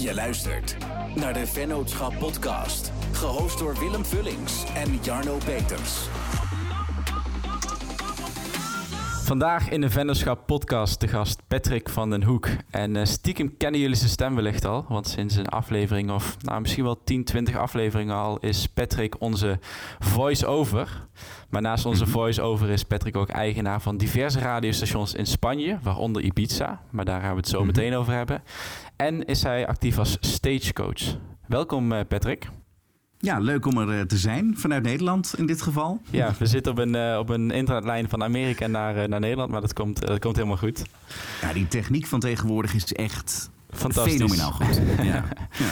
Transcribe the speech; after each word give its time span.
Je 0.00 0.14
luistert 0.14 0.76
naar 1.14 1.32
de 1.32 1.46
Vennootschap 1.46 2.18
Podcast. 2.18 2.92
Gehost 3.12 3.58
door 3.58 3.78
Willem 3.78 4.04
Vullings 4.04 4.64
en 4.74 4.98
Jarno 5.02 5.36
Peters. 5.44 6.08
Vandaag 9.28 9.68
in 9.68 9.80
de 9.80 9.90
Vennootschap 9.90 10.46
Podcast 10.46 11.00
de 11.00 11.08
gast 11.08 11.42
Patrick 11.48 11.88
van 11.88 12.10
den 12.10 12.22
Hoek. 12.22 12.48
En 12.70 12.94
uh, 12.94 13.04
stiekem 13.04 13.56
kennen 13.56 13.80
jullie 13.80 13.96
zijn 13.96 14.10
stem 14.10 14.34
wellicht 14.34 14.64
al. 14.64 14.84
Want 14.88 15.08
sinds 15.08 15.36
een 15.36 15.48
aflevering 15.48 16.10
of 16.10 16.36
nou, 16.42 16.60
misschien 16.60 16.84
wel 16.84 17.02
10, 17.04 17.24
20 17.24 17.56
afleveringen 17.56 18.14
al 18.16 18.38
is 18.38 18.66
Patrick 18.66 19.20
onze 19.20 19.58
voice-over. 19.98 21.06
Maar 21.50 21.62
naast 21.62 21.86
onze 21.86 22.02
Mhm. 22.04 22.12
voice-over 22.12 22.68
is 22.68 22.84
Patrick 22.84 23.16
ook 23.16 23.28
eigenaar 23.28 23.80
van 23.80 23.96
diverse 23.96 24.38
radiostations 24.38 25.14
in 25.14 25.26
Spanje, 25.26 25.78
waaronder 25.82 26.22
Ibiza. 26.22 26.80
Maar 26.90 27.04
daar 27.04 27.20
gaan 27.20 27.30
we 27.30 27.36
het 27.36 27.48
zo 27.48 27.58
Mhm. 27.58 27.66
meteen 27.66 27.94
over 27.94 28.12
hebben. 28.12 28.42
En 28.96 29.24
is 29.24 29.42
hij 29.42 29.66
actief 29.66 29.98
als 29.98 30.16
stagecoach. 30.20 31.16
Welkom 31.46 31.92
uh, 31.92 32.00
Patrick. 32.08 32.48
Ja, 33.20 33.38
leuk 33.38 33.66
om 33.66 33.78
er 33.78 33.98
uh, 33.98 34.00
te 34.00 34.16
zijn, 34.16 34.54
vanuit 34.56 34.82
Nederland 34.82 35.34
in 35.36 35.46
dit 35.46 35.62
geval. 35.62 36.00
Ja, 36.10 36.34
we 36.38 36.46
zitten 36.46 36.72
op 36.72 36.78
een, 36.78 36.94
uh, 36.94 37.18
op 37.18 37.28
een 37.28 37.50
internetlijn 37.50 38.08
van 38.08 38.22
Amerika 38.22 38.66
naar, 38.66 38.96
uh, 38.96 39.04
naar 39.04 39.20
Nederland, 39.20 39.50
maar 39.50 39.60
dat 39.60 39.72
komt, 39.72 40.06
dat 40.06 40.18
komt 40.18 40.36
helemaal 40.36 40.56
goed. 40.56 40.82
Ja, 41.40 41.52
die 41.52 41.68
techniek 41.68 42.06
van 42.06 42.20
tegenwoordig 42.20 42.74
is 42.74 42.92
echt 42.92 43.50
Fantastisch. 43.70 44.12
fenomenaal 44.12 44.50
goed. 44.50 44.80
ja. 44.96 45.02
ja. 45.64 45.70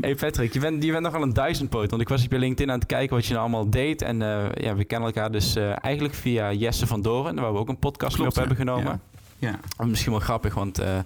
Hey 0.00 0.14
Patrick, 0.14 0.52
je 0.52 0.60
bent, 0.60 0.84
je 0.84 0.90
bent 0.90 1.02
nogal 1.02 1.22
een 1.22 1.32
duizendpoot, 1.32 1.90
want 1.90 2.02
ik 2.02 2.08
was 2.08 2.24
op 2.24 2.32
je 2.32 2.38
LinkedIn 2.38 2.70
aan 2.70 2.78
het 2.78 2.88
kijken 2.88 3.16
wat 3.16 3.26
je 3.26 3.34
nou 3.34 3.44
allemaal 3.44 3.70
deed. 3.70 4.02
En 4.02 4.20
uh, 4.20 4.44
ja, 4.54 4.74
we 4.74 4.84
kennen 4.84 5.08
elkaar 5.08 5.32
dus 5.32 5.56
eigenlijk 5.56 6.14
via 6.14 6.52
Jesse 6.52 6.86
van 6.86 7.02
Doren, 7.02 7.34
waar 7.34 7.52
we 7.52 7.58
ook 7.58 7.68
een 7.68 7.78
podcast 7.78 8.18
mee 8.18 8.26
op 8.26 8.34
hebben 8.34 8.56
genomen. 8.56 9.00
Ja. 9.38 9.58
Ja. 9.78 9.84
Misschien 9.84 10.12
wel 10.12 10.20
grappig, 10.20 10.54
want 10.54 10.80
uh, 10.80 10.98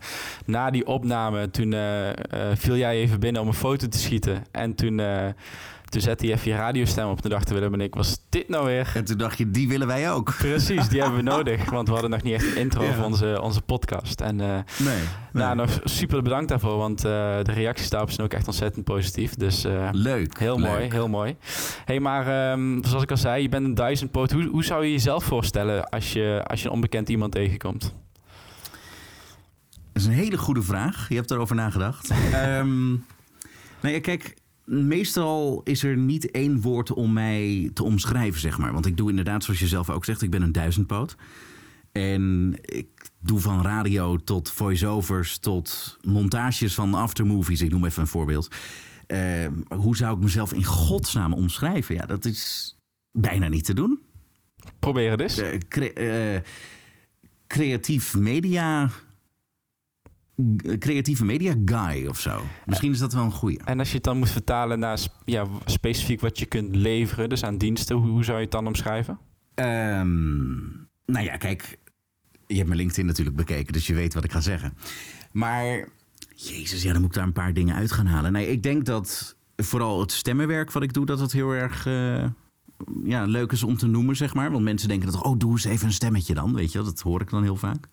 na 0.47 0.71
die 0.71 0.87
opname 0.87 1.51
toen 1.51 1.75
viel 2.55 2.77
jij 2.77 2.97
even 2.97 3.21
binnen 3.21 3.43
om 3.43 3.49
een 3.49 3.55
foto 3.55 3.89
te 3.89 3.99
schieten. 3.99 4.45
En 4.51 4.75
toen, 4.75 5.01
toen 5.89 6.01
zette 6.01 6.27
je 6.27 6.33
even 6.33 6.51
je 6.51 6.57
radiostem 6.57 7.09
op. 7.09 7.21
Toen 7.21 7.31
dachten 7.31 7.55
Willem 7.55 7.75
en 7.75 7.81
ik, 7.81 7.95
was 7.95 8.19
dit 8.29 8.49
nou 8.49 8.67
weer? 8.67 8.93
En 8.95 9.05
toen 9.05 9.19
dacht 9.19 9.39
je, 9.39 9.51
die 9.51 9.69
willen 9.69 9.87
wij 9.87 10.13
ook. 10.13 10.35
Precies, 10.39 10.89
die 10.89 11.01
hebben 11.01 11.19
we 11.19 11.31
nodig. 11.37 11.71
Want 11.71 11.87
we 11.87 11.93
hadden 11.93 12.11
nog 12.11 12.23
niet 12.23 12.35
echt 12.35 12.47
een 12.47 12.57
intro 12.57 12.85
ja. 12.85 12.95
voor 12.95 13.05
onze, 13.05 13.41
onze 13.43 13.61
podcast. 13.61 14.21
En 14.21 14.37
nee, 14.37 14.63
nee. 14.79 15.03
Nou, 15.33 15.57
nog 15.57 15.81
super 15.85 16.23
bedankt 16.23 16.49
daarvoor, 16.49 16.77
want 16.77 17.01
de 17.01 17.53
reacties 17.53 17.91
daarop 17.91 18.11
zijn 18.11 18.27
ook 18.27 18.33
echt 18.33 18.47
ontzettend 18.47 18.85
positief. 18.85 19.35
Dus 19.35 19.65
leuk. 19.93 20.39
Heel 20.39 20.61
leuk. 20.61 20.71
mooi, 20.71 20.89
heel 20.91 21.09
mooi. 21.09 21.37
hey, 21.85 22.01
maar 22.01 22.53
um, 22.53 22.85
zoals 22.85 23.03
ik 23.03 23.11
al 23.11 23.17
zei, 23.17 23.43
je 23.43 23.49
bent 23.49 23.65
een 23.65 23.75
duizendpoot. 23.75 24.31
Hoe, 24.31 24.45
hoe 24.45 24.65
zou 24.65 24.85
je 24.85 24.91
jezelf 24.91 25.25
voorstellen 25.25 25.89
als 25.89 26.13
je, 26.13 26.43
als 26.47 26.61
je 26.61 26.67
een 26.67 26.75
onbekend 26.75 27.09
iemand 27.09 27.33
tegenkomt? 27.33 27.95
Dat 29.93 30.05
is 30.05 30.07
een 30.07 30.13
hele 30.15 30.39
goede 30.39 30.63
vraag. 30.63 31.09
Je 31.09 31.15
hebt 31.15 31.31
erover 31.31 31.57
nagedacht. 31.57 32.11
um, 32.35 33.05
nou 33.81 33.95
ja, 33.95 34.01
kijk, 34.01 34.37
meestal 34.67 35.61
is 35.65 35.83
er 35.83 35.97
niet 35.97 36.31
één 36.31 36.61
woord 36.61 36.93
om 36.93 37.13
mij 37.13 37.71
te 37.75 37.83
omschrijven, 37.83 38.41
zeg 38.41 38.59
maar. 38.59 38.73
Want 38.73 38.87
ik 38.87 38.97
doe 38.97 39.11
inderdaad, 39.11 39.45
zoals 39.45 39.61
je 39.61 39.67
zelf 39.67 39.91
ook 39.91 40.05
zegt, 40.05 40.23
ik 40.23 40.31
ben 40.31 40.43
een 40.43 40.53
duizendpoot. 40.53 41.17
En 41.93 42.55
ik 42.63 42.89
doe 43.21 43.41
van 43.41 43.63
radio 43.63 44.17
tot 44.17 44.51
voiceovers 44.51 45.39
tot 45.39 45.99
montages 46.03 46.75
van 46.75 46.95
aftermovies. 46.95 47.61
Ik 47.61 47.71
noem 47.71 47.85
even 47.85 48.03
een 48.03 48.09
voorbeeld. 48.09 48.49
Uh, 49.07 49.47
hoe 49.69 49.97
zou 49.97 50.17
ik 50.17 50.23
mezelf 50.23 50.53
in 50.53 50.65
godsnaam 50.65 51.33
omschrijven? 51.33 51.95
Ja, 51.95 52.07
dat 52.07 52.25
is 52.25 52.75
bijna 53.13 53.49
niet 53.49 53.65
te 53.65 53.75
doen. 53.75 54.01
Probeer 54.79 55.11
het 55.11 55.21
eens. 55.21 55.39
Uh, 55.39 55.49
cre 55.69 56.35
uh, 56.35 56.41
creatief 57.47 58.17
media 58.17 58.91
creatieve 60.79 61.25
media 61.25 61.55
guy 61.65 62.07
of 62.07 62.21
zo. 62.21 62.43
Misschien 62.67 62.93
is 62.93 62.99
dat 62.99 63.13
wel 63.13 63.25
een 63.25 63.31
goeie. 63.31 63.61
En 63.65 63.79
als 63.79 63.89
je 63.89 63.95
het 63.95 64.05
dan 64.05 64.19
moet 64.19 64.31
vertalen 64.31 64.79
naar 64.79 65.01
ja, 65.25 65.47
specifiek 65.65 66.21
wat 66.21 66.39
je 66.39 66.47
kunt 66.47 66.77
leveren, 66.77 67.29
dus 67.29 67.45
aan 67.45 67.59
diensten, 67.59 67.97
hoe, 67.97 68.09
hoe 68.09 68.25
zou 68.25 68.37
je 68.37 68.43
het 68.43 68.53
dan 68.53 68.67
omschrijven? 68.67 69.19
Um, 69.55 70.89
nou 71.07 71.25
ja, 71.25 71.37
kijk, 71.37 71.79
je 72.47 72.55
hebt 72.55 72.67
mijn 72.67 72.81
LinkedIn 72.81 73.07
natuurlijk 73.07 73.37
bekeken, 73.37 73.73
dus 73.73 73.87
je 73.87 73.95
weet 73.95 74.15
wat 74.15 74.25
ik 74.25 74.33
ga 74.33 74.41
zeggen. 74.41 74.77
Maar, 75.33 75.89
jezus, 76.35 76.83
ja, 76.83 76.93
dan 76.93 77.01
moet 77.01 77.11
ik 77.11 77.17
daar 77.17 77.27
een 77.27 77.33
paar 77.33 77.53
dingen 77.53 77.75
uit 77.75 77.93
gaan 77.93 78.07
halen. 78.07 78.33
Nee, 78.33 78.51
ik 78.51 78.63
denk 78.63 78.85
dat 78.85 79.37
vooral 79.57 80.01
het 80.01 80.13
stemmenwerk 80.13 80.73
wat 80.73 80.83
ik 80.83 80.93
doe, 80.93 81.07
dat 81.07 81.21
het 81.21 81.33
heel 81.33 81.51
erg... 81.51 81.87
Uh, 81.87 82.25
ja, 83.05 83.25
leuk 83.25 83.53
is 83.53 83.63
om 83.63 83.77
te 83.77 83.87
noemen, 83.87 84.17
zeg 84.17 84.35
maar. 84.35 84.51
Want 84.51 84.65
mensen 84.65 84.89
denken 84.89 85.13
dat, 85.13 85.23
oh, 85.23 85.39
doe 85.39 85.51
eens 85.51 85.65
even 85.65 85.87
een 85.87 85.93
stemmetje 85.93 86.35
dan. 86.35 86.55
Weet 86.55 86.73
je, 86.73 86.83
dat 86.83 87.01
hoor 87.01 87.21
ik 87.21 87.31
dan 87.31 87.43
heel 87.43 87.57
vaak. 87.57 87.89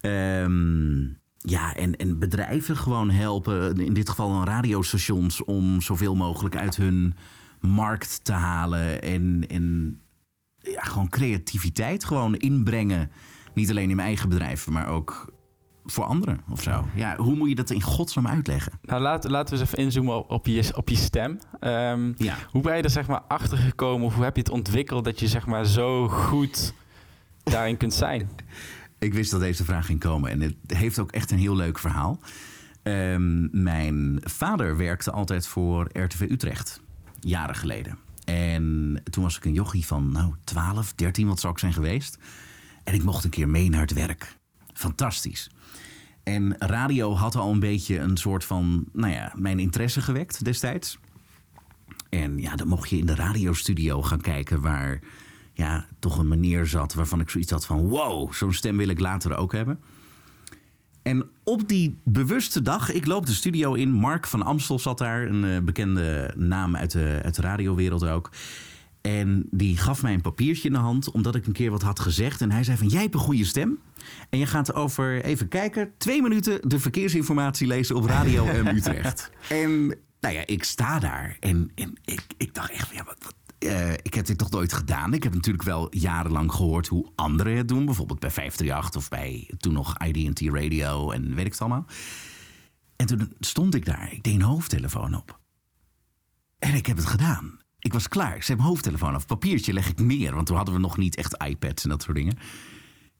Um, 0.00 1.18
ja, 1.48 1.74
en, 1.74 1.96
en 1.96 2.18
bedrijven 2.18 2.76
gewoon 2.76 3.10
helpen, 3.10 3.80
in 3.80 3.92
dit 3.92 4.08
geval 4.08 4.28
dan 4.28 4.44
radiostations, 4.44 5.44
om 5.44 5.80
zoveel 5.80 6.14
mogelijk 6.14 6.56
uit 6.56 6.76
hun 6.76 7.14
markt 7.60 8.24
te 8.24 8.32
halen. 8.32 9.02
En, 9.02 9.44
en 9.48 9.98
ja, 10.58 10.82
gewoon 10.82 11.08
creativiteit 11.08 12.04
gewoon 12.04 12.34
inbrengen. 12.34 13.10
Niet 13.54 13.70
alleen 13.70 13.90
in 13.90 13.96
mijn 13.96 14.08
eigen 14.08 14.28
bedrijf, 14.28 14.68
maar 14.68 14.88
ook 14.88 15.32
voor 15.84 16.04
anderen 16.04 16.40
of 16.50 16.62
zo. 16.62 16.88
Ja, 16.94 17.16
hoe 17.16 17.36
moet 17.36 17.48
je 17.48 17.54
dat 17.54 17.70
in 17.70 17.82
godsnaam 17.82 18.26
uitleggen? 18.26 18.72
Nou, 18.82 19.02
laat, 19.02 19.28
laten 19.28 19.54
we 19.54 19.60
eens 19.60 19.70
even 19.70 19.84
inzoomen 19.84 20.16
op, 20.16 20.30
op, 20.30 20.46
je, 20.46 20.72
op 20.76 20.88
je 20.88 20.96
stem. 20.96 21.38
Um, 21.60 22.14
ja. 22.16 22.36
Hoe 22.50 22.62
ben 22.62 22.76
je 22.76 22.82
er 22.82 22.90
zeg 22.90 23.06
maar 23.06 23.22
achter 23.28 23.58
gekomen 23.58 24.06
of 24.06 24.14
hoe 24.14 24.24
heb 24.24 24.36
je 24.36 24.42
het 24.42 24.50
ontwikkeld 24.50 25.04
dat 25.04 25.20
je 25.20 25.28
zeg 25.28 25.46
maar 25.46 25.64
zo 25.64 26.08
goed 26.08 26.74
daarin 27.42 27.76
kunt 27.76 27.94
zijn? 27.94 28.30
Ik 28.98 29.14
wist 29.14 29.30
dat 29.30 29.40
deze 29.40 29.64
vraag 29.64 29.86
ging 29.86 30.00
komen 30.00 30.30
en 30.30 30.40
het 30.40 30.54
heeft 30.66 30.98
ook 30.98 31.12
echt 31.12 31.30
een 31.30 31.38
heel 31.38 31.56
leuk 31.56 31.78
verhaal. 31.78 32.20
Um, 32.82 33.48
mijn 33.52 34.20
vader 34.22 34.76
werkte 34.76 35.10
altijd 35.10 35.46
voor 35.46 35.88
RTV 35.92 36.20
Utrecht, 36.20 36.80
jaren 37.20 37.54
geleden. 37.54 37.98
En 38.24 39.02
toen 39.10 39.22
was 39.22 39.36
ik 39.36 39.44
een 39.44 39.52
jochie 39.52 39.86
van 39.86 40.12
nou, 40.12 40.34
12, 40.44 40.94
13, 40.94 41.26
wat 41.26 41.40
zou 41.40 41.52
ik 41.52 41.58
zijn 41.58 41.72
geweest. 41.72 42.18
En 42.84 42.94
ik 42.94 43.02
mocht 43.02 43.24
een 43.24 43.30
keer 43.30 43.48
mee 43.48 43.70
naar 43.70 43.80
het 43.80 43.92
werk. 43.92 44.36
Fantastisch. 44.72 45.50
En 46.22 46.56
radio 46.58 47.14
had 47.14 47.34
al 47.34 47.52
een 47.52 47.60
beetje 47.60 47.98
een 47.98 48.16
soort 48.16 48.44
van, 48.44 48.84
nou 48.92 49.12
ja, 49.12 49.32
mijn 49.34 49.58
interesse 49.58 50.00
gewekt 50.00 50.44
destijds. 50.44 50.98
En 52.08 52.38
ja, 52.38 52.56
dan 52.56 52.68
mocht 52.68 52.90
je 52.90 52.98
in 52.98 53.06
de 53.06 53.14
radiostudio 53.14 54.02
gaan 54.02 54.20
kijken 54.20 54.60
waar 54.60 55.00
ja, 55.56 55.86
toch 55.98 56.18
een 56.18 56.28
meneer 56.28 56.66
zat 56.66 56.94
waarvan 56.94 57.20
ik 57.20 57.30
zoiets 57.30 57.50
had 57.50 57.66
van... 57.66 57.88
wow, 57.88 58.32
zo'n 58.32 58.52
stem 58.52 58.76
wil 58.76 58.88
ik 58.88 59.00
later 59.00 59.36
ook 59.36 59.52
hebben. 59.52 59.80
En 61.02 61.28
op 61.44 61.68
die 61.68 61.98
bewuste 62.04 62.62
dag, 62.62 62.92
ik 62.92 63.06
loop 63.06 63.26
de 63.26 63.32
studio 63.32 63.74
in. 63.74 63.92
Mark 63.92 64.26
van 64.26 64.42
Amstel 64.42 64.78
zat 64.78 64.98
daar, 64.98 65.26
een 65.26 65.44
uh, 65.44 65.58
bekende 65.58 66.34
naam 66.36 66.76
uit 66.76 66.90
de, 66.90 67.20
uit 67.22 67.34
de 67.34 67.42
radiowereld 67.42 68.06
ook. 68.06 68.30
En 69.00 69.46
die 69.50 69.76
gaf 69.76 70.02
mij 70.02 70.12
een 70.14 70.20
papiertje 70.20 70.68
in 70.68 70.74
de 70.74 70.80
hand, 70.80 71.10
omdat 71.10 71.34
ik 71.34 71.46
een 71.46 71.52
keer 71.52 71.70
wat 71.70 71.82
had 71.82 72.00
gezegd. 72.00 72.40
En 72.40 72.50
hij 72.50 72.64
zei 72.64 72.76
van, 72.76 72.88
jij 72.88 73.02
hebt 73.02 73.14
een 73.14 73.20
goede 73.20 73.44
stem. 73.44 73.78
En 74.30 74.38
je 74.38 74.46
gaat 74.46 74.74
over, 74.74 75.24
even 75.24 75.48
kijken, 75.48 75.92
twee 75.98 76.22
minuten 76.22 76.68
de 76.68 76.78
verkeersinformatie 76.78 77.66
lezen 77.66 77.96
op 77.96 78.04
Radio 78.04 78.44
M 78.44 78.66
Utrecht. 78.66 79.30
en 79.48 79.86
nou 80.20 80.34
ja, 80.34 80.46
ik 80.46 80.64
sta 80.64 80.98
daar 80.98 81.36
en, 81.40 81.70
en 81.74 81.98
ik, 82.04 82.24
ik 82.36 82.54
dacht 82.54 82.70
echt, 82.70 82.90
ja, 82.94 83.04
wat, 83.04 83.16
wat 83.18 83.34
uh, 83.58 83.92
ik 83.92 84.14
heb 84.14 84.26
dit 84.26 84.38
toch 84.38 84.50
nooit 84.50 84.72
gedaan. 84.72 85.14
Ik 85.14 85.22
heb 85.22 85.34
natuurlijk 85.34 85.64
wel 85.64 85.86
jarenlang 85.90 86.52
gehoord 86.52 86.86
hoe 86.86 87.12
anderen 87.14 87.56
het 87.56 87.68
doen. 87.68 87.84
Bijvoorbeeld 87.84 88.20
bij 88.20 88.30
538 88.30 89.00
of 89.00 89.08
bij 89.08 89.50
toen 89.58 89.72
nog 89.72 89.98
ID&T 89.98 90.40
Radio 90.40 91.10
en 91.10 91.34
weet 91.34 91.46
ik 91.46 91.52
het 91.52 91.60
allemaal. 91.60 91.86
En 92.96 93.06
toen 93.06 93.32
stond 93.40 93.74
ik 93.74 93.84
daar. 93.84 94.12
Ik 94.12 94.22
deed 94.22 94.34
een 94.34 94.42
hoofdtelefoon 94.42 95.14
op. 95.14 95.40
En 96.58 96.74
ik 96.74 96.86
heb 96.86 96.96
het 96.96 97.06
gedaan. 97.06 97.58
Ik 97.78 97.92
was 97.92 98.08
klaar. 98.08 98.36
Ik 98.36 98.42
zet 98.42 98.56
mijn 98.56 98.68
hoofdtelefoon 98.68 99.14
af. 99.14 99.26
Papiertje 99.26 99.72
leg 99.72 99.88
ik 99.88 99.98
neer. 99.98 100.34
Want 100.34 100.46
toen 100.46 100.56
hadden 100.56 100.74
we 100.74 100.80
nog 100.80 100.96
niet 100.96 101.16
echt 101.16 101.42
iPads 101.42 101.82
en 101.82 101.90
dat 101.90 102.02
soort 102.02 102.16
dingen. 102.16 102.38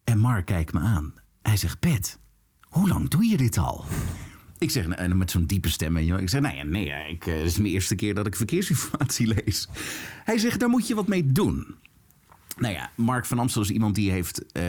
En 0.05 0.19
Mark 0.19 0.47
kijkt 0.47 0.73
me 0.73 0.81
aan. 0.81 1.15
Hij 1.43 1.57
zegt, 1.57 1.79
Pet, 1.79 2.19
hoe 2.61 2.89
lang 2.89 3.09
doe 3.09 3.25
je 3.25 3.37
dit 3.37 3.59
al? 3.59 3.85
Ik 4.59 4.71
zeg, 4.71 5.09
met 5.15 5.31
zo'n 5.31 5.47
diepe 5.47 5.69
stem. 5.69 5.97
Ik 5.97 6.29
zeg, 6.29 6.41
nou 6.41 6.57
ja, 6.57 6.63
nee, 6.63 6.93
ik, 7.09 7.25
het 7.25 7.45
is 7.45 7.59
mijn 7.59 7.73
eerste 7.73 7.95
keer 7.95 8.15
dat 8.15 8.27
ik 8.27 8.37
verkeersinformatie 8.37 9.27
lees. 9.45 9.69
Hij 10.25 10.39
zegt, 10.39 10.61
daar 10.61 10.69
moet 10.69 10.87
je 10.87 10.95
wat 10.95 11.09
mee 11.09 11.33
doen. 11.33 11.75
Nou 12.59 12.75
ja, 12.75 12.91
Mark 12.95 13.25
van 13.25 13.39
Amstel 13.39 13.63
is 13.63 13.71
iemand 13.71 13.95
die 13.95 14.11
heeft 14.11 14.43
uh, 14.53 14.63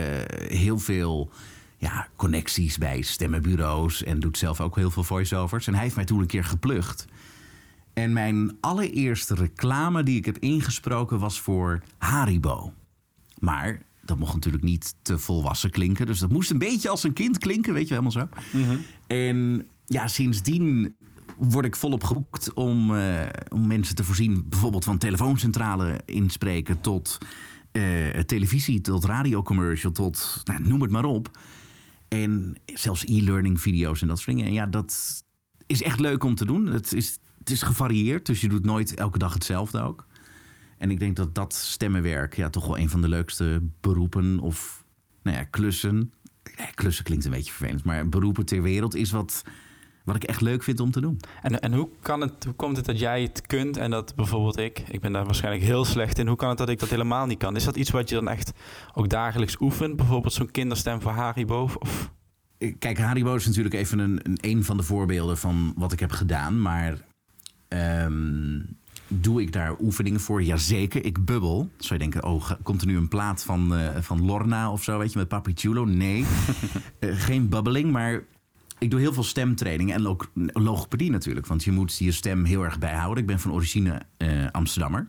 heel 0.48 0.80
veel 0.80 1.32
ja, 1.78 2.08
connecties 2.16 2.78
bij 2.78 3.02
stemmenbureaus... 3.02 4.04
en 4.04 4.20
doet 4.20 4.38
zelf 4.38 4.62
ook 4.62 4.76
heel 4.76 4.92
veel 4.92 5.04
voiceovers. 5.04 5.68
En 5.68 5.74
hij 5.74 5.84
heeft 5.84 5.96
mij 5.96 6.06
toen 6.06 6.20
een 6.20 6.28
keer 6.28 6.44
geplucht. 6.44 7.06
En 7.94 8.14
mijn 8.14 8.58
allereerste 8.60 9.36
reclame 9.36 10.04
die 10.04 10.18
ik 10.18 10.26
heb 10.26 10.38
ingesproken 10.38 11.20
was 11.20 11.40
voor 11.40 11.82
Haribo. 11.98 12.74
Maar 13.40 13.82
dat 14.02 14.18
mocht 14.18 14.34
natuurlijk 14.34 14.64
niet 14.64 14.96
te 15.02 15.18
volwassen 15.18 15.70
klinken. 15.70 16.06
Dus 16.06 16.20
dat 16.20 16.32
moest 16.32 16.52
een 16.52 16.58
beetje 16.58 16.90
als 16.90 17.04
een 17.04 17.14
kind 17.14 17.38
klinken, 17.38 17.74
weet 17.74 17.88
je, 17.88 17.94
helemaal 17.94 18.12
zo. 18.12 18.28
Mhm. 18.52 18.78
En 19.08 19.68
ja, 19.88 20.08
sindsdien 20.08 20.96
word 21.38 21.66
ik 21.66 21.76
volop 21.76 22.04
geboekt 22.04 22.54
om, 22.54 22.92
uh, 22.92 23.26
om 23.50 23.68
mensen 23.68 23.96
te 23.96 24.04
voorzien... 24.04 24.46
bijvoorbeeld 24.50 24.84
van 24.84 24.98
telefooncentrale 24.98 26.00
inspreken 26.06 26.82
tot 26.82 27.18
uh, 27.72 28.10
televisie... 28.10 28.82
tot 28.82 29.06
radiocommercial, 29.06 29.92
tot 29.92 30.42
nou, 30.44 30.68
noem 30.68 30.82
het 30.82 30.92
maar 30.92 31.06
op. 31.06 31.40
En 32.08 32.56
zelfs 32.66 33.04
e-learning 33.06 33.62
video's 33.62 34.02
en 34.02 34.08
dat 34.08 34.20
soort 34.20 34.36
dingen. 34.36 34.46
En 34.46 34.54
ja, 34.54 34.66
dat 34.66 35.24
is 35.66 35.84
echt 35.84 36.00
leuk 36.00 36.24
om 36.24 36.36
te 36.36 36.46
doen. 36.46 36.66
Het 36.66 36.94
is, 36.94 37.20
het 37.40 37.50
is 37.50 37.62
gevarieerd, 37.62 38.26
dus 38.26 38.42
je 38.42 38.50
doet 38.50 38.66
nooit 38.66 38.94
elke 38.94 39.18
dag 39.18 39.34
hetzelfde 39.34 39.82
ook. 39.82 40.08
En 40.78 40.92
ik 40.92 41.00
denk 41.00 41.16
dat 41.16 41.36
dat 41.36 41.54
stemmenwerk 41.54 42.36
ja, 42.36 42.50
toch 42.50 42.66
wel 42.66 42.78
een 42.78 42.90
van 42.90 43.02
de 43.02 43.10
leukste 43.10 43.62
beroepen 43.82 44.40
of 44.40 44.86
nou 45.24 45.38
ja, 45.38 45.44
klussen. 45.44 46.12
Ja, 46.58 46.66
klussen 46.66 47.04
klinkt 47.04 47.26
een 47.26 47.32
beetje 47.32 47.52
vervelend, 47.52 47.84
maar 47.84 48.10
beroepen 48.10 48.46
ter 48.46 48.62
wereld 48.62 48.96
is 48.96 49.12
wat, 49.12 49.44
wat 50.08 50.16
ik 50.16 50.24
echt 50.24 50.42
leuk 50.42 50.64
vind 50.64 50.80
om 50.80 50.92
te 50.92 51.02
doen. 51.02 51.20
En, 51.42 51.60
en 51.60 51.74
hoe, 51.74 51.90
kan 52.02 52.22
het, 52.22 52.44
hoe 52.44 52.54
komt 52.54 52.78
het 52.78 52.86
dat 52.86 53.00
jij 53.00 53.22
het 53.22 53.42
kunt 53.48 53.78
en 53.78 53.92
dat 53.92 54.16
bijvoorbeeld 54.16 54.58
ik, 54.58 54.84
ik 54.90 55.00
ben 55.00 55.12
daar 55.12 55.26
waarschijnlijk 55.26 55.64
heel 55.64 55.86
slecht 55.86 56.20
in, 56.20 56.28
hoe 56.28 56.36
kan 56.36 56.50
het 56.50 56.58
dat 56.58 56.70
ik 56.70 56.80
dat 56.80 56.90
helemaal 56.90 57.26
niet 57.26 57.38
kan? 57.38 57.56
Is 57.56 57.64
dat 57.64 57.76
iets 57.76 57.90
wat 57.90 58.10
je 58.10 58.16
dan 58.16 58.28
echt 58.28 58.52
ook 58.94 59.10
dagelijks 59.10 59.60
oefent? 59.60 59.96
Bijvoorbeeld 59.96 60.34
zo'n 60.34 60.52
kinderstem 60.52 61.02
voor 61.02 61.12
Haribo? 61.12 61.70
Of? 61.80 62.12
Kijk, 62.80 62.98
Haribo 62.98 63.36
is 63.36 63.46
natuurlijk 63.46 63.76
even 63.76 64.00
een, 64.00 64.20
een, 64.24 64.38
een 64.42 64.64
van 64.64 64.78
de 64.78 64.84
voorbeelden 64.84 65.38
van 65.38 65.74
wat 65.76 65.92
ik 65.92 66.00
heb 66.00 66.12
gedaan, 66.12 66.62
maar 66.62 66.98
ehm, 67.68 68.60
doe 69.08 69.42
ik 69.42 69.52
daar 69.52 69.76
oefeningen 69.80 70.20
voor? 70.20 70.44
Jazeker, 70.44 71.06
ik 71.06 71.26
bubbel. 71.26 71.70
Zou 71.78 71.94
je 71.94 72.10
denken, 72.10 72.30
oh, 72.30 72.52
komt 72.64 72.82
er 72.82 72.88
nu 72.88 72.98
een 72.98 73.08
plaat 73.08 73.44
van, 73.44 73.74
uh, 73.74 73.90
van 74.00 74.26
Lorna 74.26 74.72
of 74.72 74.84
zo, 74.84 74.98
weet 74.98 75.12
je, 75.12 75.20
met 75.20 75.28
Papi 75.28 75.52
Chulo? 75.56 75.86
Nee, 75.86 76.26
uh, 77.00 77.20
geen 77.28 77.50
bubbeling, 77.50 77.92
maar 77.92 78.24
ik 78.80 78.92
doe 78.92 79.00
heel 79.00 79.14
veel 79.14 79.24
stemtraining 79.24 79.94
en 79.94 80.08
ook 80.08 80.32
logopedie 80.54 81.12
natuurlijk. 81.12 81.48
Want 81.48 81.64
je 81.64 81.72
moet 81.72 81.98
je 81.98 82.12
stem 82.12 82.46
heel 82.46 82.64
erg 82.64 82.80
bijhouden. 82.80 83.18
Ik 83.24 83.30
ben 83.30 83.40
van 83.40 83.52
origine 83.52 84.02
uh, 84.18 84.48
Amsterdammer. 84.52 85.08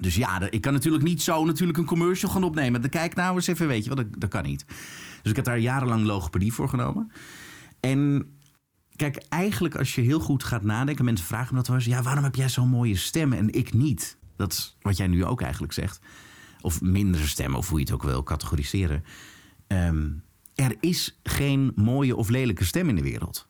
Dus 0.00 0.14
ja, 0.14 0.50
ik 0.50 0.60
kan 0.60 0.72
natuurlijk 0.72 1.04
niet 1.04 1.22
zo 1.22 1.44
natuurlijk 1.44 1.78
een 1.78 1.84
commercial 1.84 2.30
gaan 2.30 2.44
opnemen. 2.44 2.80
Dan 2.80 2.90
kijk 2.90 3.14
nou 3.14 3.34
eens 3.34 3.46
even, 3.46 3.66
weet 3.66 3.84
je 3.84 3.94
wat, 3.94 4.04
dat, 4.18 4.30
kan 4.30 4.42
niet. 4.42 4.64
Dus 5.22 5.30
ik 5.30 5.36
heb 5.36 5.44
daar 5.44 5.58
jarenlang 5.58 6.04
logopedie 6.04 6.52
voor 6.52 6.68
genomen. 6.68 7.12
En 7.80 8.26
kijk, 8.96 9.16
eigenlijk 9.28 9.76
als 9.76 9.94
je 9.94 10.00
heel 10.00 10.20
goed 10.20 10.44
gaat 10.44 10.62
nadenken... 10.62 11.04
mensen 11.04 11.26
vragen 11.26 11.48
me 11.50 11.56
dat 11.56 11.66
wel 11.66 11.76
eens... 11.76 11.86
ja, 11.86 12.02
waarom 12.02 12.24
heb 12.24 12.34
jij 12.34 12.48
zo'n 12.48 12.68
mooie 12.68 12.96
stem 12.96 13.32
en 13.32 13.52
ik 13.52 13.72
niet? 13.72 14.16
Dat 14.36 14.52
is 14.52 14.76
wat 14.80 14.96
jij 14.96 15.06
nu 15.06 15.24
ook 15.24 15.40
eigenlijk 15.40 15.72
zegt. 15.72 16.00
Of 16.60 16.80
minder 16.80 17.28
stem, 17.28 17.54
of 17.54 17.68
hoe 17.68 17.78
je 17.78 17.84
het 17.84 17.94
ook 17.94 18.02
wil 18.02 18.22
categoriseren. 18.22 19.04
Um, 19.66 20.22
er 20.62 20.76
is 20.80 21.18
geen 21.22 21.72
mooie 21.74 22.16
of 22.16 22.28
lelijke 22.28 22.64
stem 22.64 22.88
in 22.88 22.96
de 22.96 23.02
wereld. 23.02 23.48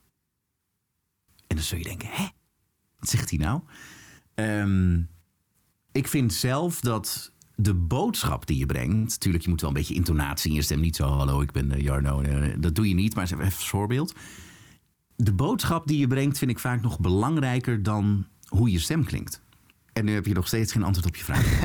En 1.47 1.56
dan 1.56 1.64
zul 1.64 1.79
je 1.79 1.85
denken, 1.85 2.09
hè? 2.11 2.26
Wat 2.99 3.09
zegt 3.09 3.31
hij 3.31 3.38
nou? 3.38 3.61
Um, 4.35 5.09
ik 5.93 6.09
vind 6.09 6.32
zelf 6.32 6.81
dat 6.81 7.32
de 7.55 7.75
boodschap 7.75 8.47
die 8.47 8.59
je 8.59 8.67
brengt... 8.67 9.11
natuurlijk, 9.11 9.44
je 9.44 9.50
moet 9.50 9.61
wel 9.61 9.70
een 9.70 9.76
beetje 9.76 9.94
intonatie 9.94 10.50
in 10.50 10.56
je 10.56 10.62
stem. 10.62 10.81
Niet 10.81 10.97
zo, 10.97 11.05
hallo, 11.05 11.41
ik 11.41 11.53
ben 11.53 11.81
Jarno. 11.81 12.23
Dat 12.59 12.75
doe 12.75 12.88
je 12.88 12.94
niet, 12.94 13.14
maar 13.14 13.25
even 13.25 13.44
als 13.44 13.69
voorbeeld. 13.69 14.14
De 15.17 15.32
boodschap 15.32 15.87
die 15.87 15.99
je 15.99 16.06
brengt 16.06 16.38
vind 16.38 16.50
ik 16.50 16.59
vaak 16.59 16.82
nog 16.82 17.00
belangrijker... 17.00 17.82
dan 17.82 18.26
hoe 18.47 18.70
je 18.70 18.79
stem 18.79 19.05
klinkt. 19.05 19.43
En 19.93 20.05
nu 20.05 20.14
heb 20.14 20.26
je 20.26 20.35
nog 20.35 20.47
steeds 20.47 20.73
geen 20.73 20.82
antwoord 20.82 21.06
op 21.06 21.17
je 21.17 21.25
vraag. 21.25 21.62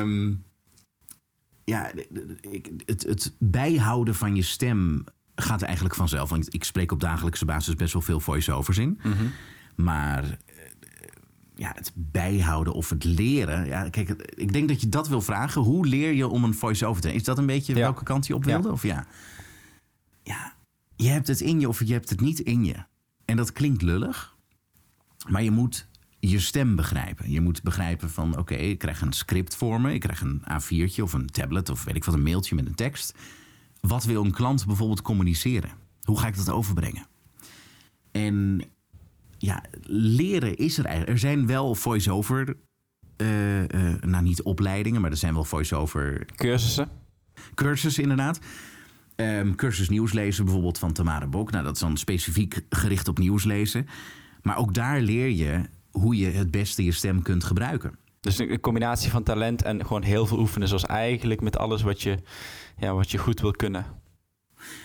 um, 0.00 0.44
ja, 1.64 1.90
het, 2.84 3.02
het 3.02 3.34
bijhouden 3.38 4.14
van 4.14 4.36
je 4.36 4.42
stem 4.42 5.04
gaat 5.34 5.62
eigenlijk 5.62 5.94
vanzelf. 5.94 6.30
Want 6.30 6.54
ik 6.54 6.64
spreek 6.64 6.92
op 6.92 7.00
dagelijkse 7.00 7.44
basis 7.44 7.74
best 7.74 7.92
wel 7.92 8.02
veel 8.02 8.20
voice-overs 8.20 8.78
in. 8.78 9.00
Mm 9.02 9.12
-hmm. 9.12 9.30
Maar 9.74 10.38
ja, 11.54 11.72
het 11.74 11.92
bijhouden 11.94 12.72
of 12.72 12.90
het 12.90 13.04
leren. 13.04 13.66
Ja, 13.66 13.88
kijk, 13.88 14.10
ik 14.34 14.52
denk 14.52 14.68
dat 14.68 14.80
je 14.80 14.88
dat 14.88 15.08
wil 15.08 15.20
vragen. 15.20 15.62
Hoe 15.62 15.86
leer 15.86 16.12
je 16.12 16.28
om 16.28 16.44
een 16.44 16.54
voice-over 16.54 17.02
te 17.02 17.12
Is 17.12 17.24
dat 17.24 17.38
een 17.38 17.46
beetje 17.46 17.74
ja. 17.74 17.80
welke 17.80 18.04
kant 18.04 18.26
je 18.26 18.34
op 18.34 18.44
wilde? 18.44 18.68
Ja. 18.68 18.72
Of 18.72 18.82
ja? 18.82 19.06
Ja, 20.22 20.54
je 20.96 21.08
hebt 21.08 21.26
het 21.26 21.40
in 21.40 21.60
je 21.60 21.68
of 21.68 21.84
je 21.84 21.92
hebt 21.92 22.10
het 22.10 22.20
niet 22.20 22.40
in 22.40 22.64
je. 22.64 22.84
En 23.24 23.36
dat 23.36 23.52
klinkt 23.52 23.82
lullig. 23.82 24.36
Maar 25.28 25.42
je 25.42 25.50
moet 25.50 25.88
je 26.30 26.38
stem 26.38 26.76
begrijpen. 26.76 27.30
Je 27.30 27.40
moet 27.40 27.62
begrijpen 27.62 28.10
van, 28.10 28.30
oké, 28.30 28.40
okay, 28.40 28.58
ik 28.58 28.78
krijg 28.78 29.00
een 29.00 29.12
script 29.12 29.56
voor 29.56 29.80
me. 29.80 29.94
Ik 29.94 30.00
krijg 30.00 30.20
een 30.20 30.42
A4'tje 30.42 31.02
of 31.02 31.12
een 31.12 31.26
tablet 31.26 31.70
of 31.70 31.84
weet 31.84 31.96
ik 31.96 32.04
wat, 32.04 32.14
een 32.14 32.22
mailtje 32.22 32.54
met 32.54 32.66
een 32.66 32.74
tekst. 32.74 33.14
Wat 33.80 34.04
wil 34.04 34.24
een 34.24 34.32
klant 34.32 34.66
bijvoorbeeld 34.66 35.02
communiceren? 35.02 35.70
Hoe 36.02 36.18
ga 36.18 36.26
ik 36.26 36.36
dat 36.36 36.50
overbrengen? 36.50 37.06
En 38.12 38.62
ja, 39.38 39.62
leren 39.86 40.56
is 40.56 40.78
er 40.78 40.84
eigenlijk. 40.84 41.12
Er 41.14 41.18
zijn 41.18 41.46
wel 41.46 41.74
voice-over, 41.74 42.56
uh, 43.16 43.60
uh, 43.62 43.66
nou 44.00 44.22
niet 44.22 44.42
opleidingen, 44.42 45.00
maar 45.00 45.10
er 45.10 45.16
zijn 45.16 45.34
wel 45.34 45.44
voice-over... 45.44 46.26
Cursussen? 46.34 46.88
Cursussen, 47.54 48.02
inderdaad. 48.02 48.38
Um, 49.16 49.54
cursus 49.54 49.88
nieuwslezen 49.88 50.44
bijvoorbeeld 50.44 50.78
van 50.78 50.92
Tamara 50.92 51.26
Bok. 51.26 51.50
Nou, 51.50 51.64
dat 51.64 51.74
is 51.74 51.80
dan 51.80 51.96
specifiek 51.96 52.60
gericht 52.68 53.08
op 53.08 53.18
nieuwslezen. 53.18 53.86
Maar 54.42 54.56
ook 54.56 54.74
daar 54.74 55.00
leer 55.00 55.28
je 55.28 55.60
hoe 55.98 56.16
je 56.16 56.26
het 56.26 56.50
beste 56.50 56.84
je 56.84 56.92
stem 56.92 57.22
kunt 57.22 57.44
gebruiken. 57.44 57.98
Dus 58.20 58.38
een 58.38 58.60
combinatie 58.60 59.10
van 59.10 59.22
talent 59.22 59.62
en 59.62 59.86
gewoon 59.86 60.02
heel 60.02 60.26
veel 60.26 60.38
oefenen, 60.38 60.68
zoals 60.68 60.86
eigenlijk 60.86 61.40
met 61.40 61.56
alles 61.56 61.82
wat 61.82 62.02
je, 62.02 62.18
ja, 62.78 62.94
wat 62.94 63.10
je 63.10 63.18
goed 63.18 63.40
wil 63.40 63.50
kunnen. 63.50 63.86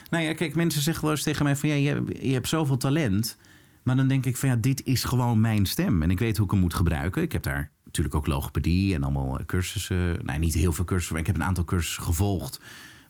Nou 0.10 0.24
ja, 0.24 0.34
kijk, 0.34 0.56
mensen 0.56 0.82
zeggen 0.82 1.04
wel 1.04 1.12
eens 1.12 1.24
tegen 1.24 1.44
mij 1.44 1.56
van 1.56 1.70
ja, 1.70 1.76
je, 1.76 2.04
je 2.22 2.34
hebt 2.34 2.48
zoveel 2.48 2.78
talent. 2.78 3.38
Maar 3.84 3.96
dan 3.96 4.08
denk 4.08 4.26
ik 4.26 4.38
van 4.38 4.50
ja, 4.50 4.56
dit 4.56 4.86
is 4.86 5.04
gewoon 5.04 5.42
mijn 5.42 5.66
stem. 5.66 6.02
En 6.04 6.12
ik 6.12 6.20
weet 6.20 6.38
hoe 6.38 6.46
ik 6.46 6.52
hem 6.52 6.60
moet 6.60 6.74
gebruiken. 6.74 7.22
Ik 7.22 7.32
heb 7.32 7.44
daar 7.44 7.72
natuurlijk 7.84 8.16
ook 8.16 8.28
logopedie 8.28 8.94
en 8.94 9.04
allemaal 9.04 9.40
cursussen. 9.46 10.26
Nou, 10.26 10.40
niet 10.40 10.54
heel 10.54 10.74
veel 10.74 10.86
cursussen, 10.86 11.14
maar 11.14 11.22
ik 11.22 11.28
heb 11.28 11.36
een 11.36 11.48
aantal 11.48 11.64
cursussen 11.64 12.04
gevolgd. 12.04 12.62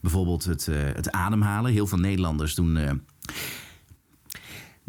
Bijvoorbeeld 0.01 0.43
het, 0.43 0.67
uh, 0.67 0.75
het 0.77 1.11
ademhalen. 1.11 1.71
Heel 1.71 1.87
veel 1.87 1.97
Nederlanders 1.97 2.55
doen 2.55 2.75
uh, 2.75 2.91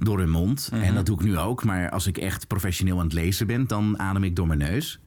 door 0.05 0.19
hun 0.19 0.31
mond. 0.31 0.69
Mm 0.73 0.79
-hmm. 0.79 0.89
En 0.89 0.95
dat 0.95 1.07
doe 1.07 1.19
ik 1.19 1.25
nu 1.25 1.39
ook. 1.39 1.65
Maar 1.65 1.91
als 1.91 2.07
ik 2.07 2.19
echt 2.19 2.47
professioneel 2.47 2.99
aan 2.99 3.05
het 3.05 3.13
lezen 3.13 3.47
ben, 3.47 3.67
dan 3.67 3.99
adem 3.99 4.25
ik 4.25 4.37
door 4.37 4.47
mijn 4.47 4.59
neus. 4.59 5.01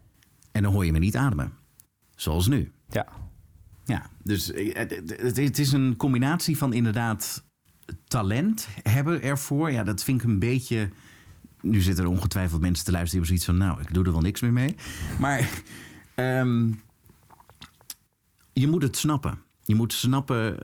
En 0.51 0.63
dan 0.63 0.74
hoor 0.74 0.86
je 0.86 0.92
me 0.92 1.00
niet 1.00 1.16
ademen. 1.16 1.54
Zoals 2.16 2.48
nu. 2.48 2.72
Ja. 2.90 3.07
Ja, 3.86 4.06
dus 4.24 4.51
het, 4.56 5.38
het 5.38 5.60
is 5.60 5.72
een 5.72 5.95
combinatie 5.98 6.57
van 6.57 6.74
inderdaad 6.74 7.44
talent 8.07 8.68
hebben 8.84 9.22
ervoor. 9.22 9.72
Ja, 9.72 9.84
dat 9.84 10.04
vind 10.04 10.22
ik 10.22 10.28
een 10.28 10.40
beetje. 10.40 10.90
Nu 11.62 11.81
zitten 11.81 12.04
er 12.04 12.10
ongetwijfeld 12.10 12.62
mensen 12.62 12.86
te 12.86 12.92
luisteren 12.92 13.24
die 13.24 13.30
hebben 13.30 13.56
zoiets 13.56 13.66
van: 13.66 13.75
Nou, 13.78 13.88
ik 13.88 13.94
doe 13.94 14.06
er 14.06 14.12
wel 14.12 14.22
niks 14.22 14.42
meer 14.42 14.54
mee. 14.54 14.75
Maar 15.19 15.50
um, 16.16 16.81
je 18.63 18.68
moet 18.68 18.81
het 18.81 18.98
snappen. 18.98 19.42
Je 19.63 19.75
moet 19.75 19.94
snappen 19.94 20.57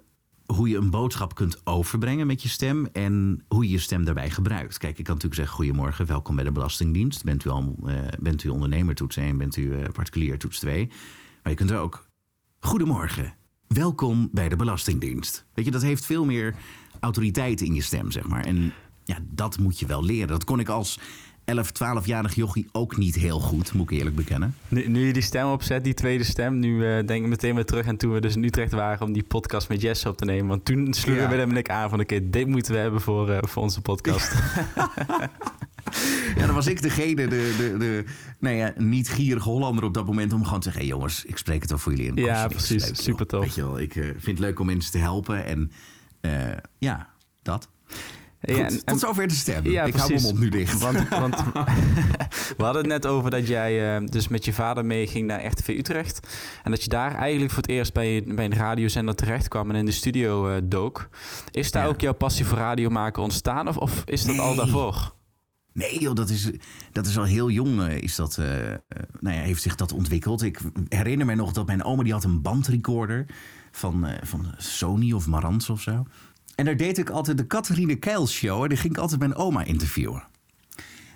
hoe 0.55 0.69
je 0.69 0.77
een 0.77 0.89
boodschap 0.89 1.35
kunt 1.35 1.61
overbrengen 1.63 2.27
met 2.27 2.41
je 2.41 2.49
stem 2.49 2.85
en 2.85 3.43
hoe 3.47 3.63
je 3.63 3.69
je 3.69 3.79
stem 3.79 4.05
daarbij 4.05 4.29
gebruikt. 4.29 4.77
Kijk, 4.77 4.97
ik 4.97 5.03
kan 5.03 5.13
natuurlijk 5.13 5.41
zeggen: 5.41 5.55
Goedemorgen, 5.55 6.05
welkom 6.05 6.35
bij 6.35 6.43
de 6.43 6.51
Belastingdienst. 6.51 7.23
Bent 7.23 7.45
u, 7.45 7.49
al, 7.49 7.75
uh, 7.83 7.95
bent 8.19 8.43
u 8.43 8.49
ondernemer 8.49 8.95
toets 8.95 9.17
1, 9.17 9.37
bent 9.37 9.55
u 9.55 9.61
uh, 9.61 9.83
particulier 9.93 10.37
toets 10.37 10.59
2. 10.59 10.87
Maar 11.43 11.51
je 11.51 11.57
kunt 11.57 11.69
er 11.69 11.77
ook: 11.77 12.07
Goedemorgen, 12.59 13.33
welkom 13.67 14.29
bij 14.31 14.49
de 14.49 14.55
Belastingdienst. 14.55 15.45
Weet 15.53 15.65
je, 15.65 15.71
dat 15.71 15.81
heeft 15.81 16.05
veel 16.05 16.25
meer 16.25 16.55
autoriteit 16.99 17.61
in 17.61 17.73
je 17.73 17.81
stem, 17.81 18.11
zeg 18.11 18.27
maar. 18.27 18.45
En 18.45 18.73
ja, 19.03 19.17
dat 19.31 19.59
moet 19.59 19.79
je 19.79 19.85
wel 19.85 20.03
leren. 20.03 20.27
Dat 20.27 20.43
kon 20.43 20.59
ik 20.59 20.69
als 20.69 20.99
11, 21.49 21.71
12-jarig 21.73 22.35
jochie 22.35 22.67
ook 22.71 22.97
niet 22.97 23.15
heel 23.15 23.39
goed, 23.39 23.73
moet 23.73 23.91
ik 23.91 23.97
eerlijk 23.97 24.15
bekennen. 24.15 24.55
Nu, 24.67 24.87
nu 24.87 25.07
je 25.07 25.13
die 25.13 25.21
stem 25.21 25.47
opzet, 25.47 25.83
die 25.83 25.93
tweede 25.93 26.23
stem, 26.23 26.59
nu 26.59 26.75
uh, 26.75 27.05
denk 27.05 27.23
ik 27.23 27.29
meteen 27.29 27.55
weer 27.55 27.65
terug 27.65 27.87
aan 27.87 27.97
toen 27.97 28.13
we 28.13 28.21
dus 28.21 28.35
in 28.35 28.43
Utrecht 28.43 28.71
waren 28.71 29.07
om 29.07 29.13
die 29.13 29.23
podcast 29.23 29.69
met 29.69 29.81
Jesse 29.81 30.09
op 30.09 30.17
te 30.17 30.25
nemen. 30.25 30.47
Want 30.47 30.65
toen 30.65 30.93
sloegen 30.93 31.23
ja. 31.23 31.29
Willem 31.29 31.49
en 31.49 31.57
ik 31.57 31.69
aan 31.69 31.89
van 31.89 31.99
oké, 31.99 32.15
okay, 32.15 32.29
dit 32.29 32.47
moeten 32.47 32.73
we 32.73 32.79
hebben 32.79 33.01
voor, 33.01 33.29
uh, 33.29 33.37
voor 33.41 33.63
onze 33.63 33.81
podcast. 33.81 34.33
Ja. 34.75 34.91
ja, 36.35 36.45
dan 36.45 36.55
was 36.55 36.67
ik 36.67 36.81
degene, 36.81 37.27
de, 37.27 37.55
de, 37.57 37.77
de 37.77 38.03
nou 38.39 38.55
ja, 38.55 38.73
niet 38.77 39.09
gierige 39.09 39.49
Hollander 39.49 39.83
op 39.83 39.93
dat 39.93 40.05
moment 40.05 40.33
om 40.33 40.43
gewoon 40.43 40.59
te 40.59 40.63
zeggen: 40.63 40.81
hey 40.81 40.91
jongens, 40.91 41.25
ik 41.25 41.37
spreek 41.37 41.61
het 41.61 41.69
wel 41.69 41.79
voor 41.79 41.93
jullie 41.93 42.07
in. 42.07 42.23
Ja, 42.23 42.47
precies. 42.47 42.85
Leuk, 42.85 42.95
super 42.95 43.27
tof. 43.27 43.43
Weet 43.43 43.55
je 43.55 43.61
wel, 43.61 43.79
ik 43.79 43.95
uh, 43.95 44.05
vind 44.05 44.25
het 44.25 44.39
leuk 44.39 44.59
om 44.59 44.65
mensen 44.65 44.91
te 44.91 44.97
helpen 44.97 45.45
en 45.45 45.71
uh, 46.21 46.31
ja, 46.77 47.09
dat. 47.41 47.69
Goed, 48.41 48.57
ja, 48.57 48.65
en, 48.65 48.85
tot 48.85 48.99
zover 48.99 49.27
de 49.27 49.33
stem. 49.33 49.69
Ja, 49.69 49.83
ik 49.83 49.91
precies. 49.91 50.09
hou 50.09 50.21
mijn 50.21 50.23
mond 50.23 50.39
nu 50.39 50.49
dicht. 50.49 50.79
Want, 50.79 51.09
want 51.09 51.35
we 52.57 52.63
hadden 52.63 52.81
het 52.81 52.91
net 52.91 53.05
over 53.05 53.31
dat 53.31 53.47
jij 53.47 53.99
uh, 54.01 54.07
dus 54.07 54.27
met 54.27 54.45
je 54.45 54.53
vader 54.53 54.85
meeging 54.85 55.27
naar 55.27 55.45
RTV 55.45 55.67
Utrecht. 55.67 56.27
En 56.63 56.71
dat 56.71 56.83
je 56.83 56.89
daar 56.89 57.15
eigenlijk 57.15 57.51
voor 57.51 57.61
het 57.61 57.71
eerst 57.71 57.93
bij, 57.93 58.23
bij 58.27 58.45
een 58.45 58.53
radiozender 58.53 59.15
terecht 59.15 59.47
kwam 59.47 59.69
en 59.69 59.75
in 59.75 59.85
de 59.85 59.91
studio 59.91 60.49
uh, 60.49 60.55
dook. 60.63 61.09
Is 61.51 61.71
daar 61.71 61.83
ja. 61.83 61.89
ook 61.89 62.01
jouw 62.01 62.13
passie 62.13 62.45
voor 62.45 62.57
radio 62.57 62.89
maken 62.89 63.23
ontstaan 63.23 63.67
of, 63.67 63.77
of 63.77 64.03
is 64.05 64.23
dat 64.23 64.35
nee. 64.35 64.45
al 64.45 64.55
daarvoor? 64.55 65.13
Nee 65.73 65.99
joh, 65.99 66.15
dat 66.15 66.29
is, 66.29 66.51
dat 66.91 67.05
is 67.05 67.17
al 67.17 67.23
heel 67.23 67.49
jong 67.49 67.87
is 67.87 68.15
dat, 68.15 68.37
uh, 68.39 68.45
nou 69.19 69.35
ja, 69.35 69.41
heeft 69.41 69.61
zich 69.61 69.75
dat 69.75 69.93
ontwikkeld. 69.93 70.41
Ik 70.41 70.59
herinner 70.87 71.25
me 71.25 71.35
nog 71.35 71.51
dat 71.51 71.65
mijn 71.65 71.83
oma 71.83 72.03
die 72.03 72.13
had 72.13 72.23
een 72.23 72.41
bandrecorder 72.41 73.25
van, 73.71 74.07
van 74.23 74.53
Sony 74.57 75.11
of 75.11 75.27
Marantz 75.27 75.69
of 75.69 75.81
zo. 75.81 76.05
En 76.59 76.65
daar 76.65 76.77
deed 76.77 76.97
ik 76.97 77.09
altijd 77.09 77.37
de 77.37 77.47
Catharine 77.47 77.95
Keil 77.95 78.27
show. 78.27 78.63
En 78.63 78.69
die 78.69 78.77
ging 78.77 78.93
ik 78.93 78.99
altijd 78.99 79.19
mijn 79.19 79.35
oma 79.35 79.63
interviewen. 79.63 80.23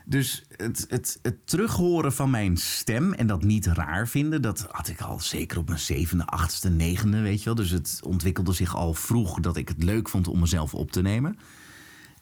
Dus 0.06 0.44
het, 0.56 0.86
het, 0.90 1.20
het 1.22 1.48
terughoren 1.48 2.14
van 2.14 2.30
mijn 2.30 2.58
stem 2.58 3.14
en 3.14 3.28
dat 3.28 3.44
niet 3.44 3.66
raar 3.66 4.08
vinden, 4.08 4.42
dat 4.42 4.68
had 4.72 4.88
ik 4.88 5.02
al 5.02 5.20
zeker 5.20 5.58
op 5.58 5.68
mijn 5.68 5.80
zevende, 5.80 6.26
achtste, 6.26 6.70
negende, 6.70 7.22
weet 7.22 7.40
je 7.40 7.46
wel. 7.46 7.56
Dus 7.56 7.70
het 7.70 8.00
ontwikkelde 8.04 8.54
zich 8.54 8.76
al 8.76 8.94
vroeg 8.94 9.40
dat 9.40 9.58
ik 9.58 9.68
het 9.68 9.84
leuk 9.84 10.10
vond 10.10 10.28
om 10.28 10.40
mezelf 10.40 10.74
op 10.74 10.92
te 10.92 11.02
nemen. 11.02 11.38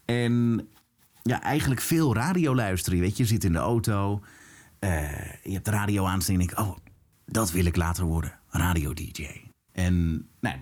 En 0.05 0.67
ja, 1.23 1.41
eigenlijk 1.41 1.81
veel 1.81 2.15
radio 2.15 2.55
luisteren. 2.55 2.99
Weet 2.99 3.17
je, 3.17 3.23
je 3.23 3.29
zit 3.29 3.43
in 3.43 3.53
de 3.53 3.59
auto, 3.59 4.21
eh, 4.79 5.33
je 5.43 5.53
hebt 5.53 5.65
de 5.65 5.71
radio 5.71 6.05
aan 6.05 6.21
en 6.27 6.37
denk 6.37 6.51
ik, 6.51 6.59
oh, 6.59 6.77
dat 7.25 7.51
wil 7.51 7.65
ik 7.65 7.75
later 7.75 8.03
worden, 8.03 8.39
radio-dj. 8.47 9.27
En 9.71 10.27
nou, 10.39 10.55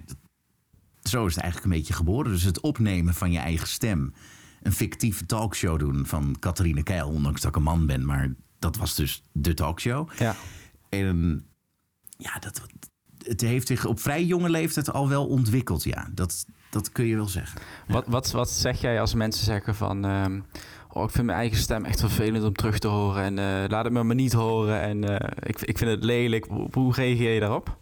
zo 1.09 1.25
is 1.25 1.33
het 1.33 1.43
eigenlijk 1.43 1.73
een 1.73 1.79
beetje 1.79 1.93
geboren. 1.93 2.31
Dus 2.31 2.43
het 2.43 2.61
opnemen 2.61 3.13
van 3.13 3.31
je 3.31 3.39
eigen 3.39 3.67
stem, 3.67 4.13
een 4.61 4.73
fictieve 4.73 5.25
talkshow 5.25 5.79
doen 5.79 6.05
van 6.05 6.35
Catharine 6.39 6.83
Keil, 6.83 7.09
ondanks 7.09 7.41
dat 7.41 7.49
ik 7.49 7.55
een 7.55 7.63
man 7.63 7.85
ben, 7.85 8.05
maar 8.05 8.33
dat 8.59 8.77
was 8.77 8.95
dus 8.95 9.23
de 9.31 9.53
talkshow. 9.53 10.09
Ja. 10.17 10.35
En 10.89 11.43
ja, 12.17 12.39
dat, 12.39 12.61
het 13.17 13.41
heeft 13.41 13.67
zich 13.67 13.85
op 13.85 13.99
vrij 13.99 14.25
jonge 14.25 14.49
leeftijd 14.49 14.91
al 14.91 15.09
wel 15.09 15.27
ontwikkeld, 15.27 15.83
ja. 15.83 16.09
Dat, 16.13 16.45
dat 16.69 16.91
kun 16.91 17.05
je 17.05 17.15
wel 17.15 17.27
zeggen. 17.27 17.61
Wat, 17.87 18.07
wat, 18.07 18.31
wat 18.31 18.49
zeg 18.49 18.81
jij 18.81 19.01
als 19.01 19.13
mensen 19.13 19.45
zeggen 19.45 19.75
van... 19.75 20.05
ehm, 20.05 20.41
oh, 20.89 21.03
ik 21.03 21.09
vind 21.09 21.25
mijn 21.25 21.37
eigen 21.37 21.57
stem 21.57 21.85
echt 21.85 21.99
vervelend 21.99 22.43
om 22.43 22.53
terug 22.53 22.79
te 22.79 22.87
horen... 22.87 23.23
en 23.23 23.39
eh, 23.39 23.69
laat 23.69 23.83
het 23.83 23.93
me 23.93 24.03
maar 24.03 24.15
niet 24.15 24.33
horen 24.33 24.81
en 24.81 25.19
eh, 25.19 25.49
ik, 25.49 25.61
ik 25.61 25.77
vind 25.77 25.91
het 25.91 26.03
lelijk. 26.03 26.45
Hoe, 26.45 26.67
hoe 26.71 26.93
reageer 26.93 27.33
je 27.33 27.39
daarop? 27.39 27.77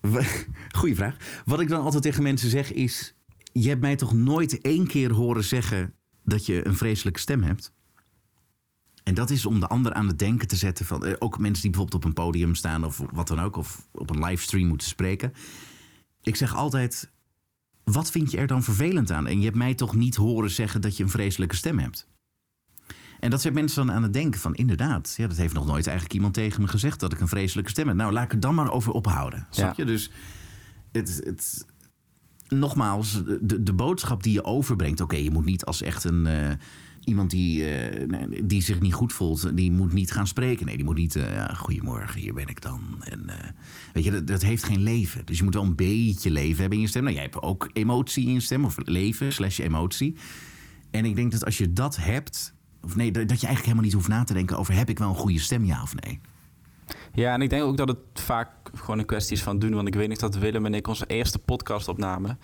Goeie 0.78 0.94
vraag. 0.94 1.16
Wat 1.44 1.60
ik 1.60 1.68
dan 1.68 1.82
altijd 1.82 2.02
tegen 2.02 2.22
mensen 2.22 2.50
zeg 2.50 2.72
is... 2.72 3.14
je 3.52 3.68
hebt 3.68 3.80
mij 3.80 3.96
toch 3.96 4.12
nooit 4.12 4.60
één 4.60 4.86
keer 4.86 5.12
horen 5.12 5.44
zeggen... 5.44 5.94
dat 6.24 6.46
je 6.46 6.66
een 6.66 6.76
vreselijke 6.76 7.20
stem 7.20 7.42
hebt? 7.42 7.72
En 9.02 9.14
dat 9.14 9.30
is 9.30 9.46
om 9.46 9.60
de 9.60 9.68
ander 9.68 9.92
aan 9.92 10.06
het 10.06 10.18
denken 10.18 10.48
te 10.48 10.56
zetten 10.56 10.86
van... 10.86 11.06
eh, 11.06 11.14
ook 11.18 11.38
mensen 11.38 11.62
die 11.62 11.70
bijvoorbeeld 11.70 12.04
op 12.04 12.08
een 12.08 12.24
podium 12.24 12.54
staan 12.54 12.84
of 12.84 13.02
wat 13.12 13.28
dan 13.28 13.40
ook... 13.40 13.56
of 13.56 13.88
op 13.92 14.10
een 14.10 14.24
livestream 14.24 14.68
moeten 14.68 14.88
spreken. 14.88 15.32
Ik 16.22 16.36
zeg 16.36 16.54
altijd... 16.54 17.10
wat 17.84 18.10
vind 18.10 18.30
je 18.30 18.38
er 18.38 18.46
dan 18.46 18.62
vervelend 18.62 19.10
aan? 19.10 19.26
En 19.26 19.38
je 19.38 19.44
hebt 19.44 19.56
mij 19.56 19.74
toch 19.74 19.94
niet 19.94 20.16
horen 20.16 20.50
zeggen 20.50 20.80
dat 20.80 20.96
je 20.96 21.02
een 21.02 21.10
vreselijke 21.10 21.56
stem 21.56 21.78
hebt? 21.78 22.09
En 23.20 23.30
dat 23.30 23.40
zet 23.40 23.54
mensen 23.54 23.86
dan 23.86 23.94
aan 23.94 24.02
het 24.02 24.12
denken 24.12 24.40
van 24.40 24.54
inderdaad... 24.54 25.14
Ja, 25.16 25.26
dat 25.26 25.36
heeft 25.36 25.54
nog 25.54 25.66
nooit 25.66 25.86
eigenlijk 25.86 26.14
iemand 26.16 26.34
tegen 26.34 26.60
me 26.60 26.68
gezegd... 26.68 27.00
dat 27.00 27.12
ik 27.12 27.20
een 27.20 27.28
vreselijke 27.28 27.70
stem 27.70 27.86
heb. 27.86 27.96
Nou, 27.96 28.12
laat 28.12 28.24
ik 28.24 28.32
er 28.32 28.40
dan 28.40 28.54
maar 28.54 28.72
over 28.72 28.92
ophouden. 28.92 29.46
Snap 29.50 29.76
je? 29.76 29.84
Dus 29.84 30.10
het, 30.92 31.20
het, 31.24 31.66
nogmaals, 32.48 33.22
de, 33.40 33.62
de 33.62 33.72
boodschap 33.72 34.22
die 34.22 34.32
je 34.32 34.44
overbrengt... 34.44 35.00
oké, 35.00 35.16
je 35.16 35.30
moet 35.30 35.44
niet 35.44 35.64
als 35.64 35.82
echt 35.82 36.04
een... 36.04 36.26
eh, 36.26 36.50
iemand 37.04 37.30
die, 37.30 37.64
eh, 37.64 38.26
die 38.44 38.62
zich 38.62 38.80
niet 38.80 38.94
goed 38.94 39.12
voelt... 39.12 39.56
die 39.56 39.72
moet 39.72 39.92
niet 39.92 40.12
gaan 40.12 40.26
spreken. 40.26 40.66
Nee, 40.66 40.76
die 40.76 40.84
moet 40.84 40.96
niet... 40.96 41.16
eh, 41.16 41.34
ja, 41.34 41.46
goedemorgen, 41.46 42.20
hier 42.20 42.34
ben 42.34 42.48
ik 42.48 42.60
dan. 42.62 42.82
En, 43.00 43.30
weet 43.92 44.04
je, 44.04 44.10
dat, 44.10 44.26
dat 44.26 44.42
heeft 44.42 44.64
geen 44.64 44.82
leven. 44.82 45.26
Dus 45.26 45.38
je 45.38 45.44
moet 45.44 45.54
wel 45.54 45.64
een 45.64 45.74
beetje 45.74 46.30
leven 46.30 46.60
hebben 46.60 46.78
in 46.78 46.84
je 46.84 46.90
stem. 46.90 47.02
Nou, 47.02 47.14
jij 47.14 47.24
hebt 47.24 47.42
ook 47.42 47.70
emotie 47.72 48.26
in 48.26 48.32
je 48.32 48.40
stem. 48.40 48.64
Of 48.64 48.76
leven 48.84 49.32
slash 49.32 49.58
emotie. 49.58 50.16
En 50.90 51.04
ik 51.04 51.14
denk 51.14 51.32
dat 51.32 51.44
als 51.44 51.58
je 51.58 51.72
dat 51.72 51.96
hebt... 51.96 52.58
Of 52.84 52.96
nee, 52.96 53.10
dat 53.10 53.22
je 53.22 53.28
eigenlijk 53.28 53.62
helemaal 53.62 53.84
niet 53.84 53.92
hoeft 53.92 54.08
na 54.08 54.24
te 54.24 54.32
denken 54.32 54.58
over... 54.58 54.74
heb 54.74 54.88
ik 54.88 54.98
wel 54.98 55.08
een 55.08 55.14
goede 55.14 55.38
stem, 55.38 55.64
ja 55.64 55.82
of 55.82 55.94
nee? 55.94 56.20
Ja, 57.12 57.34
en 57.34 57.42
ik 57.42 57.50
denk 57.50 57.62
ook 57.62 57.76
dat 57.76 57.88
het 57.88 57.98
vaak 58.14 58.48
gewoon 58.74 58.98
een 58.98 59.06
kwestie 59.06 59.36
is 59.36 59.42
van 59.42 59.58
doen. 59.58 59.74
Want 59.74 59.88
ik 59.88 59.94
weet 59.94 60.08
nog 60.08 60.18
dat 60.18 60.38
Willem 60.38 60.66
en 60.66 60.74
ik 60.74 60.86
onze 60.86 61.06
eerste 61.06 61.38
podcast 61.38 61.88
opnamen. 61.88 62.38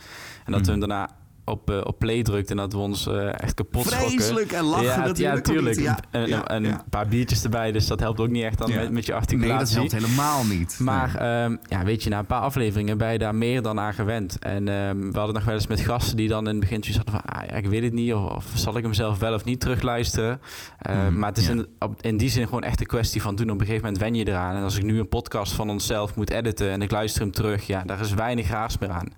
En 0.44 0.52
dat 0.52 0.64
we 0.64 0.70
hem 0.70 0.80
daarna 0.80 1.10
op, 1.46 1.70
eh, 1.70 1.80
op 1.84 1.98
play 1.98 2.22
drukten 2.22 2.56
en 2.56 2.62
dat 2.62 2.72
we 2.72 2.78
ons 2.78 3.06
eh, 3.06 3.28
echt 3.40 3.54
kapot 3.54 3.86
schrokken. 3.86 4.10
Vreselijk 4.10 4.52
en 4.52 4.64
lachen 4.64 4.84
ja, 4.86 4.96
natuurlijk 5.06 5.18
Ja, 5.46 5.52
tuurlijk. 5.52 5.78
En, 6.10 6.28
ja, 6.28 6.44
en 6.44 6.64
een 6.64 6.80
paar 6.90 7.08
biertjes 7.08 7.44
erbij, 7.44 7.72
dus 7.72 7.86
dat 7.86 8.00
helpt 8.00 8.20
ook 8.20 8.28
niet 8.28 8.42
echt 8.44 8.58
dan 8.58 8.70
met, 8.74 8.90
met 8.90 9.06
je 9.06 9.12
Nee, 9.12 9.20
dat 9.20 9.28
articulatie. 9.30 9.76
helpt 9.76 9.92
helemaal 9.92 10.44
niet. 10.44 10.76
Maar 10.80 11.14
ehm, 11.16 11.56
ja, 11.68 11.84
weet 11.84 12.02
je, 12.02 12.10
na 12.10 12.18
een 12.18 12.26
paar 12.26 12.40
afleveringen 12.40 12.98
ben 12.98 13.12
je 13.12 13.18
daar 13.18 13.34
meer 13.34 13.62
dan 13.62 13.80
aan 13.80 13.94
gewend. 13.94 14.38
En 14.38 14.68
ehm, 14.68 15.10
we 15.10 15.16
hadden 15.18 15.34
nog 15.34 15.44
wel 15.44 15.54
eens 15.54 15.66
met 15.66 15.80
gasten 15.80 16.16
die 16.16 16.28
dan 16.28 16.48
in 16.48 16.50
het 16.50 16.60
begin 16.60 16.84
hadden 16.94 17.12
van... 17.12 17.22
Ah, 17.22 17.56
ik 17.58 17.66
weet 17.66 17.82
het 17.82 17.92
niet, 17.92 18.12
of, 18.14 18.22
of 18.34 18.44
zal 18.54 18.76
ik 18.76 18.82
hem 18.82 18.92
zelf 18.94 19.18
wel 19.18 19.34
of 19.34 19.44
niet 19.44 19.60
terugluisteren? 19.60 20.40
Eh, 20.78 20.94
Mhm, 20.96 21.18
maar 21.18 21.28
het 21.28 21.38
is 21.38 21.48
in, 21.48 21.66
op- 21.78 22.02
in 22.02 22.16
die 22.16 22.28
zin 22.30 22.44
gewoon 22.44 22.62
echt 22.62 22.80
een 22.80 22.86
kwestie 22.86 23.22
van 23.22 23.34
doen. 23.36 23.50
Op 23.50 23.60
een 23.60 23.66
gegeven 23.66 23.84
moment 23.84 24.02
wen 24.02 24.14
je 24.14 24.28
eraan. 24.28 24.56
En 24.56 24.62
als 24.62 24.76
ik 24.76 24.82
nu 24.82 24.98
een 24.98 25.08
podcast 25.08 25.52
van 25.52 25.70
onszelf 25.70 26.14
moet 26.16 26.30
editen 26.30 26.70
en 26.70 26.82
ik 26.82 26.90
luister 26.90 27.22
hem 27.22 27.30
terug... 27.32 27.66
Ja, 27.66 27.82
daar 27.82 28.00
is 28.00 28.14
weinig 28.14 28.48
raars 28.48 28.78
meer 28.78 28.90
aan. 28.90 29.08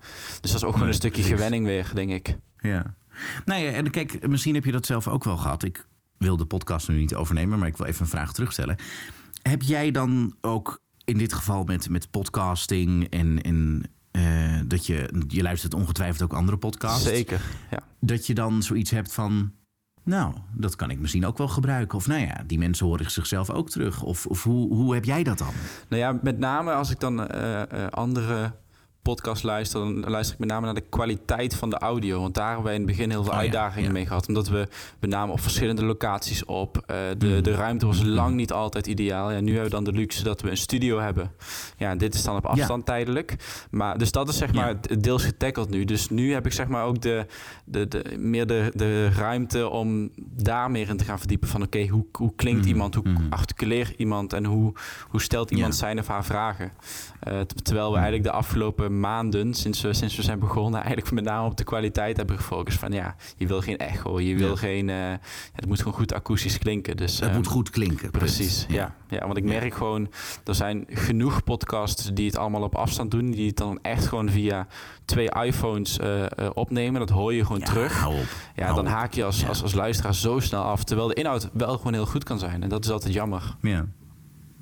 Dus 0.41 0.51
dat 0.51 0.61
is 0.61 0.65
ook 0.65 0.73
gewoon 0.73 0.89
een 0.89 0.95
stukje 0.95 1.23
gewenning 1.23 1.65
weer, 1.67 1.91
denk 1.95 2.11
ik. 2.11 2.18
Ja. 2.59 2.97
Nou 3.45 3.63
ja, 3.63 3.71
en 3.71 3.91
kijk, 3.91 4.29
misschien 4.29 4.55
heb 4.55 4.65
je 4.65 4.73
dat 4.73 4.87
zelf 4.87 5.09
ook 5.09 5.25
wel 5.25 5.37
gehad. 5.37 5.63
Ik 5.63 5.87
wil 6.17 6.37
de 6.37 6.45
podcast 6.45 6.89
nu 6.89 6.99
niet 6.99 7.15
overnemen, 7.15 7.59
maar 7.59 7.69
ik 7.69 7.77
wil 7.77 7.87
even 7.87 8.03
een 8.03 8.09
vraag 8.09 8.33
terugstellen. 8.33 8.77
Heb 9.43 9.63
jij 9.63 9.91
dan 9.91 10.35
ook 10.41 10.81
in 11.05 11.19
dit 11.19 11.33
geval 11.33 11.65
met, 11.65 11.89
met 11.89 12.11
podcasting 12.11 13.09
en, 13.09 13.43
en 13.43 13.83
eh, 14.11 14.61
dat 14.67 14.87
je, 14.87 15.25
je 15.29 15.43
luistert 15.43 15.75
ongetwijfeld 15.75 16.23
ook 16.23 16.39
andere 16.39 16.57
podcasts. 16.57 17.05
Zeker, 17.05 17.41
ja. 17.71 17.79
Dat 18.01 18.27
je 18.27 18.35
dan 18.35 18.63
zoiets 18.63 18.91
hebt 18.91 19.13
van, 19.13 19.53
nou, 20.03 20.35
dat 20.53 20.77
kan 20.77 20.91
ik 20.91 20.99
misschien 20.99 21.27
ook 21.27 21.39
wel 21.39 21.49
gebruiken. 21.49 21.99
Of 21.99 22.07
nou 22.07 22.21
ja, 22.21 22.43
die 22.47 22.59
mensen 22.59 22.87
horen 22.87 23.11
zichzelf 23.11 23.51
ook 23.51 23.71
terug. 23.71 24.03
Of, 24.03 24.27
of 24.27 24.43
hoe, 24.43 24.75
hoe 24.75 24.95
heb 24.95 25.05
jij 25.05 25.23
dat 25.23 25.39
dan? 25.39 25.53
Nou 25.89 26.03
ja, 26.03 26.19
met 26.23 26.39
name 26.39 26.73
als 26.73 26.91
ik 26.91 27.01
dan 27.01 27.29
eh, 27.29 27.63
eh, 27.63 27.89
andere 27.91 28.53
podcasts 29.09 29.43
luister, 29.43 29.81
dan 29.81 30.11
luister 30.11 30.35
ik 30.35 30.41
met 30.41 30.49
name 30.49 30.65
naar 30.65 30.75
de 30.75 30.85
kwaliteit 30.89 31.55
van 31.55 31.71
de 31.71 31.79
audio. 31.79 32.21
Want 32.21 32.35
daar 32.35 32.47
hebben 32.47 32.65
wij 32.65 32.75
in 32.75 32.81
het 32.81 32.91
begin 32.91 33.11
heel 33.11 33.23
veel 33.23 33.31
Oh 33.33 33.37
ja, 33.37 33.43
uitdagingen 33.43 33.85
ja. 33.87 33.93
mee 33.93 34.07
gehad. 34.07 34.29
Omdat 34.29 34.49
we 34.49 34.69
met 35.01 35.11
name 35.11 35.33
op 35.33 35.41
verschillende 35.41 35.85
locaties 35.85 36.45
op. 36.45 36.77
eh, 36.87 36.97
de, 37.19 37.27
Mm. 37.27 37.43
de 37.43 37.55
ruimte 37.55 37.87
was 37.87 38.03
lang 38.03 38.35
niet 38.35 38.53
altijd 38.53 38.87
ideaal. 38.87 39.31
Ja, 39.33 39.41
nu 39.41 39.47
hebben 39.53 39.65
we 39.71 39.75
dan 39.75 39.85
de 39.85 39.93
luxe 39.93 40.23
dat 40.25 40.41
we 40.41 40.51
een 40.51 40.57
studio 40.57 40.99
hebben. 41.01 41.31
Ja, 41.77 41.95
dit 41.97 42.15
is 42.15 42.23
dan 42.23 42.37
op 42.37 42.47
afstand 42.47 42.87
tijdelijk. 42.87 43.37
Maar, 43.71 43.99
dus 43.99 44.13
dat 44.13 44.29
is 44.29 44.37
zeg 44.37 44.53
Ja. 44.55 44.61
maar 44.61 44.81
d- 44.81 45.03
deels 45.03 45.25
getackeld 45.25 45.71
nu. 45.71 45.85
Dus 45.85 46.09
nu 46.11 46.33
heb 46.33 46.47
ik 46.47 46.53
zeg 46.53 46.69
maar 46.69 46.85
ook 46.85 47.01
de, 47.03 47.27
de, 47.65 47.89
de, 47.89 48.05
meer 48.19 48.47
de, 48.47 48.71
de 48.75 49.09
ruimte 49.11 49.69
om 49.69 50.11
daar 50.17 50.71
meer 50.71 50.89
in 50.89 50.97
te 50.97 51.05
gaan 51.05 51.19
verdiepen. 51.19 51.49
Van 51.49 51.63
oké, 51.63 51.87
hoe, 51.87 52.07
hoe 52.13 52.33
klinkt 52.37 52.61
Mhm, 52.61 52.69
iemand? 52.69 52.95
Hoe 52.95 53.05
articuleert 53.31 53.95
iemand? 53.97 54.33
En 54.33 54.45
hoe, 54.45 54.73
hoe 55.09 55.23
stelt 55.23 55.51
iemand 55.51 55.73
Ja. 55.73 55.79
zijn 55.79 55.99
of 55.99 56.07
haar 56.07 56.25
vragen? 56.25 56.73
Eh, 57.21 57.41
terwijl 57.41 57.89
we 57.89 57.95
eigenlijk 57.97 58.25
de 58.25 58.33
afgelopen 58.33 58.98
maanden, 59.01 59.55
sinds 59.55 59.81
we, 59.81 59.93
sinds 59.93 60.17
we 60.17 60.23
zijn 60.23 60.39
begonnen, 60.39 60.83
eigenlijk 60.83 61.11
met 61.13 61.25
name 61.25 61.47
op 61.47 61.57
de 61.57 61.65
kwaliteit 61.65 62.17
hebben 62.17 62.37
gefocust. 62.37 62.79
Van 62.79 62.93
ja, 62.93 63.17
je 63.37 63.47
wil 63.47 63.61
geen 63.61 63.77
echo, 63.77 64.21
je 64.21 64.37
wil 64.37 64.49
Ja. 64.51 64.57
geen. 64.57 64.89
eh, 64.91 64.97
het 65.53 65.67
moet 65.67 65.79
gewoon 65.79 65.93
goed 65.93 66.15
akoestisch 66.15 66.59
klinken. 66.59 66.97
Dus, 66.97 67.15
Het 67.19 67.29
ehm, 67.29 67.37
moet 67.37 67.47
goed 67.47 67.71
klinken. 67.71 68.11
Precies, 68.11 68.67
ja. 68.69 68.95
ja. 69.09 69.27
want 69.27 69.37
ik 69.37 69.45
merk 69.45 69.75
gewoon, 69.75 70.09
er 70.45 70.55
zijn 70.55 70.85
genoeg 70.89 71.45
podcasts 71.45 72.11
die 72.15 72.27
het 72.27 72.37
allemaal 72.37 72.63
op 72.63 72.75
afstand 72.75 73.11
doen, 73.11 73.31
die 73.31 73.47
het 73.47 73.57
dan 73.57 73.79
echt 73.83 74.07
gewoon 74.07 74.31
via 74.31 74.67
twee 75.05 75.31
iPhones 75.45 75.99
eh, 75.99 76.25
eh, 76.25 76.31
opnemen. 76.55 77.01
Dat 77.01 77.11
hoor 77.11 77.35
je 77.35 77.45
gewoon 77.45 77.59
Ja, 77.61 77.65
terug. 77.67 77.99
hou 78.01 78.15
op. 78.15 78.27
Ja, 78.55 78.65
Hou 78.65 78.75
dan 78.77 78.87
haak 78.87 79.13
je 79.15 79.25
als, 79.25 79.47
als, 79.49 79.63
als 79.63 79.73
luisteraar 79.75 80.15
zo 80.15 80.39
snel 80.41 80.63
af, 80.63 80.85
terwijl 80.85 81.09
de 81.09 81.15
inhoud 81.15 81.49
wel 81.53 81.77
gewoon 81.77 81.93
heel 81.93 82.07
goed 82.07 82.25
kan 82.25 82.39
zijn. 82.39 82.63
En 82.63 82.69
dat 82.69 82.85
is 82.85 82.91
altijd 82.91 83.13
jammer. 83.15 83.57
Ja. 83.63 83.87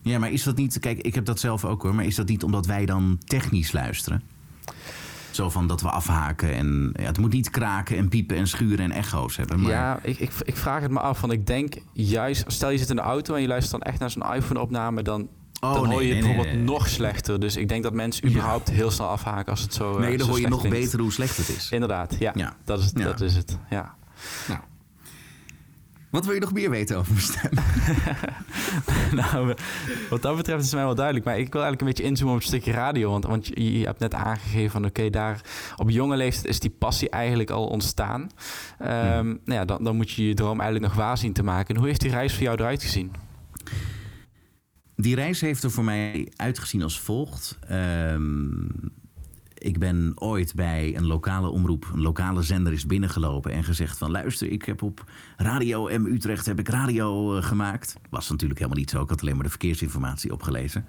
Ja, 0.06 0.18
maar 0.18 0.30
is 0.30 0.42
dat 0.42 0.56
niet... 0.56 0.78
Kijk, 0.78 0.98
ik 1.00 1.14
heb 1.14 1.24
dat 1.24 1.40
zelf 1.40 1.64
ook 1.64 1.82
hoor. 1.82 1.94
Maar 1.94 2.04
is 2.04 2.14
dat 2.14 2.28
niet 2.28 2.42
omdat 2.42 2.66
wij 2.66 2.86
dan 2.86 3.18
technisch 3.24 3.72
luisteren? 3.72 4.22
Zo 5.30 5.50
van 5.50 5.66
dat 5.66 5.80
we 5.80 5.90
afhaken 5.90 6.54
en... 6.54 6.90
Ja, 6.94 7.02
het 7.06 7.18
moet 7.18 7.32
niet 7.32 7.50
kraken 7.50 7.96
en 7.96 8.08
piepen 8.08 8.36
en 8.36 8.46
schuren 8.48 8.78
en 8.84 8.90
echo's 8.92 9.36
hebben. 9.36 9.60
Maar, 9.60 9.70
Ja, 9.70 9.98
ik, 10.02 10.18
ik, 10.18 10.30
ik 10.42 10.56
vraag 10.56 10.82
het 10.82 10.90
me 10.90 11.00
af, 11.00 11.20
want 11.20 11.32
ik 11.32 11.46
denk 11.46 11.74
juist, 11.92 12.44
stel 12.46 12.70
je 12.70 12.78
zit 12.78 12.90
in 12.90 12.96
de 12.96 13.02
auto 13.02 13.34
en 13.34 13.40
je 13.40 13.48
luistert 13.48 13.72
dan 13.82 13.90
echt 13.92 14.00
naar 14.00 14.10
zo'n 14.10 14.34
iPhone-opname, 14.34 15.02
dan, 15.02 15.28
Oh, 15.60 15.72
dan 15.74 15.82
nee, 15.82 15.92
hoor 15.92 16.02
je 16.02 16.06
nee, 16.08 16.16
het 16.16 16.24
nee, 16.24 16.34
bijvoorbeeld 16.34 16.64
nee. 16.66 16.74
nog 16.74 16.88
slechter. 16.88 17.40
Dus 17.40 17.56
ik 17.56 17.68
denk 17.68 17.82
dat 17.82 17.92
mensen 17.92 18.28
Ja. 18.28 18.34
überhaupt 18.34 18.70
heel 18.70 18.90
snel 18.90 19.08
afhaken 19.08 19.50
als 19.50 19.60
het 19.60 19.74
zo. 19.74 19.92
eh, 19.94 19.98
Nee, 20.00 20.16
dan 20.16 20.26
zo 20.26 20.32
hoor 20.32 20.40
je 20.40 20.48
nog 20.48 20.60
klinkt. 20.60 20.78
beter 20.80 21.00
hoe 21.00 21.12
slecht 21.12 21.36
het 21.36 21.48
is. 21.48 21.68
Inderdaad, 21.70 22.16
ja, 22.18 22.32
Ja. 22.34 22.56
Dat, 22.64 22.80
is, 22.80 22.90
Ja. 22.94 23.04
dat 23.04 23.20
is 23.20 23.34
het. 23.36 23.58
Ja. 23.70 23.94
Nou. 24.48 24.60
Wat 26.16 26.24
wil 26.24 26.34
je 26.34 26.40
nog 26.40 26.52
meer 26.52 26.70
weten 26.70 26.96
over 26.96 27.12
mijn 27.12 27.24
stem? 27.24 27.50
nou, 29.20 29.54
wat 30.10 30.22
dat 30.22 30.36
betreft 30.36 30.64
is 30.64 30.74
mij 30.74 30.84
wel 30.84 30.94
duidelijk. 30.94 31.24
Maar 31.24 31.38
ik 31.38 31.52
wil 31.52 31.62
eigenlijk 31.62 31.80
een 31.80 31.86
beetje 31.86 32.10
inzoomen 32.10 32.34
op 32.34 32.40
het 32.40 32.48
stukje 32.48 32.72
radio. 32.72 33.10
Want, 33.10 33.24
want 33.24 33.46
je, 33.46 33.78
je 33.78 33.86
hebt 33.86 33.98
net 33.98 34.14
aangegeven 34.14 34.70
van 34.70 34.84
oké, 34.84 35.10
daar 35.10 35.40
op 35.76 35.90
jonge 35.90 36.16
leeftijd 36.16 36.46
is 36.46 36.60
die 36.60 36.70
passie 36.70 37.10
eigenlijk 37.10 37.50
al 37.50 37.66
ontstaan. 37.66 38.30
Ehm, 38.78 39.26
Nou 39.26 39.38
ja, 39.44 39.64
dan, 39.64 39.84
dan 39.84 39.96
moet 39.96 40.10
je 40.10 40.28
je 40.28 40.34
droom 40.34 40.60
eigenlijk 40.60 40.92
nog 40.92 41.04
waar 41.04 41.18
zien 41.18 41.32
te 41.32 41.42
maken. 41.42 41.74
En 41.74 41.76
hoe 41.80 41.88
heeft 41.88 42.00
die 42.00 42.10
reis 42.10 42.34
voor 42.34 42.42
jou 42.42 42.58
eruit 42.60 42.82
gezien? 42.82 43.12
Die 44.96 45.14
reis 45.14 45.40
heeft 45.40 45.62
er 45.62 45.70
voor 45.70 45.84
mij 45.84 46.32
uitgezien 46.36 46.82
als 46.82 47.00
volgt. 47.00 47.58
Ehm, 47.68 48.64
ik 49.58 49.78
ben 49.78 50.12
ooit 50.14 50.54
bij 50.54 50.96
een 50.96 51.06
lokale 51.06 51.48
omroep, 51.48 51.90
een 51.92 52.00
lokale 52.00 52.42
zender 52.42 52.72
is 52.72 52.86
binnengelopen 52.86 53.52
en 53.52 53.64
gezegd 53.64 53.98
van 53.98 54.10
luister, 54.10 54.50
ik 54.50 54.64
heb 54.64 54.82
op 54.82 55.04
Radio 55.36 55.98
M 55.98 56.06
Utrecht 56.06 56.46
heb 56.46 56.58
ik 56.58 56.68
radio 56.68 57.36
eh, 57.36 57.42
gemaakt. 57.42 57.96
Was 58.10 58.30
natuurlijk 58.30 58.58
helemaal 58.58 58.80
niet 58.80 58.90
zo, 58.90 59.02
ik 59.02 59.08
had 59.08 59.20
alleen 59.20 59.34
maar 59.34 59.44
de 59.44 59.50
verkeersinformatie 59.50 60.32
opgelezen. 60.32 60.84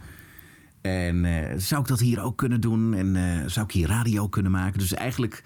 En 0.81 1.25
eh, 1.25 1.57
zou 1.57 1.81
ik 1.81 1.87
dat 1.87 1.99
hier 1.99 2.21
ook 2.21 2.37
kunnen 2.37 2.61
doen? 2.61 2.93
En 2.93 3.15
eh, 3.15 3.47
zou 3.47 3.65
ik 3.65 3.71
hier 3.71 3.87
radio 3.87 4.27
kunnen 4.27 4.51
maken? 4.51 4.79
Dus 4.79 4.93
eigenlijk 4.93 5.43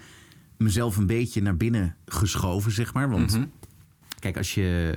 mezelf 0.56 0.96
een 0.96 1.06
beetje 1.06 1.42
naar 1.42 1.56
binnen 1.56 1.96
geschoven, 2.06 2.72
zeg 2.72 2.94
maar. 2.94 3.10
Want 3.10 3.36
Mhm. 3.36 3.44
Kijk, 4.18 4.36
als 4.36 4.54
je 4.54 4.94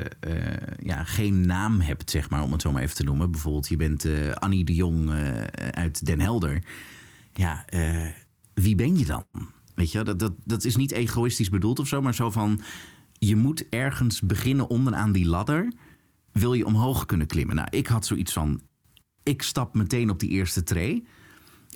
ja, 0.79 1.03
geen 1.03 1.45
naam 1.45 1.79
hebt, 1.81 2.09
zeg 2.09 2.29
maar, 2.29 2.43
om 2.43 2.51
het 2.51 2.61
zo 2.61 2.71
maar 2.71 2.81
even 2.81 2.95
te 2.95 3.03
noemen. 3.03 3.31
Bijvoorbeeld, 3.31 3.67
je 3.67 3.75
bent 3.75 4.07
Annie 4.33 4.63
de 4.63 4.73
Jong 4.73 5.11
uit 5.71 6.05
Den 6.05 6.19
Helder. 6.19 6.61
Ja, 7.37 7.65
eh, 7.65 8.07
wie 8.53 8.75
ben 8.75 8.97
je 8.97 9.05
dan? 9.05 9.25
Weet 9.75 9.91
je, 9.91 10.03
dat, 10.03 10.19
dat, 10.19 10.33
dat 10.43 10.63
is 10.63 10.75
niet 10.75 10.91
egoïstisch 10.91 11.49
bedoeld 11.49 11.79
of 11.79 11.87
zo, 11.87 12.01
maar 12.01 12.15
zo 12.15 12.31
van... 12.31 12.61
je 13.13 13.35
moet 13.35 13.69
ergens 13.69 14.21
beginnen 14.21 14.69
onderaan 14.69 15.11
die 15.11 15.25
ladder. 15.25 15.73
Wil 16.31 16.53
je 16.53 16.65
omhoog 16.65 17.05
kunnen 17.05 17.27
klimmen? 17.27 17.55
Nou, 17.55 17.67
ik 17.71 17.87
had 17.87 18.05
zoiets 18.05 18.33
van. 18.33 18.61
Ik 19.23 19.41
stap 19.41 19.73
meteen 19.73 20.09
op 20.09 20.19
die 20.19 20.29
eerste 20.29 20.63
tree. 20.63 21.07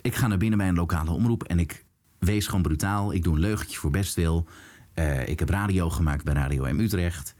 Ik 0.00 0.14
ga 0.14 0.26
naar 0.26 0.38
binnen 0.38 0.58
bij 0.58 0.68
een 0.68 0.74
lokale 0.74 1.10
omroep 1.10 1.42
en 1.42 1.58
ik 1.58 1.84
wees 2.18 2.46
gewoon 2.46 2.62
brutaal. 2.62 3.12
Ik 3.12 3.22
doe 3.22 3.34
een 3.34 3.40
leugentje 3.40 3.78
voor 3.78 3.90
bestwil. 3.90 4.48
Uh, 4.94 5.28
ik 5.28 5.38
heb 5.38 5.48
radio 5.48 5.90
gemaakt 5.90 6.24
bij 6.24 6.34
Radio 6.34 6.74
M 6.74 6.80
Utrecht. 6.80 7.34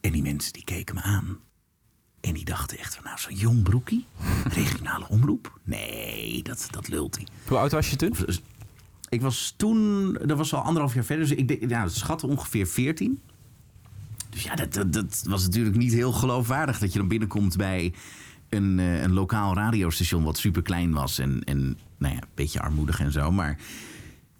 En 0.00 0.12
die 0.12 0.22
mensen 0.22 0.52
die 0.52 0.64
keken 0.64 0.94
me 0.94 1.02
aan. 1.02 1.38
En 2.24 2.34
die 2.34 2.44
dachten 2.44 2.78
echt 2.78 2.94
van, 2.94 3.04
nou, 3.04 3.18
zo'n 3.18 3.34
jong 3.34 3.62
broekie? 3.62 4.06
Regionale 4.48 5.08
omroep? 5.08 5.58
Nee, 5.64 6.42
dat, 6.42 6.68
dat 6.70 6.88
lult 6.88 7.16
hij. 7.16 7.26
Hoe 7.48 7.58
oud 7.58 7.72
was 7.72 7.90
je 7.90 7.96
toen? 7.96 8.10
Of, 8.10 8.24
ik 9.08 9.20
was 9.20 9.54
toen, 9.56 10.12
dat 10.12 10.36
was 10.36 10.54
al 10.54 10.62
anderhalf 10.62 10.94
jaar 10.94 11.04
verder. 11.04 11.28
Dus 11.28 11.36
ik 11.36 11.48
denk, 11.48 11.70
ja, 11.70 11.88
schatte 11.88 12.26
ongeveer 12.26 12.66
14. 12.66 13.20
Dus 14.30 14.42
ja, 14.42 14.54
dat, 14.54 14.72
dat, 14.72 14.92
dat, 14.92 15.24
was 15.28 15.42
natuurlijk 15.42 15.76
niet 15.76 15.92
heel 15.92 16.12
geloofwaardig 16.12 16.78
dat 16.78 16.92
je 16.92 16.98
dan 16.98 17.08
binnenkomt 17.08 17.56
bij 17.56 17.92
een, 18.48 18.78
uh, 18.78 19.02
een 19.02 19.12
lokaal 19.12 19.54
radiostation 19.54 20.22
wat 20.22 20.38
super 20.38 20.62
klein 20.62 20.92
was. 20.92 21.18
En, 21.18 21.44
en 21.44 21.78
nou 21.98 22.14
ja, 22.14 22.20
een 22.20 22.28
beetje 22.34 22.60
armoedig 22.60 23.00
en 23.00 23.12
zo. 23.12 23.32
Maar 23.32 23.58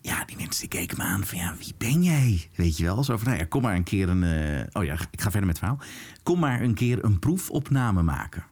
ja, 0.04 0.24
die 0.24 0.36
mensen 0.36 0.68
die 0.68 0.78
keken 0.78 0.96
me 0.96 1.02
aan 1.02 1.24
van 1.24 1.38
ja, 1.38 1.54
wie 1.58 1.74
ben 1.78 2.02
jij? 2.02 2.50
Weet 2.54 2.76
je 2.76 2.84
wel? 2.84 3.04
Zo 3.04 3.16
van, 3.16 3.26
nou 3.26 3.38
ja, 3.38 3.44
kom 3.44 3.62
maar 3.62 3.74
een 3.74 3.82
keer 3.82 4.08
een... 4.08 4.22
Uh, 4.22 4.64
oh 4.72 4.84
ja, 4.84 4.92
ik 5.10 5.20
ga 5.20 5.30
verder 5.30 5.46
met 5.46 5.48
het 5.48 5.58
verhaal. 5.58 5.78
Kom 6.22 6.38
maar 6.38 6.60
een 6.60 6.74
keer 6.74 7.04
een 7.04 7.18
proefopname 7.18 8.02
maken. 8.02 8.44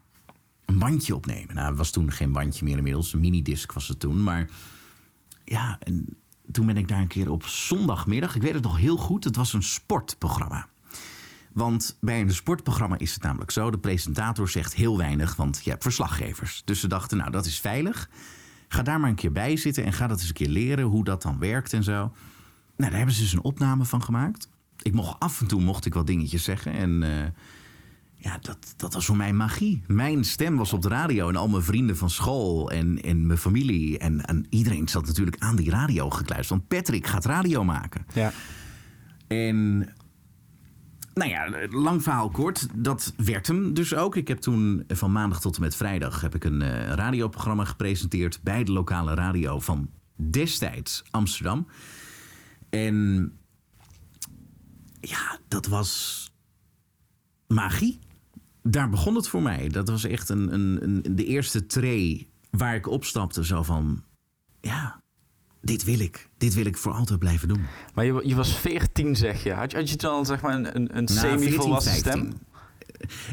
Een 0.64 0.78
bandje 0.78 1.14
opnemen. 1.14 1.54
Nou, 1.54 1.68
het 1.68 1.76
was 1.76 1.90
toen 1.90 2.12
geen 2.12 2.32
bandje 2.32 2.64
meer 2.64 2.76
inmiddels. 2.76 3.12
Een 3.12 3.20
minidisc 3.20 3.72
was 3.72 3.88
het 3.88 4.00
toen. 4.00 4.22
Maar 4.22 4.48
ja, 5.44 5.78
en 5.78 6.16
toen 6.52 6.66
ben 6.66 6.76
ik 6.76 6.88
daar 6.88 7.00
een 7.00 7.06
keer 7.06 7.30
op 7.30 7.44
zondagmiddag... 7.44 8.34
Ik 8.34 8.42
weet 8.42 8.54
het 8.54 8.62
nog 8.62 8.78
heel 8.78 8.96
goed. 8.96 9.24
Het 9.24 9.36
was 9.36 9.52
een 9.52 9.62
sportprogramma. 9.62 10.68
Want 11.52 11.96
bij 12.00 12.20
een 12.20 12.34
sportprogramma 12.34 12.98
is 12.98 13.14
het 13.14 13.22
namelijk 13.22 13.50
zo... 13.50 13.70
de 13.70 13.78
presentator 13.78 14.48
zegt 14.48 14.74
heel 14.74 14.96
weinig, 14.96 15.36
want 15.36 15.60
je 15.64 15.70
hebt 15.70 15.82
verslaggevers. 15.82 16.62
Dus 16.64 16.80
ze 16.80 16.88
dachten, 16.88 17.16
nou, 17.16 17.30
dat 17.30 17.46
is 17.46 17.60
veilig... 17.60 18.08
Ga 18.72 18.82
daar 18.82 19.00
maar 19.00 19.10
een 19.10 19.16
keer 19.16 19.32
bij 19.32 19.56
zitten 19.56 19.84
en 19.84 19.92
ga 19.92 20.06
dat 20.06 20.18
eens 20.18 20.28
een 20.28 20.34
keer 20.34 20.48
leren 20.48 20.84
hoe 20.84 21.04
dat 21.04 21.22
dan 21.22 21.38
werkt 21.38 21.72
en 21.72 21.82
zo. 21.82 21.92
Nou, 22.76 22.90
daar 22.90 22.96
hebben 22.96 23.14
ze 23.14 23.20
dus 23.20 23.32
een 23.32 23.42
opname 23.42 23.84
van 23.84 24.02
gemaakt. 24.02 24.48
Ik 24.82 24.92
mocht 24.92 25.20
af 25.20 25.40
en 25.40 25.46
toe 25.46 25.60
mocht 25.60 25.86
ik 25.86 25.94
wat 25.94 26.06
dingetjes 26.06 26.44
zeggen. 26.44 26.72
En 26.72 27.02
uh, 27.02 27.08
ja, 28.16 28.38
dat, 28.40 28.74
dat 28.76 28.94
was 28.94 29.06
voor 29.06 29.16
mij 29.16 29.32
magie. 29.32 29.82
Mijn 29.86 30.24
stem 30.24 30.56
was 30.56 30.72
op 30.72 30.82
de 30.82 30.88
radio 30.88 31.28
en 31.28 31.36
al 31.36 31.48
mijn 31.48 31.62
vrienden 31.62 31.96
van 31.96 32.10
school 32.10 32.70
en, 32.70 33.02
en 33.02 33.26
mijn 33.26 33.38
familie. 33.38 33.98
En, 33.98 34.24
en 34.24 34.46
iedereen 34.48 34.88
zat 34.88 35.06
natuurlijk 35.06 35.36
aan 35.38 35.56
die 35.56 35.70
radio 35.70 36.10
gekluisterd. 36.10 36.58
Want 36.58 36.68
Patrick 36.68 37.06
gaat 37.06 37.24
radio 37.24 37.64
maken. 37.64 38.06
Ja. 38.12 38.32
En 39.26 39.88
nou 41.14 41.30
ja, 41.30 41.68
lang 41.70 42.02
verhaal 42.02 42.30
kort. 42.30 42.68
Dat 42.74 43.12
werd 43.16 43.46
hem 43.46 43.74
dus 43.74 43.94
ook. 43.94 44.16
Ik 44.16 44.28
heb 44.28 44.38
toen 44.38 44.84
van 44.88 45.12
maandag 45.12 45.40
tot 45.40 45.56
en 45.56 45.62
met 45.62 45.76
vrijdag 45.76 46.20
heb 46.20 46.34
ik 46.34 46.44
een 46.44 46.60
uh, 46.60 46.88
radioprogramma 46.88 47.64
gepresenteerd 47.64 48.40
bij 48.42 48.64
de 48.64 48.72
lokale 48.72 49.14
radio 49.14 49.60
van 49.60 49.90
destijds 50.14 51.02
Amsterdam. 51.10 51.66
En 52.70 53.32
ja, 55.00 55.38
dat 55.48 55.66
was 55.66 56.30
magie. 57.46 57.98
Daar 58.62 58.88
begon 58.88 59.14
het 59.14 59.28
voor 59.28 59.42
mij. 59.42 59.68
Dat 59.68 59.88
was 59.88 60.04
echt 60.04 60.28
een, 60.28 60.54
een, 60.54 60.82
een 60.82 61.16
de 61.16 61.24
eerste 61.24 61.66
tray 61.66 62.28
waar 62.50 62.74
ik 62.74 62.86
opstapte. 62.86 63.44
Zo 63.44 63.62
van, 63.62 64.04
ja, 64.60 65.01
dit 65.62 65.84
wil 65.84 66.00
ik. 66.00 66.28
Dit 66.38 66.54
wil 66.54 66.66
ik 66.66 66.76
voor 66.76 66.92
altijd 66.92 67.18
blijven 67.18 67.48
doen. 67.48 67.64
Maar 67.94 68.04
je, 68.04 68.20
je 68.24 68.34
was 68.34 68.56
14, 68.56 69.16
zeg 69.16 69.42
je. 69.42 69.52
Had 69.52 69.70
je, 69.70 69.76
had 69.76 69.90
je 69.90 69.96
dan 69.96 70.26
zeg 70.26 70.40
maar 70.40 70.54
een, 70.54 70.76
een, 70.76 71.04
nou, 71.04 71.06
semi-volwassen 71.06 71.94
stem? 71.94 72.32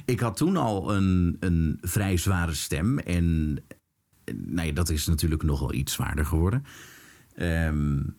Ik 0.06 0.20
had 0.20 0.38
toen 0.38 0.58
al 0.58 0.96
een, 0.96 1.38
een 1.40 1.78
vrij 1.82 2.18
zware 2.18 2.54
stem. 2.54 3.00
En 3.00 3.58
nou 4.36 4.68
ja, 4.68 4.74
dat 4.74 4.90
is 4.90 5.08
natuurlijk 5.08 5.44
nog 5.44 5.60
wel 5.60 5.74
iets 5.74 5.94
zwaarder 5.94 6.26
geworden. 6.26 6.66
Um, 7.36 8.18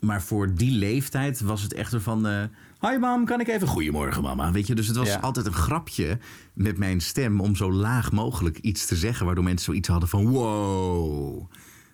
maar 0.00 0.22
voor 0.22 0.54
die 0.54 0.70
leeftijd 0.70 1.40
was 1.40 1.62
het 1.62 1.74
echt 1.74 1.94
van... 1.98 2.26
Uh, 2.26 2.42
Hi 2.80 2.98
mam, 2.98 3.24
kan 3.24 3.40
ik 3.40 3.48
even... 3.48 3.68
Goedemorgen 3.68 4.22
mama. 4.22 4.52
Weet 4.52 4.66
je, 4.66 4.74
dus 4.74 4.86
het 4.86 4.96
was 4.96 5.08
ja. 5.08 5.18
altijd 5.18 5.46
een 5.46 5.52
grapje 5.52 6.18
met 6.54 6.78
mijn 6.78 7.00
stem... 7.00 7.40
om 7.40 7.56
zo 7.56 7.72
laag 7.72 8.12
mogelijk 8.12 8.58
iets 8.58 8.86
te 8.86 8.96
zeggen... 8.96 9.26
waardoor 9.26 9.44
mensen 9.44 9.64
zoiets 9.64 9.88
hadden 9.88 10.08
van... 10.08 10.28
Wow, 10.28 11.50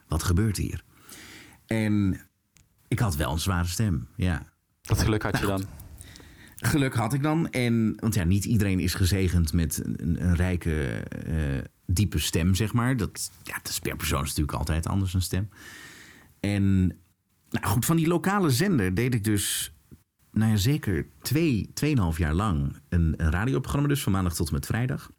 wat 0.08 0.22
gebeurt 0.22 0.56
hier? 0.56 0.84
En 1.66 2.20
ik 2.88 2.98
had 2.98 3.16
wel 3.16 3.32
een 3.32 3.38
zware 3.38 3.68
stem, 3.68 4.08
ja. 4.16 4.52
Dat 4.80 5.02
geluk 5.02 5.22
had 5.22 5.38
je 5.38 5.46
dan? 5.46 5.64
Geluk 6.56 6.94
had 6.94 7.12
ik 7.12 7.22
dan. 7.22 7.50
En, 7.50 7.96
want 8.00 8.14
ja, 8.14 8.24
niet 8.24 8.44
iedereen 8.44 8.80
is 8.80 8.94
gezegend 8.94 9.52
met 9.52 9.82
een, 9.84 10.22
een 10.22 10.34
rijke, 10.34 11.02
uh, 11.26 11.58
diepe 11.86 12.18
stem, 12.18 12.54
zeg 12.54 12.72
maar. 12.72 12.96
Dat, 12.96 13.30
ja, 13.42 13.54
dat 13.54 13.68
is 13.68 13.78
per 13.78 13.96
persoon 13.96 14.22
is 14.22 14.28
natuurlijk 14.28 14.58
altijd 14.58 14.86
anders 14.86 15.14
een 15.14 15.22
stem. 15.22 15.48
En 16.40 16.86
nou 17.50 17.66
goed, 17.66 17.84
van 17.84 17.96
die 17.96 18.06
lokale 18.06 18.50
zender 18.50 18.94
deed 18.94 19.14
ik 19.14 19.24
dus 19.24 19.74
nou 20.30 20.50
ja, 20.50 20.56
zeker 20.56 21.06
twee, 21.22 21.70
tweeënhalf 21.74 22.18
jaar 22.18 22.34
lang 22.34 22.76
een, 22.88 23.14
een 23.16 23.30
radioprogramma, 23.30 23.88
dus 23.88 24.02
van 24.02 24.12
maandag 24.12 24.34
tot 24.34 24.48
en 24.48 24.54
met 24.54 24.66
vrijdag. 24.66 25.10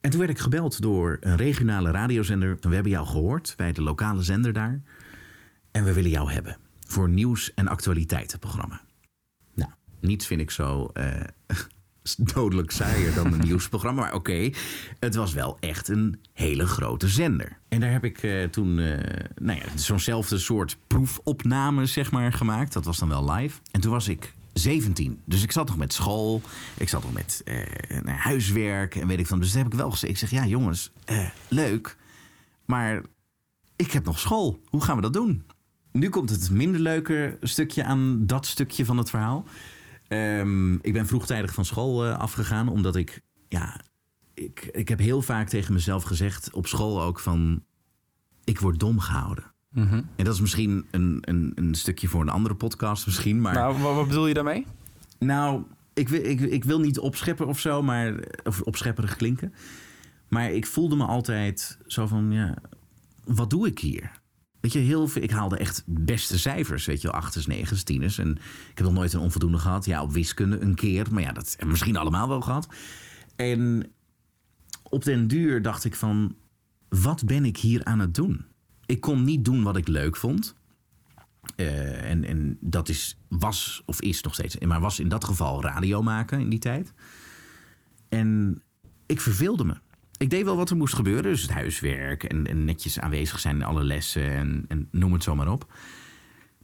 En 0.00 0.10
toen 0.10 0.18
werd 0.18 0.30
ik 0.30 0.38
gebeld 0.38 0.82
door 0.82 1.16
een 1.20 1.36
regionale 1.36 1.90
radiozender. 1.90 2.56
We 2.60 2.74
hebben 2.74 2.92
jou 2.92 3.06
gehoord 3.06 3.54
bij 3.56 3.72
de 3.72 3.82
lokale 3.82 4.22
zender 4.22 4.52
daar. 4.52 4.80
En 5.70 5.84
we 5.84 5.92
willen 5.92 6.10
jou 6.10 6.32
hebben 6.32 6.56
voor 6.86 7.08
nieuws- 7.08 7.54
en 7.54 7.68
actualiteitenprogramma. 7.68 8.80
Nou, 9.54 9.70
niets 10.00 10.26
vind 10.26 10.40
ik 10.40 10.50
zo 10.50 10.90
uh, 10.94 11.06
dodelijk 12.34 12.70
saaier 12.70 13.14
dan 13.14 13.32
een 13.32 13.40
nieuwsprogramma. 13.48 14.02
Maar 14.02 14.14
oké, 14.14 14.50
het 14.98 15.14
was 15.14 15.32
wel 15.32 15.56
echt 15.60 15.88
een 15.88 16.20
hele 16.32 16.66
grote 16.66 17.08
zender. 17.08 17.58
En 17.68 17.80
daar 17.80 17.92
heb 17.92 18.04
ik 18.04 18.22
uh, 18.22 18.44
toen 18.44 18.78
uh, 18.78 18.98
nou 19.34 19.58
ja, 19.58 19.76
zo'nzelfde 19.78 20.38
soort 20.38 20.76
proefopname 20.86 21.86
zeg 21.86 22.10
maar, 22.10 22.32
gemaakt. 22.32 22.72
Dat 22.72 22.84
was 22.84 22.98
dan 22.98 23.08
wel 23.08 23.32
live. 23.32 23.60
En 23.70 23.80
toen 23.80 23.92
was 23.92 24.08
ik 24.08 24.34
17. 24.52 25.20
Dus 25.24 25.42
ik 25.42 25.52
zat 25.52 25.68
nog 25.68 25.76
met 25.76 25.92
school. 25.92 26.42
Ik 26.76 26.88
zat 26.88 27.02
nog 27.02 27.12
met 27.12 27.42
uh, 27.44 28.16
huiswerk 28.16 28.94
en 28.94 29.06
weet 29.06 29.18
ik 29.18 29.26
van. 29.26 29.38
Dus 29.38 29.52
dat 29.52 29.62
heb 29.62 29.72
ik 29.72 29.78
wel 29.78 29.90
gezegd. 29.90 30.12
Ik 30.12 30.18
zeg, 30.18 30.30
ja 30.30 30.46
jongens, 30.46 30.92
uh, 31.10 31.28
leuk. 31.48 31.96
Maar 32.64 33.02
ik 33.76 33.90
heb 33.90 34.04
nog 34.04 34.18
school. 34.18 34.60
Hoe 34.68 34.82
gaan 34.82 34.96
we 34.96 35.02
dat 35.02 35.12
doen? 35.12 35.44
Nu 35.92 36.08
komt 36.08 36.30
het 36.30 36.50
minder 36.50 36.80
leuke 36.80 37.38
stukje 37.40 37.84
aan 37.84 38.26
dat 38.26 38.46
stukje 38.46 38.84
van 38.84 38.98
het 38.98 39.10
verhaal. 39.10 39.44
Um, 40.08 40.78
ik 40.82 40.92
ben 40.92 41.06
vroegtijdig 41.06 41.54
van 41.54 41.64
school 41.64 42.06
uh, 42.06 42.18
afgegaan. 42.18 42.68
Omdat 42.68 42.96
ik, 42.96 43.20
ja, 43.48 43.80
ik, 44.34 44.68
ik 44.72 44.88
heb 44.88 44.98
heel 44.98 45.22
vaak 45.22 45.48
tegen 45.48 45.72
mezelf 45.72 46.02
gezegd. 46.02 46.52
Op 46.52 46.66
school 46.66 47.02
ook 47.02 47.20
van, 47.20 47.64
ik 48.44 48.60
word 48.60 48.78
dom 48.78 48.98
gehouden. 49.00 49.49
Mm 49.70 49.86
-hmm. 49.86 50.08
En 50.16 50.24
dat 50.24 50.34
is 50.34 50.40
misschien 50.40 50.86
een, 50.90 51.18
een, 51.20 51.52
een, 51.54 51.74
stukje 51.74 52.08
voor 52.08 52.20
een 52.20 52.28
andere 52.28 52.54
podcast 52.54 53.06
misschien. 53.06 53.40
Maar... 53.40 53.54
Nou, 53.54 53.78
wat, 53.78 53.94
wat 53.94 54.08
bedoel 54.08 54.26
je 54.26 54.34
daarmee? 54.34 54.66
Nou, 55.18 55.62
ik, 55.94 56.08
ik, 56.10 56.40
ik 56.40 56.64
wil 56.64 56.80
niet 56.80 56.98
opscheppen 56.98 57.46
of 57.46 57.60
zo, 57.60 57.82
maar, 57.82 58.14
of 58.44 58.60
opschepperig 58.60 59.16
klinken. 59.16 59.54
Maar 60.28 60.50
ik 60.50 60.66
voelde 60.66 60.96
me 60.96 61.04
altijd 61.04 61.78
zo 61.86 62.06
van, 62.06 62.32
ja, 62.32 62.56
wat 63.24 63.50
doe 63.50 63.66
ik 63.66 63.78
hier? 63.78 64.20
Weet 64.60 64.72
je, 64.72 64.78
heel 64.78 65.08
veel, 65.08 65.22
ik 65.22 65.30
haalde 65.30 65.56
echt 65.56 65.82
beste 65.86 66.38
cijfers, 66.38 66.86
weet 66.86 67.00
je, 67.00 67.10
achters, 67.10 67.46
negens, 67.46 67.82
tieners. 67.82 68.18
En 68.18 68.30
ik 68.70 68.78
heb 68.78 68.86
nog 68.86 68.94
nooit 68.94 69.12
een 69.12 69.20
onvoldoende 69.20 69.58
gehad. 69.58 69.84
Ja, 69.84 70.02
op 70.02 70.12
wiskunde 70.12 70.60
een 70.60 70.74
keer, 70.74 71.06
maar 71.10 71.22
ja, 71.22 71.32
dat 71.32 71.48
hebben 71.48 71.64
we 71.64 71.70
misschien 71.70 71.96
allemaal 71.96 72.28
wel 72.28 72.40
gehad. 72.40 72.68
En 73.36 73.92
op 74.82 75.04
den 75.04 75.26
duur 75.26 75.62
dacht 75.62 75.84
ik 75.84 75.94
van, 75.94 76.36
wat 76.88 77.24
ben 77.24 77.44
ik 77.44 77.56
hier 77.56 77.84
aan 77.84 77.98
het 77.98 78.14
doen? 78.14 78.44
Ik 78.90 79.00
kon 79.00 79.24
niet 79.24 79.44
doen 79.44 79.62
wat 79.62 79.76
ik 79.76 79.88
leuk 79.88 80.16
vond. 80.16 80.54
Uh, 81.56 82.10
en, 82.10 82.24
en 82.24 82.58
dat 82.60 82.88
is, 82.88 83.18
was 83.28 83.82
of 83.86 84.00
is 84.00 84.22
nog 84.22 84.34
steeds, 84.34 84.58
maar 84.58 84.80
was 84.80 85.00
in 85.00 85.08
dat 85.08 85.24
geval 85.24 85.62
radio 85.62 86.02
maken 86.02 86.40
in 86.40 86.48
die 86.48 86.58
tijd. 86.58 86.92
En 88.08 88.62
ik 89.06 89.20
verveelde 89.20 89.64
me. 89.64 89.74
Ik 90.16 90.30
deed 90.30 90.44
wel 90.44 90.56
wat 90.56 90.70
er 90.70 90.76
moest 90.76 90.94
gebeuren, 90.94 91.22
dus 91.22 91.42
het 91.42 91.50
huiswerk 91.50 92.24
en, 92.24 92.46
en 92.46 92.64
netjes 92.64 93.00
aanwezig 93.00 93.38
zijn 93.38 93.56
in 93.56 93.62
alle 93.62 93.84
lessen 93.84 94.30
en, 94.30 94.64
en 94.68 94.88
noem 94.90 95.12
het 95.12 95.22
zo 95.22 95.34
maar 95.34 95.52
op. 95.52 95.72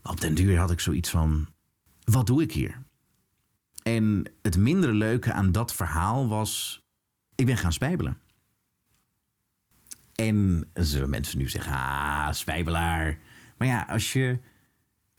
Maar 0.01 0.11
op 0.11 0.21
den 0.21 0.35
duur 0.35 0.57
had 0.57 0.71
ik 0.71 0.79
zoiets 0.79 1.09
van: 1.09 1.47
wat 2.03 2.27
doe 2.27 2.41
ik 2.41 2.51
hier? 2.51 2.83
En 3.83 4.31
het 4.41 4.57
minder 4.57 4.93
leuke 4.93 5.33
aan 5.33 5.51
dat 5.51 5.73
verhaal 5.73 6.27
was: 6.27 6.83
ik 7.35 7.45
ben 7.45 7.57
gaan 7.57 7.73
spijbelen. 7.73 8.17
En 10.17 10.69
zullen 10.73 11.09
mensen 11.09 11.37
nu 11.37 11.49
zeggen, 11.49 11.71
ah, 11.73 12.31
spijbelaar. 12.31 13.19
Maar 13.57 13.67
ja, 13.67 13.85
als 13.89 14.13
je 14.13 14.39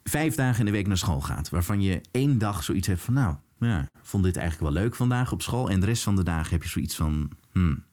vijf 0.02 0.34
dagen 0.34 0.58
in 0.58 0.64
de 0.64 0.70
week 0.70 0.86
naar 0.86 0.96
school 0.96 1.20
gaat... 1.20 1.48
waarvan 1.48 1.82
je 1.82 2.00
één 2.10 2.38
dag 2.38 2.64
zoiets 2.64 2.86
hebt 2.86 3.00
van... 3.00 3.14
nou, 3.14 3.36
ja, 3.58 3.88
vond 4.02 4.24
dit 4.24 4.36
eigenlijk 4.36 4.72
wel 4.72 4.82
leuk 4.82 4.94
vandaag 4.94 5.32
op 5.32 5.42
school... 5.42 5.70
en 5.70 5.80
de 5.80 5.86
rest 5.86 6.02
van 6.02 6.16
de 6.16 6.22
dagen 6.22 6.50
heb 6.50 6.62
je 6.62 6.68
zoiets 6.68 6.94
van... 6.94 7.30
Hmm, 7.52 7.84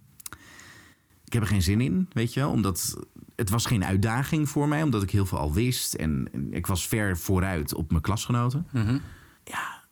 ik 1.25 1.33
heb 1.33 1.41
er 1.41 1.47
geen 1.47 1.61
zin 1.61 1.81
in, 1.81 2.09
weet 2.13 2.33
je 2.33 2.39
wel. 2.39 2.51
Omdat 2.51 2.97
het 3.35 3.49
was 3.49 3.65
geen 3.65 3.85
uitdaging 3.85 4.49
voor 4.49 4.67
mij, 4.67 4.83
omdat 4.83 5.03
ik 5.03 5.11
heel 5.11 5.25
veel 5.25 5.37
al 5.37 5.53
wist. 5.53 5.93
En 5.93 6.29
ik 6.51 6.67
was 6.67 6.87
ver 6.87 7.17
vooruit 7.17 7.73
op 7.73 7.89
mijn 7.89 8.01
klasgenoten. 8.01 8.67
Mhm. 8.71 8.97
Ja, 9.43 9.83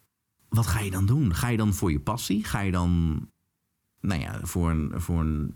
wat 0.50 0.68
ga 0.68 0.80
je 0.80 0.92
dan 0.92 1.06
doen? 1.06 1.36
Ga 1.36 1.48
je 1.48 1.58
dan 1.58 1.74
voor 1.74 1.92
je 1.92 2.00
passie? 2.00 2.44
Ga 2.44 2.60
je 2.60 2.72
dan 2.72 3.22
nou 4.00 4.22
ja, 4.22 4.40
voor, 4.42 4.70
een, 4.70 4.92
voor 4.96 5.20
een 5.20 5.56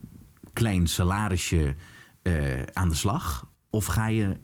klein 0.57 0.87
salarisje 0.87 1.75
eh, 2.21 2.63
aan 2.73 2.89
de 2.89 2.95
slag? 2.95 3.49
Of 3.69 3.85
ga 3.85 4.07
je 4.07 4.37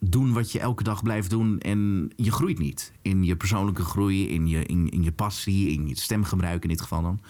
doen 0.00 0.32
wat 0.32 0.52
je 0.52 0.60
elke 0.60 0.82
dag 0.82 1.02
blijft 1.02 1.30
doen 1.30 1.58
en 1.58 2.10
je 2.16 2.32
groeit 2.32 2.58
niet? 2.58 2.92
In 3.02 3.24
je 3.24 3.36
persoonlijke 3.36 3.82
groei, 3.82 4.28
in 4.28 4.46
je, 4.46 4.64
in, 4.64 4.88
in 4.88 5.02
je 5.02 5.12
passie, 5.12 5.68
in 5.68 5.88
je 5.88 5.96
stemgebruik 5.96 6.62
in 6.62 6.68
dit 6.68 6.80
geval 6.80 7.02
dan. 7.02 7.20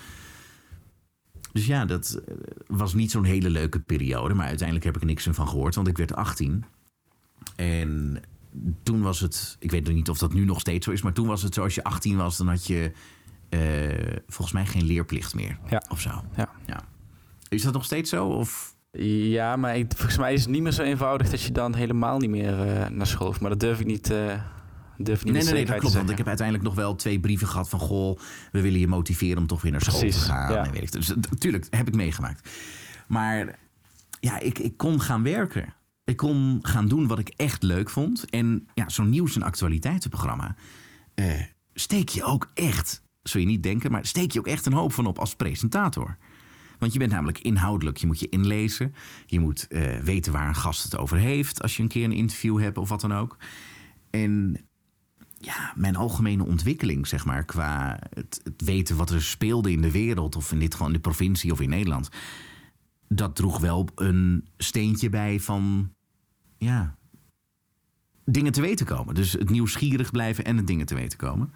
Dus 1.53 1.67
ja, 1.67 1.85
dat 1.85 2.23
eh, 2.27 2.35
was 2.67 2.95
niet 2.95 3.11
zo'n 3.11 3.25
hele 3.25 3.51
leuke 3.51 3.81
periode. 3.81 4.35
Maar 4.35 4.47
uiteindelijk 4.47 4.87
heb 4.87 4.95
ik 4.95 5.01
er 5.01 5.07
niks 5.07 5.29
van 5.31 5.49
gehoord, 5.49 5.75
want 5.75 5.89
ik 5.89 5.97
werd 5.97 6.15
18. 6.15 6.65
En 7.57 8.21
toen 8.83 9.03
was 9.03 9.21
het, 9.21 9.57
ik 9.59 9.71
weet 9.71 9.85
nog 9.85 9.95
niet 9.95 10.09
of 10.09 10.19
dat 10.19 10.33
nu 10.33 10.45
nog 10.45 10.61
steeds 10.61 10.85
zo 10.85 10.93
is, 10.93 11.03
maar 11.03 11.13
toen 11.13 11.27
was 11.27 11.43
het 11.43 11.55
zo 11.55 11.63
als 11.63 11.75
je 11.75 11.85
18 11.85 12.17
was, 12.17 12.37
dan 12.37 12.49
had 12.49 12.67
je 12.67 12.93
eh, 13.49 14.17
volgens 14.27 14.53
mij 14.53 14.67
geen 14.67 14.85
leerplicht 14.85 15.35
meer. 15.35 15.59
Ja. 15.71 15.83
Of 15.89 16.01
zo. 16.01 16.25
Ja. 16.37 16.51
ja. 16.67 16.85
Is 17.49 17.63
dat 17.63 17.73
nog 17.73 17.85
steeds 17.85 18.11
zo? 18.11 18.27
Of? 18.27 18.77
Ja, 19.01 19.57
maar 19.57 19.77
ik, 19.77 19.93
volgens 19.97 20.19
mij 20.19 20.33
is 20.33 20.41
het 20.41 20.51
niet 20.51 20.63
meer 20.63 20.73
zo 20.73 20.83
eenvoudig 20.83 21.31
dat 21.31 21.43
je 21.43 21.53
dan 21.53 21.75
helemaal 21.75 22.19
niet 22.19 22.31
meer 22.31 22.67
uh, 22.67 22.89
naar 22.89 23.07
school 23.07 23.27
hoeft. 23.27 23.41
Maar 23.41 23.51
dat 23.51 23.61
durf 23.61 23.81
ik 23.81 23.87
niet. 23.87 24.11
Uh, 24.11 24.43
durf 24.97 25.19
ik 25.19 25.25
niet 25.25 25.35
nee, 25.35 25.43
nee, 25.43 25.53
nee, 25.53 25.65
dat 25.65 25.79
klopt. 25.79 25.95
Want 25.95 26.11
ik 26.11 26.19
heb 26.19 26.27
uiteindelijk 26.27 26.67
nog 26.67 26.77
wel 26.77 26.95
twee 26.95 27.21
brieven 27.21 27.49
gehad 27.49 27.69
van... 27.69 27.79
goh, 27.79 28.19
we 28.53 28.61
willen 28.61 28.81
je 28.81 28.89
motiveren 28.89 29.39
om 29.39 29.47
toch 29.47 29.63
weer 29.63 29.73
naar 29.73 29.81
school 29.81 29.99
Precies, 29.99 30.21
te 30.21 30.27
gaan. 30.27 30.53
ja. 30.53 30.65
En 30.65 30.73
weet 30.73 30.83
ik, 30.83 30.93
dus 30.93 31.09
natuurlijk 31.09 31.67
heb 31.71 31.89
ik 31.89 31.95
meegemaakt. 31.95 32.51
Maar 33.07 33.59
ja, 34.21 34.39
ik, 34.39 34.59
ik 34.59 34.77
kon 34.77 35.01
gaan 35.01 35.23
werken. 35.23 35.75
Ik 36.05 36.17
kon 36.17 36.59
gaan 36.63 36.89
doen 36.89 37.07
wat 37.07 37.19
ik 37.19 37.29
echt 37.37 37.63
leuk 37.63 37.91
vond. 37.91 38.31
En 38.31 38.69
ja, 38.75 38.89
zo'n 38.89 39.09
nieuws- 39.09 39.37
en 39.37 39.43
actualiteitenprogramma... 39.43 40.55
Uh, 41.15 41.43
steek 41.75 42.09
je 42.09 42.25
ook 42.25 42.51
echt, 42.55 43.03
zul 43.23 43.41
je 43.41 43.47
niet 43.47 43.63
denken... 43.63 43.91
maar 43.91 44.07
steek 44.07 44.33
je 44.33 44.39
ook 44.39 44.47
echt 44.47 44.67
een 44.67 44.73
hoop 44.73 44.93
van 44.93 45.07
op 45.07 45.19
als 45.19 45.37
presentator. 45.37 46.17
Want 46.79 46.93
je 46.93 46.99
bent 46.99 47.13
namelijk 47.13 47.39
inhoudelijk. 47.39 47.97
Je 47.97 48.07
moet 48.07 48.21
je 48.21 48.29
inlezen. 48.29 48.95
Je 49.27 49.41
moet 49.41 49.67
uh, 49.69 49.99
weten 49.99 50.33
waar 50.33 50.49
een 50.49 50.55
gast 50.55 50.83
het 50.83 50.97
over 50.97 51.17
heeft... 51.17 51.63
als 51.63 51.77
je 51.77 51.83
een 51.83 51.89
keer 51.89 52.05
een 52.05 52.13
interview 52.13 52.61
hebt 52.61 52.79
of 52.79 52.89
wat 52.89 53.01
dan 53.01 53.15
ook. 53.15 53.37
En 54.11 54.61
ja, 55.39 55.73
mijn 55.77 55.97
algemene 55.97 56.45
ontwikkeling, 56.45 57.07
zeg 57.07 57.25
maar... 57.25 57.45
qua 57.45 57.99
het, 58.15 58.41
het 58.45 58.63
weten 58.65 58.97
wat 58.97 59.11
er 59.11 59.23
speelde 59.23 59.73
in 59.73 59.83
de 59.83 59.91
wereld... 59.91 60.37
of 60.37 60.53
in 60.53 60.59
dit 60.59 60.73
geval 60.73 60.87
in 60.87 60.93
de 60.93 61.01
provincie 61.01 61.53
of 61.53 61.61
in 61.61 61.69
Nederland... 61.69 62.09
dat 63.09 63.37
droeg 63.37 63.59
wel 63.59 63.89
een 63.95 64.49
steentje 64.57 65.09
bij 65.09 65.41
van... 65.41 65.93
ja, 66.59 66.97
dingen 68.25 68.53
te 68.53 68.61
weten 68.61 68.87
komen. 68.87 69.15
Dus 69.15 69.33
het 69.33 69.51
nieuwsgierig 69.51 70.11
blijven 70.11 70.45
en 70.45 70.57
het 70.57 70.67
dingen 70.67 70.87
te 70.87 70.95
weten 70.95 71.19
komen. 71.19 71.53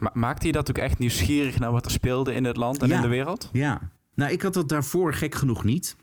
Ma 0.00 0.10
maakte 0.14 0.46
je 0.46 0.52
dat 0.52 0.70
ook 0.70 0.78
echt 0.78 0.98
nieuwsgierig 0.98 1.58
naar 1.58 1.72
wat 1.72 1.84
er 1.84 1.90
speelde 1.90 2.34
in 2.34 2.44
het 2.44 2.56
land 2.56 2.82
en 2.82 2.88
ja, 2.88 2.96
in 2.96 3.02
de 3.02 3.08
wereld? 3.08 3.48
Ja. 3.52 3.90
Nou, 4.14 4.32
ik 4.32 4.42
had 4.42 4.54
dat 4.54 4.68
daarvoor 4.68 5.14
gek 5.14 5.34
genoeg 5.34 5.64
niet. 5.64 5.96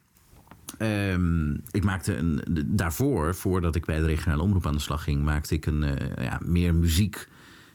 Um, 0.79 1.61
ik 1.71 1.83
maakte 1.83 2.15
een, 2.15 2.41
daarvoor, 2.67 3.35
voordat 3.35 3.75
ik 3.75 3.85
bij 3.85 3.99
de 3.99 4.05
regionale 4.05 4.41
omroep 4.41 4.65
aan 4.65 4.73
de 4.73 4.79
slag 4.79 5.03
ging, 5.03 5.23
maakte 5.23 5.55
ik 5.55 5.65
een 5.65 5.83
uh, 5.83 6.25
ja, 6.25 6.39
meer 6.45 6.75
muziek 6.75 7.27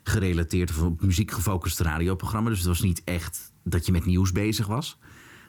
gerelateerd 0.03 0.71
of 0.71 0.83
op 0.83 1.03
muziek 1.03 1.31
gefocust 1.31 1.81
radioprogramma. 1.81 2.49
Dus 2.49 2.59
het 2.59 2.69
was 2.69 2.81
niet 2.81 3.03
echt 3.05 3.53
dat 3.65 3.87
je 3.87 3.93
met 3.93 4.05
nieuws 4.05 4.33
bezig 4.33 4.67
was. 4.67 4.99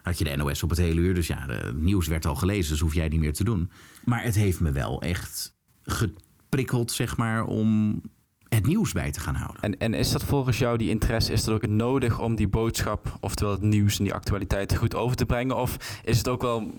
Had 0.01 0.17
je 0.17 0.23
de 0.23 0.35
NOS 0.35 0.63
op 0.63 0.69
het 0.69 0.79
hele 0.79 1.01
uur, 1.01 1.13
dus 1.13 1.27
ja, 1.27 1.47
nieuws 1.75 2.07
werd 2.07 2.25
al 2.25 2.35
gelezen, 2.35 2.71
dus 2.71 2.79
hoef 2.79 2.93
jij 2.93 3.07
niet 3.07 3.19
meer 3.19 3.33
te 3.33 3.43
doen. 3.43 3.69
Maar 4.05 4.23
het 4.23 4.35
heeft 4.35 4.59
me 4.59 4.71
wel 4.71 5.01
echt 5.01 5.55
geprikkeld, 5.83 6.91
zeg 6.91 7.17
maar, 7.17 7.45
om 7.45 8.01
het 8.49 8.65
nieuws 8.65 8.91
bij 8.91 9.11
te 9.11 9.19
gaan 9.19 9.35
houden. 9.35 9.61
En, 9.61 9.77
en 9.77 9.93
is 9.93 10.11
dat 10.11 10.23
volgens 10.23 10.57
jou, 10.57 10.77
die 10.77 10.89
interesse, 10.89 11.31
is 11.31 11.43
dat 11.43 11.55
ook 11.55 11.67
nodig 11.67 12.19
om 12.19 12.35
die 12.35 12.47
boodschap, 12.47 13.17
oftewel 13.19 13.53
het 13.53 13.61
nieuws 13.61 13.97
en 13.97 14.03
die 14.03 14.13
actualiteiten 14.13 14.77
goed 14.77 14.95
over 14.95 15.15
te 15.15 15.25
brengen? 15.25 15.57
Of 15.57 16.01
is 16.03 16.17
het 16.17 16.27
ook 16.27 16.41
wel 16.41 16.71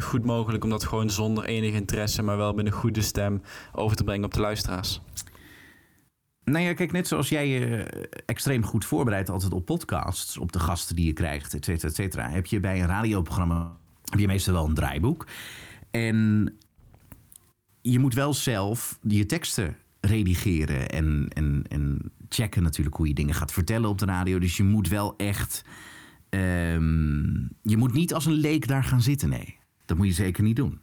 goed 0.00 0.24
mogelijk 0.24 0.64
om 0.64 0.70
dat 0.70 0.84
gewoon 0.84 1.10
zonder 1.10 1.44
enige 1.44 1.76
interesse, 1.76 2.22
maar 2.22 2.36
wel 2.36 2.52
met 2.52 2.66
een 2.66 2.72
goede 2.72 3.02
stem 3.02 3.42
over 3.72 3.96
te 3.96 4.04
brengen 4.04 4.24
op 4.24 4.34
de 4.34 4.40
luisteraars? 4.40 5.00
Nou 6.44 6.64
ja, 6.64 6.74
kijk, 6.74 6.92
net 6.92 7.08
zoals 7.08 7.28
jij 7.28 7.48
je 7.48 7.84
extreem 8.26 8.64
goed 8.64 8.84
voorbereidt 8.84 9.30
altijd 9.30 9.52
op 9.52 9.64
podcasts, 9.64 10.38
op 10.38 10.52
de 10.52 10.58
gasten 10.58 10.96
die 10.96 11.06
je 11.06 11.12
krijgt, 11.12 11.54
et 11.54 11.64
cetera, 11.64 11.88
et 11.88 11.94
cetera, 11.94 12.28
heb 12.28 12.46
je 12.46 12.60
bij 12.60 12.80
een 12.80 12.86
radioprogramma 12.86 13.76
heb 14.12 14.20
je 14.20 14.26
meestal 14.26 14.54
wel 14.54 14.64
een 14.64 14.74
draaiboek. 14.74 15.26
En 15.90 16.58
je 17.80 17.98
moet 17.98 18.14
wel 18.14 18.34
zelf 18.34 18.98
je 19.02 19.26
teksten 19.26 19.76
redigeren 20.06 20.88
en, 20.88 21.26
en, 21.28 21.64
en 21.68 22.12
checken 22.28 22.62
natuurlijk 22.62 22.96
hoe 22.96 23.08
je 23.08 23.14
dingen 23.14 23.34
gaat 23.34 23.52
vertellen 23.52 23.88
op 23.88 23.98
de 23.98 24.04
radio. 24.04 24.38
Dus 24.38 24.56
je 24.56 24.64
moet 24.64 24.88
wel 24.88 25.16
echt. 25.16 25.64
Um, 26.30 27.50
je 27.62 27.76
moet 27.76 27.92
niet 27.92 28.14
als 28.14 28.26
een 28.26 28.32
leek 28.32 28.66
daar 28.66 28.84
gaan 28.84 29.02
zitten, 29.02 29.28
nee. 29.28 29.58
Dat 29.84 29.96
moet 29.96 30.06
je 30.06 30.12
zeker 30.12 30.42
niet 30.42 30.56
doen. 30.56 30.80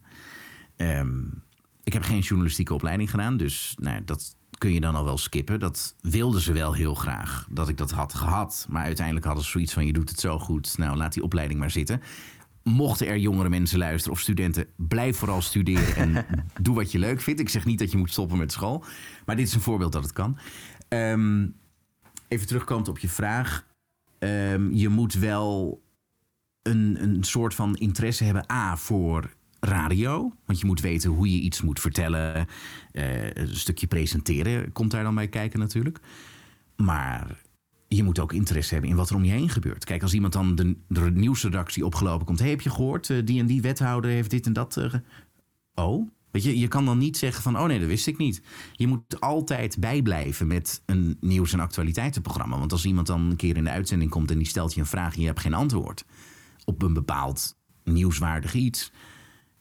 Um, 0.76 1.42
ik 1.84 1.92
heb 1.92 2.02
geen 2.02 2.20
journalistieke 2.20 2.74
opleiding 2.74 3.10
gedaan, 3.10 3.36
dus 3.36 3.76
nou, 3.78 4.04
dat 4.04 4.36
kun 4.58 4.72
je 4.72 4.80
dan 4.80 4.94
al 4.94 5.04
wel 5.04 5.18
skippen. 5.18 5.60
Dat 5.60 5.96
wilden 6.00 6.40
ze 6.40 6.52
wel 6.52 6.72
heel 6.72 6.94
graag, 6.94 7.46
dat 7.50 7.68
ik 7.68 7.76
dat 7.76 7.90
had 7.90 8.14
gehad. 8.14 8.66
Maar 8.68 8.84
uiteindelijk 8.84 9.26
hadden 9.26 9.44
ze 9.44 9.50
zoiets 9.50 9.72
van, 9.72 9.86
je 9.86 9.92
doet 9.92 10.10
het 10.10 10.20
zo 10.20 10.38
goed, 10.38 10.78
nou 10.78 10.96
laat 10.96 11.12
die 11.12 11.22
opleiding 11.22 11.60
maar 11.60 11.70
zitten. 11.70 12.00
Mochten 12.70 13.06
er 13.06 13.18
jongere 13.18 13.48
mensen 13.48 13.78
luisteren 13.78 14.16
of 14.16 14.22
studenten, 14.22 14.66
blijf 14.76 15.16
vooral 15.16 15.42
studeren 15.42 15.96
en 15.96 16.26
doe 16.62 16.74
wat 16.74 16.92
je 16.92 16.98
leuk 16.98 17.20
vindt. 17.20 17.40
Ik 17.40 17.48
zeg 17.48 17.64
niet 17.64 17.78
dat 17.78 17.90
je 17.90 17.96
moet 17.96 18.10
stoppen 18.10 18.38
met 18.38 18.52
school, 18.52 18.84
maar 19.26 19.36
dit 19.36 19.46
is 19.46 19.54
een 19.54 19.60
voorbeeld 19.60 19.92
dat 19.92 20.02
het 20.02 20.12
kan. 20.12 20.38
Um, 20.88 21.54
even 22.28 22.46
terugkomend 22.46 22.88
op 22.88 22.98
je 22.98 23.08
vraag. 23.08 23.66
Um, 24.18 24.72
je 24.72 24.88
moet 24.88 25.14
wel 25.14 25.82
een, 26.62 27.02
een 27.02 27.24
soort 27.24 27.54
van 27.54 27.76
interesse 27.76 28.24
hebben, 28.24 28.50
A, 28.52 28.76
voor 28.76 29.30
radio. 29.60 30.32
Want 30.44 30.60
je 30.60 30.66
moet 30.66 30.80
weten 30.80 31.10
hoe 31.10 31.30
je 31.30 31.40
iets 31.40 31.62
moet 31.62 31.80
vertellen. 31.80 32.46
Uh, 32.92 33.30
een 33.30 33.56
stukje 33.56 33.86
presenteren 33.86 34.72
komt 34.72 34.90
daar 34.90 35.02
dan 35.02 35.14
bij 35.14 35.28
kijken 35.28 35.58
natuurlijk. 35.58 36.00
Maar 36.76 37.40
je 37.96 38.02
moet 38.02 38.18
ook 38.18 38.32
interesse 38.32 38.72
hebben 38.72 38.90
in 38.90 38.96
wat 38.96 39.10
er 39.10 39.16
om 39.16 39.24
je 39.24 39.30
heen 39.30 39.48
gebeurt. 39.48 39.84
Kijk, 39.84 40.02
als 40.02 40.14
iemand 40.14 40.32
dan 40.32 40.54
de, 40.54 40.76
de 40.88 41.10
nieuwsredactie 41.10 41.84
opgelopen 41.84 42.26
komt... 42.26 42.38
Hey, 42.38 42.50
heb 42.50 42.60
je 42.60 42.70
gehoord, 42.70 43.08
uh, 43.08 43.24
die 43.24 43.40
en 43.40 43.46
die 43.46 43.62
wethouder 43.62 44.10
heeft 44.10 44.30
dit 44.30 44.46
en 44.46 44.52
dat... 44.52 44.76
Uh, 44.76 44.94
oh, 45.74 46.08
weet 46.30 46.42
je, 46.42 46.58
je 46.58 46.68
kan 46.68 46.84
dan 46.84 46.98
niet 46.98 47.16
zeggen 47.16 47.42
van... 47.42 47.58
oh 47.58 47.64
nee, 47.64 47.78
dat 47.78 47.88
wist 47.88 48.06
ik 48.06 48.18
niet. 48.18 48.42
Je 48.72 48.86
moet 48.86 49.20
altijd 49.20 49.78
bijblijven 49.78 50.46
met 50.46 50.82
een 50.86 51.16
nieuws- 51.20 51.52
en 51.52 51.60
actualiteitenprogramma. 51.60 52.58
Want 52.58 52.72
als 52.72 52.84
iemand 52.84 53.06
dan 53.06 53.20
een 53.20 53.36
keer 53.36 53.56
in 53.56 53.64
de 53.64 53.70
uitzending 53.70 54.10
komt... 54.10 54.30
en 54.30 54.38
die 54.38 54.46
stelt 54.46 54.74
je 54.74 54.80
een 54.80 54.86
vraag 54.86 55.14
en 55.14 55.20
je 55.20 55.26
hebt 55.26 55.40
geen 55.40 55.54
antwoord... 55.54 56.04
op 56.64 56.82
een 56.82 56.94
bepaald 56.94 57.56
nieuwswaardig 57.84 58.54
iets... 58.54 58.92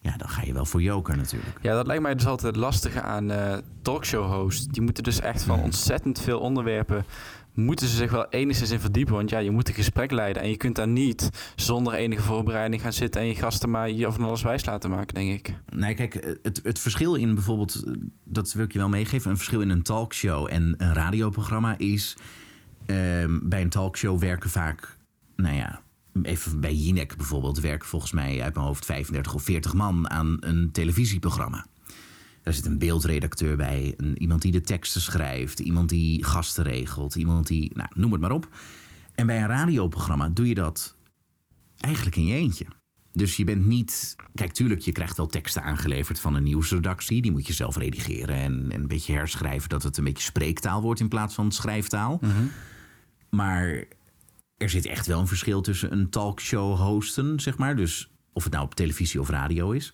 Ja, 0.02 0.18
dan 0.18 0.30
ga 0.30 0.42
je 0.42 0.54
wel 0.54 0.66
voor 0.66 0.82
joker 0.82 1.18
natuurlijk. 1.18 1.58
Ja, 1.62 1.74
dat 1.74 1.88
lijkt 1.88 2.02
mij 2.02 2.16
dus 2.16 2.26
altijd 2.26 2.56
het 2.56 2.64
lastige 2.64 3.02
aan 3.02 3.32
uh, 3.32 3.58
talkshow-hosts. 3.82 4.68
Die 4.68 4.82
moeten 4.82 5.04
dus 5.04 5.20
echt 5.20 5.44
van 5.44 5.60
ontzettend 5.60 6.22
veel 6.22 6.40
onderwerpen... 6.40 7.06
moeten 7.54 7.88
ze 7.88 7.96
zich 7.96 8.12
wel 8.12 8.30
enigszins 8.30 8.72
in 8.72 8.80
verdiepen. 8.80 9.14
Want 9.14 9.30
ja, 9.30 9.40
je 9.40 9.52
moet 9.52 9.68
een 9.68 9.74
gesprek 9.74 10.12
leiden. 10.12 10.42
En 10.42 10.50
je 10.50 10.58
kunt 10.58 10.76
daar 10.76 10.88
niet 10.88 11.30
zonder 11.56 11.94
enige 11.94 12.22
voorbereiding 12.22 12.82
gaan 12.82 12.94
zitten... 12.94 13.22
en 13.22 13.28
je 13.28 13.36
gasten 13.36 13.70
maar 13.70 13.90
je 13.90 14.12
van 14.12 14.24
alles 14.24 14.42
wijs 14.42 14.66
laten 14.66 14.90
maken, 14.90 15.16
denk 15.16 15.30
ik. 15.30 15.56
Nee, 15.76 15.94
kijk, 15.94 16.38
het, 16.42 16.60
het 16.64 16.80
verschil 16.80 17.16
in 17.16 17.34
bijvoorbeeld... 17.34 17.84
dat 18.24 18.54
wil 18.54 18.66
ik 18.66 18.74
je 18.74 18.80
wel 18.80 18.90
meegeven... 18.90 19.32
een 19.32 19.38
verschil 19.38 19.62
in 19.62 19.70
een 19.70 19.84
talkshow 19.84 20.48
en 20.50 20.76
een 20.78 20.94
radioprogramma 20.94 21.78
is... 21.78 22.18
Um, 22.86 23.50
bij 23.50 23.62
een 23.62 23.70
talkshow 23.70 24.20
werken 24.20 24.50
vaak... 24.50 24.98
nou 25.36 25.56
ja, 25.56 25.82
even 26.22 26.60
bij 26.60 26.74
Jinek 26.74 27.18
bijvoorbeeld, 27.18 27.60
werken 27.60 27.88
volgens 27.88 28.12
mij 28.12 28.42
uit 28.42 28.54
mijn 28.54 28.66
hoofd 28.66 28.86
35 28.86 29.34
of 29.34 29.44
40 29.44 29.74
man 29.74 30.10
aan 30.10 30.38
een 30.40 30.72
televisieprogramma. 30.72 31.66
Daar 32.44 32.54
zit 32.54 32.66
een 32.66 32.78
beeldredacteur 32.78 33.58
bij, 33.58 33.94
een, 33.98 34.22
iemand 34.22 34.42
die 34.42 34.52
de 34.52 34.62
teksten 34.62 35.02
schrijft, 35.02 35.60
iemand 35.60 35.90
die 35.90 36.24
gasten 36.24 36.64
regelt, 36.64 37.16
iemand 37.16 37.48
die, 37.48 37.72
nou, 37.74 37.90
noem 37.94 38.12
het 38.12 38.22
maar 38.22 38.32
op. 38.32 38.50
En 39.16 39.28
bij 39.28 39.42
een 39.42 39.48
radioprogramma 39.48 40.30
doe 40.30 40.48
je 40.48 40.56
dat 40.56 40.96
eigenlijk 41.78 42.16
in 42.16 42.26
je 42.26 42.36
eentje. 42.36 42.66
Dus 43.12 43.36
je 43.36 43.44
bent 43.44 43.66
niet. 43.66 44.16
Kijk, 44.34 44.52
tuurlijk, 44.52 44.82
je 44.82 44.92
krijgt 44.92 45.18
wel 45.18 45.28
teksten 45.28 45.64
aangeleverd 45.64 46.20
van 46.20 46.36
een 46.36 46.44
nieuwsredactie. 46.44 47.22
Die 47.22 47.32
moet 47.32 47.48
je 47.48 47.54
zelf 47.54 47.78
redigeren 47.78 48.36
en, 48.36 48.72
en 48.72 48.82
een 48.82 48.88
beetje 48.88 49.14
herschrijven 49.14 49.70
dat 49.70 49.84
het 49.84 49.98
een 49.98 50.04
beetje 50.04 50.24
spreektaal 50.24 50.82
wordt 50.82 51.00
in 51.00 51.08
plaats 51.08 51.36
van 51.36 51.52
schrijftaal. 51.52 52.18
Mhm. 52.22 52.32
Maar 53.30 53.84
er 54.58 54.70
zit 54.70 54.86
echt 54.86 55.08
wel 55.08 55.20
een 55.20 55.28
verschil 55.28 55.62
tussen 55.62 55.92
een 55.92 56.10
talkshow 56.10 56.78
hosten, 56.78 57.40
zeg 57.40 57.58
maar. 57.58 57.76
Dus 57.76 58.12
of 58.34 58.44
het 58.44 58.54
nou 58.54 58.66
op 58.66 58.76
televisie 58.76 59.20
of 59.20 59.30
radio 59.30 59.72
is. 59.72 59.94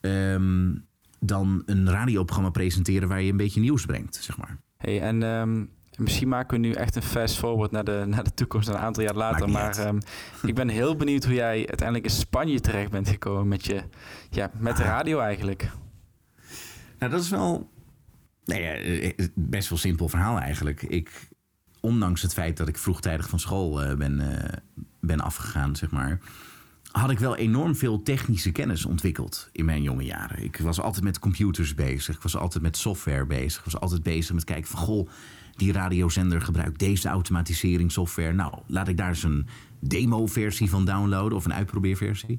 Um, 0.00 0.86
dan 1.26 1.62
een 1.66 1.90
radioprogramma 1.90 2.50
presenteren 2.50 3.08
waar 3.08 3.22
je 3.22 3.30
een 3.30 3.36
beetje 3.36 3.60
nieuws 3.60 3.86
brengt, 3.86 4.14
zeg 4.14 4.36
maar. 4.36 4.58
Hey, 4.76 5.00
en 5.00 5.22
um, 5.22 5.70
misschien 5.96 6.28
maken 6.28 6.60
we 6.60 6.66
nu 6.66 6.72
echt 6.72 6.96
een 6.96 7.02
fast 7.02 7.36
forward 7.36 7.70
naar 7.70 7.84
de, 7.84 8.04
naar 8.06 8.24
de 8.24 8.34
toekomst, 8.34 8.68
een 8.68 8.76
aantal 8.76 9.02
jaar 9.02 9.14
later. 9.14 9.48
Maar 9.48 9.86
um, 9.86 9.98
ik 10.50 10.54
ben 10.54 10.68
heel 10.68 10.96
benieuwd 10.96 11.24
hoe 11.24 11.34
jij 11.34 11.56
uiteindelijk 11.56 12.04
in 12.04 12.14
Spanje 12.14 12.60
terecht 12.60 12.90
bent 12.90 13.08
gekomen 13.08 13.48
met 13.48 13.66
je, 13.66 13.82
ja, 14.30 14.50
met 14.58 14.76
de 14.76 14.82
radio 14.82 15.18
eigenlijk. 15.18 15.70
Nou, 16.98 17.12
dat 17.12 17.22
is 17.22 17.30
wel 17.30 17.70
nee, 18.44 19.14
best 19.34 19.68
wel 19.68 19.78
simpel 19.78 20.08
verhaal 20.08 20.38
eigenlijk. 20.38 20.82
Ik 20.82 21.28
ondanks 21.80 22.22
het 22.22 22.32
feit 22.32 22.56
dat 22.56 22.68
ik 22.68 22.78
vroegtijdig 22.78 23.28
van 23.28 23.40
school 23.40 23.82
eh, 23.82 23.96
ben, 23.96 24.20
eh, 24.20 24.58
ben 25.00 25.20
afgegaan, 25.20 25.76
zeg 25.76 25.90
maar, 25.90 26.18
had 27.00 27.10
ik 27.10 27.18
wel 27.18 27.36
enorm 27.36 27.76
veel 27.76 28.02
technische 28.02 28.52
kennis 28.52 28.84
ontwikkeld 28.84 29.48
in 29.52 29.64
mijn 29.64 29.82
jonge 29.82 30.04
jaren. 30.04 30.44
Ik 30.44 30.58
was 30.58 30.80
altijd 30.80 31.04
met 31.04 31.18
computers 31.18 31.74
bezig, 31.74 32.16
ik 32.16 32.22
was 32.22 32.36
altijd 32.36 32.62
met 32.62 32.76
software 32.76 33.26
bezig, 33.26 33.58
ik 33.58 33.64
was 33.64 33.80
altijd 33.80 34.02
bezig 34.02 34.34
met 34.34 34.44
kijken 34.44 34.70
van 34.70 34.78
goh, 34.78 35.08
die 35.56 35.72
radiozender 35.72 36.40
gebruikt 36.40 36.78
deze 36.78 37.08
automatiseringssoftware. 37.08 38.32
Nou, 38.32 38.58
laat 38.66 38.88
ik 38.88 38.96
daar 38.96 39.08
eens 39.08 39.22
een 39.22 39.46
demo-versie 39.80 40.70
van 40.70 40.84
downloaden 40.84 41.36
of 41.38 41.44
een 41.44 41.54
uitprobeerversie. 41.54 42.38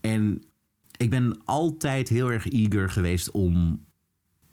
En 0.00 0.42
ik 0.96 1.10
ben 1.10 1.40
altijd 1.44 2.08
heel 2.08 2.32
erg 2.32 2.50
eager 2.50 2.90
geweest 2.90 3.30
om 3.30 3.84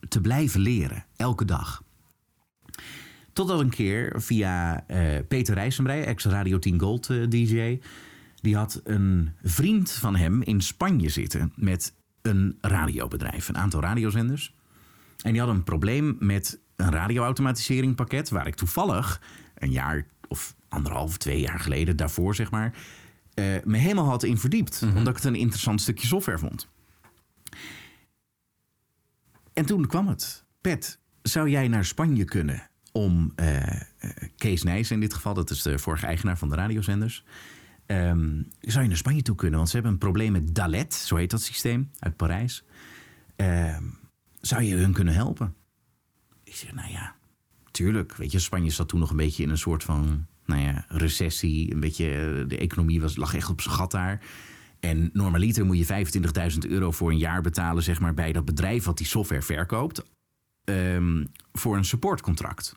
te 0.07 0.21
blijven 0.21 0.59
leren, 0.59 1.05
elke 1.15 1.45
dag. 1.45 1.83
Totdat 3.33 3.59
een 3.59 3.69
keer 3.69 4.21
via 4.21 4.83
uh, 4.87 5.19
Peter 5.27 5.53
Rijsenbrei, 5.53 6.01
ex-Radio 6.01 6.59
10 6.59 6.79
Gold 6.79 7.09
uh, 7.09 7.27
DJ... 7.29 7.79
die 8.41 8.55
had 8.55 8.81
een 8.83 9.31
vriend 9.43 9.91
van 9.91 10.15
hem 10.15 10.41
in 10.41 10.61
Spanje 10.61 11.09
zitten 11.09 11.51
met 11.55 11.93
een 12.21 12.57
radiobedrijf. 12.61 13.49
Een 13.49 13.57
aantal 13.57 13.81
radiozenders. 13.81 14.55
En 15.21 15.31
die 15.31 15.41
had 15.41 15.49
een 15.49 15.63
probleem 15.63 16.15
met 16.19 16.59
een 16.75 16.91
radioautomatisering 16.91 17.95
pakket... 17.95 18.29
waar 18.29 18.47
ik 18.47 18.55
toevallig 18.55 19.21
een 19.55 19.71
jaar 19.71 20.05
of 20.27 20.55
anderhalf, 20.69 21.17
twee 21.17 21.39
jaar 21.39 21.59
geleden 21.59 21.95
daarvoor, 21.95 22.35
zeg 22.35 22.51
maar... 22.51 22.73
Uh, 23.35 23.45
me 23.63 23.77
helemaal 23.77 24.05
had 24.05 24.23
in 24.23 24.37
verdiept. 24.37 24.81
Mm 24.81 24.87
-hmm. 24.87 24.97
Omdat 24.97 25.17
ik 25.17 25.23
het 25.23 25.33
een 25.33 25.39
interessant 25.39 25.81
stukje 25.81 26.07
software 26.07 26.37
vond. 26.37 26.67
En 29.53 29.65
toen 29.65 29.87
kwam 29.87 30.07
het. 30.07 30.43
Pet, 30.61 30.99
zou 31.21 31.49
jij 31.49 31.67
naar 31.67 31.85
Spanje 31.85 32.25
kunnen 32.25 32.69
om 32.91 33.33
uh, 33.35 33.81
Kees 34.37 34.63
Nijs 34.63 34.91
in 34.91 34.99
dit 34.99 35.13
geval, 35.13 35.33
dat 35.33 35.49
is 35.49 35.61
de 35.61 35.79
vorige 35.79 36.05
eigenaar 36.05 36.37
van 36.37 36.49
de 36.49 36.55
radiozenders. 36.55 37.23
Um, 37.91 38.47
zou 38.59 38.81
je 38.81 38.87
naar 38.87 38.97
Spanje 38.97 39.21
toe 39.21 39.35
kunnen? 39.35 39.57
Want 39.57 39.69
ze 39.69 39.75
hebben 39.75 39.93
een 39.93 39.99
probleem 39.99 40.31
met 40.31 40.55
Dalet, 40.55 40.93
zo 40.93 41.15
heet 41.15 41.31
dat 41.31 41.41
systeem, 41.41 41.91
uit 41.99 42.15
Parijs. 42.15 42.63
Um, 43.35 43.97
zou 44.41 44.63
je 44.63 44.75
hun 44.75 44.93
kunnen 44.93 45.13
helpen? 45.13 45.55
Ik 46.43 46.55
zeg, 46.55 46.73
nou 46.73 46.91
ja, 46.91 47.15
tuurlijk. 47.71 48.15
Weet 48.15 48.31
je, 48.31 48.39
Spanje 48.39 48.69
zat 48.69 48.89
toen 48.89 48.99
nog 48.99 49.09
een 49.09 49.15
beetje 49.15 49.43
in 49.43 49.49
een 49.49 49.57
soort 49.57 49.83
van 49.83 50.25
nou 50.45 50.61
ja, 50.61 50.85
recessie. 50.87 51.73
Een 51.73 51.79
beetje, 51.79 52.45
de 52.47 52.57
economie 52.57 53.01
was, 53.01 53.15
lag 53.15 53.33
echt 53.33 53.49
op 53.49 53.61
zijn 53.61 53.75
gat 53.75 53.91
daar. 53.91 54.21
En 54.79 55.09
normaliter 55.13 55.65
moet 55.65 55.87
je 55.87 56.05
25.000 56.51 56.69
euro 56.69 56.91
voor 56.91 57.09
een 57.09 57.17
jaar 57.17 57.41
betalen, 57.41 57.83
zeg 57.83 57.99
maar, 57.99 58.13
bij 58.13 58.31
dat 58.31 58.45
bedrijf 58.45 58.83
wat 58.83 58.97
die 58.97 59.07
software 59.07 59.41
verkoopt. 59.41 60.03
Um, 60.63 61.27
voor 61.53 61.77
een 61.77 61.85
supportcontract. 61.85 62.75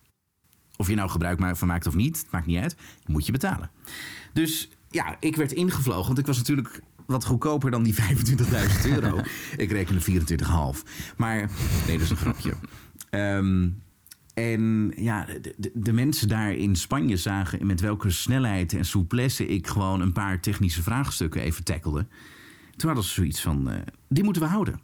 Of 0.76 0.88
je 0.88 0.94
nou 0.94 1.10
gebruik 1.10 1.56
van 1.56 1.68
maakt 1.68 1.86
of 1.86 1.94
niet, 1.94 2.26
maakt 2.30 2.46
niet 2.46 2.58
uit. 2.58 2.76
Moet 3.06 3.26
je 3.26 3.32
betalen. 3.32 3.70
Dus 4.32 4.70
ja, 4.92 5.16
ik 5.20 5.36
werd 5.36 5.52
ingevlogen. 5.52 6.06
Want 6.06 6.18
ik 6.18 6.26
was 6.26 6.36
natuurlijk 6.36 6.80
wat 7.06 7.24
goedkoper 7.24 7.70
dan 7.70 7.82
die 7.82 7.94
25.000 8.02 8.02
euro. 8.84 9.20
ik 9.56 9.70
rekende 9.70 10.00
24,5. 10.00 10.82
Maar 11.16 11.50
nee, 11.86 11.96
dat 11.98 12.00
is 12.00 12.10
een 12.10 12.16
grapje. 12.16 12.54
Um, 13.10 13.82
en 14.34 14.92
ja, 14.96 15.26
de, 15.74 15.92
mensen 15.92 16.28
daar 16.28 16.52
in 16.52 16.76
Spanje 16.76 17.16
zagen 17.16 17.66
met 17.66 17.80
welke 17.80 18.10
snelheid 18.10 18.72
en 18.72 18.84
souplesse 18.84 19.46
ik 19.46 19.66
gewoon 19.66 20.00
een 20.00 20.12
paar 20.12 20.40
technische 20.40 20.82
vraagstukken 20.82 21.40
even 21.40 21.64
tackelde. 21.64 22.06
Toen 22.76 22.88
hadden 22.88 23.04
ze 23.04 23.14
zoiets 23.14 23.40
van, 23.40 23.70
uh, 23.70 23.76
die 24.08 24.24
moeten 24.24 24.42
we 24.42 24.48
houden. 24.48 24.80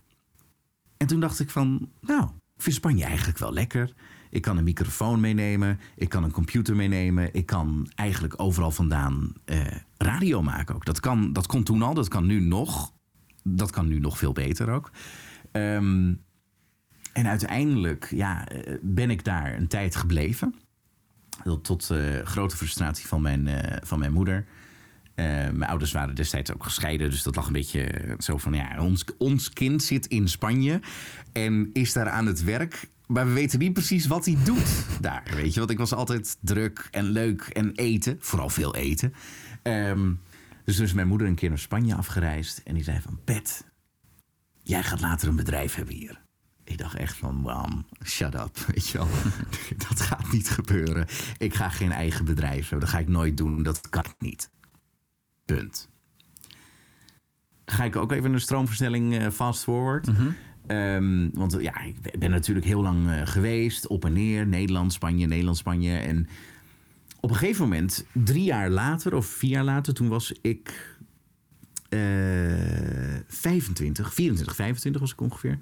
En 0.96 1.06
toen 1.06 1.20
dacht 1.20 1.40
ik 1.40 1.50
van, 1.50 1.88
nou, 2.00 2.22
ik 2.56 2.62
vind 2.62 2.76
Spanje 2.76 3.04
eigenlijk 3.04 3.38
wel 3.38 3.52
lekker. 3.52 3.94
Ik 4.30 4.42
kan 4.42 4.56
een 4.56 4.64
microfoon 4.64 5.20
meenemen, 5.20 5.80
ik 5.96 6.08
kan 6.08 6.24
een 6.24 6.30
computer 6.30 6.76
meenemen, 6.76 7.34
ik 7.34 7.46
kan 7.46 7.90
eigenlijk 7.94 8.34
overal 8.36 8.70
vandaan 8.70 9.32
uh, 9.46 9.60
radio 9.96 10.42
maken 10.42 10.74
ook. 10.74 10.84
Dat, 10.84 11.00
kan, 11.00 11.32
dat 11.32 11.46
kon 11.46 11.62
toen 11.62 11.82
al, 11.82 11.94
dat 11.94 12.08
kan 12.08 12.26
nu 12.26 12.40
nog. 12.40 12.92
Dat 13.42 13.70
kan 13.70 13.88
nu 13.88 13.98
nog 13.98 14.18
veel 14.18 14.32
beter 14.32 14.70
ook. 14.70 14.90
Um, 15.52 16.22
en 17.12 17.26
uiteindelijk 17.26 18.08
ja, 18.10 18.46
ben 18.82 19.10
ik 19.10 19.24
daar 19.24 19.56
een 19.56 19.68
tijd 19.68 19.96
gebleven. 19.96 20.54
Tot 21.62 21.88
uh, 21.92 22.18
grote 22.24 22.56
frustratie 22.56 23.06
van 23.06 23.22
mijn, 23.22 23.48
van 23.84 23.98
mijn 23.98 24.12
moeder. 24.12 24.46
Mijn 25.14 25.64
ouders 25.66 25.92
waren 25.92 26.14
destijds 26.14 26.52
ook 26.52 26.64
gescheiden. 26.64 27.10
Dus 27.10 27.22
dat 27.22 27.36
lag 27.36 27.46
een 27.46 27.52
beetje 27.52 28.14
zo 28.18 28.38
van... 28.38 28.52
ja, 28.52 28.82
ons, 28.82 29.04
ons 29.18 29.50
kind 29.52 29.82
zit 29.82 30.06
in 30.06 30.28
Spanje 30.28 30.80
en 31.32 31.70
is 31.72 31.92
daar 31.92 32.08
aan 32.08 32.26
het 32.26 32.44
werk... 32.44 32.88
Maar 33.08 33.26
we 33.26 33.32
weten 33.32 33.58
niet 33.58 33.72
precies 33.72 34.06
wat 34.06 34.24
hij 34.24 34.36
doet 34.44 34.86
daar, 35.00 35.30
weet 35.34 35.52
je. 35.52 35.58
Want 35.58 35.70
ik 35.70 35.78
was 35.78 35.92
altijd 35.92 36.36
druk 36.40 36.88
en 36.90 37.04
leuk 37.04 37.42
en 37.42 37.72
eten. 37.74 38.16
Vooral 38.20 38.48
veel 38.48 38.74
eten. 38.74 39.14
Um, 39.62 40.20
dus 40.64 40.76
dus 40.76 40.92
mijn 40.92 41.08
moeder 41.08 41.26
een 41.26 41.34
keer 41.34 41.48
naar 41.48 41.58
Spanje 41.58 41.94
afgereisd. 41.94 42.60
En 42.64 42.74
die 42.74 42.82
zei 42.82 43.00
van... 43.00 43.20
Pet, 43.24 43.66
jij 44.62 44.82
gaat 44.82 45.00
later 45.00 45.28
een 45.28 45.36
bedrijf 45.36 45.74
hebben 45.74 45.94
hier. 45.94 46.20
Ik 46.64 46.78
dacht 46.78 46.94
echt 46.94 47.16
van, 47.16 47.34
man, 47.34 47.86
shut 48.04 48.34
up, 48.34 48.58
weet 48.74 48.88
je 48.88 48.98
wel. 48.98 49.08
dat 49.88 50.00
gaat 50.00 50.32
niet 50.32 50.50
gebeuren. 50.50 51.06
Ik 51.38 51.54
ga 51.54 51.68
geen 51.68 51.92
eigen 51.92 52.24
bedrijf 52.24 52.60
hebben. 52.60 52.80
Dat 52.80 52.88
ga 52.88 52.98
ik 52.98 53.08
nooit 53.08 53.36
doen. 53.36 53.62
Dat 53.62 53.88
kan 53.88 54.04
niet. 54.18 54.50
Punt. 55.44 55.88
Ga 57.64 57.84
ik 57.84 57.96
ook 57.96 58.12
even 58.12 58.32
een 58.32 58.40
stroomversnelling 58.40 59.14
uh, 59.14 59.30
fast 59.30 59.62
forward. 59.62 60.06
Mm. 60.06 60.34
Um, 60.68 61.30
want 61.32 61.56
ja, 61.60 61.80
ik 61.82 62.18
ben 62.18 62.30
natuurlijk 62.30 62.66
heel 62.66 62.82
lang 62.82 63.06
uh, 63.06 63.20
geweest. 63.24 63.86
Op 63.86 64.04
en 64.04 64.12
neer. 64.12 64.46
Nederland, 64.46 64.92
Spanje, 64.92 65.26
Nederland, 65.26 65.56
Spanje. 65.56 65.96
En 65.96 66.28
op 67.20 67.30
een 67.30 67.36
gegeven 67.36 67.62
moment, 67.62 68.06
drie 68.12 68.44
jaar 68.44 68.70
later 68.70 69.14
of 69.14 69.26
vier 69.26 69.50
jaar 69.50 69.64
later... 69.64 69.94
toen 69.94 70.08
was 70.08 70.32
ik 70.42 70.96
uh, 71.88 72.00
25, 73.26 74.14
24, 74.14 74.54
25 74.54 75.00
was 75.00 75.12
ik 75.12 75.20
ongeveer... 75.20 75.58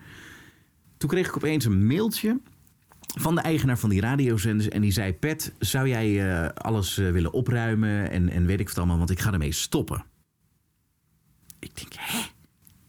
Toen 0.96 1.08
kreeg 1.08 1.26
ik 1.26 1.36
opeens 1.36 1.64
een 1.64 1.86
mailtje 1.86 2.40
van 3.00 3.34
de 3.34 3.40
eigenaar 3.40 3.78
van 3.78 3.90
die 3.90 4.00
radiozenders. 4.00 4.68
En 4.68 4.80
die 4.80 4.90
zei: 4.90 5.14
Pet, 5.14 5.54
zou 5.58 5.88
jij 5.88 6.08
uh, 6.10 6.48
alles 6.48 6.98
uh, 6.98 7.10
willen 7.10 7.32
opruimen? 7.32 8.10
En, 8.10 8.28
en 8.28 8.46
weet 8.46 8.60
ik 8.60 8.68
wat 8.68 8.78
allemaal, 8.78 8.98
want 8.98 9.10
ik 9.10 9.20
ga 9.20 9.32
ermee 9.32 9.52
stoppen. 9.52 10.04
Ik 11.58 11.76
denk, 11.76 11.92
hè? 11.96 12.18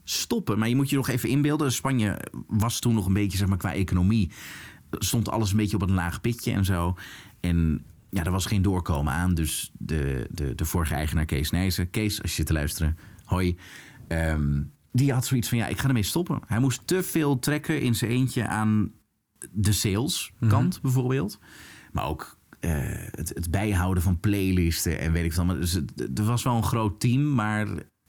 Stoppen? 0.10 0.60
Maar 0.60 0.70
je 0.70 0.76
moet 0.76 0.90
je 0.90 0.96
nog 0.96 1.08
even 1.08 1.30
inbeelden. 1.30 1.72
Spanje 1.72 2.20
was 2.48 2.80
toen 2.80 2.94
nog 2.94 3.06
een 3.06 3.14
beetje, 3.14 3.38
zeg 3.38 3.48
maar, 3.48 3.58
qua 3.58 3.74
economie. 3.74 4.32
Stond 4.92 5.30
alles 5.30 5.52
een 5.52 5.58
beetje 5.58 5.76
op 5.76 5.82
een 5.82 5.94
laag 5.94 6.22
pitje 6.22 6.52
en 6.52 6.66
zo. 6.66 6.96
En 7.40 7.86
ja, 8.10 8.24
er 8.24 8.32
was 8.32 8.46
geen 8.46 8.62
doorkomen 8.62 9.14
aan. 9.14 9.34
Dus 9.34 9.72
de, 9.78 10.28
de, 10.32 10.56
de 10.56 10.66
vorige 10.66 10.94
eigenaar, 10.94 11.26
Kees 11.26 11.52
Nijzen. 11.52 11.90
Kees, 11.90 12.22
als 12.22 12.30
je 12.30 12.38
zit 12.38 12.46
te 12.46 12.54
luisteren, 12.54 12.98
hoi. 13.26 13.58
Um, 14.08 14.72
die 14.92 15.14
had 15.14 15.26
zoiets 15.26 15.50
van, 15.50 15.58
ja, 15.58 15.68
ik 15.68 15.78
ga 15.78 15.88
ermee 15.88 16.04
stoppen. 16.04 16.42
Hij 16.46 16.60
moest 16.60 16.88
te 16.88 17.04
veel 17.04 17.40
trekken 17.40 17.82
in 17.82 17.96
zijn 17.96 18.12
eentje 18.12 18.48
aan 18.48 18.92
de 19.52 19.72
sales 19.72 20.32
kant 20.40 20.52
mm 20.52 20.72
-hmm. 20.72 20.82
bijvoorbeeld. 20.82 21.40
Maar 21.92 22.06
ook 22.06 22.38
uh, 22.62 22.72
het, 23.12 23.30
het, 23.30 23.52
bijhouden 23.52 24.04
van 24.04 24.20
playlisten 24.20 25.00
en 25.00 25.12
weet 25.12 25.26
ik 25.26 25.34
wat. 25.34 25.48
Dus 25.48 25.74
het, 25.74 26.20
er 26.20 26.24
was 26.24 26.44
wel 26.44 26.56
een 26.56 26.64
groot 26.64 27.00
team, 27.00 27.34
maar 27.34 27.68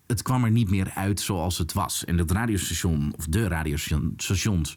het 0.09 0.23
kwam 0.23 0.45
er 0.45 0.51
niet 0.51 0.71
meer 0.71 0.91
uit 0.95 1.21
zoals 1.21 1.59
het 1.59 1.73
was. 1.73 2.05
En 2.05 2.17
dat 2.17 2.31
radiostation, 2.31 3.13
of 3.17 3.27
de 3.27 3.49
radiostations, 3.49 4.77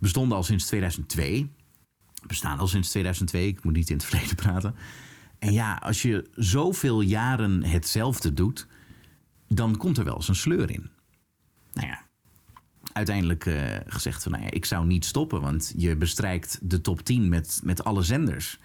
bestonden 0.00 0.36
al 0.36 0.42
sinds 0.42 0.66
2002. 0.66 1.50
Bestaan 2.26 2.58
al 2.58 2.66
sinds 2.66 2.90
2002, 2.90 3.46
ik 3.46 3.64
moet 3.64 3.74
niet 3.74 3.90
in 3.90 3.96
het 3.96 4.04
verleden 4.08 4.36
praten. 4.36 4.74
En 5.38 5.52
ja, 5.52 5.74
als 5.74 6.02
je 6.02 6.30
zoveel 6.34 7.00
jaren 7.00 7.64
hetzelfde 7.64 8.32
doet, 8.32 8.66
dan 9.48 9.76
komt 9.76 9.98
er 9.98 10.04
wel 10.04 10.14
eens 10.14 10.28
een 10.28 10.34
sleur 10.34 10.70
in 10.70 10.90
nou 11.78 11.90
ja, 11.90 12.02
uiteindelijk 12.92 13.44
uh, 13.44 13.76
gezegd 13.86 14.22
van, 14.22 14.32
nou 14.32 14.44
ja, 14.44 14.50
ik 14.50 14.64
zou 14.64 14.86
niet 14.86 15.04
stoppen, 15.04 15.40
want 15.40 15.74
je 15.76 15.96
bestrijkt 15.96 16.58
de 16.62 16.80
top 16.80 17.00
10 17.00 17.28
met, 17.28 17.60
met 17.64 17.84
alle 17.84 18.02
zenders. 18.02 18.58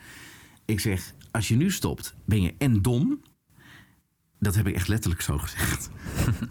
Ik 0.65 0.79
zeg, 0.79 1.13
als 1.31 1.47
je 1.47 1.55
nu 1.55 1.71
stopt, 1.71 2.15
ben 2.25 2.41
je 2.41 2.53
en 2.57 2.81
dom. 2.81 3.21
Dat 4.43 4.55
heb 4.55 4.67
ik 4.67 4.75
echt 4.75 4.87
letterlijk 4.87 5.21
zo 5.21 5.37
gezegd. 5.37 5.89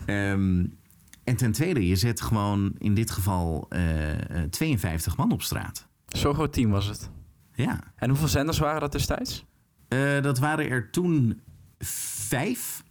um, 0.06 0.78
en 1.24 1.36
ten 1.36 1.52
tweede, 1.52 1.86
je 1.86 1.96
zet 1.96 2.20
gewoon 2.20 2.72
in 2.78 2.94
dit 2.94 3.10
geval 3.10 3.68
uh, 3.70 4.42
52 4.50 5.16
man 5.16 5.32
op 5.32 5.42
straat. 5.42 5.88
Zo 6.06 6.32
groot 6.32 6.52
team 6.52 6.70
was 6.70 6.86
het. 6.86 7.10
Ja. 7.54 7.80
En 7.96 8.08
hoeveel 8.08 8.28
zenders 8.28 8.58
waren 8.58 8.80
dat 8.80 8.92
destijds? 8.92 9.44
Uh, 9.88 10.22
dat 10.22 10.38
waren 10.38 10.68
er 10.68 10.90
toen 10.90 11.40
vijf. 12.28 12.82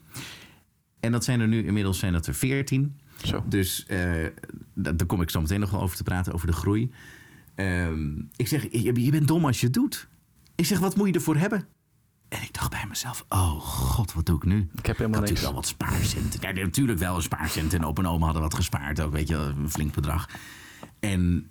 En 0.99 1.11
dat 1.11 1.23
zijn 1.23 1.39
er 1.39 1.47
nu 1.47 1.65
inmiddels 1.65 1.99
zijn 1.99 2.13
dat 2.13 2.27
er 2.27 2.33
veertien. 2.33 2.99
Zo. 3.23 3.43
Dus 3.47 3.85
uh, 3.87 4.27
daar 4.73 5.05
kom 5.05 5.21
ik 5.21 5.29
zo 5.29 5.41
meteen 5.41 5.59
nog 5.59 5.71
wel 5.71 5.81
over 5.81 5.97
te 5.97 6.03
praten, 6.03 6.33
over 6.33 6.47
de 6.47 6.53
groei. 6.53 6.91
Um, 7.55 8.29
ik 8.35 8.47
zeg, 8.47 8.67
je, 8.71 9.03
je 9.03 9.11
bent 9.11 9.27
dom 9.27 9.45
als 9.45 9.59
je 9.59 9.65
het 9.65 9.75
doet. 9.75 10.07
Ik 10.55 10.65
zeg, 10.65 10.79
wat 10.79 10.95
moet 10.95 11.07
je 11.07 11.13
ervoor 11.13 11.35
hebben? 11.37 11.67
En 12.31 12.41
ik 12.41 12.53
dacht 12.53 12.69
bij 12.69 12.85
mezelf, 12.87 13.25
oh 13.29 13.59
god, 13.61 14.13
wat 14.13 14.25
doe 14.25 14.35
ik 14.35 14.43
nu? 14.43 14.69
Ik 14.73 14.85
heb 14.85 14.97
helemaal 14.97 15.21
ik 15.21 15.29
niks. 15.29 15.41
wel 15.41 15.53
wat 15.53 15.67
spaarcenten. 15.67 16.41
Ja, 16.41 16.51
natuurlijk 16.51 16.99
wel 16.99 17.15
een 17.15 17.21
spaarcent. 17.21 17.73
En 17.73 17.85
opa 17.85 18.01
en 18.01 18.07
oma 18.07 18.23
hadden 18.23 18.41
wat 18.41 18.53
gespaard 18.53 19.01
ook, 19.01 19.11
weet 19.11 19.27
je, 19.27 19.35
een 19.35 19.69
flink 19.69 19.93
bedrag. 19.93 20.29
En 20.99 21.49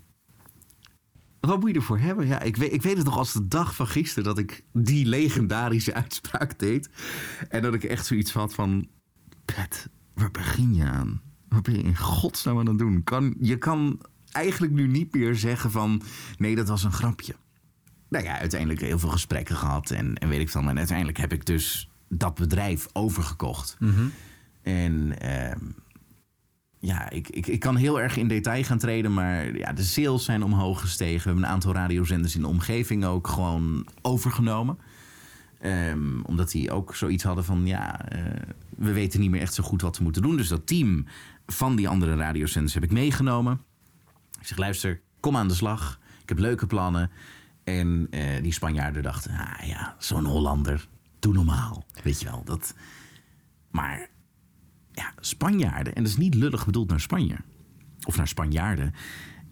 wat 1.40 1.60
moet 1.60 1.70
je 1.70 1.76
ervoor 1.76 1.98
hebben? 1.98 2.26
Ja, 2.26 2.40
ik 2.40 2.56
weet, 2.56 2.72
ik 2.72 2.82
weet 2.82 2.96
het 2.96 3.04
nog 3.04 3.16
als 3.16 3.32
de 3.32 3.48
dag 3.48 3.74
van 3.74 3.86
gisteren 3.86 4.24
dat 4.24 4.38
ik 4.38 4.64
die 4.72 5.06
legendarische 5.06 5.94
uitspraak 5.94 6.58
deed. 6.58 6.90
En 7.48 7.62
dat 7.62 7.74
ik 7.74 7.84
echt 7.84 8.06
zoiets 8.06 8.32
had 8.32 8.54
van... 8.54 8.88
Pet, 9.44 9.88
waar 10.14 10.30
begin 10.30 10.74
je 10.74 10.84
aan? 10.84 11.20
Wat 11.48 11.62
ben 11.62 11.74
je 11.74 11.82
in 11.82 11.96
godsnaam 11.96 12.58
aan 12.58 12.66
het 12.66 12.78
doen? 12.78 13.04
Kan, 13.04 13.34
je 13.40 13.58
kan 13.58 14.00
eigenlijk 14.32 14.72
nu 14.72 14.86
niet 14.86 15.14
meer 15.14 15.34
zeggen 15.34 15.70
van... 15.70 16.02
Nee, 16.36 16.56
dat 16.56 16.68
was 16.68 16.84
een 16.84 16.92
grapje. 16.92 17.34
Nou 18.10 18.24
ja, 18.24 18.38
uiteindelijk 18.38 18.80
heel 18.80 18.98
veel 18.98 19.08
gesprekken 19.08 19.56
gehad 19.56 19.90
en, 19.90 20.14
en 20.14 20.28
weet 20.28 20.40
ik 20.40 20.48
van. 20.48 20.68
En 20.68 20.78
uiteindelijk 20.78 21.18
heb 21.18 21.32
ik 21.32 21.46
dus 21.46 21.90
dat 22.08 22.34
bedrijf 22.34 22.86
overgekocht. 22.92 23.76
En 24.62 25.20
ehm, 25.20 25.58
ja, 26.78 27.10
ik, 27.10 27.28
ik, 27.28 27.46
ik 27.46 27.60
kan 27.60 27.76
heel 27.76 28.00
erg 28.00 28.16
in 28.16 28.28
detail 28.28 28.64
gaan 28.64 28.78
treden, 28.78 29.14
maar 29.14 29.56
ja, 29.56 29.72
de 29.72 29.82
sales 29.82 30.24
zijn 30.24 30.42
omhoog 30.42 30.80
gestegen. 30.80 31.22
We 31.22 31.28
hebben 31.28 31.44
een 31.44 31.50
aantal 31.50 31.72
radiozenders 31.72 32.34
in 32.34 32.40
de 32.40 32.46
omgeving 32.46 33.04
ook 33.04 33.28
gewoon 33.28 33.86
overgenomen. 34.02 34.78
Ehm, 35.60 36.20
omdat 36.22 36.50
die 36.50 36.70
ook 36.70 36.94
zoiets 36.94 37.24
hadden 37.24 37.44
van, 37.44 37.66
ja, 37.66 38.08
eh, 38.08 38.22
we 38.76 38.92
weten 38.92 39.20
niet 39.20 39.30
meer 39.30 39.40
echt 39.40 39.54
zo 39.54 39.62
goed 39.62 39.82
wat 39.82 39.98
we 39.98 40.02
moeten 40.02 40.22
doen. 40.22 40.36
Dus 40.36 40.48
dat 40.48 40.66
team 40.66 41.06
van 41.46 41.76
die 41.76 41.88
andere 41.88 42.16
radiozenders 42.16 42.74
heb 42.74 42.82
ik 42.82 42.92
meegenomen. 42.92 43.60
Ik 44.40 44.46
zeg, 44.46 44.58
luister, 44.58 45.00
kom 45.20 45.36
aan 45.36 45.48
de 45.48 45.54
slag. 45.54 46.00
Ik 46.22 46.28
heb 46.28 46.38
leuke 46.38 46.66
plannen. 46.66 47.10
En 47.78 48.06
eh, 48.10 48.42
die 48.42 48.52
Spanjaarden 48.52 49.02
dachten, 49.02 49.30
ah 49.32 49.66
ja, 49.66 49.96
zo'n 49.98 50.24
Hollander, 50.24 50.88
doe 51.18 51.32
normaal. 51.32 51.84
Weet 52.02 52.20
je 52.20 52.26
wel, 52.26 52.42
dat... 52.44 52.74
Maar 53.70 54.08
ja, 54.92 55.12
Spanjaarden, 55.20 55.94
en 55.94 56.02
dat 56.02 56.12
is 56.12 56.18
niet 56.18 56.34
lullig 56.34 56.64
bedoeld 56.64 56.88
naar 56.88 57.00
Spanje, 57.00 57.36
of 58.06 58.16
naar 58.16 58.28
Spanjaarden, 58.28 58.94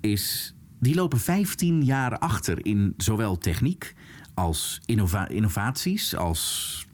is 0.01 0.55
die 0.81 0.95
lopen 0.95 1.21
15 1.21 1.85
jaar 1.85 2.19
achter 2.19 2.67
in 2.67 2.95
zowel 2.97 3.39
techniek 3.39 3.95
als 4.35 4.81
innova- 4.85 5.29
innovaties, 5.29 6.17
als 6.17 6.87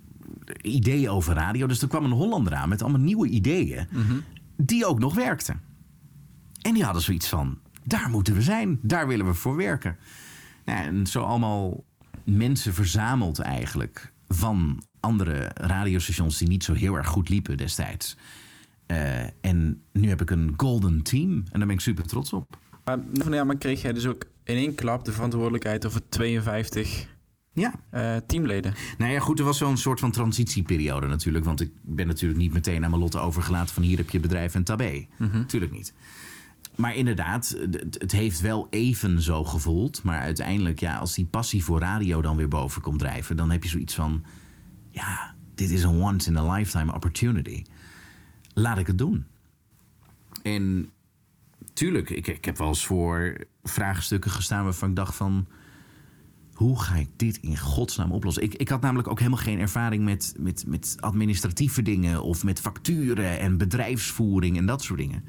ideeën 0.63 1.09
over 1.09 1.35
radio. 1.35 1.67
Dus 1.67 1.83
er 1.83 1.89
kwam 1.89 2.05
een 2.05 2.11
Hollander 2.11 2.55
aan 2.55 2.69
met 2.69 2.83
allemaal 2.83 3.01
nieuwe 3.01 3.29
ideeën, 3.29 3.89
die 4.57 4.87
ook 4.87 4.99
nog 4.99 5.15
werkten. 5.15 5.61
En 6.63 6.75
die 6.75 6.85
hadden 6.85 7.03
zoiets 7.03 7.29
van: 7.29 7.59
daar 7.85 8.11
moeten 8.11 8.35
we 8.35 8.43
zijn, 8.43 8.79
daar 8.83 9.07
willen 9.07 9.27
we 9.27 9.35
voor 9.35 9.57
werken. 9.57 9.97
Nou, 10.65 10.85
en 10.87 11.07
zo 11.07 11.23
allemaal 11.23 11.85
mensen 12.25 12.75
verzameld 12.75 13.39
eigenlijk 13.39 14.13
van 14.29 14.83
andere 15.01 15.51
radiostations 15.55 16.39
die 16.39 16.49
niet 16.49 16.65
zo 16.65 16.73
heel 16.73 16.95
erg 16.95 17.07
goed 17.07 17.29
liepen 17.29 17.57
destijds. 17.57 18.17
Eh, 18.87 19.23
en 19.41 19.83
nu 19.93 20.09
heb 20.09 20.21
ik 20.21 20.31
een 20.31 20.55
golden 20.57 21.03
team 21.03 21.31
en 21.31 21.59
daar 21.59 21.67
ben 21.67 21.77
ik 21.77 21.81
super 21.81 22.07
trots 22.07 22.33
op. 22.33 22.59
Maar, 22.85 22.99
van 23.15 23.33
ja, 23.33 23.45
maar 23.45 23.57
kreeg 23.57 23.83
jij 23.83 23.93
dus 23.93 24.07
ook 24.07 24.25
in 24.45 24.57
één 24.57 24.75
klap 24.75 25.05
de 25.05 25.13
verantwoordelijkheid 25.13 25.87
over 25.87 26.09
52 26.09 27.07
Ja, 27.53 27.75
eh, 27.91 28.17
teamleden? 28.27 28.75
nou 28.99 29.13
ja, 29.13 29.19
goed, 29.19 29.39
er 29.39 29.45
was 29.45 29.59
zo'n 29.59 29.77
soort 29.77 30.01
van 30.01 30.11
transitieperiode 30.11 31.07
natuurlijk. 31.07 31.45
Want 31.45 31.61
ik 31.61 31.71
ben 31.83 32.07
natuurlijk 32.07 32.41
niet 32.41 32.53
meteen 32.53 32.85
aan 32.85 32.91
mijn 32.91 33.03
lot 33.03 33.17
overgelaten 33.17 33.75
van 33.75 33.83
hier 33.83 33.97
heb 33.97 34.11
je 34.11 34.21
bedrijf 34.21 34.55
en 34.55 34.65
tabé. 34.65 35.07
Natuurlijk 35.19 35.73
niet. 35.73 35.95
Maar 36.77 36.95
inderdaad, 36.95 37.57
het, 37.99 38.13
heeft 38.13 38.41
wel 38.41 38.67
even 38.71 39.23
zo 39.23 39.45
gevoeld. 39.45 40.03
Maar 40.03 40.21
uiteindelijk, 40.21 40.81
ja, 40.81 40.97
als 40.97 41.15
die 41.15 41.27
passie 41.27 41.65
voor 41.65 41.81
radio 41.81 42.23
dan 42.23 42.37
weer 42.37 42.49
boven 42.49 42.83
komt 42.83 42.99
drijven, 42.99 43.37
dan 43.37 43.51
heb 43.51 43.63
je 43.63 43.69
zoiets 43.69 43.95
van: 43.95 44.25
ja, 44.91 45.35
dit 45.55 45.71
is 45.71 45.83
een 45.83 46.03
once 46.03 46.31
in 46.31 46.37
a 46.37 46.53
lifetime 46.53 46.95
opportunity. 46.95 47.63
Laat 48.55 48.79
ik 48.79 48.87
het 48.87 48.99
doen. 48.99 49.25
En 50.43 50.91
tuurlijk, 51.73 52.11
ik, 52.11 52.27
ik 52.27 52.45
heb 52.45 52.59
wel 52.59 52.69
eens 52.69 52.87
voor 52.87 53.37
vraagstukken 53.63 54.31
gestaan 54.31 54.65
waarvan 54.65 54.89
ik 54.89 54.97
dacht 54.97 55.15
van 55.15 55.47
hoe 56.55 56.83
ga 56.83 56.95
ik 56.95 57.09
dit 57.17 57.37
in 57.37 57.59
godsnaam 57.59 58.13
oplossen? 58.13 58.43
Ik, 58.43 58.55
ik 58.55 58.69
had 58.69 58.81
namelijk 58.81 59.09
ook 59.09 59.19
helemaal 59.19 59.39
geen 59.39 59.59
ervaring 59.59 60.05
met, 60.05 60.35
met, 60.39 60.65
met 60.67 60.97
administratieve 61.01 61.83
dingen 61.83 62.23
of 62.23 62.45
met 62.45 62.61
facturen 62.61 63.39
en 63.39 63.59
bedrijfsvoering 63.59 64.57
en 64.57 64.67
dat 64.67 64.83
soort 64.83 64.99
dingen. 64.99 65.25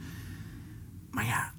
Maar 1.15 1.25
ja, 1.25 1.53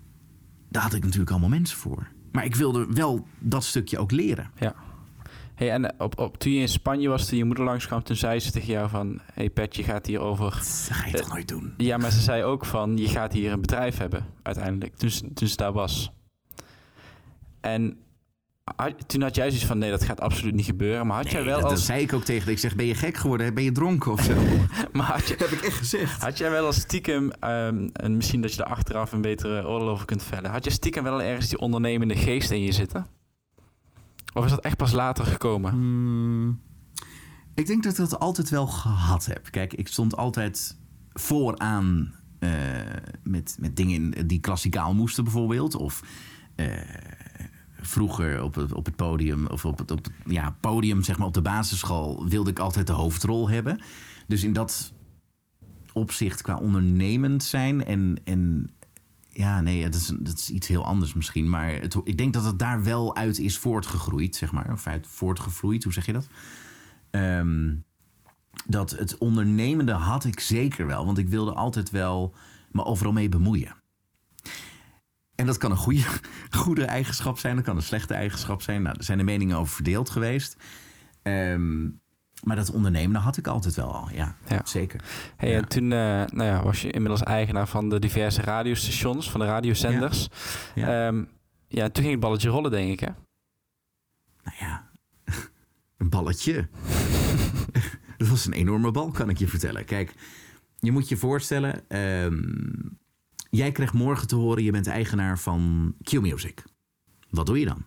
daar 0.69 0.83
had 0.83 0.95
ik 0.95 1.03
natuurlijk 1.05 1.31
allemaal 1.31 1.49
mensen 1.49 1.79
voor. 1.79 2.09
Maar 2.33 2.45
ik 2.45 2.55
wilde 2.55 2.87
wel 2.90 3.27
dat 3.38 3.64
stukje 3.64 3.99
ook 3.99 4.11
leren. 4.11 4.51
Ja. 4.59 4.75
Hey, 5.55 5.71
en 5.73 6.01
op, 6.01 6.19
op, 6.19 6.37
toen 6.38 6.53
je 6.53 6.61
in 6.61 6.69
Spanje 6.69 7.09
was, 7.09 7.29
toen 7.29 7.38
je 7.38 7.45
moeder 7.45 7.64
langskwam, 7.64 8.03
toen 8.03 8.16
zei 8.16 8.40
ze 8.40 8.51
tegen 8.53 8.73
jou 8.73 8.88
van... 8.88 9.21
hey 9.33 9.51
Pet, 9.51 9.77
je 9.77 9.83
gaat 9.83 10.07
hier 10.07 10.21
over... 10.21 10.51
Dat 10.51 10.88
ga 10.90 11.07
je 11.07 11.12
toch 11.16 11.29
nooit 11.29 11.49
doen? 11.49 11.75
Ja, 11.77 11.97
maar 11.97 12.11
ze 12.11 12.21
zei 12.21 12.42
ook 12.42 12.64
van, 12.64 12.97
je 12.97 13.09
gaat 13.09 13.33
hier 13.33 13.53
een 13.53 13.61
bedrijf 13.61 13.99
hebben, 13.99 14.27
uiteindelijk. 14.42 14.97
Toen, 14.97 15.11
ze- 15.11 15.33
toen 15.33 15.49
ze 15.49 15.57
daar 15.57 15.73
was. 15.73 16.12
En 17.61 17.99
had- 18.74 19.09
toen 19.09 19.22
had 19.22 19.35
jij 19.35 19.46
zoiets 19.48 19.66
van, 19.66 19.79
nee, 19.79 19.90
dat 19.90 20.05
gaat 20.05 20.20
absoluut 20.20 20.55
niet 20.55 20.64
gebeuren. 20.64 21.07
Maar 21.07 21.16
had 21.16 21.31
jij 21.31 21.40
Nee, 21.40 21.44
wel 21.48 21.55
dat, 21.61 21.68
dat 21.68 21.79
als... 21.79 21.87
zei 21.87 22.02
ik 22.02 22.12
ook 22.12 22.24
tegen. 22.24 22.52
Ik 22.52 22.59
zeg, 22.59 22.74
ben 22.74 22.87
je 22.87 22.94
gek 22.94 23.16
geworden? 23.16 23.55
Ben 23.55 23.64
je 23.64 23.72
dronken 23.72 24.12
of 24.12 24.22
zo? 24.22 24.35
Maar 24.92 25.07
had, 25.07 25.29
je, 25.29 25.35
heb 25.38 25.48
ik 25.48 25.61
echt 25.61 25.76
gezegd. 25.76 26.22
had 26.22 26.38
jij 26.38 26.50
wel 26.50 26.66
als 26.66 26.76
stiekem, 26.76 27.31
ehm, 27.31 27.88
en 27.92 28.16
misschien 28.16 28.40
dat 28.40 28.55
je 28.55 28.62
er 28.62 28.68
achteraf 28.68 29.12
een 29.12 29.20
betere 29.20 29.66
oordeel 29.66 29.88
over 29.88 30.07
kunt 30.07 30.22
vellen... 30.22 30.50
had 30.50 30.64
je 30.64 30.70
stiekem 30.70 31.02
wel 31.02 31.22
ergens 31.22 31.48
die 31.48 31.59
ondernemende 31.59 32.16
geest 32.16 32.50
in 32.50 32.62
je 32.62 32.72
zitten? 32.72 33.07
Of 34.35 34.44
is 34.44 34.50
dat 34.50 34.61
echt 34.64 34.76
pas 34.76 34.92
later 34.92 35.24
gekomen? 35.24 35.70
Hmm, 35.72 36.61
ik 37.55 37.66
denk 37.66 37.83
dat 37.83 37.92
ik 37.92 37.98
dat 37.98 38.18
altijd 38.18 38.50
wel 38.50 38.66
gehad 38.66 39.26
heb. 39.26 39.48
Kijk, 39.50 39.72
ik 39.74 39.88
stond 39.88 40.16
altijd 40.16 40.76
vooraan 41.12 42.14
eh, 42.38 42.50
met, 43.22 43.57
met 43.61 43.76
dingen 43.76 44.26
die 44.26 44.40
klassikaal 44.40 44.94
moesten 44.94 45.24
bijvoorbeeld. 45.24 45.74
Of 45.74 46.02
eh, 46.55 46.66
vroeger 47.87 48.42
op 48.42 48.55
het, 48.55 48.72
op 48.72 48.85
het 48.85 48.96
podium, 48.96 49.46
of 49.46 49.64
op 49.64 49.79
het, 49.79 49.90
op 49.90 50.07
ja, 50.27 50.57
podium 50.61 51.03
zeg 51.03 51.18
maar 51.18 51.27
op 51.27 51.35
de 51.35 51.42
basisschool... 51.42 52.29
wilde 52.29 52.51
ik 52.51 52.59
altijd 52.59 52.87
de 52.87 52.92
hoofdrol 52.92 53.49
hebben. 53.49 53.81
Dus 54.27 54.44
in 54.44 54.53
dat 54.53 54.92
opzicht 55.92 56.42
qua 56.42 56.57
ondernemend 56.57 57.44
zijn 57.44 57.85
en... 57.85 58.20
en 58.25 58.70
ja, 59.29 59.61
nee, 59.61 59.83
dat 59.83 59.94
is, 59.94 60.12
is 60.35 60.51
iets 60.51 60.68
heel 60.68 60.85
anders 60.85 61.14
misschien. 61.14 61.51
Maar 61.51 61.72
het, 61.72 61.96
ik 62.05 62.18
denk 62.18 62.33
dat 62.33 62.44
het 62.44 62.59
daar 62.59 62.83
wel 62.83 63.16
uit 63.16 63.38
is 63.38 63.59
voortgegroeid, 63.59 64.37
zeg 64.37 64.53
maar. 64.53 64.72
Of 64.72 64.87
uit 64.87 65.07
voortgevloeid, 65.07 65.85
hoe 65.85 65.92
zeg 65.92 66.07
je 66.07 66.12
dat? 66.12 66.29
Ehm, 67.11 67.75
dat 68.66 68.90
het 68.90 69.18
ondernemende 69.18 69.92
had 69.92 70.25
ik 70.25 70.40
zeker 70.40 70.87
wel. 70.87 71.07
Want 71.07 71.18
ik 71.18 71.29
wilde 71.29 71.53
altijd 71.53 71.90
wel 71.90 72.35
me 72.70 72.85
overal 72.85 73.12
mee 73.12 73.29
bemoeien. 73.29 73.75
En 75.37 75.46
dat 75.46 75.57
kan 75.57 75.70
een 75.70 75.77
goede, 75.77 76.05
goede 76.51 76.85
eigenschap 76.85 77.38
zijn. 77.38 77.57
Dat 77.57 77.64
kan 77.64 77.77
een 77.77 77.83
slechte 77.83 78.14
eigenschap 78.14 78.62
zijn. 78.62 78.83
Nou, 78.83 78.96
er 78.99 79.05
zijn 79.05 79.18
de 79.18 79.25
meningen 79.25 79.57
over 79.57 79.75
verdeeld 79.75 80.11
geweest. 80.11 80.57
Ehm, 81.22 81.85
maar 82.42 82.57
dat 82.57 82.70
ondernemende 82.70 83.18
had 83.18 83.37
ik 83.37 83.46
altijd 83.46 83.75
wel 83.75 83.94
al, 83.94 84.09
ja. 84.12 84.37
Ja. 84.49 84.61
Zeker. 84.64 85.03
Hey, 85.37 85.51
Ja. 85.51 85.57
En 85.57 85.68
toen 85.68 85.92
eh, 85.92 85.99
nou 86.27 86.42
ja, 86.42 86.62
was 86.62 86.83
je 86.83 86.90
inmiddels 86.90 87.22
eigenaar 87.22 87.68
van 87.68 87.88
de 87.88 87.99
diverse 87.99 88.42
radiostations, 88.42 89.31
van 89.31 89.40
de 89.40 89.46
radiozenders. 89.46 90.29
Ja. 90.75 91.07
Ja. 91.07 91.25
ja, 91.68 91.88
toen 91.88 92.03
ging 92.03 92.11
het 92.11 92.20
balletje 92.20 92.49
rollen, 92.49 92.70
denk 92.70 92.92
ik, 92.92 93.01
hè? 93.01 93.11
Nou 94.42 94.57
ja, 94.61 94.90
een 95.99 96.09
balletje. 96.09 96.68
dat 98.16 98.29
was 98.29 98.46
een 98.46 98.53
enorme 98.53 98.90
bal, 98.90 99.11
kan 99.11 99.29
ik 99.29 99.38
je 99.38 99.49
vertellen. 99.49 99.85
Kijk, 99.85 100.14
je 100.79 100.92
moet 100.92 101.09
je 101.09 101.16
voorstellen... 101.16 101.88
ehm, 101.88 102.42
jij 103.50 103.72
krijgt 103.72 103.92
morgen 103.92 104.26
te 104.28 104.35
horen... 104.35 104.62
je 104.64 104.70
bent 104.72 104.87
eigenaar 104.87 105.38
van 105.38 105.94
Q-Music. 106.02 106.62
Wat 107.30 107.46
doe 107.46 107.59
je 107.59 107.64
dan? 107.66 107.85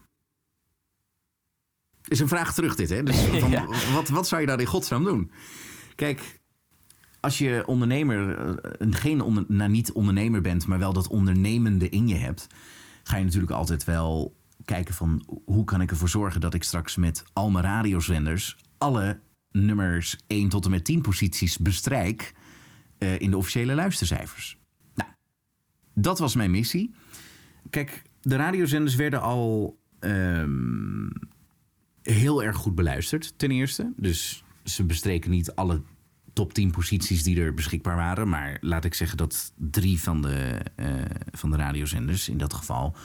Is 2.08 2.20
een 2.20 2.28
vraag 2.28 2.54
terug 2.54 2.76
dit, 2.76 2.90
hè? 2.90 3.04
Dus 3.04 3.16
van, 3.40 3.50
Ja. 3.50 3.66
wat, 3.94 4.10
wat 4.10 4.28
zou 4.28 4.42
je 4.42 4.48
daar 4.48 4.60
in 4.60 4.66
godsnaam 4.66 5.04
doen? 5.04 5.32
Kijk, 5.96 6.40
als 7.20 7.38
je 7.38 7.64
ondernemer... 7.66 8.38
eh, 8.58 8.88
geen 8.90 9.22
onder, 9.22 9.46
nou, 9.48 9.70
niet 9.70 9.92
ondernemer 9.92 10.42
bent... 10.42 10.68
maar 10.68 10.80
wel 10.80 10.94
dat 10.94 11.08
ondernemende 11.08 11.90
in 11.90 12.08
je 12.08 12.16
hebt... 12.16 12.48
ga 13.04 13.18
je 13.18 13.24
natuurlijk 13.24 13.52
altijd 13.52 13.84
wel 13.84 14.38
kijken 14.66 14.94
van... 14.94 15.42
hoe 15.46 15.64
kan 15.64 15.82
ik 15.82 15.90
ervoor 15.92 16.10
zorgen 16.10 16.42
dat 16.42 16.54
ik 16.54 16.64
straks 16.64 16.96
met 16.96 17.24
al 17.34 17.50
mijn 17.50 17.66
radiozenders... 17.66 18.58
alle 18.78 19.20
nummers 19.52 20.18
1 20.28 20.50
tot 20.50 20.66
en 20.66 20.72
met 20.72 20.86
10 20.86 21.02
posities 21.02 21.58
bestrijk... 21.58 22.34
eh, 22.98 23.20
in 23.20 23.30
de 23.32 23.38
officiële 23.38 23.76
luistercijfers. 23.76 24.59
Dat 25.94 26.20
was 26.20 26.36
mijn 26.36 26.52
missie. 26.52 26.92
Kijk, 27.70 28.04
de 28.22 28.36
radiozenders 28.36 28.96
werden 28.96 29.22
al 29.22 29.78
ehm, 30.00 31.10
heel 32.02 32.44
erg 32.44 32.56
goed 32.56 32.76
beluisterd, 32.76 33.34
ten 33.38 33.52
eerste. 33.52 33.94
Dus 33.98 34.44
ze 34.64 34.84
bestreken 34.84 35.32
niet 35.32 35.56
alle 35.56 35.82
top 36.34 36.54
10 36.54 36.72
posities 36.72 37.24
die 37.24 37.42
er 37.42 37.54
beschikbaar 37.54 37.96
waren. 37.96 38.30
Maar 38.30 38.58
laat 38.62 38.86
ik 38.86 38.94
zeggen 38.94 39.18
dat 39.18 39.54
drie 39.56 40.00
van 40.02 40.22
de, 40.22 40.62
eh, 40.76 40.94
van 41.32 41.50
de 41.52 41.58
radiozenders 41.58 42.30
in 42.30 42.38
dat 42.38 42.54
geval 42.54 42.96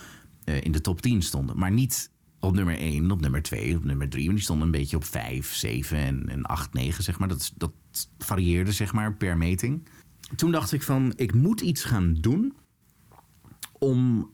eh, 0.44 0.60
in 0.60 0.72
de 0.72 0.80
top 0.80 1.00
10 1.00 1.22
stonden. 1.22 1.58
Maar 1.58 1.70
niet 1.70 2.10
op 2.40 2.54
nummer 2.54 2.78
1, 2.78 3.10
op 3.10 3.20
nummer 3.20 3.42
2, 3.42 3.76
op 3.76 3.84
nummer 3.84 4.08
3. 4.08 4.24
Want 4.24 4.36
die 4.36 4.44
stonden 4.44 4.66
een 4.66 4.72
beetje 4.72 4.96
op 4.96 5.04
5, 5.04 5.54
7 5.54 5.98
en, 5.98 6.28
en 6.28 6.42
8, 6.42 6.72
9, 6.72 7.04
zeg 7.04 7.18
maar. 7.18 7.28
Dat, 7.28 7.52
dat 7.56 7.72
varieerde, 8.18 8.72
zeg 8.72 8.92
maar, 8.92 9.14
per 9.14 9.36
meting. 9.36 9.88
Toen 10.36 10.50
dacht 10.50 10.72
ik 10.72 10.82
van, 10.82 11.12
ik 11.16 11.34
moet 11.34 11.60
iets 11.60 11.84
gaan 11.84 12.14
doen 12.14 12.54
om 13.84 14.30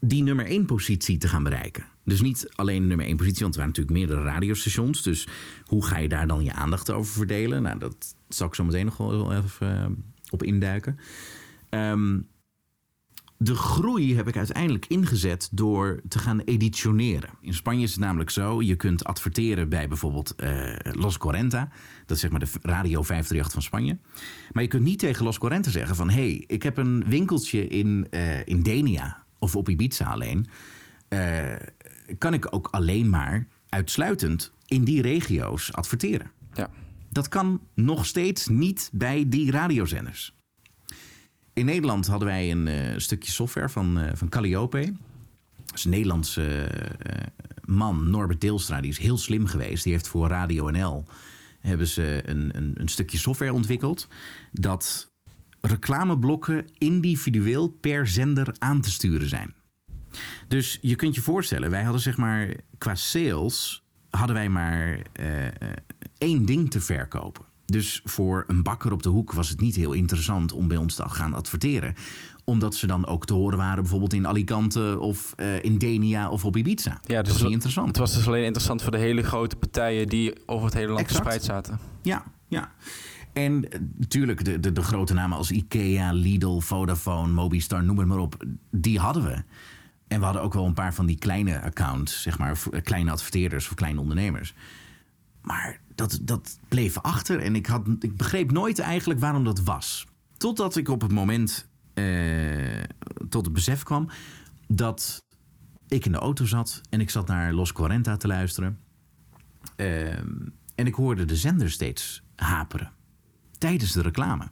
die 0.00 0.22
nummer 0.22 0.46
één 0.46 0.66
positie 0.66 1.18
te 1.18 1.28
gaan 1.28 1.42
bereiken. 1.42 1.84
Dus 2.04 2.20
niet 2.20 2.48
alleen 2.54 2.86
nummer 2.86 3.06
één 3.06 3.16
positie, 3.16 3.42
want 3.42 3.54
er 3.54 3.60
waren 3.60 3.74
natuurlijk 3.76 4.06
meerdere 4.06 4.30
radiostations. 4.30 5.02
Dus 5.02 5.28
hoe 5.64 5.84
ga 5.84 5.98
je 5.98 6.08
daar 6.08 6.26
dan 6.26 6.44
je 6.44 6.52
aandacht 6.52 6.90
over 6.90 7.12
verdelen? 7.12 7.62
Nou, 7.62 7.78
dat 7.78 8.16
zal 8.28 8.46
ik 8.46 8.54
zo 8.54 8.64
meteen 8.64 8.84
nog 8.84 8.96
wel 8.96 9.32
even 9.32 9.78
uh, 9.78 9.86
op 10.30 10.42
induiken. 10.42 10.98
Um, 11.70 12.28
de 13.42 13.54
groei 13.54 14.16
heb 14.16 14.28
ik 14.28 14.36
uiteindelijk 14.36 14.86
ingezet 14.86 15.48
door 15.52 16.00
te 16.08 16.18
gaan 16.18 16.40
editioneren. 16.40 17.30
In 17.40 17.54
Spanje 17.54 17.82
is 17.82 17.90
het 17.90 18.00
namelijk 18.00 18.30
zo: 18.30 18.62
je 18.62 18.76
kunt 18.76 19.04
adverteren 19.04 19.68
bij 19.68 19.88
bijvoorbeeld 19.88 20.34
uh, 20.36 20.74
Los 20.82 21.18
Cuarenta. 21.18 21.68
Dat 22.06 22.16
is 22.16 22.22
zeg 22.22 22.30
maar 22.30 22.40
de 22.40 22.50
radio 22.62 23.02
538 23.02 23.52
van 23.52 23.62
Spanje. 23.62 23.98
Maar 24.52 24.62
je 24.62 24.68
kunt 24.68 24.84
niet 24.84 24.98
tegen 24.98 25.24
Los 25.24 25.38
Cuarenta 25.38 25.70
zeggen: 25.70 25.96
van 25.96 26.10
hé, 26.10 26.14
hey, 26.14 26.44
ik 26.46 26.62
heb 26.62 26.76
een 26.76 27.04
winkeltje 27.06 27.66
in, 27.66 28.06
uh, 28.10 28.46
in 28.46 28.62
Denia 28.62 29.24
of 29.38 29.56
op 29.56 29.68
Ibiza 29.68 30.04
alleen. 30.04 30.46
Uh, 31.08 31.54
kan 32.18 32.34
ik 32.34 32.54
ook 32.54 32.68
alleen 32.70 33.10
maar 33.10 33.46
uitsluitend 33.68 34.52
in 34.66 34.84
die 34.84 35.02
regio's 35.02 35.72
adverteren? 35.72 36.30
Ja. 36.54 36.70
Dat 37.10 37.28
kan 37.28 37.60
nog 37.74 38.06
steeds 38.06 38.48
niet 38.48 38.90
bij 38.92 39.28
die 39.28 39.50
radiozenders. 39.50 40.34
In 41.54 41.64
Nederland 41.64 42.06
hadden 42.06 42.28
wij 42.28 42.50
een 42.50 42.66
uh, 42.66 42.98
stukje 42.98 43.32
software 43.32 43.68
van, 43.68 43.98
uh, 43.98 44.10
van 44.14 44.28
Calliope. 44.28 44.94
Dat 45.64 45.74
is 45.74 45.84
een 45.84 45.90
Nederlandse 45.90 46.70
uh, 47.06 47.16
man, 47.64 48.10
Norbert 48.10 48.40
Deelstra, 48.40 48.80
die 48.80 48.90
is 48.90 48.98
heel 48.98 49.18
slim 49.18 49.46
geweest. 49.46 49.84
Die 49.84 49.92
heeft 49.92 50.08
voor 50.08 50.28
Radio 50.28 50.70
NL 50.70 51.04
hebben 51.60 51.86
ze 51.86 52.22
een, 52.24 52.56
een, 52.56 52.72
een 52.74 52.88
stukje 52.88 53.18
software 53.18 53.52
ontwikkeld... 53.52 54.08
dat 54.52 55.12
reclameblokken 55.60 56.66
individueel 56.78 57.68
per 57.68 58.06
zender 58.06 58.54
aan 58.58 58.80
te 58.80 58.90
sturen 58.90 59.28
zijn. 59.28 59.54
Dus 60.48 60.78
je 60.80 60.96
kunt 60.96 61.14
je 61.14 61.22
voorstellen, 61.22 61.70
wij 61.70 61.82
hadden 61.82 62.00
zeg 62.00 62.16
maar 62.16 62.54
qua 62.78 62.94
sales... 62.94 63.84
hadden 64.10 64.36
wij 64.36 64.48
maar 64.48 64.98
één 66.18 66.44
ding 66.44 66.70
te 66.70 66.80
verkopen. 66.80 67.44
Dus 67.72 68.00
voor 68.04 68.44
een 68.46 68.62
bakker 68.62 68.92
op 68.92 69.02
de 69.02 69.08
hoek 69.08 69.32
was 69.32 69.48
het 69.48 69.60
niet 69.60 69.76
heel 69.76 69.92
interessant 69.92 70.52
om 70.52 70.68
bij 70.68 70.76
ons 70.76 70.94
te 70.94 71.08
gaan 71.08 71.34
adverteren. 71.34 71.94
Omdat 72.44 72.74
ze 72.74 72.86
dan 72.86 73.06
ook 73.06 73.26
te 73.26 73.34
horen 73.34 73.58
waren 73.58 73.82
bijvoorbeeld 73.82 74.12
in 74.12 74.26
Alicante 74.26 74.96
of 75.00 75.34
uh, 75.36 75.62
in 75.62 75.78
Denia 75.78 76.30
of 76.30 76.44
op 76.44 76.56
Ibiza. 76.56 76.90
Ja, 76.90 76.98
dus 77.00 77.16
dat 77.16 77.26
was 77.26 77.42
niet 77.42 77.52
interessant. 77.52 77.88
Het 77.88 77.96
was 77.96 78.14
dus 78.14 78.26
alleen 78.26 78.44
interessant 78.44 78.82
voor 78.82 78.90
de 78.90 78.98
hele 78.98 79.22
grote 79.22 79.56
partijen 79.56 80.08
die 80.08 80.32
over 80.46 80.64
het 80.64 80.74
hele 80.74 80.92
land 80.92 81.00
Exact. 81.00 81.22
verspreid 81.22 81.44
zaten. 81.44 81.78
Ja, 82.02 82.24
ja. 82.48 82.72
En 83.32 83.64
natuurlijk, 83.96 84.44
de, 84.44 84.60
de, 84.60 84.72
de 84.72 84.82
grote 84.82 85.14
namen 85.14 85.36
als 85.36 85.50
Ikea, 85.50 86.12
Lidl, 86.12 86.58
Vodafone, 86.58 87.32
Mobistar, 87.32 87.84
noem 87.84 87.98
het 87.98 88.06
maar 88.06 88.18
op, 88.18 88.44
die 88.70 88.98
hadden 88.98 89.22
we. 89.22 89.42
En 90.08 90.18
we 90.18 90.24
hadden 90.24 90.42
ook 90.42 90.54
wel 90.54 90.66
een 90.66 90.74
paar 90.74 90.94
van 90.94 91.06
die 91.06 91.18
kleine 91.18 91.60
accounts, 91.60 92.22
zeg 92.22 92.38
maar, 92.38 92.58
kleine 92.82 93.10
adverteerders 93.10 93.66
voor 93.66 93.76
kleine 93.76 94.00
ondernemers. 94.00 94.54
Maar 95.42 95.80
dat, 95.94 96.18
dat 96.22 96.58
bleef 96.68 96.98
achter 96.98 97.40
en 97.40 97.54
ik, 97.54 97.66
had, 97.66 97.86
ik 98.00 98.16
begreep 98.16 98.52
nooit 98.52 98.78
eigenlijk 98.78 99.20
waarom 99.20 99.44
dat 99.44 99.62
was. 99.62 100.06
Totdat 100.36 100.76
ik 100.76 100.88
op 100.88 101.00
het 101.00 101.12
moment 101.12 101.68
eh, 101.94 102.82
tot 103.28 103.44
het 103.44 103.54
besef 103.54 103.82
kwam 103.82 104.08
dat 104.68 105.24
ik 105.88 106.04
in 106.04 106.12
de 106.12 106.18
auto 106.18 106.44
zat 106.44 106.80
en 106.90 107.00
ik 107.00 107.10
zat 107.10 107.26
naar 107.26 107.52
Los 107.52 107.72
Cuarenta 107.72 108.16
te 108.16 108.26
luisteren. 108.26 108.78
Uh, 109.76 110.18
en 110.74 110.86
ik 110.86 110.94
hoorde 110.94 111.24
de 111.24 111.36
zender 111.36 111.70
steeds 111.70 112.22
haperen 112.36 112.92
tijdens 113.58 113.92
de 113.92 114.02
reclame. 114.02 114.50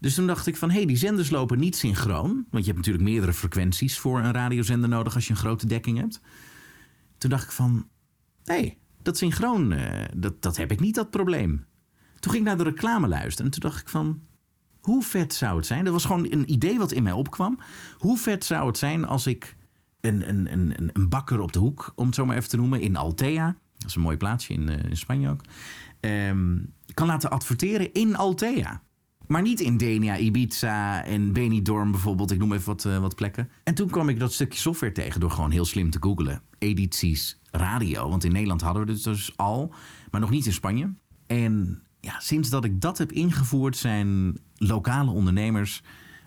Dus 0.00 0.14
toen 0.14 0.26
dacht 0.26 0.46
ik 0.46 0.56
van, 0.56 0.70
hé, 0.70 0.76
hey, 0.76 0.86
die 0.86 0.96
zenders 0.96 1.30
lopen 1.30 1.58
niet 1.58 1.76
synchroon. 1.76 2.46
Want 2.50 2.64
je 2.64 2.72
hebt 2.72 2.76
natuurlijk 2.76 3.04
meerdere 3.04 3.32
frequenties 3.32 3.98
voor 3.98 4.18
een 4.18 4.32
radiozender 4.32 4.88
nodig 4.88 5.14
als 5.14 5.26
je 5.26 5.30
een 5.30 5.38
grote 5.38 5.66
dekking 5.66 5.98
hebt. 5.98 6.20
Toen 7.18 7.30
dacht 7.30 7.44
ik 7.44 7.50
van, 7.50 7.88
hé, 8.44 8.54
hey, 8.54 8.78
dat 9.08 9.16
synchroon, 9.16 9.72
uh, 9.72 9.80
dat, 10.16 10.42
dat 10.42 10.56
heb 10.56 10.72
ik 10.72 10.80
niet, 10.80 10.94
dat 10.94 11.10
probleem. 11.10 11.66
Toen 12.20 12.32
ging 12.32 12.42
ik 12.42 12.48
naar 12.48 12.64
de 12.64 12.70
reclame 12.70 13.08
luisteren 13.08 13.44
en 13.44 13.50
toen 13.50 13.70
dacht 13.70 13.80
ik 13.80 13.88
van... 13.88 14.20
hoe 14.80 15.02
vet 15.02 15.34
zou 15.34 15.56
het 15.56 15.66
zijn? 15.66 15.84
Dat 15.84 15.92
was 15.92 16.04
gewoon 16.04 16.26
een 16.30 16.52
idee 16.52 16.78
wat 16.78 16.92
in 16.92 17.02
mij 17.02 17.12
opkwam. 17.12 17.58
Hoe 17.98 18.18
vet 18.18 18.44
zou 18.44 18.66
het 18.66 18.78
zijn 18.78 19.04
als 19.04 19.26
ik 19.26 19.56
een, 20.00 20.28
een, 20.28 20.52
een, 20.52 20.90
een 20.92 21.08
bakker 21.08 21.40
op 21.40 21.52
de 21.52 21.58
hoek... 21.58 21.92
om 21.94 22.06
het 22.06 22.14
zo 22.14 22.26
maar 22.26 22.36
even 22.36 22.48
te 22.48 22.56
noemen, 22.56 22.80
in 22.80 22.96
Altea... 22.96 23.56
dat 23.78 23.88
is 23.88 23.94
een 23.94 24.02
mooi 24.02 24.16
plaatsje 24.16 24.52
in, 24.52 24.70
uh, 24.70 24.84
in 24.84 24.96
Spanje 24.96 25.28
ook... 25.28 25.40
Um, 26.00 26.72
kan 26.94 27.06
laten 27.06 27.30
adverteren 27.30 27.92
in 27.92 28.16
Altea. 28.16 28.82
Maar 29.26 29.42
niet 29.42 29.60
in 29.60 29.76
Denia, 29.76 30.16
Ibiza 30.16 31.04
en 31.04 31.32
Benidorm 31.32 31.90
bijvoorbeeld. 31.90 32.30
Ik 32.30 32.38
noem 32.38 32.52
even 32.52 32.66
wat, 32.66 32.84
uh, 32.84 32.98
wat 32.98 33.14
plekken. 33.14 33.50
En 33.64 33.74
toen 33.74 33.88
kwam 33.88 34.08
ik 34.08 34.18
dat 34.18 34.32
stukje 34.32 34.58
software 34.58 34.92
tegen 34.92 35.20
door 35.20 35.30
gewoon 35.30 35.50
heel 35.50 35.64
slim 35.64 35.90
te 35.90 35.98
googlen. 36.00 36.42
Edities 36.58 37.37
radio. 37.50 38.08
Want 38.08 38.24
in 38.24 38.32
Nederland 38.32 38.60
hadden 38.60 38.86
we 38.86 38.92
het 38.92 39.04
dus 39.04 39.36
al, 39.36 39.74
maar 40.10 40.20
nog 40.20 40.30
niet 40.30 40.46
in 40.46 40.52
Spanje. 40.52 40.94
En 41.26 41.82
ja, 42.00 42.20
sinds 42.20 42.50
dat 42.50 42.64
ik 42.64 42.80
dat 42.80 42.98
heb 42.98 43.12
ingevoerd, 43.12 43.76
zijn 43.76 44.38
lokale 44.56 45.10
ondernemers 45.10 45.82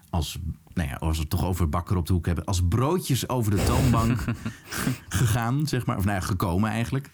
als, 0.10 0.38
nou 0.74 0.90
ja, 0.90 0.96
als 0.96 1.16
we 1.16 1.22
het 1.22 1.30
toch 1.30 1.46
over 1.46 1.70
bakker 1.70 1.98
op 1.98 2.06
de 2.06 2.14
hoek 2.14 2.26
hebben, 2.26 2.46
als 2.46 2.68
broodjes 2.68 3.30
over 3.30 3.52
de 3.52 3.64
toonbank 3.64 4.24
gegaan, 5.10 5.68
zeg 5.68 5.86
maar. 5.86 5.98
Of 5.98 6.06
nou 6.06 6.16
ja, 6.20 6.26
gekomen 6.26 6.70
eigenlijk. 6.70 7.12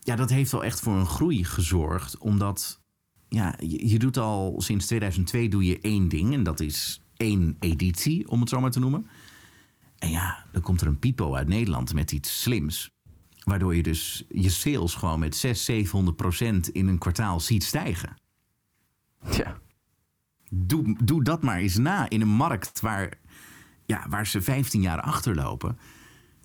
Ja, 0.00 0.16
dat 0.16 0.30
heeft 0.30 0.52
wel 0.52 0.64
echt 0.64 0.80
voor 0.80 0.94
een 0.94 1.06
groei 1.06 1.44
gezorgd. 1.44 2.18
Omdat 2.18 2.80
ja, 3.28 3.54
je, 3.58 3.88
je 3.88 3.98
doet 3.98 4.16
al 4.16 4.54
sinds 4.60 4.86
2002 4.86 5.48
doe 5.48 5.64
je 5.64 5.80
één 5.80 6.08
ding. 6.08 6.32
En 6.32 6.42
dat 6.42 6.60
is 6.60 7.00
één 7.16 7.56
editie, 7.60 8.28
om 8.28 8.40
het 8.40 8.48
zo 8.48 8.60
maar 8.60 8.70
te 8.70 8.80
noemen. 8.80 9.06
En 9.98 10.10
ja, 10.10 10.44
dan 10.52 10.62
komt 10.62 10.80
er 10.80 10.86
een 10.86 10.98
pipo 10.98 11.34
uit 11.34 11.48
Nederland 11.48 11.94
met 11.94 12.12
iets 12.12 12.42
slims. 12.42 12.93
Waardoor 13.44 13.76
je 13.76 13.82
dus 13.82 14.24
je 14.28 14.50
sales 14.50 14.94
gewoon 14.94 15.18
met 15.18 15.36
600, 15.36 15.64
700 15.64 16.16
procent 16.16 16.68
in 16.68 16.88
een 16.88 16.98
kwartaal 16.98 17.40
ziet 17.40 17.64
stijgen. 17.64 18.16
Ja. 19.30 19.58
Doe, 20.50 20.96
doe 21.04 21.22
dat 21.22 21.42
maar 21.42 21.58
eens 21.58 21.76
na 21.76 22.08
in 22.08 22.20
een 22.20 22.28
markt 22.28 22.80
waar, 22.80 23.18
ja, 23.86 24.06
waar 24.08 24.26
ze 24.26 24.42
15 24.42 24.80
jaar 24.80 25.00
achterlopen. 25.00 25.78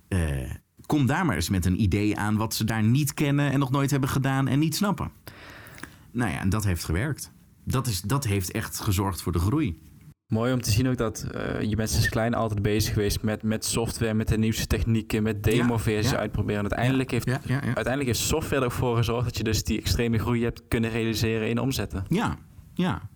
Uh, 0.09 0.51
kom 0.85 1.05
daar 1.05 1.25
maar 1.25 1.35
eens 1.35 1.49
met 1.49 1.65
een 1.65 1.81
idee 1.81 2.17
aan 2.17 2.37
wat 2.37 2.53
ze 2.53 2.63
daar 2.63 2.83
niet 2.83 3.13
kennen 3.13 3.51
en 3.51 3.59
nog 3.59 3.71
nooit 3.71 3.91
hebben 3.91 4.09
gedaan 4.09 4.47
en 4.47 4.59
niet 4.59 4.75
snappen. 4.75 5.11
Nou 6.11 6.31
ja, 6.31 6.39
en 6.39 6.49
dat 6.49 6.63
heeft 6.63 6.83
gewerkt. 6.83 7.31
Dat, 7.63 7.87
is, 7.87 8.01
dat 8.01 8.23
heeft 8.23 8.51
echt 8.51 8.79
gezorgd 8.79 9.21
voor 9.21 9.31
de 9.31 9.39
groei. 9.39 9.88
Mooi 10.29 10.53
om 10.53 10.61
te 10.61 10.71
zien 10.71 10.87
ook 10.87 10.97
dat 10.97 11.27
uh, 11.35 11.61
je 11.61 11.75
bent 11.75 11.89
sinds 11.89 12.09
klein 12.09 12.33
altijd 12.33 12.61
bezig 12.61 12.93
geweest 12.93 13.21
met, 13.21 13.43
met 13.43 13.65
software, 13.65 14.13
met 14.13 14.27
de 14.27 14.37
nieuwste 14.37 14.67
technieken, 14.67 15.23
met 15.23 15.43
demo-versies 15.43 16.09
ja, 16.09 16.15
ja. 16.15 16.21
uitproberen. 16.21 16.63
En 16.63 16.69
uiteindelijk, 16.69 17.11
heeft, 17.11 17.25
ja, 17.25 17.61
uiteindelijk 17.61 18.05
heeft 18.05 18.19
software 18.19 18.65
ervoor 18.65 18.97
gezorgd 18.97 19.23
dat 19.23 19.37
je 19.37 19.43
dus 19.43 19.63
die 19.63 19.79
extreme 19.79 20.17
groei 20.17 20.43
hebt 20.43 20.63
kunnen 20.67 20.89
realiseren 20.89 21.49
in 21.49 21.59
omzetten. 21.59 22.05
Ja, 22.07 22.37
ja. 22.73 23.09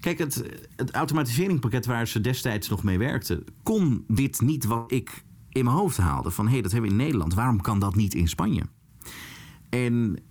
Kijk, 0.00 0.18
het, 0.18 0.42
het 0.76 0.90
automatiseringspakket 0.90 1.86
waar 1.86 2.06
ze 2.06 2.20
destijds 2.20 2.68
nog 2.68 2.82
mee 2.82 2.98
werkten, 2.98 3.44
kon 3.62 4.04
dit 4.08 4.40
niet 4.40 4.64
wat 4.64 4.92
ik 4.92 5.24
in 5.48 5.64
mijn 5.64 5.76
hoofd 5.76 5.96
haalde. 5.96 6.30
Van 6.30 6.46
hé, 6.46 6.52
hey, 6.52 6.62
dat 6.62 6.72
hebben 6.72 6.90
we 6.90 6.96
in 6.96 7.02
Nederland, 7.02 7.34
waarom 7.34 7.60
kan 7.60 7.78
dat 7.78 7.94
niet 7.94 8.14
in 8.14 8.28
Spanje? 8.28 8.62
En 9.68 10.22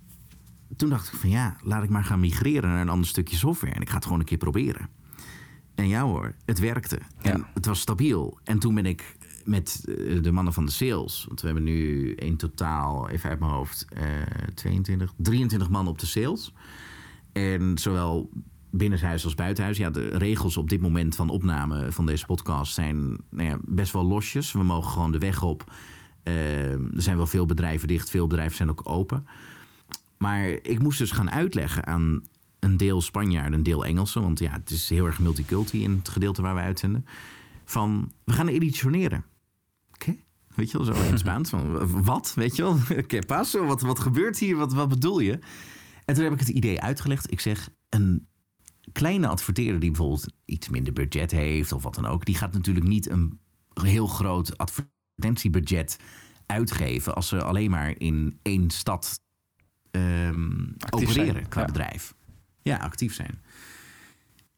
toen 0.76 0.88
dacht 0.88 1.12
ik 1.12 1.18
van 1.18 1.30
ja, 1.30 1.56
laat 1.62 1.82
ik 1.82 1.90
maar 1.90 2.04
gaan 2.04 2.20
migreren 2.20 2.70
naar 2.70 2.80
een 2.80 2.88
ander 2.88 3.08
stukje 3.08 3.36
software. 3.36 3.74
En 3.74 3.80
ik 3.80 3.88
ga 3.88 3.94
het 3.94 4.04
gewoon 4.04 4.20
een 4.20 4.26
keer 4.26 4.38
proberen. 4.38 4.95
En 5.76 5.88
ja 5.88 6.02
hoor, 6.02 6.34
het 6.44 6.58
werkte. 6.58 6.98
Ja. 7.22 7.32
En 7.32 7.46
het 7.54 7.66
was 7.66 7.80
stabiel. 7.80 8.38
En 8.44 8.58
toen 8.58 8.74
ben 8.74 8.86
ik 8.86 9.16
met 9.44 9.80
de 10.22 10.32
mannen 10.32 10.52
van 10.52 10.66
de 10.66 10.72
sales... 10.72 11.24
want 11.28 11.40
we 11.40 11.46
hebben 11.46 11.64
nu 11.64 12.12
in 12.14 12.36
totaal, 12.36 13.08
even 13.08 13.30
uit 13.30 13.38
mijn 13.38 13.52
hoofd... 13.52 13.86
Uh, 13.96 14.02
22, 14.54 15.12
23 15.16 15.68
man 15.68 15.88
op 15.88 15.98
de 15.98 16.06
sales. 16.06 16.52
En 17.32 17.78
zowel 17.78 18.30
binnenshuis 18.70 19.24
als 19.24 19.34
buitenhuis. 19.34 19.76
Ja, 19.76 19.90
de 19.90 20.08
regels 20.08 20.56
op 20.56 20.68
dit 20.68 20.80
moment 20.80 21.16
van 21.16 21.30
opname 21.30 21.92
van 21.92 22.06
deze 22.06 22.26
podcast... 22.26 22.74
zijn 22.74 23.18
nou 23.30 23.48
ja, 23.48 23.58
best 23.64 23.92
wel 23.92 24.04
losjes. 24.04 24.52
We 24.52 24.62
mogen 24.62 24.90
gewoon 24.90 25.12
de 25.12 25.18
weg 25.18 25.42
op. 25.42 25.72
Uh, 26.24 26.72
er 26.72 27.02
zijn 27.02 27.16
wel 27.16 27.26
veel 27.26 27.46
bedrijven 27.46 27.88
dicht. 27.88 28.10
Veel 28.10 28.26
bedrijven 28.26 28.56
zijn 28.56 28.70
ook 28.70 28.88
open. 28.88 29.26
Maar 30.18 30.48
ik 30.48 30.78
moest 30.78 30.98
dus 30.98 31.10
gaan 31.10 31.30
uitleggen 31.30 31.86
aan 31.86 32.22
een 32.60 32.76
deel 32.76 33.00
Spanjaarden, 33.00 33.52
een 33.52 33.62
deel 33.62 33.84
Engelsen. 33.84 34.22
Want 34.22 34.38
ja, 34.38 34.52
het 34.52 34.70
is 34.70 34.88
heel 34.88 35.06
erg 35.06 35.18
multiculti 35.18 35.82
in 35.82 35.92
het 35.92 36.08
gedeelte 36.08 36.42
waar 36.42 36.54
we 36.54 36.60
uitzenden. 36.60 37.06
Van, 37.64 38.12
we 38.24 38.32
gaan 38.32 38.48
editioneren. 38.48 39.24
Oké, 39.92 40.10
okay. 40.10 40.24
weet 40.54 40.70
je 40.70 40.78
wel, 40.78 40.86
zo 40.86 41.02
in 41.02 41.10
het 41.10 41.18
Spaans. 41.26 41.50
Van, 41.50 42.02
wat, 42.02 42.32
weet 42.34 42.56
je 42.56 42.62
wel? 42.62 42.78
¿Qué 43.08 43.18
paso? 43.26 43.64
Wat, 43.64 43.80
wat 43.80 43.98
gebeurt 43.98 44.38
hier? 44.38 44.56
Wat, 44.56 44.72
wat 44.72 44.88
bedoel 44.88 45.18
je? 45.18 45.38
En 46.04 46.14
toen 46.14 46.24
heb 46.24 46.32
ik 46.32 46.38
het 46.38 46.48
idee 46.48 46.80
uitgelegd. 46.80 47.32
Ik 47.32 47.40
zeg, 47.40 47.70
een 47.88 48.26
kleine 48.92 49.26
adverteerder 49.26 49.80
die 49.80 49.90
bijvoorbeeld 49.90 50.26
iets 50.44 50.68
minder 50.68 50.92
budget 50.92 51.30
heeft... 51.30 51.72
of 51.72 51.82
wat 51.82 51.94
dan 51.94 52.06
ook... 52.06 52.24
die 52.24 52.34
gaat 52.34 52.52
natuurlijk 52.52 52.86
niet 52.86 53.10
een 53.10 53.40
heel 53.74 54.06
groot 54.06 54.58
advertentiebudget 54.58 55.98
uitgeven... 56.46 57.14
als 57.14 57.28
ze 57.28 57.42
alleen 57.42 57.70
maar 57.70 57.94
in 57.98 58.38
één 58.42 58.70
stad 58.70 59.20
um, 59.90 60.74
opereren 60.90 61.48
qua 61.48 61.60
Ja. 61.60 61.66
bedrijf. 61.66 62.14
Ja, 62.66 62.76
actief 62.76 63.14
zijn. 63.14 63.42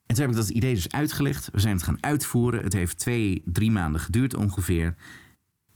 En 0.06 0.14
toen 0.14 0.24
heb 0.24 0.30
ik 0.30 0.36
dat 0.36 0.48
idee 0.48 0.74
dus 0.74 0.90
uitgelegd. 0.90 1.48
We 1.52 1.61
zijn 1.61 1.74
het 1.74 1.82
gaan 1.82 2.02
uitvoeren. 2.02 2.62
Het 2.62 2.72
heeft 2.72 2.98
twee, 2.98 3.42
drie 3.44 3.70
maanden 3.70 4.00
geduurd 4.00 4.34
ongeveer. 4.34 4.94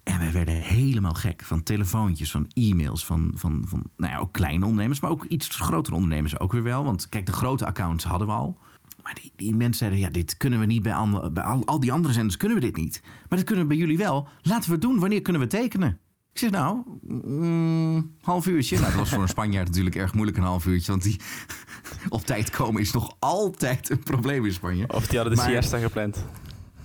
En 0.02 0.18
wij 0.18 0.32
werden 0.32 0.54
helemaal 0.54 1.14
gek 1.14 1.42
van 1.42 1.62
telefoontjes, 1.62 2.30
van 2.30 2.50
e-mails, 2.52 3.06
van, 3.06 3.32
van, 3.34 3.64
van 3.68 3.90
nou 3.96 4.12
ja, 4.12 4.18
ook 4.18 4.32
kleine 4.32 4.64
ondernemers, 4.64 5.00
maar 5.00 5.10
ook 5.10 5.24
iets 5.24 5.48
grotere 5.48 5.94
ondernemers 5.96 6.38
ook 6.38 6.52
weer 6.52 6.62
wel. 6.62 6.84
Want 6.84 7.08
kijk, 7.08 7.26
de 7.26 7.32
grote 7.32 7.66
accounts 7.66 8.04
hadden 8.04 8.26
we 8.26 8.32
al. 8.32 8.58
Maar 9.02 9.14
die, 9.14 9.32
die 9.36 9.54
mensen 9.54 9.74
zeiden, 9.74 9.98
ja, 9.98 10.10
dit 10.10 10.36
kunnen 10.36 10.60
we 10.60 10.66
niet 10.66 10.82
bij, 10.82 10.94
andere, 10.94 11.30
bij 11.30 11.44
al, 11.44 11.66
al 11.66 11.80
die 11.80 11.92
andere 11.92 12.14
zenders 12.14 12.36
kunnen 12.36 12.58
we 12.58 12.64
dit 12.64 12.76
niet. 12.76 13.00
Maar 13.02 13.38
dat 13.38 13.44
kunnen 13.44 13.64
we 13.64 13.70
bij 13.70 13.80
jullie 13.80 13.98
wel. 13.98 14.28
Laten 14.42 14.66
we 14.66 14.72
het 14.72 14.82
doen. 14.82 14.98
Wanneer 14.98 15.22
kunnen 15.22 15.42
we 15.42 15.48
tekenen? 15.48 16.00
Ik 16.32 16.38
zeg 16.38 16.50
nou, 16.50 16.82
mm, 17.02 18.14
half 18.20 18.46
uurtje. 18.46 18.76
Nou, 18.78 18.88
dat 18.88 18.98
was 18.98 19.08
voor 19.10 19.22
een 19.22 19.28
Spanjaard 19.28 19.66
natuurlijk 19.68 19.96
erg 19.96 20.14
moeilijk, 20.14 20.36
een 20.38 20.42
half 20.44 20.66
uurtje. 20.66 20.90
Want 20.90 21.02
die 21.02 21.20
op 22.08 22.26
tijd 22.26 22.50
komen 22.50 22.80
is 22.80 22.92
nog 22.92 23.16
altijd 23.18 23.90
een 23.90 24.02
probleem 24.02 24.44
in 24.46 24.52
Spanje. 24.52 24.84
Of 24.88 25.06
die 25.06 25.18
hadden 25.18 25.36
de 25.36 25.42
Maar- 25.42 25.50
siesta 25.50 25.78
gepland. 25.78 26.24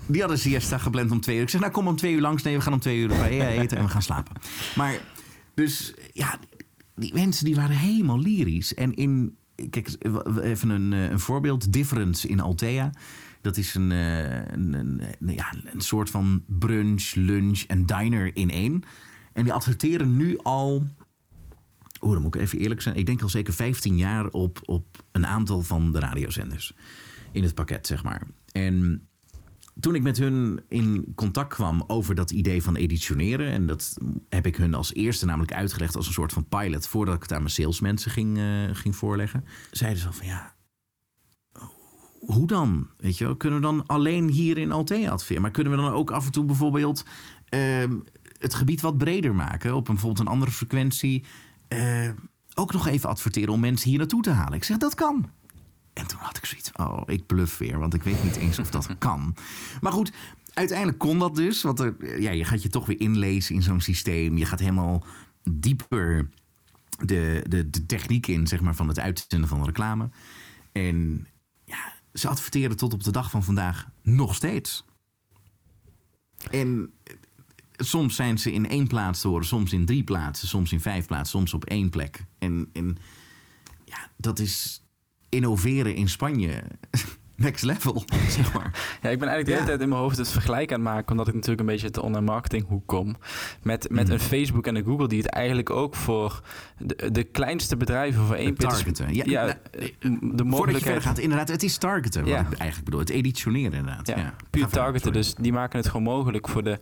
Die 0.05 0.19
hadden 0.19 0.39
siesta 0.39 0.77
gepland 0.77 1.11
om 1.11 1.19
twee 1.21 1.35
uur. 1.35 1.41
Ik 1.41 1.49
zeg, 1.49 1.61
nou 1.61 1.73
kom 1.73 1.87
om 1.87 1.95
twee 1.95 2.13
uur 2.13 2.21
langs. 2.21 2.43
Nee, 2.43 2.55
we 2.55 2.61
gaan 2.61 2.73
om 2.73 2.79
twee 2.79 2.97
uur 2.99 3.21
eten 3.23 3.77
en 3.77 3.83
we 3.83 3.89
gaan 3.89 4.01
slapen. 4.01 4.35
Maar 4.75 4.99
dus, 5.53 5.93
ja, 6.13 6.39
die 6.95 7.13
mensen 7.13 7.45
die 7.45 7.55
waren 7.55 7.75
helemaal 7.75 8.19
lyrisch. 8.19 8.73
En 8.73 8.93
in, 8.95 9.37
kijk, 9.69 9.95
even 10.41 10.69
een, 10.69 10.93
eh, 10.93 11.09
een 11.09 11.19
voorbeeld. 11.19 11.73
Difference 11.73 12.27
in 12.27 12.39
Altea. 12.39 12.89
Dat 13.41 13.57
is 13.57 13.75
een, 13.75 13.91
eh, 13.91 14.35
een, 14.35 14.73
een, 14.73 15.01
een- 15.19 15.33
ja, 15.33 15.53
een 15.73 15.81
soort 15.81 16.09
van 16.09 16.43
brunch, 16.47 17.13
lunch 17.15 17.61
en 17.61 17.85
diner 17.85 18.35
in 18.35 18.49
één. 18.49 18.83
En 19.37 19.43
die 19.43 19.53
adverteren 19.53 20.17
nu 20.17 20.37
al... 20.37 20.83
Oeh, 22.01 22.13
dan 22.13 22.21
moet 22.21 22.35
ik 22.35 22.41
even 22.41 22.59
eerlijk 22.59 22.81
zijn. 22.81 22.95
Ik 22.95 23.05
denk 23.05 23.21
al 23.21 23.29
zeker 23.29 23.53
15 23.53 23.97
jaar 23.97 24.27
op, 24.27 24.59
op 24.65 25.03
een 25.11 25.27
aantal 25.27 25.61
van 25.61 25.91
de 25.91 25.99
radiozenders. 25.99 26.73
In 27.31 27.43
het 27.43 27.55
pakket, 27.55 27.87
zeg 27.87 28.03
maar. 28.03 28.27
En 28.51 29.07
toen 29.79 29.95
ik 29.95 30.01
met 30.01 30.17
hun 30.17 30.61
in 30.67 31.11
contact 31.15 31.53
kwam 31.53 31.83
over 31.87 32.15
dat 32.15 32.31
idee 32.31 32.63
van 32.63 32.75
editioneren... 32.75 33.51
en 33.51 33.67
dat 33.67 33.97
heb 34.29 34.45
ik 34.45 34.55
hun 34.55 34.73
als 34.73 34.93
eerste 34.93 35.25
namelijk 35.25 35.53
uitgelegd 35.53 35.95
als 35.95 36.07
een 36.07 36.13
soort 36.13 36.33
van 36.33 36.47
pilot... 36.47 36.87
voordat 36.87 37.15
ik 37.15 37.21
het 37.21 37.31
aan 37.33 37.41
mijn 37.41 37.53
salesmensen 37.53 38.11
ging, 38.11 38.37
eh, 38.37 38.43
ging 38.71 38.95
voorleggen... 38.95 39.45
zeiden 39.71 40.01
ze 40.01 40.07
al 40.07 40.13
van 40.13 40.27
ja, 40.27 40.55
hoe 42.27 42.47
dan? 42.47 42.87
Weet 42.97 43.17
je 43.17 43.25
wel? 43.25 43.35
Kunnen 43.35 43.59
we 43.59 43.65
dan 43.65 43.83
alleen 43.85 44.29
hier 44.29 44.57
in 44.57 44.71
Altea 44.71 45.11
adverteren? 45.11 45.41
Maar 45.41 45.51
kunnen 45.51 45.75
we 45.75 45.81
dan 45.81 45.91
ook 45.91 46.11
af 46.11 46.25
en 46.25 46.31
toe 46.31 46.45
bijvoorbeeld 46.45 47.05
ehm, 47.49 47.95
het 48.39 48.53
gebied 48.53 48.81
wat 48.81 48.97
breder 48.97 49.35
maken... 49.35 49.75
op 49.75 49.87
een, 49.87 49.93
bijvoorbeeld 49.93 50.27
een 50.27 50.33
andere 50.33 50.51
frequentie... 50.51 51.23
eh, 51.67 52.09
ook 52.53 52.73
nog 52.73 52.87
even 52.87 53.09
adverteren 53.09 53.53
om 53.53 53.59
mensen 53.59 53.89
hier 53.89 53.97
naartoe 53.97 54.21
te 54.21 54.29
halen? 54.29 54.53
Ik 54.53 54.63
zeg, 54.63 54.77
dat 54.77 54.95
kan. 54.95 55.29
En 55.93 56.07
toen 56.07 56.19
had 56.19 56.37
ik 56.37 56.45
zoiets 56.45 56.71
oh, 56.71 57.01
ik 57.05 57.25
bluff 57.25 57.57
weer, 57.57 57.79
want 57.79 57.93
ik 57.93 58.03
weet 58.03 58.23
niet 58.23 58.35
eens 58.35 58.59
of 58.59 58.69
dat 58.69 58.97
kan. 58.97 59.35
Maar 59.81 59.91
goed, 59.91 60.11
uiteindelijk 60.53 60.97
kon 60.97 61.19
dat 61.19 61.35
dus. 61.35 61.61
Want 61.61 61.79
er, 61.79 62.21
ja, 62.21 62.31
je 62.31 62.45
gaat 62.45 62.63
je 62.63 62.69
toch 62.69 62.85
weer 62.85 62.99
inlezen 62.99 63.55
in 63.55 63.61
zo'n 63.61 63.81
systeem. 63.81 64.37
Je 64.37 64.45
gaat 64.45 64.59
helemaal 64.59 65.03
dieper 65.43 66.29
de, 67.05 67.45
de, 67.47 67.69
de 67.69 67.85
techniek 67.85 68.27
in, 68.27 68.47
zeg 68.47 68.61
maar, 68.61 68.75
van 68.75 68.87
het 68.87 68.99
uitzenden 68.99 69.49
van 69.49 69.65
reclame. 69.65 70.09
En 70.71 71.27
ja, 71.65 71.93
ze 72.13 72.27
adverteren 72.27 72.77
tot 72.77 72.93
op 72.93 73.03
de 73.03 73.11
dag 73.11 73.29
van 73.29 73.43
vandaag 73.43 73.87
nog 74.01 74.35
steeds. 74.35 74.85
En 76.51 76.93
soms 77.77 78.15
zijn 78.15 78.37
ze 78.37 78.51
in 78.51 78.69
één 78.69 78.87
plaats 78.87 79.21
te 79.21 79.27
horen, 79.27 79.45
soms 79.45 79.73
in 79.73 79.85
drie 79.85 80.03
plaatsen, 80.03 80.47
soms 80.47 80.71
in 80.71 80.79
vijf 80.79 81.05
plaatsen, 81.05 81.39
soms 81.39 81.53
op 81.53 81.65
één 81.65 81.89
plek. 81.89 82.25
En, 82.39 82.69
en 82.73 82.97
ja, 83.85 84.11
dat 84.17 84.39
is 84.39 84.83
innoveren 85.29 85.95
in 85.95 86.09
Spanje. 86.09 86.63
Next 87.37 87.63
level, 87.63 88.03
zeg 88.29 88.53
maar. 88.53 88.97
Ja, 89.01 89.09
ik 89.09 89.19
ben 89.19 89.27
eigenlijk 89.27 89.45
de 89.45 89.51
Ja. 89.51 89.55
hele 89.55 89.65
tijd 89.69 89.81
in 89.81 89.89
mijn 89.89 90.01
hoofd 90.01 90.17
het 90.17 90.29
vergelijk 90.31 90.71
aan 90.71 90.79
het 90.79 90.93
maken, 90.93 91.11
omdat 91.11 91.27
ik 91.27 91.33
natuurlijk 91.33 91.59
een 91.59 91.65
beetje 91.65 91.85
uit 91.85 91.93
de 91.93 92.01
online 92.01 92.25
marketinghoek 92.25 92.83
kom. 92.87 93.15
Met, 93.61 93.87
met 93.91 94.03
Mhm. 94.03 94.11
een 94.13 94.19
Facebook 94.19 94.67
en 94.67 94.75
een 94.75 94.83
Google 94.83 95.07
die 95.07 95.17
het 95.21 95.27
eigenlijk 95.29 95.69
ook 95.69 95.95
voor 95.95 96.41
de, 96.77 97.11
de 97.11 97.23
kleinste 97.23 97.77
bedrijven 97.77 98.25
voor 98.25 98.35
één 98.35 98.55
targeten. 98.55 99.13
Ja, 99.13 99.23
Ja, 99.27 99.57
nou, 100.01 100.35
de 100.35 100.43
mogelijkheid. 100.43 101.01
gaat, 101.01 101.17
inderdaad, 101.17 101.47
het 101.47 101.63
is 101.63 101.77
targeten. 101.77 102.25
Ja. 102.25 102.43
Wat 102.43 102.51
ik 102.51 102.57
eigenlijk 102.57 102.83
bedoel. 102.83 102.99
Het 102.99 103.09
editioneren 103.09 103.73
inderdaad. 103.79 104.07
Ja, 104.07 104.33
puur 104.49 104.67
targeten. 104.67 105.01
sorry. 105.01 105.17
Dus 105.17 105.35
die 105.35 105.53
maken 105.53 105.77
het 105.79 105.87
gewoon 105.87 106.03
mogelijk 106.03 106.47
voor 106.49 106.63
de, 106.63 106.79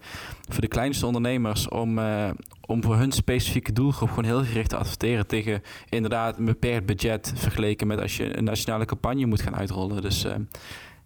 voor 0.49 0.62
de 0.62 0.68
kleinste 0.68 1.06
ondernemers 1.06 1.70
om, 1.70 1.99
eh, 1.99 2.30
om 2.66 2.84
voor 2.84 2.95
hun 2.97 3.11
specifieke 3.11 3.74
doelgroep 3.74 4.09
gewoon 4.09 4.26
heel 4.26 4.43
gericht 4.43 4.70
te 4.70 4.78
adverteren 4.78 5.28
tegen 5.28 5.61
inderdaad 5.89 6.38
een 6.38 6.45
beperkt 6.45 6.86
budget 6.86 7.34
vergeleken 7.36 7.88
met 7.88 8.01
als 8.01 8.18
je 8.18 8.38
een 8.38 8.43
nationale 8.43 8.86
campagne 8.86 9.26
moet 9.26 9.41
gaan 9.41 9.55
uitrollen. 9.55 10.01
Dus 10.01 10.24
eh, 10.24 10.36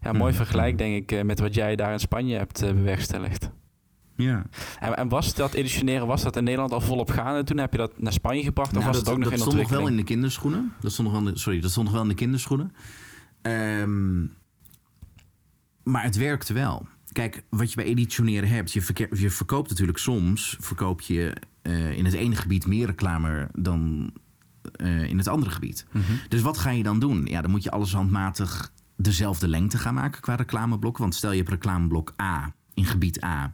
ja, 0.02 0.12
mooi 0.12 0.32
Mhm. 0.34 0.44
vergelijk 0.44 0.78
denk 0.78 0.96
ik 0.96 1.12
eh, 1.12 1.24
met 1.24 1.40
wat 1.40 1.54
jij 1.54 1.76
daar 1.76 1.92
in 1.92 2.00
Spanje 2.00 2.38
hebt 2.38 2.62
eh, 2.62 2.70
bewerkstelligd. 2.72 3.50
Ja. 4.16 4.46
En, 4.80 4.96
en 4.96 5.10
was 5.10 5.34
dat 5.34 5.54
editioneren, 5.54 6.08
was 6.08 6.22
dat 6.22 6.36
in 6.36 6.44
Nederland 6.44 6.72
al 6.72 6.82
volop 6.82 7.10
gaande? 7.10 7.44
Toen 7.44 7.58
heb 7.58 7.72
je 7.72 7.78
dat 7.78 8.02
naar 8.02 8.14
Spanje 8.14 8.44
gebracht 8.44 8.70
of 8.70 8.74
Nou, 8.74 8.86
was 8.86 8.96
dat, 8.96 9.06
het 9.06 9.16
ook 9.16 9.20
nog 9.20 9.30
dat 9.30 9.40
in 9.40 9.46
stond 9.46 9.62
nog 9.62 9.70
wel 9.80 9.88
in 9.88 9.96
de 9.98 10.04
kinderschoenen. 10.04 10.74
Dat 10.82 10.92
stond 10.92 11.08
nog 11.08 11.18
wel 11.18 11.28
in 11.28 11.34
de, 11.34 11.40
sorry, 11.40 11.60
dat 11.60 11.72
stond 11.72 11.86
nog 11.86 11.94
wel 11.96 12.04
in 12.04 12.10
de 12.10 12.16
kinderschoenen. 12.16 12.74
Ehm, 13.42 14.22
maar 15.84 16.04
het 16.04 16.18
werkte 16.18 16.54
wel. 16.54 16.88
Kijk, 17.12 17.44
wat 17.50 17.70
je 17.70 17.76
bij 17.76 17.86
editioneren 17.86 18.50
hebt, 18.50 18.72
je 18.72 19.30
verkoopt 19.32 19.70
natuurlijk 19.70 19.98
soms, 19.98 20.58
verkoop 20.60 21.02
je 21.02 21.34
eh, 21.62 21.98
in 21.98 22.06
het 22.06 22.14
ene 22.14 22.36
gebied 22.36 22.68
meer 22.68 22.86
reclame 22.86 23.50
dan 23.54 24.12
eh, 24.76 25.04
in 25.04 25.18
het 25.18 25.28
andere 25.28 25.52
gebied. 25.52 25.86
Mhm. 25.92 26.04
Dus 26.28 26.42
wat 26.42 26.58
ga 26.58 26.70
je 26.70 26.84
dan 26.84 27.00
doen? 27.00 27.26
Ja, 27.26 27.42
dan 27.42 27.52
moet 27.52 27.64
je 27.64 27.72
alles 27.72 27.94
handmatig 27.94 28.74
dezelfde 28.96 29.48
lengte 29.48 29.78
gaan 29.78 29.94
maken 29.94 30.22
qua 30.22 30.36
reclameblok. 30.36 30.98
Want 30.98 31.16
stel 31.16 31.32
je 31.32 31.38
hebt 31.38 31.50
reclameblok 31.50 32.14
A 32.22 32.56
in 32.74 32.86
gebied 32.86 33.24
A 33.24 33.54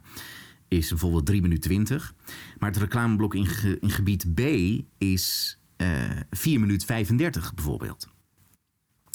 is 0.68 0.88
bijvoorbeeld 0.88 1.26
3 1.26 1.40
minuten 1.42 1.62
20. 1.70 2.14
Maar 2.58 2.70
het 2.70 2.78
reclameblok 2.78 3.34
in, 3.34 3.46
ge- 3.46 3.78
in 3.80 3.90
gebied 3.90 4.34
B 4.34 4.40
is 4.98 5.58
eh 5.76 5.88
4 6.30 6.60
minuten 6.60 6.86
35 6.86 7.54
bijvoorbeeld. 7.54 8.08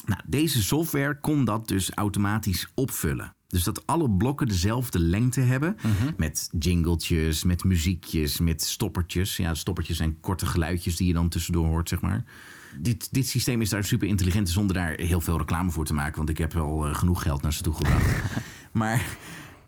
Nou, 0.05 0.21
deze 0.27 0.63
software 0.63 1.19
kon 1.19 1.45
dat 1.45 1.67
dus 1.67 1.91
automatisch 1.91 2.67
opvullen. 2.75 3.35
Dus 3.51 3.63
dat 3.63 3.87
alle 3.87 4.09
blokken 4.09 4.47
dezelfde 4.47 4.99
lengte 4.99 5.41
hebben. 5.41 5.77
Met 6.17 6.49
jingletjes, 6.59 7.43
met 7.43 7.63
muziekjes, 7.63 8.39
met 8.39 8.61
stoppertjes. 8.61 9.37
Ja, 9.37 9.53
stoppertjes 9.53 9.97
zijn 9.97 10.19
korte 10.19 10.45
geluidjes 10.45 10.95
die 10.95 11.07
je 11.07 11.13
dan 11.13 11.29
tussendoor 11.29 11.67
hoort, 11.67 11.89
zeg 11.89 12.01
maar. 12.01 12.23
Dit, 12.79 13.13
dit 13.13 13.27
systeem 13.27 13.61
is 13.61 13.69
daar 13.69 13.83
super 13.83 14.07
intelligent 14.07 14.49
zonder 14.49 14.75
daar 14.75 14.93
heel 14.93 15.21
veel 15.21 15.37
reclame 15.37 15.71
voor 15.71 15.85
te 15.85 15.93
maken. 15.93 16.17
Want 16.17 16.29
ik 16.29 16.37
heb 16.37 16.53
wel 16.53 16.87
eh, 16.87 16.95
genoeg 16.95 17.21
geld 17.21 17.41
naar 17.41 17.53
ze 17.53 17.61
toe 17.61 17.73
gebracht. 17.73 18.23
maar 18.71 19.17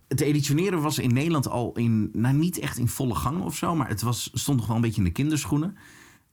het 0.08 0.22
editioneren 0.22 0.82
was 0.82 1.00
in 1.00 1.14
Nederland 1.14 1.50
al 1.50 1.72
in, 1.74 2.10
nou 2.14 2.36
niet 2.36 2.60
echt 2.60 2.78
in 2.78 2.88
volle 2.88 3.16
gang 3.16 3.42
of 3.42 3.56
zo. 3.56 3.76
Maar 3.76 3.88
het 3.88 4.02
was, 4.02 4.30
stond 4.34 4.58
nog 4.58 4.68
wel 4.68 4.76
een 4.76 4.82
beetje 4.82 5.02
in 5.02 5.08
de 5.08 5.12
kinderschoenen. 5.12 5.78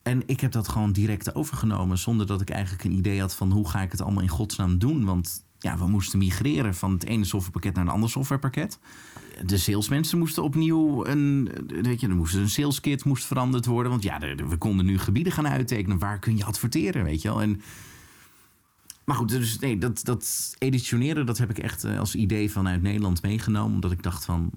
En 0.03 0.23
ik 0.27 0.41
heb 0.41 0.53
dat 0.53 0.69
gewoon 0.69 0.93
direct 0.93 1.35
overgenomen. 1.35 1.99
Zonder 1.99 2.27
dat 2.27 2.41
ik 2.41 2.51
eigenlijk 2.51 2.85
een 2.85 2.97
idee 2.97 3.21
had 3.21 3.35
van 3.35 3.53
hoe 3.53 3.69
ga 3.69 3.83
ik 3.83 3.91
het 3.91 4.01
allemaal 4.01 4.23
in 4.23 4.29
godsnaam 4.29 4.79
doen. 4.79 5.05
Want 5.05 5.45
ja, 5.61 5.79
we 5.79 5.87
moesten 5.87 6.19
migreren 6.19 6.75
van 6.75 6.93
het 6.93 7.05
ene 7.05 7.25
softwarepakket 7.25 7.75
naar 7.75 7.85
een 7.85 7.91
ander 7.91 8.11
softwarepakket. 8.11 8.79
De 9.45 9.57
salesmensen 9.57 10.19
moesten 10.19 10.43
opnieuw 10.43 11.07
een, 11.07 11.51
weet 11.83 12.01
je, 12.01 12.09
er 12.09 12.15
moest 12.15 12.35
een 12.35 12.51
saleskit 12.51 13.05
moest 13.05 13.25
veranderd 13.25 13.67
worden. 13.67 13.91
Want 13.91 14.03
ja, 14.03 14.19
we 14.49 14.57
konden 14.59 14.87
nu 14.87 14.99
gebieden 14.99 15.33
gaan 15.33 15.49
uittekenen. 15.49 15.99
Waar 15.99 16.19
kun 16.19 16.37
je 16.37 16.45
adverteren, 16.45 17.05
weet 17.05 17.23
je 17.23 17.29
wel? 17.29 17.43
En, 17.43 17.61
maar 19.05 19.17
goed, 19.17 19.29
dus 19.29 19.59
nee, 19.59 19.79
dat, 19.79 20.05
dat 20.05 20.55
editioneren, 20.59 21.27
dat 21.27 21.39
heb 21.39 21.51
ik 21.51 21.59
echt 21.59 21.85
eh, 21.85 21.99
als 21.99 22.15
idee 22.15 22.51
vanuit 22.51 22.83
Nederland 22.83 23.23
meegenomen. 23.23 23.75
Omdat 23.75 23.93
ik 23.93 24.03
dacht 24.03 24.25
van, 24.25 24.51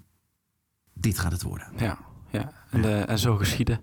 dit 0.94 1.20
gaat 1.20 1.32
het 1.32 1.44
worden. 1.44 1.68
Ja, 1.78 2.00
ja. 2.30 2.52
En, 2.70 2.84
eh, 2.84 3.10
en 3.10 3.20
zo 3.20 3.36
geschieden. 3.36 3.82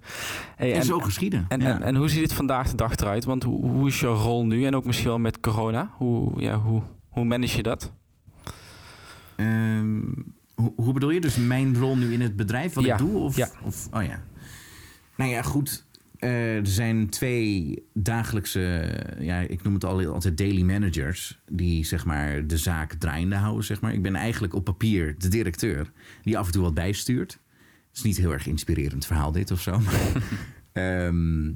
Hey, 0.57 0.75
En, 0.75 0.85
zo 0.85 1.01
geschieden. 1.01 1.45
En, 1.49 1.61
ja. 1.61 1.75
en, 1.75 1.83
en 1.83 1.97
hoe 1.97 2.09
ziet 2.09 2.23
het 2.23 2.33
vandaag 2.33 2.71
de 2.71 2.77
dag 2.77 2.97
eruit? 2.97 3.25
Want 3.25 3.43
hoe, 3.43 3.67
hoe 3.67 3.89
is 3.89 4.01
jouw 4.01 4.15
rol 4.15 4.47
nu? 4.47 4.65
En 4.65 4.75
ook 4.75 4.85
misschien 4.85 5.09
wel 5.09 5.19
met 5.19 5.41
corona. 5.41 5.91
Hoe, 5.97 6.41
ja, 6.41 6.59
hoe, 6.59 6.83
hoe 7.11 7.25
manage 7.25 7.57
je 7.57 7.63
dat? 7.63 7.93
Ehm, 9.37 10.01
hoe, 10.55 10.73
hoe 10.77 10.93
bedoel 10.93 11.11
je? 11.11 11.21
Dus 11.21 11.37
mijn 11.37 11.77
rol 11.79 11.97
nu 11.97 12.13
in 12.13 12.21
het 12.21 12.37
bedrijf, 12.37 12.73
wat 12.75 12.85
Ja, 12.85 12.93
ik 12.93 12.99
doe? 12.99 13.17
Of, 13.19 13.37
ja. 13.37 13.49
of, 13.63 13.89
oh 13.93 14.03
ja. 14.03 14.23
Nou 15.17 15.31
ja, 15.31 15.43
goed. 15.43 15.89
Eh, 16.19 16.57
er 16.57 16.67
zijn 16.67 17.09
twee 17.09 17.79
dagelijkse, 17.95 18.93
ja, 19.19 19.39
ik 19.41 19.63
noem 19.63 19.75
het 19.75 19.85
al- 19.85 20.07
altijd 20.07 20.39
daily 20.39 20.63
managers, 20.63 21.43
die 21.51 21.85
zeg 21.85 22.05
maar 22.05 22.47
de 22.47 22.57
zaak 22.57 22.93
draaiende 22.95 23.37
houden. 23.37 23.65
Zeg 23.65 23.81
maar. 23.81 23.93
Ik 23.93 24.03
ben 24.03 24.15
eigenlijk 24.15 24.55
op 24.55 24.65
papier 24.65 25.15
de 25.19 25.29
directeur, 25.29 25.93
die 26.23 26.39
af 26.39 26.47
en 26.47 26.53
toe 26.53 26.63
wat 26.63 26.75
bijstuurt. 26.75 27.33
Het 27.89 27.97
is 27.99 28.03
niet 28.03 28.17
heel 28.17 28.33
erg 28.33 28.47
inspirerend 28.47 29.07
verhaal 29.07 29.33
dit 29.33 29.51
of 29.51 29.61
zo. 29.61 29.79
Maar, 29.81 30.01
Ehm, 30.73 31.47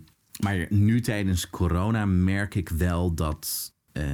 maar 0.42 0.66
nu 0.70 1.00
tijdens 1.00 1.50
corona 1.50 2.06
merk 2.06 2.54
ik 2.54 2.68
wel 2.68 3.14
dat 3.14 3.73
eh, 3.94 4.04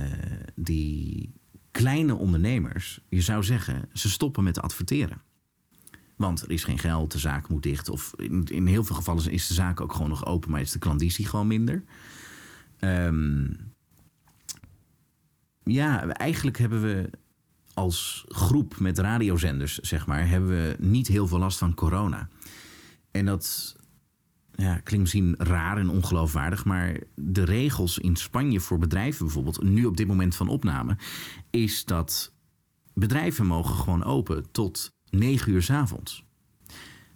die 0.55 1.33
kleine 1.71 2.15
ondernemers, 2.15 3.01
je 3.09 3.21
zou 3.21 3.43
zeggen, 3.43 3.89
ze 3.93 4.11
stoppen 4.11 4.45
met 4.45 4.61
adverteren. 4.61 5.23
Want 6.17 6.43
er 6.43 6.51
is 6.51 6.65
geen 6.65 6.79
geld, 6.79 7.13
de 7.13 7.19
zaak 7.19 7.49
moet 7.49 7.63
dicht. 7.63 7.89
Of 7.89 8.13
in, 8.17 8.45
in 8.45 8.67
heel 8.67 8.85
veel 8.85 8.97
gevallen 8.97 9.31
is 9.31 9.47
de 9.47 9.55
zaak 9.55 9.81
ook 9.81 9.93
gewoon 9.93 10.09
nog 10.09 10.27
open, 10.27 10.51
maar 10.51 10.61
is 10.61 10.73
de 10.73 10.79
klanditie 10.79 11.27
gewoon 11.27 11.47
minder. 11.47 11.85
Ehm, 12.79 13.47
ja, 15.63 16.07
eigenlijk 16.07 16.59
hebben 16.59 16.83
we 16.83 17.11
als 17.75 18.25
groep 18.29 18.79
met 18.79 18.99
radiozenders, 18.99 19.79
zeg 19.79 20.07
maar, 20.07 20.29
hebben 20.29 20.51
we 20.51 20.77
niet 20.79 21.07
heel 21.07 21.27
veel 21.27 21.39
last 21.39 21.59
van 21.59 21.75
corona. 21.75 22.29
En 23.11 23.27
dat 23.27 23.77
ja, 24.61 24.75
klinkt 24.75 24.99
misschien 24.99 25.35
raar 25.39 25.77
en 25.77 25.89
ongeloofwaardig, 25.89 26.65
maar 26.65 26.97
de 27.15 27.45
regels 27.45 27.99
in 27.99 28.17
Spanje 28.17 28.61
voor 28.61 28.79
bedrijven 28.79 29.25
bijvoorbeeld, 29.25 29.63
nu 29.63 29.85
op 29.85 29.97
dit 29.97 30.07
moment 30.07 30.37
van 30.37 30.49
opname, 30.49 30.97
is 31.51 31.85
dat 31.85 32.33
bedrijven 32.95 33.47
mogen 33.47 33.75
gewoon 33.75 34.05
open 34.05 34.51
tot 34.51 34.93
9 35.11 35.53
uur 35.53 35.63
s 35.63 35.71
avonds. 35.71 36.25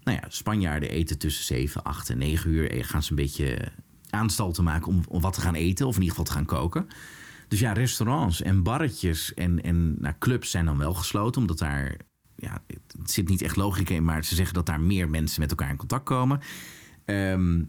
Nou 0.02 0.18
ja, 0.20 0.24
Spanjaarden 0.28 0.90
eten 0.90 1.18
tussen 1.18 1.44
7, 1.44 1.82
8 1.82 2.10
en 2.10 2.18
9 2.18 2.50
uur. 2.50 2.70
En 2.70 2.84
gaan 2.84 3.02
ze 3.02 3.10
een 3.10 3.16
beetje 3.16 3.72
aanstalten 4.10 4.64
maken 4.64 4.86
om, 4.86 5.02
om 5.08 5.20
wat 5.20 5.32
te 5.32 5.40
gaan 5.40 5.54
eten, 5.54 5.86
of 5.86 5.94
in 5.94 6.02
ieder 6.02 6.16
geval 6.16 6.32
te 6.32 6.38
gaan 6.38 6.58
koken. 6.58 6.88
Dus 7.48 7.60
ja, 7.60 7.72
restaurants 7.72 8.42
en 8.42 8.62
barretjes 8.62 9.34
en, 9.34 9.62
en 9.62 10.00
nou, 10.00 10.14
clubs 10.18 10.50
zijn 10.50 10.64
dan 10.64 10.78
wel 10.78 10.94
gesloten, 10.94 11.40
omdat 11.40 11.58
daar. 11.58 11.96
Ja, 12.36 12.62
het 13.00 13.10
zit 13.10 13.28
niet 13.28 13.42
echt 13.42 13.56
logica 13.56 13.94
in, 13.94 14.04
maar 14.04 14.24
ze 14.24 14.34
zeggen 14.34 14.54
dat 14.54 14.66
daar 14.66 14.80
meer 14.80 15.10
mensen 15.10 15.40
met 15.40 15.50
elkaar 15.50 15.70
in 15.70 15.76
contact 15.76 16.04
komen. 16.04 16.40
Ehm, 17.04 17.62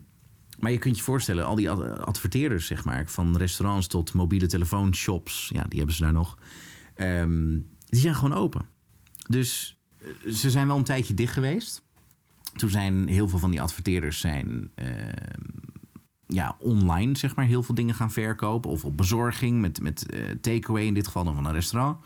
maar 0.60 0.72
je 0.72 0.78
kunt 0.78 0.98
je 0.98 1.04
voorstellen, 1.04 1.46
al 1.46 1.56
die 1.56 1.70
adverteerders, 1.70 2.66
zeg 2.66 2.86
maar, 2.86 3.08
van 3.08 3.38
restaurants 3.38 3.88
tot 3.88 4.14
mobiele 4.14 4.48
telefoonshops, 4.48 5.50
ja, 5.54 5.64
die 5.64 5.78
hebben 5.78 5.96
ze 5.96 6.04
daar 6.04 6.14
nog. 6.14 6.38
Ehm, 6.96 7.60
die 7.86 8.00
zijn 8.00 8.16
gewoon 8.16 8.38
open. 8.38 8.66
Dus 9.28 9.78
eh, 9.98 10.32
ze 10.32 10.50
zijn 10.50 10.68
wel 10.68 10.78
een 10.78 10.84
tijdje 10.84 11.14
dicht 11.14 11.34
geweest. 11.34 11.84
Toen 12.56 12.70
zijn 12.70 13.08
heel 13.08 13.28
veel 13.30 13.40
van 13.40 13.52
die 13.52 13.62
adverteerders 13.62 14.20
zijn 14.20 14.72
ehm, 14.76 15.66
ja, 16.28 16.56
online 16.60 17.18
zeg 17.18 17.36
maar, 17.36 17.46
heel 17.46 17.64
veel 17.64 17.76
dingen 17.76 17.96
gaan 17.96 18.12
verkopen. 18.12 18.70
Of 18.72 18.86
op 18.86 18.98
bezorging 18.98 19.62
met, 19.62 19.82
met 19.82 20.14
uh, 20.14 20.30
takeaway, 20.42 20.84
in 20.86 20.94
dit 20.94 21.06
geval 21.06 21.24
dan 21.24 21.36
van 21.36 21.46
een 21.46 21.54
restaurant. 21.54 21.98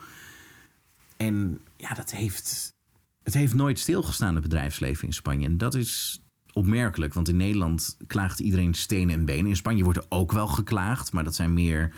En 1.17 1.61
ja, 1.77 1.93
dat 1.93 2.11
heeft, 2.11 2.75
het 3.23 3.33
heeft 3.33 3.53
nooit 3.53 3.79
stilgestaan, 3.79 4.33
het 4.33 4.43
bedrijfsleven 4.43 5.07
in 5.07 5.13
Spanje. 5.13 5.45
En 5.45 5.57
dat 5.57 5.75
is 5.75 6.21
opmerkelijk, 6.53 7.13
want 7.13 7.27
in 7.29 7.37
Nederland 7.37 7.97
klaagt 8.07 8.39
iedereen 8.39 8.73
stenen 8.73 9.15
en 9.15 9.25
benen. 9.25 9.49
In 9.49 9.55
Spanje 9.55 9.83
wordt 9.83 9.99
er 9.99 10.05
ook 10.09 10.31
wel 10.31 10.47
geklaagd, 10.47 11.11
maar 11.11 11.23
dat 11.23 11.35
zijn 11.35 11.53
meer 11.53 11.93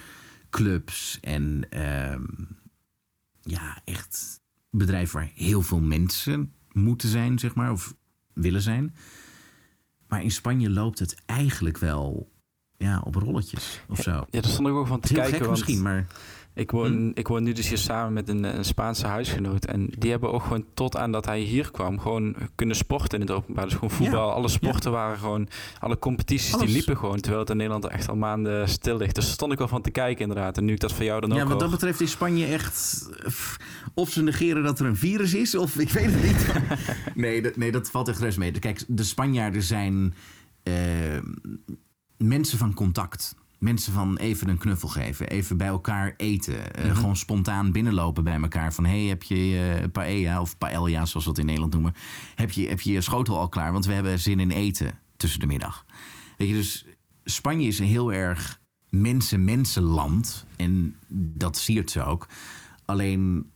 clubs 0.49 1.17
en 1.21 1.65
ehm, 1.69 2.23
ja, 3.41 3.81
echt 3.85 4.41
bedrijven 4.69 5.19
waar 5.19 5.31
heel 5.35 5.61
veel 5.61 5.79
mensen 5.79 6.53
moeten 6.71 7.09
zijn, 7.09 7.39
zeg 7.39 7.55
maar, 7.55 7.71
of 7.71 7.95
willen 8.33 8.61
zijn. 8.61 8.95
Maar 10.07 10.23
in 10.23 10.31
Spanje 10.31 10.69
loopt 10.69 10.99
het 10.99 11.15
eigenlijk 11.25 11.77
wel 11.77 12.31
ja, 12.77 13.01
op 13.03 13.15
rolletjes 13.15 13.81
of 13.87 14.01
zo. 14.01 14.11
Ja, 14.11 14.41
daar 14.41 14.51
stond 14.51 14.67
ik 14.67 14.73
ook 14.73 14.87
van 14.87 14.99
te 14.99 15.13
kijken. 15.13 15.39
Gek 15.39 15.49
misschien, 15.49 15.81
maar 15.81 16.07
ik 16.53 16.71
woon, 16.71 16.91
hm. 16.91 17.11
ik 17.13 17.27
woon 17.27 17.43
nu 17.43 17.53
dus 17.53 17.69
hier 17.69 17.77
samen 17.77 18.13
met 18.13 18.29
een, 18.29 18.43
een, 18.43 18.65
Spaanse 18.65 19.07
huisgenoot. 19.07 19.65
En 19.65 19.89
die 19.97 20.11
hebben 20.11 20.31
ook 20.31 20.43
gewoon 20.43 20.65
tot 20.73 20.97
aan 20.97 21.11
dat 21.11 21.25
hij 21.25 21.39
hier 21.39 21.71
kwam, 21.71 21.99
gewoon 21.99 22.35
kunnen 22.55 22.75
sporten 22.75 23.19
in 23.19 23.27
het 23.27 23.35
openbaar. 23.35 23.63
Dus 23.63 23.73
gewoon 23.73 23.89
voetbal, 23.89 24.31
alle 24.31 24.47
sporten 24.47 24.91
waren 24.91 25.17
gewoon, 25.17 25.47
alle 25.79 25.99
competities 25.99 26.57
die 26.57 26.67
liepen 26.67 26.97
gewoon. 26.97 27.19
Terwijl 27.19 27.41
het 27.41 27.49
in 27.49 27.57
Nederland 27.57 27.85
echt 27.85 28.09
al 28.09 28.15
maanden 28.15 28.69
stil 28.69 28.97
ligt. 28.97 29.15
Dus 29.15 29.25
daar 29.25 29.33
stond 29.33 29.51
ik 29.51 29.57
wel 29.57 29.67
van 29.67 29.81
te 29.81 29.91
kijken 29.91 30.21
inderdaad. 30.21 30.57
En 30.57 30.65
nu 30.65 30.73
ik 30.73 30.79
dat 30.79 30.93
voor 30.93 31.05
jou 31.05 31.21
dan 31.21 31.31
ook 31.31 31.37
Ja, 31.37 31.45
wat 31.45 31.59
dat 31.59 31.71
betreft 31.71 32.01
is 32.01 32.11
Spanje 32.11 32.45
echt... 32.45 33.09
Of 33.93 34.09
ze 34.09 34.23
negeren 34.23 34.63
dat 34.63 34.79
er 34.79 34.85
een 34.85 34.97
virus 34.97 35.33
is, 35.33 35.55
of 35.55 35.77
ik 35.77 35.89
weet 35.89 36.11
het 36.11 36.23
niet. 36.23 36.53
nee, 37.23 37.41
dat, 37.41 37.55
nee, 37.55 37.71
dat 37.71 37.91
valt 37.91 38.07
echt 38.07 38.19
rest 38.19 38.37
mee. 38.37 38.51
Kijk, 38.51 38.83
de 38.87 39.03
Spanjaarden 39.03 39.63
zijn 39.63 40.13
uh, 40.63 40.73
mensen 42.17 42.57
van 42.57 42.73
contact 42.73 43.35
mensen 43.61 43.93
van 43.93 44.17
even 44.17 44.49
een 44.49 44.57
knuffel 44.57 44.89
geven, 44.89 45.29
even 45.29 45.57
bij 45.57 45.67
elkaar 45.67 46.13
eten. 46.17 46.75
Eh, 46.75 46.85
mhm. 46.85 46.95
Gewoon 46.95 47.15
spontaan 47.15 47.71
binnenlopen 47.71 48.23
bij 48.23 48.41
elkaar. 48.41 48.73
Van 48.73 48.85
hey, 48.85 49.03
heb 49.03 49.23
je 49.23 49.79
uh, 49.81 49.91
paella 49.91 50.41
of 50.41 50.57
paella, 50.57 51.05
zoals 51.05 51.25
we 51.25 51.29
het 51.29 51.39
in 51.39 51.45
Nederland 51.45 51.73
noemen. 51.73 51.93
Heb 52.35 52.51
je, 52.51 52.67
heb 52.67 52.81
je 52.81 52.91
je 52.91 53.01
schotel 53.01 53.37
al 53.37 53.49
klaar? 53.49 53.71
Want 53.71 53.85
we 53.85 53.93
hebben 53.93 54.19
zin 54.19 54.39
in 54.39 54.51
eten 54.51 54.99
tussen 55.17 55.39
de 55.39 55.45
middag. 55.45 55.85
Weet 56.37 56.47
je, 56.47 56.53
dus 56.53 56.85
Spanje 57.23 57.67
is 57.67 57.79
een 57.79 57.85
heel 57.85 58.13
erg 58.13 58.59
mensen-mensenland. 58.89 60.45
En 60.55 60.95
dat 61.33 61.57
siert 61.57 61.91
ze 61.91 62.03
ook. 62.03 62.27
Alleen 62.85 63.51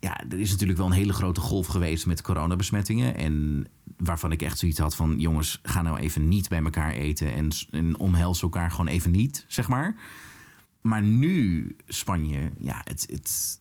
ja, 0.00 0.20
er 0.28 0.40
is 0.40 0.50
natuurlijk 0.50 0.78
wel 0.78 0.86
een 0.86 0.92
hele 0.92 1.12
grote 1.12 1.40
golf 1.40 1.66
geweest 1.66 2.06
met 2.06 2.22
coronabesmettingen. 2.22 3.16
En 3.16 3.66
waarvan 3.96 4.32
ik 4.32 4.42
echt 4.42 4.58
zoiets 4.58 4.78
had 4.78 4.96
van... 4.96 5.18
jongens, 5.18 5.60
ga 5.62 5.82
nou 5.82 5.98
even 5.98 6.28
niet 6.28 6.48
bij 6.48 6.62
elkaar 6.62 6.92
eten... 6.92 7.34
en, 7.34 7.48
en 7.70 7.98
omhels 7.98 8.42
elkaar 8.42 8.70
gewoon 8.70 8.86
even 8.86 9.10
niet, 9.10 9.44
zeg 9.48 9.68
maar. 9.68 9.96
Maar 10.80 11.02
nu, 11.02 11.76
Spanje, 11.86 12.50
ja, 12.58 12.80
het, 12.84 13.06
het, 13.10 13.60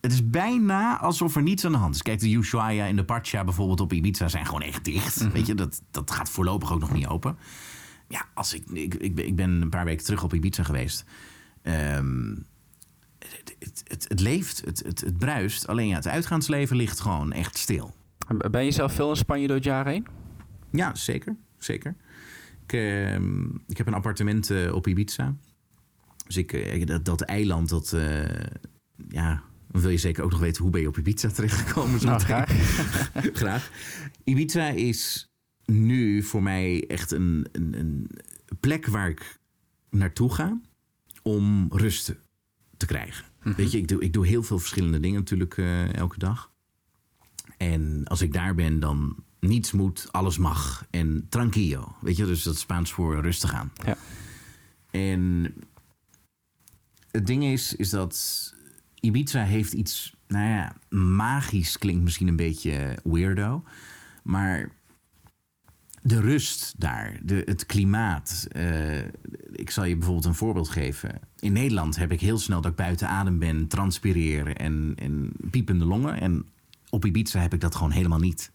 het 0.00 0.12
is 0.12 0.30
bijna 0.30 0.98
alsof 0.98 1.36
er 1.36 1.42
niets 1.42 1.64
aan 1.64 1.72
de 1.72 1.78
hand 1.78 1.94
is. 1.94 2.02
Kijk, 2.02 2.20
de 2.20 2.34
Ushuaia 2.34 2.86
en 2.86 2.96
de 2.96 3.04
Pacha 3.04 3.44
bijvoorbeeld 3.44 3.80
op 3.80 3.92
Ibiza 3.92 4.28
zijn 4.28 4.46
gewoon 4.46 4.62
echt 4.62 4.84
dicht. 4.84 5.20
Mhm. 5.20 5.32
Weet 5.32 5.46
je, 5.46 5.54
dat, 5.54 5.82
dat 5.90 6.10
gaat 6.10 6.30
voorlopig 6.30 6.72
ook 6.72 6.80
nog 6.80 6.92
niet 6.92 7.06
open. 7.06 7.38
Ja, 8.08 8.26
als 8.34 8.54
ik, 8.54 8.70
ik, 8.70 8.94
ik, 8.94 9.36
ben 9.36 9.50
een 9.62 9.70
paar 9.70 9.84
weken 9.84 10.04
terug 10.04 10.22
op 10.22 10.34
Ibiza 10.34 10.62
geweest... 10.62 11.04
Um, 11.62 12.46
het, 13.28 13.56
het, 13.84 14.04
het, 14.08 14.20
leeft, 14.20 14.62
het, 14.64 14.82
het, 14.86 15.00
het 15.00 15.18
bruist. 15.18 15.66
Alleen 15.66 15.88
ja, 15.88 15.94
het 15.94 16.08
uitgaansleven 16.08 16.76
ligt 16.76 17.00
gewoon 17.00 17.32
echt 17.32 17.58
stil. 17.58 17.94
Ben 18.50 18.64
je 18.64 18.70
zelf 18.70 18.92
veel 18.92 19.10
in 19.10 19.16
Spanje 19.16 19.46
door 19.46 19.56
het 19.56 19.64
jaar 19.64 19.86
heen? 19.86 20.06
Ja, 20.70 20.94
zeker. 20.94 21.36
zeker. 21.58 21.96
Ik, 22.66 22.72
ehm, 22.72 23.44
ik 23.66 23.76
heb 23.76 23.86
een 23.86 23.94
appartement 23.94 24.50
uh, 24.50 24.74
op 24.74 24.86
Ibiza. 24.86 25.34
Dus 26.26 26.36
ik, 26.36 26.52
uh, 26.52 26.86
dat, 26.86 27.04
dat 27.04 27.20
eiland, 27.20 27.68
dat... 27.68 27.92
Uh, 27.94 28.24
ja, 29.08 29.42
wil 29.66 29.90
je 29.90 29.98
zeker 29.98 30.24
ook 30.24 30.30
nog 30.30 30.40
weten 30.40 30.62
hoe 30.62 30.72
ben 30.72 30.80
je 30.80 30.88
op 30.88 30.98
Ibiza 30.98 31.28
terechtgekomen? 31.28 32.04
Nou, 32.04 32.20
graag. 32.20 32.50
graag. 33.42 33.70
Ibiza 34.24 34.68
is 34.68 35.30
nu 35.64 36.22
voor 36.22 36.42
mij 36.42 36.84
echt 36.86 37.10
een, 37.10 37.46
een, 37.52 37.78
een 37.78 38.10
plek 38.60 38.86
waar 38.86 39.08
ik 39.08 39.38
naartoe 39.90 40.34
ga 40.34 40.60
om 41.22 41.66
rust 41.70 42.14
te 42.80 42.86
krijgen. 42.86 43.24
Mhm. 43.42 43.54
Weet 43.54 43.70
je, 43.70 43.78
ik 43.78 43.88
doe, 43.88 44.00
ik 44.02 44.12
doe 44.12 44.26
heel 44.26 44.42
veel 44.42 44.58
verschillende 44.58 45.00
dingen 45.00 45.18
natuurlijk 45.18 45.56
uh, 45.56 45.94
elke 45.94 46.18
dag. 46.18 46.50
En 47.56 48.04
als 48.04 48.20
ik 48.20 48.32
daar 48.32 48.54
ben, 48.54 48.80
dan 48.80 49.24
niets 49.40 49.72
moet, 49.72 50.12
alles 50.12 50.38
mag. 50.38 50.86
En 50.90 51.26
tranquillo. 51.28 51.96
Weet 52.00 52.16
je, 52.16 52.26
dus 52.26 52.42
dat 52.42 52.58
Spaans 52.58 52.92
voor 52.92 53.20
rustig 53.20 53.54
aan. 53.54 53.72
Ja. 53.84 53.96
En 54.90 55.54
het 57.10 57.26
ding 57.26 57.44
is, 57.44 57.76
is 57.76 57.90
dat 57.90 58.54
Ibiza 59.00 59.42
heeft 59.42 59.72
iets, 59.72 60.14
nou 60.26 60.48
ja, 60.48 60.76
magisch 60.98 61.78
klinkt 61.78 62.02
misschien 62.02 62.28
een 62.28 62.36
beetje 62.36 62.98
weirdo. 63.04 63.64
Maar 64.22 64.70
de 66.02 66.20
rust 66.20 66.74
daar, 66.78 67.20
de, 67.22 67.42
het 67.44 67.66
klimaat. 67.66 68.46
Uh, 68.56 68.98
ik 69.52 69.70
zal 69.70 69.84
je 69.84 69.96
bijvoorbeeld 69.96 70.26
een 70.26 70.34
voorbeeld 70.34 70.68
geven. 70.68 71.20
In 71.38 71.52
Nederland 71.52 71.96
heb 71.96 72.12
ik 72.12 72.20
heel 72.20 72.38
snel 72.38 72.60
dat 72.60 72.70
ik 72.70 72.76
buiten 72.76 73.08
adem 73.08 73.38
ben, 73.38 73.66
transpireer 73.66 74.56
en, 74.56 74.92
en 74.96 75.32
piepende 75.50 75.84
longen. 75.84 76.20
En 76.20 76.46
op 76.90 77.04
Ibiza 77.04 77.40
heb 77.40 77.54
ik 77.54 77.60
dat 77.60 77.74
gewoon 77.74 77.90
helemaal 77.90 78.18
niet. 78.18 78.52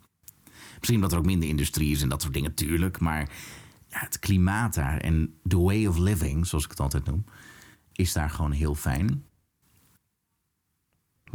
Misschien 0.75 0.95
omdat 0.95 1.11
er 1.11 1.17
ook 1.17 1.25
minder 1.25 1.49
industrie 1.49 1.91
is 1.91 2.01
en 2.01 2.09
dat 2.09 2.21
soort 2.21 2.33
dingen, 2.33 2.53
tuurlijk. 2.53 2.99
Maar 2.99 3.29
het 3.89 4.19
klimaat 4.19 4.73
daar 4.73 4.97
en 4.97 5.33
the 5.47 5.59
way 5.59 5.85
of 5.85 5.97
living, 5.97 6.47
zoals 6.47 6.63
ik 6.63 6.69
het 6.69 6.79
altijd 6.79 7.05
noem, 7.05 7.25
is 7.91 8.13
daar 8.13 8.29
gewoon 8.29 8.51
heel 8.51 8.75
fijn. 8.75 9.23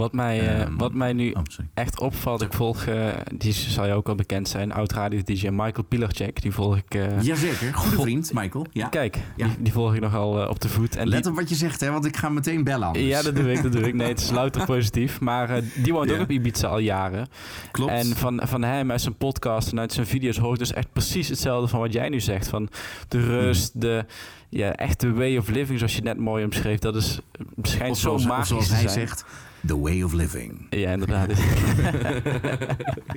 Wat 0.01 0.13
mij, 0.13 0.61
uh, 0.61 0.67
wat 0.77 0.93
mij 0.93 1.13
nu 1.13 1.31
oh, 1.31 1.43
echt 1.75 2.01
opvalt, 2.01 2.43
ik 2.43 2.53
volg, 2.53 2.87
uh, 2.87 3.09
die 3.35 3.53
zal 3.53 3.87
je 3.87 3.93
ook 3.93 4.09
al 4.09 4.15
bekend 4.15 4.49
zijn, 4.49 4.73
oud-radio-dj 4.73 5.49
Michael 5.49 5.85
Pilarczyk. 5.89 6.43
Die 6.43 6.53
volg 6.53 6.77
ik... 6.77 6.95
Uh, 6.95 7.23
Jazeker, 7.23 7.75
goede 7.75 8.03
vriend 8.03 8.33
Michael. 8.33 8.67
Ja. 8.73 8.89
Kijk, 8.89 9.19
ja. 9.37 9.47
Die, 9.47 9.57
die, 9.59 9.73
volg 9.73 9.95
ik 9.95 10.01
nogal 10.01 10.49
op 10.49 10.61
de 10.61 10.69
voet. 10.69 10.97
En 10.97 11.09
Let 11.09 11.27
op 11.27 11.35
wat 11.35 11.49
je 11.49 11.55
zegt, 11.55 11.81
hè, 11.81 11.91
want 11.91 12.05
ik 12.05 12.17
ga 12.17 12.29
meteen 12.29 12.65
bellen 12.65 12.87
anders. 12.87 13.05
Ja, 13.05 13.23
dat 13.23 13.37
doe 13.37 13.53
ik, 13.53 13.63
dat 13.63 13.73
doe 13.73 13.83
ik. 13.83 13.95
Nee, 13.95 14.09
het 14.09 14.21
is 14.21 14.31
louter 14.41 14.65
positief. 14.65 15.21
Maar 15.21 15.61
die 15.75 15.93
woont 15.93 16.13
ook 16.13 16.21
op 16.21 16.31
Ibiza 16.31 16.69
al 16.69 16.79
jaren. 16.79 17.29
Klopt. 17.71 17.93
En 17.93 18.07
van, 18.07 18.41
van 18.45 18.63
hem 18.63 18.91
uit 18.91 19.01
zijn 19.01 19.17
podcast 19.17 19.73
en 19.73 19.81
uit 19.81 19.93
zijn 19.93 20.07
video's 20.07 20.37
hoor 20.37 20.53
ik 20.53 20.59
dus 20.59 20.73
echt 20.73 20.93
precies 20.93 21.29
hetzelfde 21.29 21.69
van 21.69 21.81
wat 21.81 21.93
jij 21.93 22.09
nu 22.09 22.21
zegt. 22.21 22.49
Van 22.49 22.69
de 23.09 23.21
rust, 23.21 23.75
mm. 23.75 23.81
de 23.81 24.05
ja, 24.49 24.73
echt 24.73 25.01
de 25.01 25.13
way 25.13 25.37
of 25.37 25.49
living, 25.49 25.79
zoals 25.79 25.97
je 25.97 26.03
net 26.03 26.19
mooi 26.19 26.45
omschreef. 26.45 26.79
Dat 26.79 26.97
is, 26.97 27.21
schijnt 27.63 27.99
zo 27.99 28.19
magisch 28.19 28.49
zoals 28.49 28.69
hij 28.69 28.89
zegt 28.89 29.25
The 29.67 29.81
way 29.81 30.03
of 30.03 30.13
living. 30.13 30.67
Ja, 30.71 30.91
inderdaad. 30.91 31.31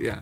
ja. 0.07 0.21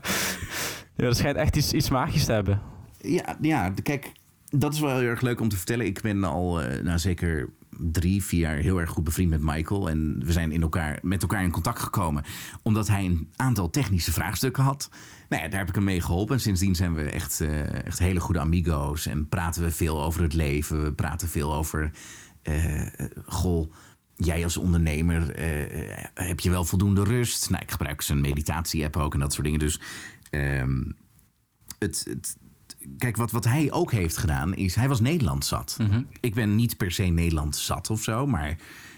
ja, 0.96 1.04
dat 1.06 1.18
schijnt 1.18 1.38
echt 1.38 1.56
iets, 1.56 1.74
iets 1.74 1.90
magisch 1.90 2.26
te 2.26 2.32
hebben. 2.32 2.62
Ja, 2.98 3.38
ja, 3.42 3.74
kijk, 3.84 4.12
dat 4.50 4.74
is 4.74 4.80
wel 4.80 4.98
heel 4.98 5.08
erg 5.08 5.22
leuk 5.22 5.40
om 5.40 5.50
te 5.50 5.58
vertellen. 5.58 5.86
Ik 5.86 6.02
ben 6.02 6.24
al 6.24 6.64
uh, 6.64 6.82
nou, 6.84 7.00
zeker 7.00 7.50
drie, 7.78 8.24
vier 8.24 8.40
jaar 8.40 8.56
heel 8.56 8.80
erg 8.80 8.90
goed 8.90 9.04
bevriend 9.04 9.30
met 9.30 9.42
Michael. 9.42 9.90
En 9.90 10.22
we 10.26 10.32
zijn 10.32 10.52
in 10.52 10.62
elkaar, 10.62 11.00
met 11.02 11.22
elkaar 11.22 11.44
in 11.44 11.52
contact 11.52 11.80
gekomen. 11.80 12.24
Omdat 12.62 12.88
hij 12.88 13.06
een 13.06 13.30
aantal 13.36 13.70
technische 13.70 14.12
vraagstukken 14.12 14.64
had. 14.64 14.90
Nou 15.30 15.44
ja, 15.44 15.50
daar 15.50 15.60
heb 15.60 15.70
ik 15.70 15.76
hem 15.76 15.84
mee 15.84 16.02
geholpen. 16.02 16.36
En 16.36 16.42
sindsdien 16.42 16.76
zijn 16.76 16.94
we 16.94 17.04
echt, 17.04 17.40
uh, 17.42 17.86
echt 17.86 18.00
hele 18.00 18.20
goede 18.20 18.40
amigo's. 18.40 19.06
En 19.06 19.28
praten 19.28 19.64
we 19.64 19.72
veel 19.72 20.04
over 20.04 20.22
het 20.22 20.34
leven. 20.34 20.84
We 20.84 20.94
praten 20.94 21.28
veel 21.28 21.54
over... 21.54 21.92
Uh, 22.44 22.88
goh, 23.26 23.72
jij 24.26 24.44
als 24.44 24.58
ondernemer, 24.58 25.36
eh, 25.36 26.06
heb 26.14 26.40
je 26.40 26.50
wel 26.50 26.66
voldoende 26.66 27.04
rust? 27.04 27.50
Nou, 27.50 27.62
ik 27.62 27.72
gebruik 27.72 28.02
zijn 28.02 28.22
meditatie-app 28.22 28.98
ook 28.98 29.14
en 29.14 29.20
dat 29.20 29.34
soort 29.34 29.46
dingen. 29.46 29.60
Dus 29.60 29.80
ehm, 30.30 30.84
het, 31.80 32.06
het, 32.10 32.38
kijk, 32.98 33.18
wat, 33.18 33.32
wat 33.32 33.46
hij 33.46 33.72
ook 33.72 33.92
heeft 33.92 34.18
gedaan 34.18 34.56
is, 34.56 34.76
hij 34.76 34.88
was 34.88 35.00
Nederland 35.00 35.46
zat. 35.46 35.78
Ik 36.20 36.34
ben 36.34 36.56
niet 36.56 36.78
per 36.78 36.92
se 36.92 37.04
Nederland 37.04 37.56
zat 37.56 37.90
of 37.90 38.04
zo, 38.04 38.28
maar 38.28 38.58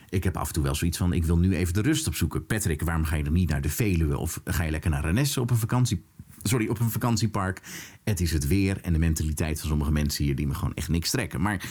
ik 0.09 0.23
heb 0.23 0.37
af 0.37 0.47
en 0.47 0.53
toe 0.53 0.63
wel 0.63 0.75
zoiets 0.75 0.97
van, 0.97 1.13
ik 1.13 1.25
wil 1.25 1.37
nu 1.37 1.55
even 1.55 1.73
de 1.73 1.81
rust 1.81 2.07
opzoeken. 2.07 2.45
Patrick, 2.45 2.81
waarom 2.81 3.05
ga 3.05 3.15
je 3.15 3.23
dan 3.23 3.33
niet 3.33 3.49
naar 3.49 3.61
de 3.61 3.69
Veluwe 3.69 4.17
of 4.17 4.41
ga 4.45 4.63
je 4.63 4.71
lekker 4.71 4.89
naar 4.89 5.05
Renesse 5.05 5.41
op 5.41 5.49
een 5.49 5.57
vakantie? 5.57 6.05
Sorry, 6.43 6.67
op 6.67 6.79
een 6.79 6.91
vakantiepark. 6.91 7.61
Het 8.03 8.21
is 8.21 8.31
het 8.31 8.47
weer 8.47 8.81
en 8.81 8.93
de 8.93 8.99
mentaliteit 8.99 9.59
van 9.59 9.69
sommige 9.69 9.91
mensen 9.91 10.23
hier 10.23 10.35
die 10.35 10.47
me 10.47 10.53
gewoon 10.53 10.73
echt 10.73 10.89
niks 10.89 11.09
trekken. 11.09 11.41
Maar 11.41 11.65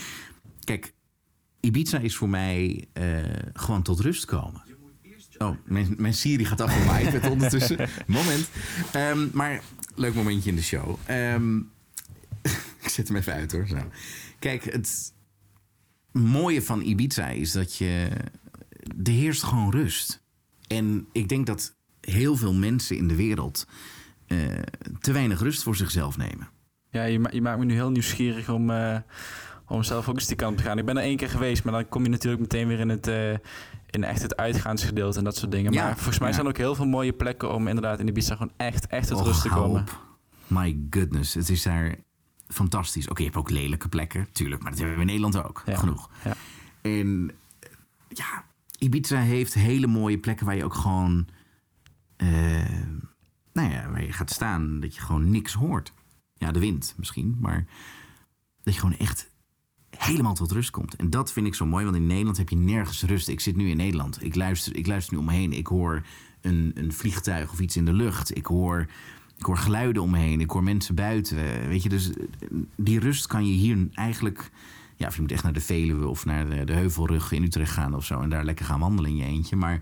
kijk, 0.63 0.93
Ibiza 1.65 1.97
is 1.97 2.15
voor 2.15 2.29
mij 2.29 2.87
eh, 2.93 3.17
gewoon 3.53 3.81
tot 3.81 3.99
rust 3.99 4.25
komen. 4.25 4.63
Oh, 5.37 5.57
mijn, 5.65 5.93
mijn 5.97 6.13
Siri 6.13 6.45
gaat 6.45 6.61
af 6.61 6.73
van 6.73 6.85
mij 6.85 7.29
ondertussen. 7.29 7.77
Moment. 8.07 8.49
Ehm, 8.91 9.27
maar 9.33 9.61
leuk 9.95 10.13
momentje 10.13 10.49
in 10.49 10.55
de 10.55 10.61
show. 10.61 10.97
Ehm, 11.05 11.57
ik 12.83 12.89
zet 12.89 13.07
hem 13.07 13.17
even 13.17 13.33
uit 13.33 13.51
hoor. 13.51 13.67
Zo. 13.67 13.77
Kijk, 14.39 14.63
het 14.63 15.13
mooie 16.11 16.61
van 16.61 16.81
Ibiza 16.81 17.27
is 17.27 17.51
dat 17.51 17.75
je. 17.75 18.09
Er 19.03 19.11
heerst 19.11 19.43
gewoon 19.43 19.71
rust. 19.71 20.23
En 20.67 21.07
ik 21.11 21.29
denk 21.29 21.45
dat 21.45 21.75
heel 22.01 22.35
veel 22.35 22.53
mensen 22.53 22.97
in 22.97 23.07
de 23.07 23.15
wereld 23.15 23.67
eh, 24.27 24.37
te 24.99 25.11
weinig 25.11 25.39
rust 25.39 25.63
voor 25.63 25.75
zichzelf 25.75 26.17
nemen. 26.17 26.49
Ja, 26.89 27.03
je, 27.03 27.19
ma 27.19 27.29
je 27.31 27.41
maakt 27.41 27.59
me 27.59 27.65
nu 27.65 27.73
heel 27.73 27.91
nieuwsgierig 27.91 28.49
om, 28.49 28.69
uh, 28.69 28.97
om 29.67 29.83
zelf 29.83 30.09
ook 30.09 30.15
eens 30.15 30.27
die 30.27 30.35
kant 30.35 30.57
te 30.57 30.63
gaan. 30.63 30.77
Ik 30.77 30.85
ben 30.85 30.97
er 30.97 31.03
één 31.03 31.17
keer 31.17 31.29
geweest, 31.29 31.63
maar 31.63 31.73
dan 31.73 31.89
kom 31.89 32.03
je 32.03 32.09
natuurlijk 32.09 32.41
meteen 32.41 32.67
weer 32.67 32.79
in 32.79 32.89
het, 32.89 33.07
uh, 33.07 33.31
in 33.89 34.03
echt 34.03 34.21
het 34.21 34.37
uitgaansgedeelte 34.37 35.17
en 35.17 35.23
dat 35.23 35.35
soort 35.35 35.51
dingen. 35.51 35.71
Ja, 35.71 35.83
maar 35.83 35.95
volgens 35.95 36.19
mij 36.19 36.27
ja. 36.27 36.33
zijn 36.33 36.45
er 36.45 36.51
ook 36.51 36.57
heel 36.57 36.75
veel 36.75 36.85
mooie 36.85 37.13
plekken 37.13 37.53
om 37.53 37.67
inderdaad 37.67 37.99
in 37.99 38.07
Ibiza 38.07 38.35
gewoon 38.35 38.53
echt, 38.57 38.87
echt 38.87 39.07
tot 39.07 39.25
rust 39.25 39.41
te 39.41 39.49
komen. 39.49 39.81
op. 39.81 40.01
My 40.47 40.79
goodness, 40.89 41.33
het 41.33 41.49
is 41.49 41.63
daar 41.63 41.95
fantastisch. 42.47 43.07
Oké, 43.07 43.19
je 43.19 43.27
hebt 43.27 43.39
ook 43.39 43.49
lelijke 43.49 43.89
plekken, 43.89 44.27
tuurlijk, 44.31 44.61
maar 44.61 44.71
dat 44.71 44.79
hebben 44.79 44.97
we 44.97 45.03
in 45.03 45.07
Nederland 45.07 45.43
ook. 45.43 45.63
Ja. 45.65 45.75
Genoeg. 45.75 46.09
Ja. 46.23 46.33
En 46.81 47.31
eh, 47.59 47.69
ja, 48.07 48.45
Ibiza 48.77 49.19
heeft 49.19 49.53
hele 49.53 49.87
mooie 49.87 50.17
plekken 50.17 50.45
waar 50.45 50.55
je 50.55 50.63
ook 50.63 50.75
gewoon, 50.75 51.27
eh, 52.15 52.27
nou 53.53 53.71
ja, 53.71 53.89
waar 53.89 54.03
je 54.03 54.13
gaat 54.13 54.31
staan, 54.31 54.79
dat 54.79 54.95
je 54.95 55.01
gewoon 55.01 55.31
niks 55.31 55.53
hoort. 55.53 55.93
Ja, 56.33 56.51
de 56.51 56.59
wind 56.59 56.93
misschien, 56.97 57.37
maar 57.39 57.65
dat 58.63 58.73
je 58.73 58.79
gewoon 58.79 58.97
echt 58.97 59.31
helemaal 60.05 60.33
tot 60.33 60.51
rust 60.51 60.69
komt. 60.69 60.95
En 60.95 61.09
dat 61.09 61.31
vind 61.31 61.47
ik 61.47 61.55
zo 61.55 61.65
mooi, 61.65 61.83
want 61.83 61.95
in 61.95 62.07
Nederland 62.07 62.37
heb 62.37 62.49
je 62.49 62.55
nergens 62.55 63.03
rust. 63.03 63.27
Ik 63.27 63.39
zit 63.39 63.55
nu 63.55 63.69
in 63.69 63.77
Nederland. 63.77 64.23
Ik 64.23 64.35
luister, 64.35 64.75
ik 64.75 64.87
luister 64.87 65.13
nu 65.13 65.19
om 65.19 65.25
me 65.25 65.33
heen. 65.33 65.53
Ik 65.53 65.67
hoor 65.67 66.05
een, 66.41 66.71
een 66.75 66.93
vliegtuig 66.93 67.51
of 67.51 67.59
iets 67.59 67.77
in 67.77 67.85
de 67.85 67.93
lucht. 67.93 68.37
Ik 68.37 68.45
hoor, 68.45 68.87
ik 69.37 69.45
hoor 69.45 69.57
geluiden 69.57 70.01
om 70.01 70.11
me 70.11 70.17
heen. 70.17 70.41
Ik 70.41 70.49
hoor 70.49 70.63
mensen 70.63 70.95
buiten. 70.95 71.67
Weet 71.67 71.83
je, 71.83 71.89
dus 71.89 72.09
die 72.75 72.99
rust 72.99 73.27
kan 73.27 73.47
je 73.47 73.53
hier 73.53 73.87
eigenlijk... 73.93 74.51
Ja, 74.95 75.07
of 75.07 75.15
je 75.15 75.21
moet 75.21 75.31
echt 75.31 75.43
naar 75.43 75.53
de 75.53 75.61
Veluwe 75.61 76.07
of 76.07 76.25
naar 76.25 76.49
de, 76.49 76.63
de 76.63 76.73
Heuvelrug 76.73 77.31
in 77.31 77.43
Utrecht 77.43 77.71
gaan 77.71 77.95
of 77.95 78.05
zo... 78.05 78.19
en 78.19 78.29
daar 78.29 78.45
lekker 78.45 78.65
gaan 78.65 78.79
wandelen 78.79 79.11
in 79.11 79.17
je 79.17 79.25
eentje. 79.25 79.55
Maar 79.55 79.81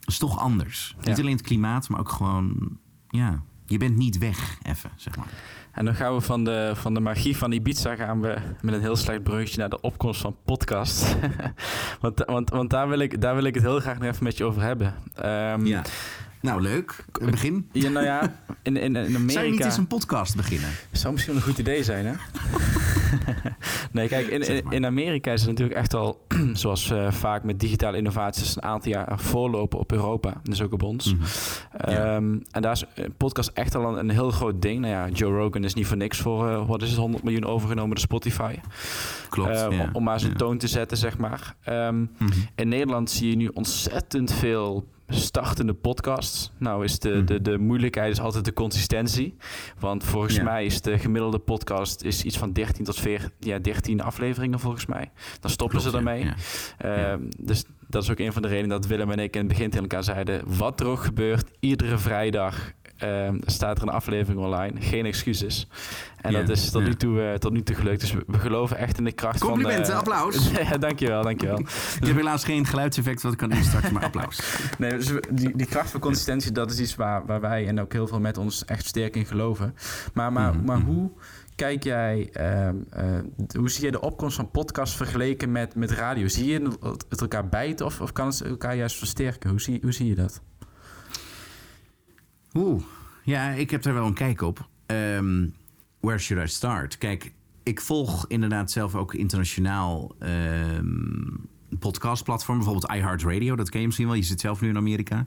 het 0.00 0.08
is 0.08 0.18
toch 0.18 0.38
anders. 0.38 0.96
Ja. 1.00 1.08
Niet 1.08 1.18
alleen 1.18 1.36
het 1.36 1.42
klimaat, 1.42 1.88
maar 1.88 2.00
ook 2.00 2.08
gewoon... 2.08 2.78
Ja, 3.08 3.42
je 3.66 3.78
bent 3.78 3.96
niet 3.96 4.18
weg, 4.18 4.58
even, 4.62 4.90
zeg 4.96 5.16
maar. 5.16 5.28
En 5.72 5.84
dan 5.84 5.94
gaan 5.94 6.14
we 6.14 6.20
van 6.20 6.44
de, 6.44 6.72
van 6.74 6.94
de 6.94 7.00
magie 7.00 7.36
van 7.36 7.52
Ibiza 7.52 7.94
gaan 7.94 8.20
we 8.20 8.36
met 8.60 8.74
een 8.74 8.80
heel 8.80 8.96
slecht 8.96 9.22
bruggetje 9.22 9.58
naar 9.58 9.68
de 9.68 9.80
opkomst 9.80 10.20
van 10.20 10.36
podcast. 10.44 11.16
want 12.00 12.22
want, 12.26 12.50
want 12.50 12.70
daar, 12.70 12.88
wil 12.88 12.98
ik, 12.98 13.20
daar 13.20 13.34
wil 13.34 13.44
ik 13.44 13.54
het 13.54 13.62
heel 13.62 13.80
graag 13.80 13.98
nog 13.98 14.08
even 14.08 14.24
met 14.24 14.36
je 14.36 14.44
over 14.44 14.62
hebben. 14.62 14.94
Ehm, 15.14 15.66
Ja. 15.66 15.82
Nou, 16.40 16.60
leuk. 16.60 17.04
Begin. 17.20 17.68
ja, 17.72 17.88
nou 17.88 18.04
ja, 18.04 18.34
in, 18.62 18.76
in, 18.76 18.96
in 18.96 18.96
Amerika... 18.96 19.32
Zou 19.32 19.44
je 19.44 19.50
niet 19.50 19.64
eens 19.64 19.76
een 19.76 19.86
podcast 19.86 20.36
beginnen? 20.36 20.68
Zou 20.92 21.12
misschien 21.12 21.34
wel 21.34 21.42
een 21.42 21.48
goed 21.48 21.58
idee 21.58 21.82
zijn, 21.84 22.06
hè? 22.06 22.12
nee, 23.92 24.08
kijk, 24.08 24.26
in, 24.26 24.40
in, 24.40 24.64
in 24.70 24.86
Amerika 24.86 25.32
is 25.32 25.40
het 25.40 25.50
natuurlijk 25.50 25.78
echt 25.78 25.94
al, 25.94 26.26
zoals 26.52 26.90
eh, 26.90 27.10
vaak 27.12 27.42
met 27.44 27.60
digitale 27.60 27.96
innovaties, 27.96 28.56
een 28.56 28.62
aantal 28.62 28.90
jaar 28.92 29.18
voorlopen 29.20 29.78
op 29.78 29.92
Europa. 29.92 30.40
Dus 30.42 30.62
ook 30.62 30.72
op 30.72 30.82
ons. 30.82 31.14
Mhm. 31.14 31.22
Ehm, 31.76 32.38
En 32.50 32.62
daar 32.62 32.72
is 32.72 32.84
een 32.94 33.14
podcast 33.16 33.50
echt 33.54 33.74
al 33.74 33.88
een, 33.92 33.98
een 33.98 34.10
heel 34.10 34.30
groot 34.30 34.62
ding. 34.62 34.80
Nou 34.80 34.92
ja, 34.92 35.08
Joe 35.08 35.36
Rogan 35.36 35.64
is 35.64 35.74
niet 35.74 35.86
voor 35.86 35.96
niks 35.96 36.18
voor, 36.18 36.48
eh, 36.48 36.66
wat 36.66 36.82
is 36.82 36.88
het, 36.90 36.98
100 36.98 37.22
miljoen 37.22 37.44
overgenomen 37.44 37.90
door 37.90 37.98
Spotify. 38.04 38.54
Klopt. 39.28 39.50
Eh, 39.50 39.66
ja. 39.70 39.90
Om 39.92 40.02
maar 40.04 40.20
zijn 40.20 40.32
Ja. 40.32 40.38
toon 40.38 40.58
te 40.58 40.66
zetten, 40.68 40.96
zeg 40.96 41.18
maar. 41.18 41.54
Ehm, 41.62 41.98
Mhm. 42.00 42.32
in 42.54 42.68
Nederland 42.68 43.10
zie 43.10 43.30
je 43.30 43.36
nu 43.36 43.50
ontzettend 43.54 44.32
veel 44.32 44.88
startende 45.08 45.74
podcasts. 45.74 46.52
Nou 46.58 46.84
is 46.84 46.98
de, 46.98 47.08
Mhm. 47.08 47.24
de, 47.24 47.42
de 47.42 47.58
moeilijkheid 47.58 48.12
is 48.12 48.20
altijd 48.20 48.44
de 48.44 48.52
consistentie. 48.52 49.36
Want 49.78 50.04
volgens 50.04 50.34
Ja. 50.36 50.42
mij 50.42 50.64
is 50.64 50.80
de 50.80 50.98
gemiddelde 50.98 51.38
podcast 51.38 52.02
is 52.02 52.22
iets 52.22 52.38
van 52.38 52.52
13 52.52 52.84
tot 52.84 52.96
14, 53.00 53.30
ja, 53.38 53.58
13 53.58 54.00
afleveringen 54.02 54.58
volgens 54.60 54.86
mij. 54.86 55.10
Dan 55.40 55.50
stoppen 55.50 55.78
Klopt, 55.80 55.92
ze 55.92 55.98
ermee. 55.98 56.24
Ja. 56.24 56.34
Ehm, 56.78 57.20
dus 57.38 57.64
dat 57.88 58.02
is 58.02 58.10
ook 58.10 58.18
een 58.18 58.32
van 58.32 58.42
de 58.42 58.48
redenen 58.48 58.68
dat 58.80 58.86
Willem 58.86 59.10
en 59.10 59.18
ik 59.18 59.34
in 59.34 59.38
het 59.40 59.48
begin 59.48 59.66
tegen 59.70 59.80
elkaar 59.82 60.04
zeiden... 60.04 60.42
wat 60.58 60.80
er 60.80 60.86
ook 60.86 61.00
gebeurt, 61.02 61.50
iedere 61.60 61.98
vrijdag 61.98 62.72
ehm, 62.98 63.38
staat 63.46 63.76
er 63.76 63.82
een 63.82 63.88
aflevering 63.88 64.40
online. 64.40 64.80
Geen 64.80 65.06
excuses. 65.06 65.68
En 66.20 66.32
dat 66.32 66.48
is 66.48 66.70
tot, 66.70 66.82
nu 66.82 66.94
toe, 66.94 67.22
eh, 67.22 67.34
tot 67.34 67.52
nu 67.52 67.62
toe 67.62 67.76
gelukt. 67.76 68.00
Dus 68.00 68.12
we, 68.12 68.22
we 68.26 68.38
geloven 68.38 68.76
echt 68.76 68.98
in 68.98 69.04
de 69.04 69.12
kracht 69.12 69.40
Complimenten, 69.40 69.84
van... 69.84 69.92
eh, 69.94 69.98
applaus. 69.98 70.50
ja, 70.70 70.76
dankjewel, 70.78 71.22
dankjewel. 71.22 71.58
Ik 72.00 72.06
heb 72.06 72.16
helaas 72.16 72.44
geen 72.44 72.66
geluidseffect 72.66 73.22
wat 73.22 73.32
ik 73.32 73.38
kan 73.38 73.50
instarten, 73.52 73.92
maar 73.92 74.04
applaus. 74.04 74.40
Nee, 74.78 74.90
dus 74.90 75.12
die, 75.30 75.56
die 75.56 75.66
kracht 75.66 75.90
van 75.90 76.00
consistentie, 76.00 76.52
dat 76.52 76.70
is 76.70 76.80
iets 76.80 76.94
waar, 76.96 77.26
waar 77.26 77.40
wij 77.40 77.66
en 77.66 77.80
ook 77.80 77.92
heel 77.92 78.06
veel 78.06 78.20
met 78.20 78.38
ons 78.38 78.64
echt 78.64 78.86
sterk 78.86 79.16
in 79.16 79.26
geloven. 79.26 79.74
Maar, 80.14 80.32
maar, 80.32 80.54
Mhm, 80.54 80.64
maar 80.64 80.78
mhm. 80.78 80.86
hoe 80.86 81.10
kijk 81.54 81.82
jij, 81.84 82.28
ehm, 82.32 82.76
eh, 82.90 83.04
hoe 83.58 83.70
zie 83.70 83.84
je 83.84 83.90
de 83.90 84.00
opkomst 84.00 84.36
van 84.36 84.50
podcasts 84.50 84.96
vergeleken 84.96 85.52
met, 85.52 85.74
met 85.74 85.90
radio? 85.90 86.28
Zie 86.28 86.46
je 86.46 86.60
het 86.80 87.04
het 87.08 87.20
elkaar 87.20 87.48
bijten 87.48 87.86
of, 87.86 88.00
of 88.00 88.12
kan 88.12 88.26
het 88.26 88.40
elkaar 88.40 88.76
juist 88.76 88.96
versterken? 88.96 89.50
Hoe 89.50 89.60
zie, 89.60 89.78
hoe 89.82 89.92
zie 89.92 90.06
je 90.06 90.14
dat? 90.14 90.42
Oeh, 92.58 92.82
ja, 93.24 93.50
ik 93.50 93.70
heb 93.70 93.82
daar 93.82 93.94
wel 93.94 94.06
een 94.06 94.14
kijk 94.14 94.40
op. 94.40 94.68
Ehm, 94.86 95.46
where 96.00 96.18
should 96.18 96.44
I 96.44 96.52
start? 96.52 96.98
Kijk, 96.98 97.32
ik 97.62 97.80
volg 97.80 98.26
inderdaad 98.26 98.70
zelf 98.70 98.94
ook 98.94 99.14
internationaal 99.14 100.14
ehm 100.18 100.86
podcastplatformen. 101.78 102.64
Bijvoorbeeld 102.64 102.92
iHeartRadio, 102.92 103.56
dat 103.56 103.70
ken 103.70 103.80
je 103.80 103.86
misschien 103.86 104.06
wel. 104.06 104.16
Je 104.16 104.22
zit 104.22 104.40
zelf 104.40 104.60
nu 104.60 104.68
in 104.68 104.76
Amerika. 104.76 105.24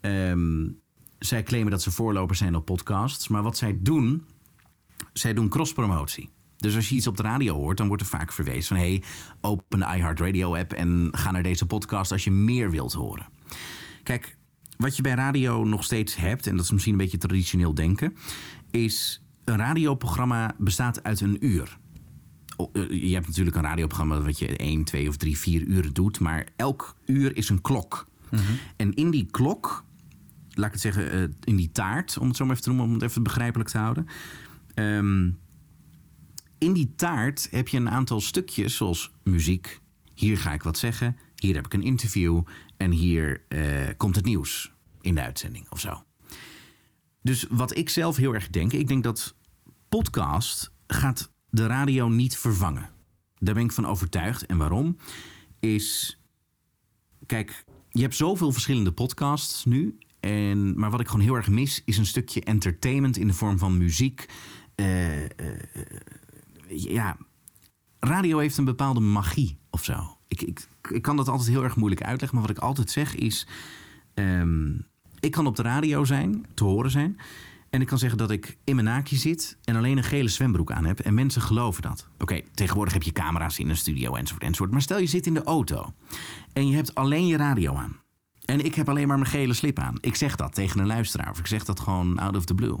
Ehm, 0.00 0.68
zij 1.18 1.42
claimen 1.42 1.70
dat 1.70 1.82
ze 1.82 1.90
voorlopers 1.90 2.38
zijn 2.38 2.56
op 2.56 2.64
podcasts. 2.64 3.28
Maar 3.28 3.42
wat 3.42 3.56
zij 3.56 3.78
doen, 3.80 4.26
zij 5.12 5.34
doen 5.34 5.48
cross-promotie. 5.48 6.30
Dus 6.56 6.76
als 6.76 6.88
je 6.88 6.94
iets 6.94 7.06
op 7.06 7.16
de 7.16 7.22
radio 7.22 7.54
hoort, 7.54 7.76
dan 7.76 7.86
wordt 7.86 8.02
er 8.02 8.08
vaak 8.08 8.32
verwezen 8.32 8.64
van... 8.64 8.76
hey, 8.76 9.02
open 9.40 9.78
de 9.78 9.84
iHeartRadio-app 9.84 10.72
en 10.72 11.08
ga 11.10 11.30
naar 11.30 11.42
deze 11.42 11.66
podcast 11.66 12.12
als 12.12 12.24
je 12.24 12.30
meer 12.30 12.70
wilt 12.70 12.92
horen. 12.92 13.26
Kijk, 14.02 14.36
wat 14.82 14.96
je 14.96 15.02
bij 15.02 15.14
radio 15.14 15.64
nog 15.64 15.84
steeds 15.84 16.16
hebt, 16.16 16.46
en 16.46 16.56
dat 16.56 16.64
is 16.64 16.70
misschien 16.70 16.92
een 16.92 16.98
beetje 16.98 17.18
traditioneel 17.18 17.74
denken... 17.74 18.16
is 18.70 19.22
een 19.44 19.56
radioprogramma 19.56 20.54
bestaat 20.58 21.02
uit 21.02 21.20
een 21.20 21.46
uur. 21.46 21.78
Eh, 22.56 22.90
Je 22.90 23.14
hebt 23.14 23.26
natuurlijk 23.26 23.56
een 23.56 23.62
radioprogramma 23.62 24.20
wat 24.20 24.38
je 24.38 24.56
1, 24.56 24.84
2 24.84 25.08
of 25.08 25.16
3, 25.16 25.38
4 25.38 25.62
uur 25.62 25.92
doet... 25.92 26.20
maar 26.20 26.46
elk 26.56 26.96
uur 27.06 27.36
is 27.36 27.48
een 27.48 27.60
klok. 27.60 28.06
En 28.76 28.94
in 28.94 29.10
die 29.10 29.26
klok, 29.30 29.84
laat 30.50 30.66
ik 30.66 30.72
het 30.72 30.80
zeggen, 30.80 31.10
eh, 31.10 31.22
in 31.44 31.56
die 31.56 31.72
taart... 31.72 32.18
om 32.18 32.28
het 32.28 32.36
zo 32.36 32.44
maar 32.44 32.52
even 32.52 32.64
te 32.64 32.72
noemen, 32.72 32.86
om 32.86 33.00
het 33.00 33.10
even 33.10 33.22
begrijpelijk 33.22 33.70
te 33.70 33.78
houden... 33.78 34.06
Ehm, 34.74 35.30
in 36.58 36.72
die 36.72 36.92
taart 36.96 37.48
heb 37.50 37.68
je 37.68 37.76
een 37.76 37.90
aantal 37.90 38.20
stukjes, 38.20 38.76
zoals 38.76 39.12
muziek. 39.24 39.80
Hier 40.14 40.38
ga 40.38 40.52
ik 40.52 40.62
wat 40.62 40.78
zeggen. 40.78 41.16
Hier 41.36 41.54
heb 41.54 41.66
ik 41.66 41.74
een 41.74 41.82
interview. 41.82 42.42
En 42.76 42.90
hier 42.90 43.42
eh, 43.48 43.60
komt 43.96 44.16
het 44.16 44.24
nieuws 44.24 44.71
in 45.02 45.14
de 45.14 45.22
uitzending 45.22 45.70
of 45.70 45.80
zo. 45.80 46.04
Dus 47.22 47.46
wat 47.50 47.76
ik 47.76 47.88
zelf 47.88 48.16
heel 48.16 48.34
erg 48.34 48.50
denk, 48.50 48.72
ik 48.72 48.88
denk 48.88 49.02
dat 49.02 49.34
podcast 49.88 50.72
gaat 50.86 51.32
de 51.50 51.66
radio 51.66 52.08
niet 52.08 52.36
vervangen. 52.38 52.90
Daar 53.38 53.54
ben 53.54 53.64
ik 53.64 53.72
van 53.72 53.86
overtuigd. 53.86 54.46
En 54.46 54.56
waarom? 54.56 54.96
Is, 55.60 56.18
kijk, 57.26 57.64
je 57.90 58.02
hebt 58.02 58.14
zoveel 58.14 58.52
verschillende 58.52 58.92
podcasts 58.92 59.64
nu. 59.64 59.98
En, 60.20 60.78
maar 60.78 60.90
wat 60.90 61.00
ik 61.00 61.08
gewoon 61.08 61.24
heel 61.24 61.34
erg 61.34 61.48
mis, 61.48 61.82
is 61.84 61.98
een 61.98 62.06
stukje 62.06 62.44
entertainment 62.44 63.16
in 63.16 63.26
de 63.26 63.32
vorm 63.32 63.58
van 63.58 63.78
muziek. 63.78 64.26
Eh, 64.74 65.24
eh, 65.24 65.30
ja, 66.68 67.16
radio 67.98 68.38
heeft 68.38 68.56
een 68.56 68.64
bepaalde 68.64 69.00
magie 69.00 69.58
of 69.70 69.84
zo. 69.84 70.18
Ik, 70.28 70.42
ik, 70.42 70.68
ik 70.90 71.02
kan 71.02 71.16
dat 71.16 71.28
altijd 71.28 71.48
heel 71.48 71.64
erg 71.64 71.76
moeilijk 71.76 72.02
uitleggen. 72.02 72.38
Maar 72.38 72.46
wat 72.46 72.56
ik 72.56 72.62
altijd 72.62 72.90
zeg 72.90 73.14
is... 73.14 73.46
ehm, 74.14 74.70
ik 75.22 75.30
kan 75.30 75.46
op 75.46 75.56
de 75.56 75.62
radio 75.62 76.04
zijn, 76.04 76.46
te 76.54 76.64
horen 76.64 76.90
zijn. 76.90 77.18
En 77.70 77.80
ik 77.80 77.86
kan 77.86 77.98
zeggen 77.98 78.18
dat 78.18 78.30
ik 78.30 78.56
in 78.64 78.74
mijn 78.74 78.86
naakje 78.86 79.16
zit 79.16 79.56
en 79.64 79.76
alleen 79.76 79.96
een 79.96 80.04
gele 80.04 80.28
zwembroek 80.28 80.72
aan 80.72 80.84
heb. 80.84 81.00
En 81.00 81.14
mensen 81.14 81.42
geloven 81.42 81.82
dat. 81.82 82.08
Oké, 82.18 82.40
tegenwoordig 82.54 82.92
heb 82.92 83.02
je 83.02 83.12
camera's 83.12 83.58
in 83.58 83.68
een 83.68 83.76
studio 83.76 84.14
enzovoort 84.14 84.42
enzovoort. 84.42 84.70
Maar 84.70 84.82
stel 84.82 84.98
je 84.98 85.06
zit 85.06 85.26
in 85.26 85.34
de 85.34 85.42
auto 85.42 85.92
en 86.52 86.68
je 86.68 86.74
hebt 86.74 86.94
alleen 86.94 87.26
je 87.26 87.36
radio 87.36 87.74
aan. 87.74 88.00
En 88.44 88.64
ik 88.64 88.74
heb 88.74 88.88
alleen 88.88 89.08
maar 89.08 89.18
mijn 89.18 89.30
gele 89.30 89.54
slip 89.54 89.78
aan. 89.78 89.96
Ik 90.00 90.14
zeg 90.14 90.36
dat 90.36 90.54
tegen 90.54 90.80
een 90.80 90.86
luisteraar 90.86 91.30
of 91.30 91.38
ik 91.38 91.46
zeg 91.46 91.64
dat 91.64 91.80
gewoon 91.80 92.18
out 92.18 92.36
of 92.36 92.44
the 92.44 92.54
blue. 92.54 92.78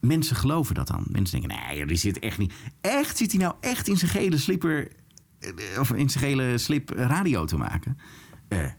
Mensen 0.00 0.36
geloven 0.36 0.74
dat 0.74 0.86
dan. 0.86 1.04
Mensen 1.08 1.40
denken, 1.40 1.58
nee, 1.68 1.86
die 1.86 1.96
zit 1.96 2.18
echt 2.18 2.38
niet. 2.38 2.52
Echt 2.80 3.16
zit 3.16 3.32
hij 3.32 3.40
nou 3.40 3.54
echt 3.60 3.88
in 3.88 3.96
zijn 3.96 4.10
gele 4.10 4.38
slipper 4.38 4.88
eh, 5.38 5.80
of 5.80 5.92
in 5.92 6.10
zijn 6.10 6.24
gele 6.24 6.58
slip 6.58 6.90
radio 6.90 7.44
te 7.44 7.56
maken? 7.56 7.98
Eh, 8.48 8.70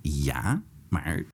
ja, 0.00 0.62
maar 0.88 1.24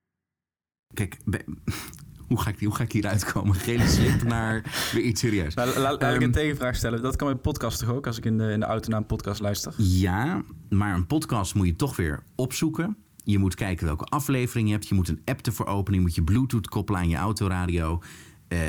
kijk, 0.93 1.17
hoe 2.27 2.39
ga 2.41 2.49
ik, 2.49 2.59
hoe 2.59 2.75
ga 2.75 2.83
ik 2.83 2.91
hieruit 2.91 3.31
komen? 3.31 3.55
Gele 3.55 3.87
slip 3.87 4.23
naar 4.23 4.63
weer 4.93 5.03
iets 5.03 5.21
serieus. 5.21 5.53
Nou, 5.53 5.69
la- 5.73 5.79
laat 5.81 5.93
ik 5.93 6.01
Ehm, 6.01 6.21
een 6.21 6.31
tegenvraag 6.31 6.75
stellen. 6.75 7.01
Dat 7.01 7.15
kan 7.15 7.27
bij 7.27 7.37
podcast 7.37 7.79
toch 7.79 7.89
ook, 7.89 8.07
als 8.07 8.17
ik 8.17 8.25
in 8.25 8.37
de, 8.37 8.51
in 8.51 8.59
de 8.59 8.65
auto 8.65 8.89
naar 8.89 8.99
een 8.99 9.05
podcast 9.05 9.39
luister? 9.41 9.73
Ja, 9.77 10.43
maar 10.69 10.95
een 10.95 11.07
podcast 11.07 11.55
moet 11.55 11.65
je 11.67 11.75
toch 11.75 11.95
weer 11.95 12.23
opzoeken. 12.35 12.97
Je 13.23 13.37
moet 13.37 13.55
kijken 13.55 13.85
welke 13.85 14.05
aflevering 14.05 14.67
je 14.67 14.73
hebt. 14.73 14.87
Je 14.87 14.95
moet 14.95 15.07
een 15.07 15.21
app 15.25 15.45
ervoor 15.45 15.65
openen. 15.65 15.99
Je 15.99 16.05
moet 16.05 16.15
je 16.15 16.23
Bluetooth 16.23 16.67
koppelen 16.67 17.01
aan 17.01 17.09
je 17.09 17.15
autoradio. 17.15 18.01
Eh, 18.47 18.59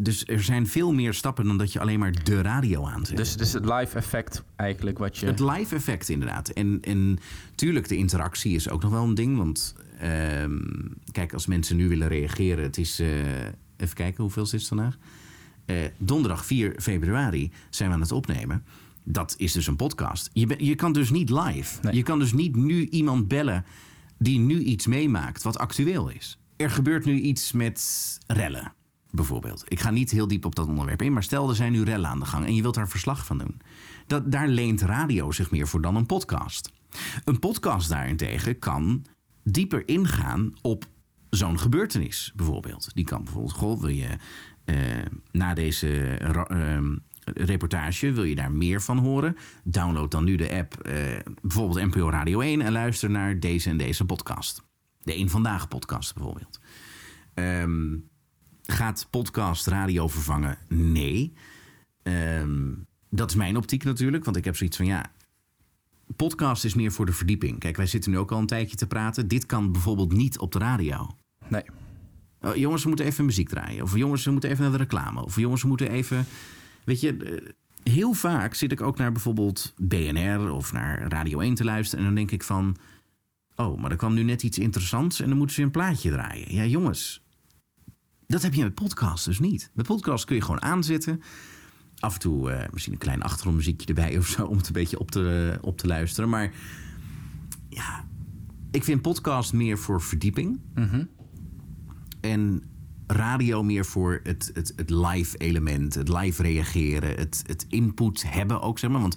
dus 0.00 0.24
er 0.26 0.42
zijn 0.42 0.66
veel 0.66 0.92
meer 0.92 1.14
stappen 1.14 1.44
dan 1.46 1.58
dat 1.58 1.72
je 1.72 1.80
alleen 1.80 1.98
maar 1.98 2.24
de 2.24 2.42
radio 2.42 2.86
aanzet. 2.86 3.16
Dus, 3.16 3.36
dus 3.36 3.52
het 3.52 3.64
live 3.64 3.96
effect 3.96 4.42
eigenlijk 4.56 4.98
wat 4.98 5.18
je... 5.18 5.26
Het 5.26 5.40
live 5.40 5.74
effect 5.74 6.08
inderdaad. 6.08 6.48
En, 6.48 6.78
en 6.82 7.18
tuurlijk, 7.54 7.88
de 7.88 7.96
interactie 7.96 8.54
is 8.54 8.68
ook 8.68 8.82
nog 8.82 8.90
wel 8.90 9.04
een 9.04 9.14
ding. 9.14 9.36
Want 9.36 9.74
ehm, 10.02 10.58
kijk, 11.12 11.32
als 11.32 11.46
mensen 11.46 11.76
nu 11.76 11.88
willen 11.88 12.08
reageren... 12.08 12.64
Het 12.64 12.78
is, 12.78 12.98
eh, 12.98 13.44
even 13.76 13.94
kijken, 13.94 14.22
hoeveel 14.22 14.42
is 14.42 14.52
het 14.52 14.66
vandaag? 14.66 14.98
Eh, 15.64 15.76
donderdag 15.98 16.46
4 16.46 16.74
februari 16.80 17.50
zijn 17.70 17.88
we 17.88 17.94
aan 17.94 18.00
het 18.00 18.12
opnemen. 18.12 18.64
Dat 19.04 19.34
is 19.38 19.52
dus 19.52 19.66
een 19.66 19.76
podcast. 19.76 20.30
Je, 20.32 20.46
ben- 20.46 20.64
je 20.64 20.74
kan 20.74 20.92
dus 20.92 21.10
niet 21.10 21.30
live. 21.30 21.78
Nee. 21.82 21.94
Je 21.94 22.02
kan 22.02 22.18
dus 22.18 22.32
niet 22.32 22.56
nu 22.56 22.88
iemand 22.88 23.28
bellen 23.28 23.64
die 24.18 24.38
nu 24.38 24.60
iets 24.60 24.86
meemaakt 24.86 25.42
wat 25.42 25.58
actueel 25.58 26.08
is. 26.08 26.38
Er 26.56 26.70
gebeurt 26.70 27.04
nu 27.04 27.20
iets 27.20 27.52
met 27.52 28.18
rellen, 28.26 28.72
bijvoorbeeld. 29.10 29.64
Ik 29.68 29.80
ga 29.80 29.90
niet 29.90 30.10
heel 30.10 30.28
diep 30.28 30.44
op 30.44 30.54
dat 30.54 30.66
onderwerp 30.68 31.02
in, 31.02 31.12
maar 31.12 31.22
stel 31.22 31.48
er 31.48 31.56
zijn 31.56 31.72
nu 31.72 31.82
rellen 31.82 32.08
aan 32.10 32.18
de 32.20 32.26
gang 32.26 32.46
en 32.46 32.54
je 32.54 32.62
wilt 32.62 32.74
daar 32.74 32.88
verslag 32.88 33.26
van 33.26 33.38
doen. 33.38 33.60
Dat, 34.06 34.32
daar 34.32 34.48
leent 34.48 34.80
radio 34.80 35.30
zich 35.30 35.50
meer 35.50 35.68
voor 35.68 35.80
dan 35.80 35.96
een 35.96 36.06
podcast. 36.06 36.72
Een 37.24 37.38
podcast 37.38 37.88
daarentegen 37.88 38.58
kan 38.58 39.04
dieper 39.42 39.88
ingaan 39.88 40.54
op 40.62 40.84
zo'n 41.30 41.58
gebeurtenis, 41.58 42.32
bijvoorbeeld. 42.34 42.94
Die 42.94 43.04
kan 43.04 43.24
bijvoorbeeld, 43.24 43.54
goh, 43.54 43.80
wil 43.80 43.88
je 43.88 44.16
eh, 44.64 44.76
na 45.30 45.54
deze 45.54 45.98
ehm, 45.98 46.96
reportage, 47.24 48.12
wil 48.12 48.24
je 48.24 48.34
daar 48.34 48.52
meer 48.52 48.82
van 48.82 48.98
horen? 48.98 49.36
Download 49.64 50.10
dan 50.10 50.24
nu 50.24 50.36
de 50.36 50.50
app, 50.50 50.80
eh, 50.80 51.18
bijvoorbeeld 51.42 51.94
NPO 51.94 52.10
Radio 52.10 52.40
1... 52.40 52.60
en 52.60 52.72
luister 52.72 53.10
naar 53.10 53.40
deze 53.40 53.70
en 53.70 53.76
deze 53.76 54.04
podcast. 54.04 54.62
De 55.02 55.18
Eén 55.18 55.30
Vandaag 55.30 55.68
podcast 55.68 56.14
bijvoorbeeld. 56.14 56.60
Ehm, 57.34 57.96
gaat 58.62 59.06
podcast 59.10 59.66
radio 59.66 60.08
vervangen? 60.08 60.58
Nee. 60.68 61.32
Ehm, 62.02 62.72
dat 63.10 63.30
is 63.30 63.36
mijn 63.36 63.56
optiek 63.56 63.84
natuurlijk, 63.84 64.24
want 64.24 64.36
ik 64.36 64.44
heb 64.44 64.56
zoiets 64.56 64.76
van 64.76 64.86
ja. 64.86 65.12
Podcast 66.16 66.64
is 66.64 66.74
meer 66.74 66.92
voor 66.92 67.06
de 67.06 67.12
verdieping. 67.12 67.58
Kijk, 67.58 67.76
wij 67.76 67.86
zitten 67.86 68.10
nu 68.10 68.18
ook 68.18 68.32
al 68.32 68.38
een 68.38 68.46
tijdje 68.46 68.76
te 68.76 68.86
praten. 68.86 69.28
Dit 69.28 69.46
kan 69.46 69.72
bijvoorbeeld 69.72 70.12
niet 70.12 70.38
op 70.38 70.52
de 70.52 70.58
radio. 70.58 71.16
Nee. 71.48 71.62
Oh, 72.40 72.56
jongens, 72.56 72.82
we 72.82 72.88
moeten 72.88 73.06
even 73.06 73.24
muziek 73.24 73.48
draaien. 73.48 73.82
Of 73.82 73.96
jongens, 73.96 74.24
we 74.24 74.30
moeten 74.30 74.50
even 74.50 74.62
naar 74.62 74.72
de 74.72 74.78
reclame. 74.78 75.24
Of 75.24 75.36
jongens, 75.36 75.62
we 75.62 75.68
moeten 75.68 75.90
even. 75.90 76.26
Weet 76.84 77.00
je, 77.00 77.16
eh, 77.16 77.92
heel 77.92 78.12
vaak 78.12 78.54
zit 78.54 78.72
ik 78.72 78.80
ook 78.80 78.98
naar 78.98 79.12
bijvoorbeeld 79.12 79.74
BNR 79.76 80.50
of 80.50 80.72
naar 80.72 81.08
Radio 81.08 81.40
1 81.40 81.54
te 81.54 81.64
luisteren. 81.64 81.98
En 81.98 82.06
dan 82.06 82.14
denk 82.14 82.30
ik 82.30 82.42
van. 82.42 82.76
Oh, 83.56 83.80
maar 83.80 83.90
er 83.90 83.96
kwam 83.96 84.14
nu 84.14 84.22
net 84.22 84.42
iets 84.42 84.58
interessants 84.58 85.20
en 85.20 85.28
dan 85.28 85.36
moeten 85.36 85.56
ze 85.56 85.62
een 85.62 85.70
plaatje 85.70 86.10
draaien. 86.10 86.54
Ja, 86.54 86.64
jongens. 86.64 87.22
Dat 88.26 88.42
heb 88.42 88.54
je 88.54 88.62
met 88.62 88.74
podcast 88.74 89.24
dus 89.24 89.38
niet. 89.38 89.70
Met 89.74 89.86
podcast 89.86 90.24
kun 90.24 90.36
je 90.36 90.42
gewoon 90.42 90.62
aanzetten. 90.62 91.22
Af 92.02 92.14
en 92.14 92.20
toe 92.20 92.50
eh, 92.50 92.68
misschien 92.72 92.92
een 92.92 92.98
klein 92.98 93.22
achtergrondmuziekje 93.22 93.86
erbij 93.86 94.16
of 94.18 94.26
zo. 94.26 94.44
Om 94.46 94.56
het 94.56 94.66
een 94.66 94.72
beetje 94.72 94.98
op 94.98 95.10
te, 95.10 95.58
op 95.60 95.78
te 95.78 95.86
luisteren. 95.86 96.28
Maar 96.30 96.52
ja, 97.68 98.04
ik 98.70 98.84
vind 98.84 99.02
podcast 99.02 99.52
meer 99.52 99.78
voor 99.78 100.00
verdieping. 100.02 100.60
En 102.20 102.62
radio 103.06 103.62
meer 103.62 103.84
voor 103.84 104.20
het, 104.22 104.50
het, 104.54 104.72
het 104.76 104.90
live 104.90 105.36
element, 105.36 105.94
het 105.94 106.08
live 106.08 106.42
reageren, 106.42 107.14
het, 107.16 107.42
het 107.46 107.66
input 107.68 108.24
hebben 108.32 108.60
ook, 108.60 108.78
zeg 108.78 108.90
maar. 108.90 109.00
Want 109.00 109.16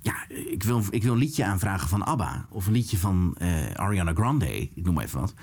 ja, 0.00 0.28
ik 0.28 0.62
wil, 0.62 0.82
ik 0.90 1.02
wil 1.02 1.12
een 1.12 1.18
liedje 1.18 1.44
aanvragen 1.44 1.88
van 1.88 2.04
ABBA 2.04 2.46
of 2.50 2.66
een 2.66 2.72
liedje 2.72 2.98
van 2.98 3.34
eh, 3.38 3.70
Ariana 3.70 4.12
Grande, 4.14 4.60
ik 4.60 4.84
noem 4.84 4.94
maar 4.94 5.04
even 5.04 5.20
wat. 5.20 5.34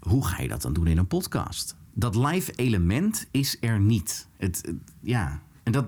Hoe 0.00 0.26
ga 0.26 0.42
je 0.42 0.48
dat 0.48 0.62
dan 0.62 0.72
doen 0.72 0.86
in 0.86 0.98
een 0.98 1.06
podcast? 1.06 1.76
Dat 1.94 2.16
live 2.16 2.52
element 2.52 3.26
is 3.30 3.56
er 3.60 3.80
niet. 3.80 4.28
Het, 4.36 4.56
het- 4.66 4.74
ja, 5.00 5.42
en 5.62 5.72
dat 5.72 5.84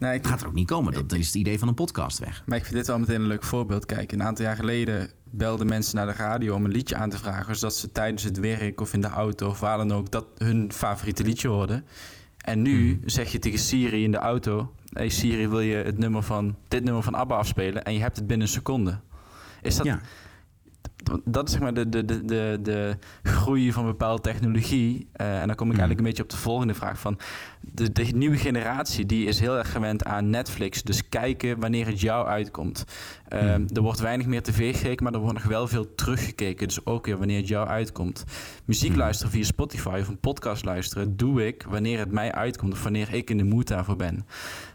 Nee, 0.00 0.14
ik, 0.14 0.26
gaat 0.26 0.40
er 0.40 0.46
ook 0.46 0.54
niet 0.54 0.66
komen. 0.66 0.92
Dat 0.92 1.12
is 1.12 1.26
het 1.26 1.34
idee 1.34 1.58
van 1.58 1.68
een 1.68 1.74
podcast 1.74 2.18
weg. 2.18 2.42
Maar 2.46 2.56
ik 2.56 2.64
vind 2.64 2.76
dit 2.76 2.86
wel 2.86 2.98
meteen 2.98 3.20
een 3.20 3.26
leuk 3.26 3.44
voorbeeld. 3.44 3.86
Kijk, 3.86 4.12
een 4.12 4.22
aantal 4.22 4.44
jaar 4.44 4.56
geleden 4.56 5.10
belden 5.30 5.66
mensen 5.66 5.96
naar 5.96 6.06
de 6.06 6.12
radio 6.12 6.54
om 6.54 6.64
een 6.64 6.70
liedje 6.70 6.96
aan 6.96 7.10
te 7.10 7.18
vragen. 7.18 7.56
Zodat 7.56 7.76
ze 7.76 7.92
tijdens 7.92 8.22
het 8.22 8.38
werk 8.38 8.80
of 8.80 8.92
in 8.92 9.00
de 9.00 9.08
auto 9.08 9.48
of 9.48 9.60
waar 9.60 9.76
dan 9.76 9.92
ook 9.92 10.10
dat 10.10 10.26
hun 10.36 10.72
favoriete 10.72 11.22
liedje 11.22 11.48
hoorden. 11.48 11.84
En 12.38 12.62
nu 12.62 13.00
zeg 13.04 13.32
je 13.32 13.38
tegen 13.38 13.58
Siri 13.58 14.04
in 14.04 14.10
de 14.10 14.18
auto: 14.18 14.74
Hey 14.92 15.08
Siri, 15.08 15.48
wil 15.48 15.60
je 15.60 15.76
het 15.76 15.98
nummer 15.98 16.22
van 16.22 16.56
dit 16.68 16.84
nummer 16.84 17.02
van 17.02 17.14
ABBA 17.14 17.36
afspelen? 17.36 17.84
En 17.84 17.92
je 17.92 18.00
hebt 18.00 18.16
het 18.16 18.26
binnen 18.26 18.46
een 18.46 18.52
seconde. 18.52 19.00
Is 19.62 19.76
dat, 19.76 19.86
Ja. 19.86 20.00
Dat 21.24 21.46
is 21.46 21.52
zeg 21.52 21.60
maar 21.60 21.74
de, 21.74 21.88
de, 21.88 22.04
de, 22.04 22.24
de, 22.24 22.58
de 22.62 22.96
groei 23.22 23.72
van 23.72 23.84
bepaalde 23.84 24.22
technologie. 24.22 25.08
Eh, 25.12 25.40
en 25.40 25.46
dan 25.46 25.56
kom 25.56 25.66
ik 25.70 25.78
eigenlijk 25.78 26.00
een 26.00 26.06
beetje 26.06 26.22
op 26.22 26.30
de 26.30 26.36
volgende 26.36 26.74
vraag 26.74 26.98
van... 26.98 27.18
De, 27.60 27.92
de 27.92 28.02
nieuwe 28.02 28.36
generatie 28.36 29.06
die 29.06 29.26
is 29.26 29.40
heel 29.40 29.58
erg 29.58 29.72
gewend 29.72 30.04
aan 30.04 30.30
Netflix. 30.30 30.82
Dus 30.82 31.08
kijken 31.08 31.60
wanneer 31.60 31.86
het 31.86 32.00
jou 32.00 32.26
uitkomt. 32.26 32.84
Eh, 33.28 33.54
Er 33.54 33.82
wordt 33.82 34.00
weinig 34.00 34.26
meer 34.26 34.42
tv 34.42 34.76
gekeken, 34.76 35.04
maar 35.04 35.12
er 35.12 35.20
wordt 35.20 35.34
nog 35.34 35.46
wel 35.46 35.68
veel 35.68 35.94
teruggekeken. 35.94 36.66
Dus 36.66 36.86
ook 36.86 37.06
weer 37.06 37.18
wanneer 37.18 37.38
het 37.38 37.48
jou 37.48 37.68
uitkomt. 37.68 38.24
Muziek 38.64 38.96
luisteren 38.96 39.32
via 39.32 39.44
Spotify 39.44 39.98
of 40.00 40.08
een 40.08 40.18
podcast 40.20 40.64
luisteren... 40.64 41.16
doe 41.16 41.46
ik 41.46 41.64
wanneer 41.68 41.98
het 41.98 42.12
mij 42.12 42.32
uitkomt 42.32 42.72
of 42.72 42.82
wanneer 42.82 43.14
ik 43.14 43.30
in 43.30 43.36
de 43.36 43.44
mood 43.44 43.68
daarvoor 43.68 43.96
ben. 43.96 44.26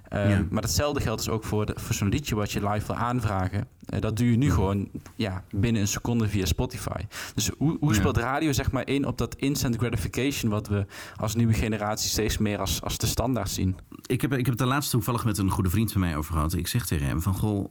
Eh, 0.10 0.30
Ja. 0.30 0.46
Maar 0.50 0.62
datzelfde 0.62 1.00
geldt 1.02 1.24
dus 1.24 1.34
ook 1.34 1.44
voor, 1.44 1.66
de, 1.66 1.74
voor 1.76 1.96
zo'n 1.96 2.10
liedje 2.10 2.36
wat 2.36 2.52
je 2.52 2.70
live 2.70 2.88
wil 2.88 2.96
aanvragen. 2.96 3.68
Eh, 3.86 4.02
dat 4.02 4.18
doe 4.18 4.32
je 4.32 4.38
nu 4.38 4.52
gewoon 4.52 4.90
ja, 5.16 5.44
binnen 5.52 5.82
een 5.82 5.88
seconde 5.88 6.28
via 6.30 6.46
Spotify. 6.46 7.06
Dus 7.36 7.50
hoe, 7.58 7.78
hoe 7.80 7.94
Ja. 7.94 8.00
speelt 8.00 8.18
radio 8.18 8.52
zeg 8.52 8.72
maar 8.72 8.88
in 8.88 9.06
op 9.06 9.18
dat 9.18 9.36
instant 9.36 9.76
gratification... 9.76 10.52
wat 10.52 10.68
we 10.68 10.86
als 11.16 11.36
nieuwe 11.36 11.54
generatie 11.54 12.10
steeds 12.10 12.38
meer 12.38 12.60
als, 12.60 12.82
als 12.82 12.98
de 12.98 13.08
standaard 13.08 13.50
zien? 13.50 13.76
ik 14.06 14.22
heb, 14.22 14.32
ik 14.32 14.38
heb 14.46 14.48
het 14.50 14.58
de 14.58 14.66
laatste 14.66 14.92
toevallig 14.92 15.26
met 15.26 15.38
een 15.38 15.50
goede 15.50 15.70
vriend 15.70 15.92
van 15.92 16.02
mij 16.02 16.18
over 16.18 16.34
gehad. 16.34 16.54
Ik 16.54 16.68
zeg 16.68 16.86
tegen 16.86 17.08
hem 17.08 17.22
van, 17.22 17.34
goh, 17.34 17.66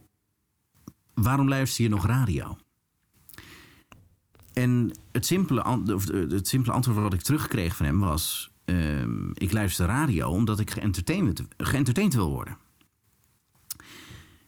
waarom 1.13 1.47
luister 1.49 1.83
je 1.83 1.89
nog 1.89 2.05
radio? 2.05 2.57
En 4.53 4.91
het 5.11 5.25
simpele, 5.25 5.63
het 6.29 6.47
simpele 6.47 6.73
antwoord 6.73 6.97
wat 6.99 7.13
ik 7.13 7.21
terugkreeg 7.21 7.75
van 7.75 7.85
hem 7.85 7.99
was... 7.99 8.53
ehm, 8.65 9.29
ik 9.33 9.51
luister 9.51 9.85
radio 9.85 10.29
omdat 10.29 10.59
ik 10.59 10.71
geëntertained, 11.57 12.13
wil 12.13 12.29
worden. 12.29 12.57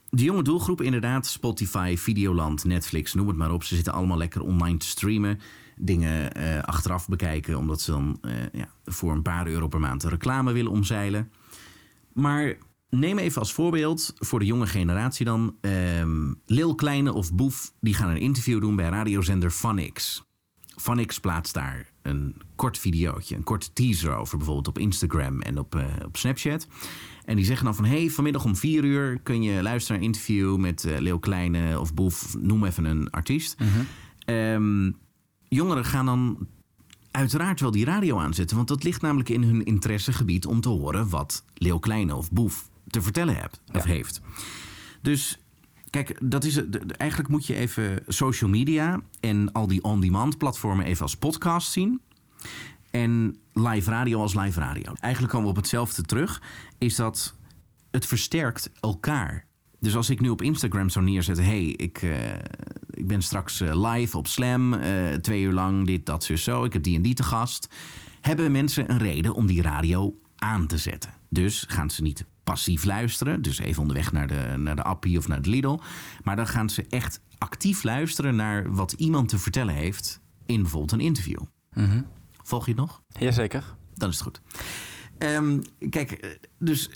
De 0.09 0.23
jonge 0.23 0.43
doelgroep 0.43 0.81
inderdaad, 0.81 1.27
Spotify, 1.27 1.95
Videoland, 1.97 2.63
Netflix, 2.63 3.13
noem 3.13 3.27
het 3.27 3.37
maar 3.37 3.51
op. 3.51 3.63
Ze 3.63 3.75
zitten 3.75 3.93
allemaal 3.93 4.17
lekker 4.17 4.41
online 4.41 4.77
te 4.77 4.87
streamen. 4.87 5.39
Dingen 5.75 6.33
eh, 6.33 6.63
achteraf 6.63 7.07
bekijken, 7.07 7.57
omdat 7.57 7.81
ze 7.81 7.91
dan 7.91 8.17
eh, 8.21 8.31
ja, 8.51 8.69
voor 8.85 9.11
een 9.11 9.21
paar 9.21 9.47
euro 9.47 9.67
per 9.67 9.79
maand 9.79 10.03
reclame 10.03 10.51
willen 10.51 10.71
omzeilen. 10.71 11.31
Maar 12.13 12.57
neem 12.89 13.17
even 13.17 13.41
als 13.41 13.53
voorbeeld 13.53 14.13
voor 14.15 14.39
de 14.39 14.45
jonge 14.45 14.67
generatie 14.67 15.25
dan. 15.25 15.55
ehm 15.61 16.33
Lil 16.45 16.75
Kleine 16.75 17.13
of 17.13 17.33
Boef, 17.33 17.73
die 17.79 17.93
gaan 17.93 18.09
een 18.09 18.19
interview 18.19 18.61
doen 18.61 18.75
bij 18.75 18.89
radiozender 18.89 19.51
Funix. 19.51 20.26
Funix 20.81 21.19
plaatst 21.19 21.53
daar 21.53 21.91
een 22.01 22.41
kort 22.55 22.77
videootje, 22.77 23.35
een 23.35 23.43
korte 23.43 23.73
teaser 23.73 24.15
over, 24.15 24.37
bijvoorbeeld 24.37 24.67
op 24.67 24.77
Instagram 24.79 25.41
en 25.41 25.59
op, 25.59 25.75
eh, 25.75 25.85
op 26.05 26.17
Snapchat. 26.17 26.67
En 27.25 27.35
die 27.35 27.45
zeggen 27.45 27.65
dan 27.65 27.75
van, 27.75 27.85
hey, 27.85 28.09
vanmiddag 28.09 28.43
om 28.45 28.55
vier 28.55 28.83
uur 28.83 29.19
kun 29.19 29.41
je 29.41 29.61
luisteren 29.61 29.99
naar 29.99 30.07
een 30.07 30.13
interview 30.13 30.57
met 30.57 30.85
eh 30.85 30.99
Lil 30.99 31.19
Kleine 31.19 31.79
of 31.79 31.93
Boef, 31.93 32.35
noem 32.39 32.65
even 32.65 32.85
een 32.85 33.09
artiest. 33.09 33.57
Ehm, 34.25 34.91
jongeren 35.47 35.85
gaan 35.85 36.05
dan 36.05 36.47
uiteraard 37.11 37.59
wel 37.59 37.71
die 37.71 37.85
radio 37.85 38.19
aanzetten. 38.19 38.55
Want 38.55 38.67
dat 38.67 38.83
ligt 38.83 39.01
namelijk 39.01 39.29
in 39.29 39.43
hun 39.43 39.65
interessegebied 39.65 40.45
om 40.45 40.61
te 40.61 40.69
horen 40.69 41.09
wat 41.09 41.45
Leeuw 41.53 41.79
Kleine 41.79 42.15
of 42.15 42.31
Boef 42.31 42.69
te 42.87 43.01
vertellen 43.01 43.35
hebt, 43.35 43.61
of 43.73 43.83
Ja. 43.85 43.91
heeft. 43.91 44.21
Dus 45.01 45.39
kijk, 46.03 46.19
dat 46.23 46.43
is 46.43 46.61
Eigenlijk 46.87 47.29
moet 47.29 47.45
je 47.45 47.55
even 47.55 48.03
social 48.07 48.49
media 48.49 49.01
en 49.19 49.51
al 49.51 49.67
die 49.67 49.83
on-demand 49.83 50.37
platformen 50.37 50.85
even 50.85 51.01
als 51.01 51.15
podcast 51.15 51.71
zien. 51.71 52.01
en 52.91 53.37
live 53.53 53.89
radio 53.89 54.21
als 54.21 54.35
live 54.35 54.59
radio. 54.59 54.93
Eigenlijk 54.99 55.33
komen 55.33 55.47
we 55.47 55.55
op 55.55 55.61
hetzelfde 55.61 56.01
terug. 56.01 56.41
Is 56.77 56.95
dat 56.95 57.35
het 57.91 58.05
versterkt 58.05 58.71
elkaar. 58.79 59.45
Dus 59.79 59.95
als 59.95 60.09
ik 60.09 60.19
nu 60.19 60.29
op 60.29 60.41
Instagram 60.41 60.89
zou 60.89 61.05
neerzetten... 61.05 61.45
hey, 61.45 61.65
ik, 61.65 62.01
uh, 62.01 62.33
ik 62.89 63.07
ben 63.07 63.21
straks 63.21 63.61
uh, 63.61 63.91
live 63.91 64.17
op 64.17 64.27
Slam, 64.27 64.73
uh, 64.73 65.13
twee 65.13 65.41
uur 65.41 65.53
lang, 65.53 65.85
dit, 65.85 66.05
dat, 66.05 66.23
zo, 66.23 66.35
zo. 66.35 66.63
Ik 66.63 66.73
heb 66.73 66.83
die 66.83 66.95
en 66.95 67.01
die 67.01 67.13
te 67.13 67.23
gast. 67.23 67.69
Hebben 68.21 68.51
mensen 68.51 68.91
een 68.91 68.97
reden 68.97 69.33
om 69.33 69.45
die 69.45 69.61
radio 69.61 70.19
aan 70.35 70.67
te 70.67 70.77
zetten. 70.77 71.13
Dus 71.29 71.65
gaan 71.67 71.89
ze 71.89 72.01
niet 72.01 72.25
passief 72.47 72.83
luisteren. 72.83 73.41
Dus 73.41 73.59
even 73.59 73.81
onderweg 73.81 74.11
naar 74.11 74.27
de, 74.27 74.53
naar 74.57 74.75
de 74.75 74.83
Appie 74.83 75.17
of 75.17 75.27
naar 75.27 75.41
de 75.41 75.49
Lidl. 75.49 75.79
Maar 76.23 76.35
dan 76.35 76.47
gaan 76.47 76.69
ze 76.69 76.85
echt 76.89 77.21
actief 77.37 77.83
luisteren 77.83 78.35
naar 78.35 78.73
wat 78.73 78.91
iemand 78.91 79.29
te 79.29 79.39
vertellen 79.39 79.73
heeft... 79.73 80.21
in 80.45 80.61
bijvoorbeeld 80.61 80.91
een 80.91 80.99
interview. 80.99 81.41
Mhm. 81.73 82.01
Volg 82.43 82.65
je 82.65 82.71
het 82.71 82.79
nog? 82.79 83.01
Jazeker. 83.19 83.75
Dan 83.93 84.09
is 84.09 84.15
het 84.15 84.23
goed. 84.23 84.41
Ehm, 85.17 85.59
kijk, 85.89 86.39
dus 86.59 86.89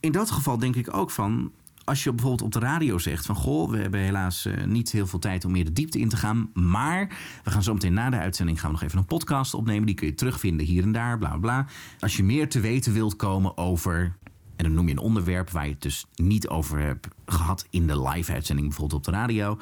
in 0.00 0.12
dat 0.12 0.30
geval 0.30 0.58
denk 0.58 0.76
ik 0.76 0.94
ook 0.94 1.10
van... 1.10 1.52
als 1.84 2.04
je 2.04 2.10
bijvoorbeeld 2.10 2.42
op 2.42 2.52
de 2.52 2.66
radio 2.66 2.98
zegt 2.98 3.26
van... 3.26 3.34
goh, 3.34 3.70
we 3.70 3.78
hebben 3.78 4.00
helaas 4.00 4.46
uh, 4.46 4.64
niet 4.64 4.92
heel 4.92 5.06
veel 5.06 5.18
tijd 5.18 5.44
om 5.44 5.52
meer 5.52 5.64
de 5.64 5.72
diepte 5.72 5.98
in 5.98 6.08
te 6.08 6.16
gaan... 6.16 6.50
maar 6.54 7.08
we 7.44 7.50
gaan 7.50 7.62
zo 7.62 7.72
meteen 7.72 7.94
na 7.94 8.10
de 8.10 8.18
uitzending... 8.18 8.60
gaan 8.60 8.70
we 8.70 8.76
nog 8.76 8.84
even 8.84 8.98
een 8.98 9.06
podcast 9.06 9.54
opnemen. 9.54 9.86
Die 9.86 9.94
kun 9.94 10.06
je 10.06 10.14
terugvinden 10.14 10.66
hier 10.66 10.82
en 10.82 10.92
daar, 10.92 11.18
bla 11.18 11.36
bla. 11.36 11.66
Als 12.00 12.16
je 12.16 12.22
meer 12.22 12.48
te 12.48 12.60
weten 12.60 12.92
wilt 12.92 13.16
komen 13.16 13.56
over... 13.56 14.18
en 14.60 14.66
dan 14.66 14.74
noem 14.74 14.86
je 14.86 14.92
een 14.92 14.98
onderwerp 14.98 15.50
waar 15.50 15.64
je 15.64 15.72
het 15.72 15.82
dus 15.82 16.06
niet 16.14 16.48
over 16.48 16.78
hebt 16.78 17.08
gehad... 17.26 17.66
in 17.70 17.86
de 17.86 18.02
live-uitzending 18.02 18.68
bijvoorbeeld 18.68 18.98
op 18.98 19.12
de 19.12 19.18
radio... 19.18 19.58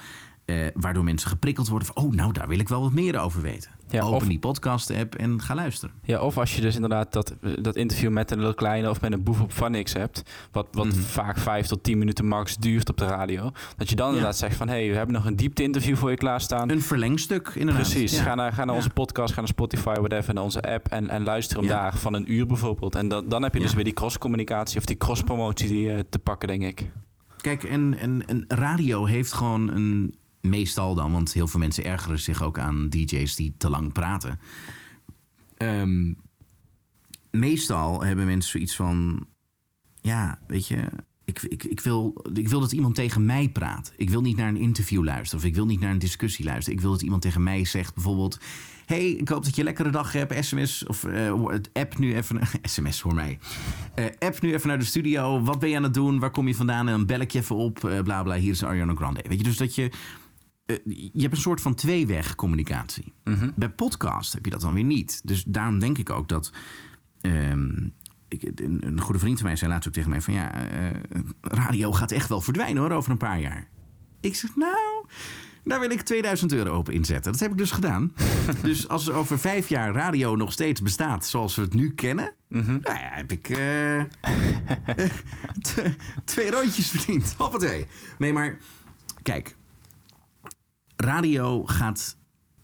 Uh, 0.46 0.66
waardoor 0.74 1.04
mensen 1.04 1.28
geprikkeld 1.28 1.68
worden 1.68 1.88
van... 1.88 2.04
oh, 2.04 2.12
nou, 2.12 2.32
daar 2.32 2.48
wil 2.48 2.58
ik 2.58 2.68
wel 2.68 2.80
wat 2.80 2.92
meer 2.92 3.18
over 3.18 3.42
weten. 3.42 3.70
Ja, 3.90 4.02
Open 4.02 4.16
of, 4.16 4.24
die 4.24 4.38
podcast-app 4.38 5.14
en 5.14 5.42
ga 5.42 5.54
luisteren. 5.54 5.94
Ja, 6.02 6.20
of 6.20 6.38
als 6.38 6.54
je 6.54 6.60
dus 6.60 6.74
inderdaad 6.74 7.12
dat, 7.12 7.34
dat 7.60 7.76
interview 7.76 8.10
met 8.10 8.30
een 8.30 8.54
kleine... 8.54 8.90
of 8.90 9.00
met 9.00 9.12
een 9.12 9.22
boef 9.22 9.40
op 9.40 9.52
Funix 9.52 9.92
hebt... 9.92 10.22
wat, 10.52 10.66
wat 10.72 10.84
mm 10.84 10.90
-hmm. 10.90 11.00
vaak 11.00 11.38
vijf 11.38 11.66
tot 11.66 11.82
tien 11.82 11.98
minuten 11.98 12.26
max 12.26 12.56
duurt 12.56 12.88
op 12.88 12.96
de 12.96 13.06
radio... 13.06 13.50
dat 13.76 13.88
je 13.88 13.96
dan 13.96 14.06
ja. 14.06 14.12
inderdaad 14.12 14.38
zegt 14.38 14.56
van... 14.56 14.68
hé, 14.68 14.74
hey, 14.74 14.88
we 14.88 14.96
hebben 14.96 15.14
nog 15.14 15.24
een 15.24 15.36
diepte-interview 15.36 15.96
voor 15.96 16.10
je 16.10 16.16
klaarstaan. 16.16 16.70
Een 16.70 16.82
verlengstuk, 16.82 17.52
inderdaad. 17.54 17.90
Precies. 17.90 18.16
Ja. 18.16 18.22
Ga 18.22 18.34
naar, 18.34 18.52
ga 18.52 18.64
naar 18.64 18.74
onze 18.74 18.90
podcast, 18.90 19.32
ga 19.32 19.40
naar 19.40 19.48
Spotify, 19.48 19.94
whatever... 19.94 20.34
naar 20.34 20.44
onze 20.44 20.62
app 20.62 20.88
en, 20.88 21.08
en 21.08 21.24
luister 21.24 21.58
hem 21.58 21.66
daar 21.66 21.96
van 21.96 22.14
een 22.14 22.32
uur 22.32 22.46
bijvoorbeeld. 22.46 22.94
En 22.94 23.08
dan, 23.08 23.28
dan 23.28 23.42
heb 23.42 23.54
je 23.54 23.60
dus 23.60 23.74
weer 23.74 23.84
die 23.84 23.92
cross-communicatie... 23.92 24.78
of 24.78 24.84
die 24.84 24.96
cross-promotie 24.96 25.82
uh, 25.82 25.98
te 26.10 26.18
pakken, 26.18 26.48
denk 26.48 26.62
ik. 26.62 26.90
Kijk, 27.36 27.64
en, 27.64 27.98
en, 27.98 28.26
en 28.26 28.44
radio 28.48 29.04
heeft 29.04 29.32
gewoon 29.32 29.68
een 29.68 30.14
meestal 30.40 30.94
dan, 30.94 31.12
want 31.12 31.32
heel 31.32 31.48
veel 31.48 31.60
mensen 31.60 31.84
ergeren 31.84 32.18
zich 32.18 32.42
ook 32.42 32.58
aan 32.58 32.88
DJ's 32.88 33.36
die 33.36 33.54
te 33.58 33.70
lang 33.70 33.92
praten. 33.92 34.40
Um, 35.58 36.16
meestal 37.30 38.02
hebben 38.04 38.26
mensen 38.26 38.50
zoiets 38.50 38.76
van: 38.76 39.26
ja, 40.00 40.38
weet 40.46 40.66
je, 40.66 40.88
ik, 41.24 41.42
ik, 41.42 41.64
ik, 41.64 41.80
wil, 41.80 42.24
ik 42.34 42.48
wil 42.48 42.60
dat 42.60 42.72
iemand 42.72 42.94
tegen 42.94 43.24
mij 43.24 43.48
praat. 43.48 43.92
Ik 43.96 44.10
wil 44.10 44.20
niet 44.20 44.36
naar 44.36 44.48
een 44.48 44.56
interview 44.56 45.04
luisteren 45.04 45.44
of 45.44 45.50
ik 45.50 45.54
wil 45.54 45.66
niet 45.66 45.80
naar 45.80 45.90
een 45.90 45.98
discussie 45.98 46.44
luisteren. 46.44 46.74
Ik 46.74 46.80
wil 46.84 46.92
dat 46.92 47.02
iemand 47.02 47.22
tegen 47.22 47.42
mij 47.42 47.64
zegt, 47.64 47.94
bijvoorbeeld: 47.94 48.38
hey, 48.86 49.10
ik 49.10 49.28
hoop 49.28 49.44
dat 49.44 49.54
je 49.54 49.60
een 49.60 49.66
lekkere 49.66 49.90
dag 49.90 50.12
hebt. 50.12 50.44
SMS 50.44 50.86
of 50.86 51.04
uh, 51.04 51.32
app 51.72 51.98
nu 51.98 52.14
even. 52.14 52.40
SMS 52.62 53.00
voor 53.02 53.14
mij. 53.14 53.38
Uh, 53.98 54.04
app 54.18 54.40
nu 54.40 54.54
even 54.54 54.68
naar 54.68 54.78
de 54.78 54.84
studio. 54.84 55.40
Wat 55.42 55.58
ben 55.58 55.68
je 55.68 55.76
aan 55.76 55.82
het 55.82 55.94
doen? 55.94 56.18
Waar 56.18 56.30
kom 56.30 56.48
je 56.48 56.54
vandaan? 56.54 56.86
En 56.86 56.92
dan 56.92 57.06
bel 57.06 57.20
ik 57.20 57.30
je 57.30 57.38
even 57.38 57.56
op. 57.56 57.84
Uh, 57.84 58.00
bla 58.00 58.22
bla. 58.22 58.34
Hier 58.34 58.50
is 58.50 58.64
Ariana 58.64 58.94
Grande. 58.94 59.24
Weet 59.28 59.38
je, 59.38 59.44
dus 59.44 59.56
dat 59.56 59.74
je 59.74 59.90
je 60.84 61.20
hebt 61.20 61.34
een 61.34 61.40
soort 61.40 61.60
van 61.60 61.74
tweeweg 61.74 62.34
communicatie. 62.34 63.12
Mm 63.24 63.34
-hmm. 63.34 63.52
Bij 63.56 63.70
podcast 63.70 64.32
heb 64.32 64.44
je 64.44 64.50
dat 64.50 64.60
dan 64.60 64.74
weer 64.74 64.84
niet. 64.84 65.20
Dus 65.24 65.44
daarom 65.44 65.78
denk 65.78 65.98
ik 65.98 66.10
ook 66.10 66.28
dat. 66.28 66.52
Um, 67.20 67.92
ik, 68.28 68.42
een, 68.42 68.78
een, 68.86 69.00
goede 69.00 69.18
vriend 69.18 69.38
van 69.38 69.46
mij 69.46 69.56
zei 69.56 69.70
laatst 69.70 69.88
ook 69.88 69.94
tegen 69.94 70.10
mij: 70.10 70.20
van 70.20 70.34
ja, 70.34 70.72
uh, 70.72 70.90
radio 71.40 71.92
gaat 71.92 72.12
echt 72.12 72.28
wel 72.28 72.40
verdwijnen 72.40 72.82
hoor, 72.82 72.90
over 72.90 73.10
een 73.10 73.16
paar 73.16 73.40
jaar. 73.40 73.68
Ik 74.20 74.34
zeg, 74.34 74.56
nou, 74.56 75.06
daar 75.64 75.80
wil 75.80 75.90
ik 75.90 76.00
2000 76.00 76.52
euro 76.52 76.78
op 76.78 76.90
inzetten. 76.90 77.32
Dat 77.32 77.40
heb 77.40 77.50
ik 77.50 77.58
dus 77.58 77.70
gedaan. 77.70 78.12
dus 78.62 78.88
als 78.88 79.08
er 79.08 79.14
over 79.14 79.38
vijf 79.38 79.68
jaar 79.68 79.92
radio 79.92 80.36
nog 80.36 80.52
steeds 80.52 80.82
bestaat 80.82 81.26
zoals 81.26 81.54
we 81.54 81.62
het 81.62 81.74
nu 81.74 81.94
kennen, 81.94 82.32
mm 82.48 82.60
-hmm. 82.60 82.78
nou 82.82 82.98
ja, 82.98 83.10
heb 83.10 83.32
ik 83.32 83.48
uh, 83.58 84.02
twee 86.24 86.50
rondjes 86.50 86.90
verdiend. 86.90 87.34
Hoppatee. 87.36 87.86
Nee, 88.18 88.32
maar 88.32 88.58
kijk, 89.22 89.56
radio 91.00 91.64
gaat 91.64 92.16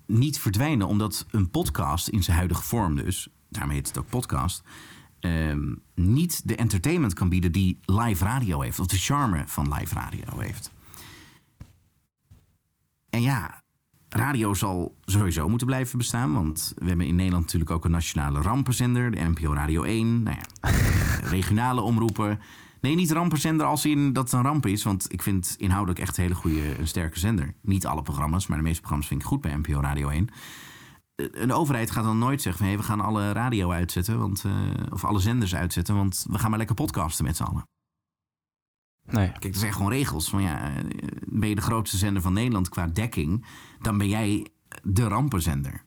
niet 0.07 0.39
verdwijnen, 0.39 0.87
omdat 0.87 1.27
een 1.31 1.51
podcast 1.51 2.09
in 2.09 2.23
zijn 2.23 2.37
huidige 2.37 2.63
vorm 2.63 2.97
dus, 2.97 3.29
daarmee 3.49 3.77
heet 3.77 3.89
het 3.89 3.99
ook 3.99 4.09
podcast, 4.09 4.63
um, 5.21 5.83
niet 5.95 6.49
de 6.49 6.57
entertainment 6.57 7.15
kan 7.15 7.29
bieden 7.29 7.53
die 7.53 7.79
live 7.85 8.25
radio 8.25 8.61
heeft, 8.61 8.79
of 8.79 8.87
de 8.87 8.99
charme 8.99 9.43
van 9.47 9.75
live 9.75 9.95
radio 9.95 10.39
heeft. 10.39 10.73
En 13.11 13.23
ja, 13.23 13.63
radio 14.09 14.55
zal 14.55 14.97
sowieso 15.05 15.49
moeten 15.49 15.67
blijven 15.67 15.99
bestaan, 15.99 16.33
want 16.33 16.73
we 16.77 16.89
hebben 16.89 17.07
in 17.07 17.17
Nederland 17.17 17.45
natuurlijk 17.45 17.71
ook 17.71 17.85
een 17.85 17.91
nationale 17.91 18.41
rampenzender, 18.41 19.11
de 19.11 19.21
NPO 19.21 19.53
Radio 19.53 19.83
1, 19.83 20.23
nou 20.23 20.37
ja, 20.37 20.71
regionale 21.37 21.81
omroepen. 21.81 22.41
Nee, 22.85 22.95
niet 22.95 23.11
rampenzender 23.11 23.67
als 23.67 23.85
in 23.85 24.13
dat 24.13 24.25
het 24.25 24.33
een 24.33 24.43
ramp 24.43 24.67
is. 24.67 24.83
Want 24.83 25.13
ik 25.13 25.23
vind 25.23 25.55
inhoudelijk 25.59 26.01
echt 26.01 26.17
een 26.17 26.23
hele 26.23 26.35
goede, 26.35 26.79
een 26.79 26.87
sterke 26.87 27.19
zender. 27.19 27.55
Niet 27.63 27.87
alle 27.87 28.03
programma's, 28.03 28.47
maar 28.47 28.57
de 28.57 28.63
meeste 28.63 28.81
programma's 28.81 29.09
vind 29.09 29.21
ik 29.21 29.27
goed 29.27 29.41
bij 29.41 29.57
NPO 29.57 29.81
Radio 29.81 30.09
1. 30.09 30.29
Een 31.15 31.53
overheid 31.53 31.91
gaat 31.91 32.05
dan 32.05 32.19
nooit 32.19 32.43
zeggen 32.43 32.61
van... 32.61 32.71
Hey, 32.73 32.81
we 32.81 32.87
gaan 32.87 33.01
alle 33.01 33.33
radio 33.33 33.71
uitzetten, 33.71 34.19
want, 34.19 34.45
uh, 34.47 34.53
of 34.91 35.05
alle 35.05 35.19
zenders 35.19 35.55
uitzetten... 35.55 35.95
want 35.95 36.27
we 36.29 36.39
gaan 36.39 36.49
maar 36.49 36.59
lekker 36.59 36.77
podcasten 36.77 37.25
met 37.25 37.37
z'n 37.37 37.43
allen. 37.43 37.69
Nee. 39.05 39.33
Kijk, 39.33 39.55
er 39.55 39.61
zijn 39.61 39.73
gewoon 39.73 39.93
regels. 39.93 40.29
Van, 40.29 40.43
ja, 40.43 40.73
ben 41.27 41.49
je 41.49 41.55
de 41.55 41.61
grootste 41.61 41.97
zender 41.97 42.23
van 42.23 42.33
Nederland 42.33 42.69
qua 42.69 42.87
dekking... 42.87 43.45
dan 43.81 43.99
ben 43.99 44.09
jij 44.09 44.47
de 44.83 45.09
rampenzender. 45.09 45.85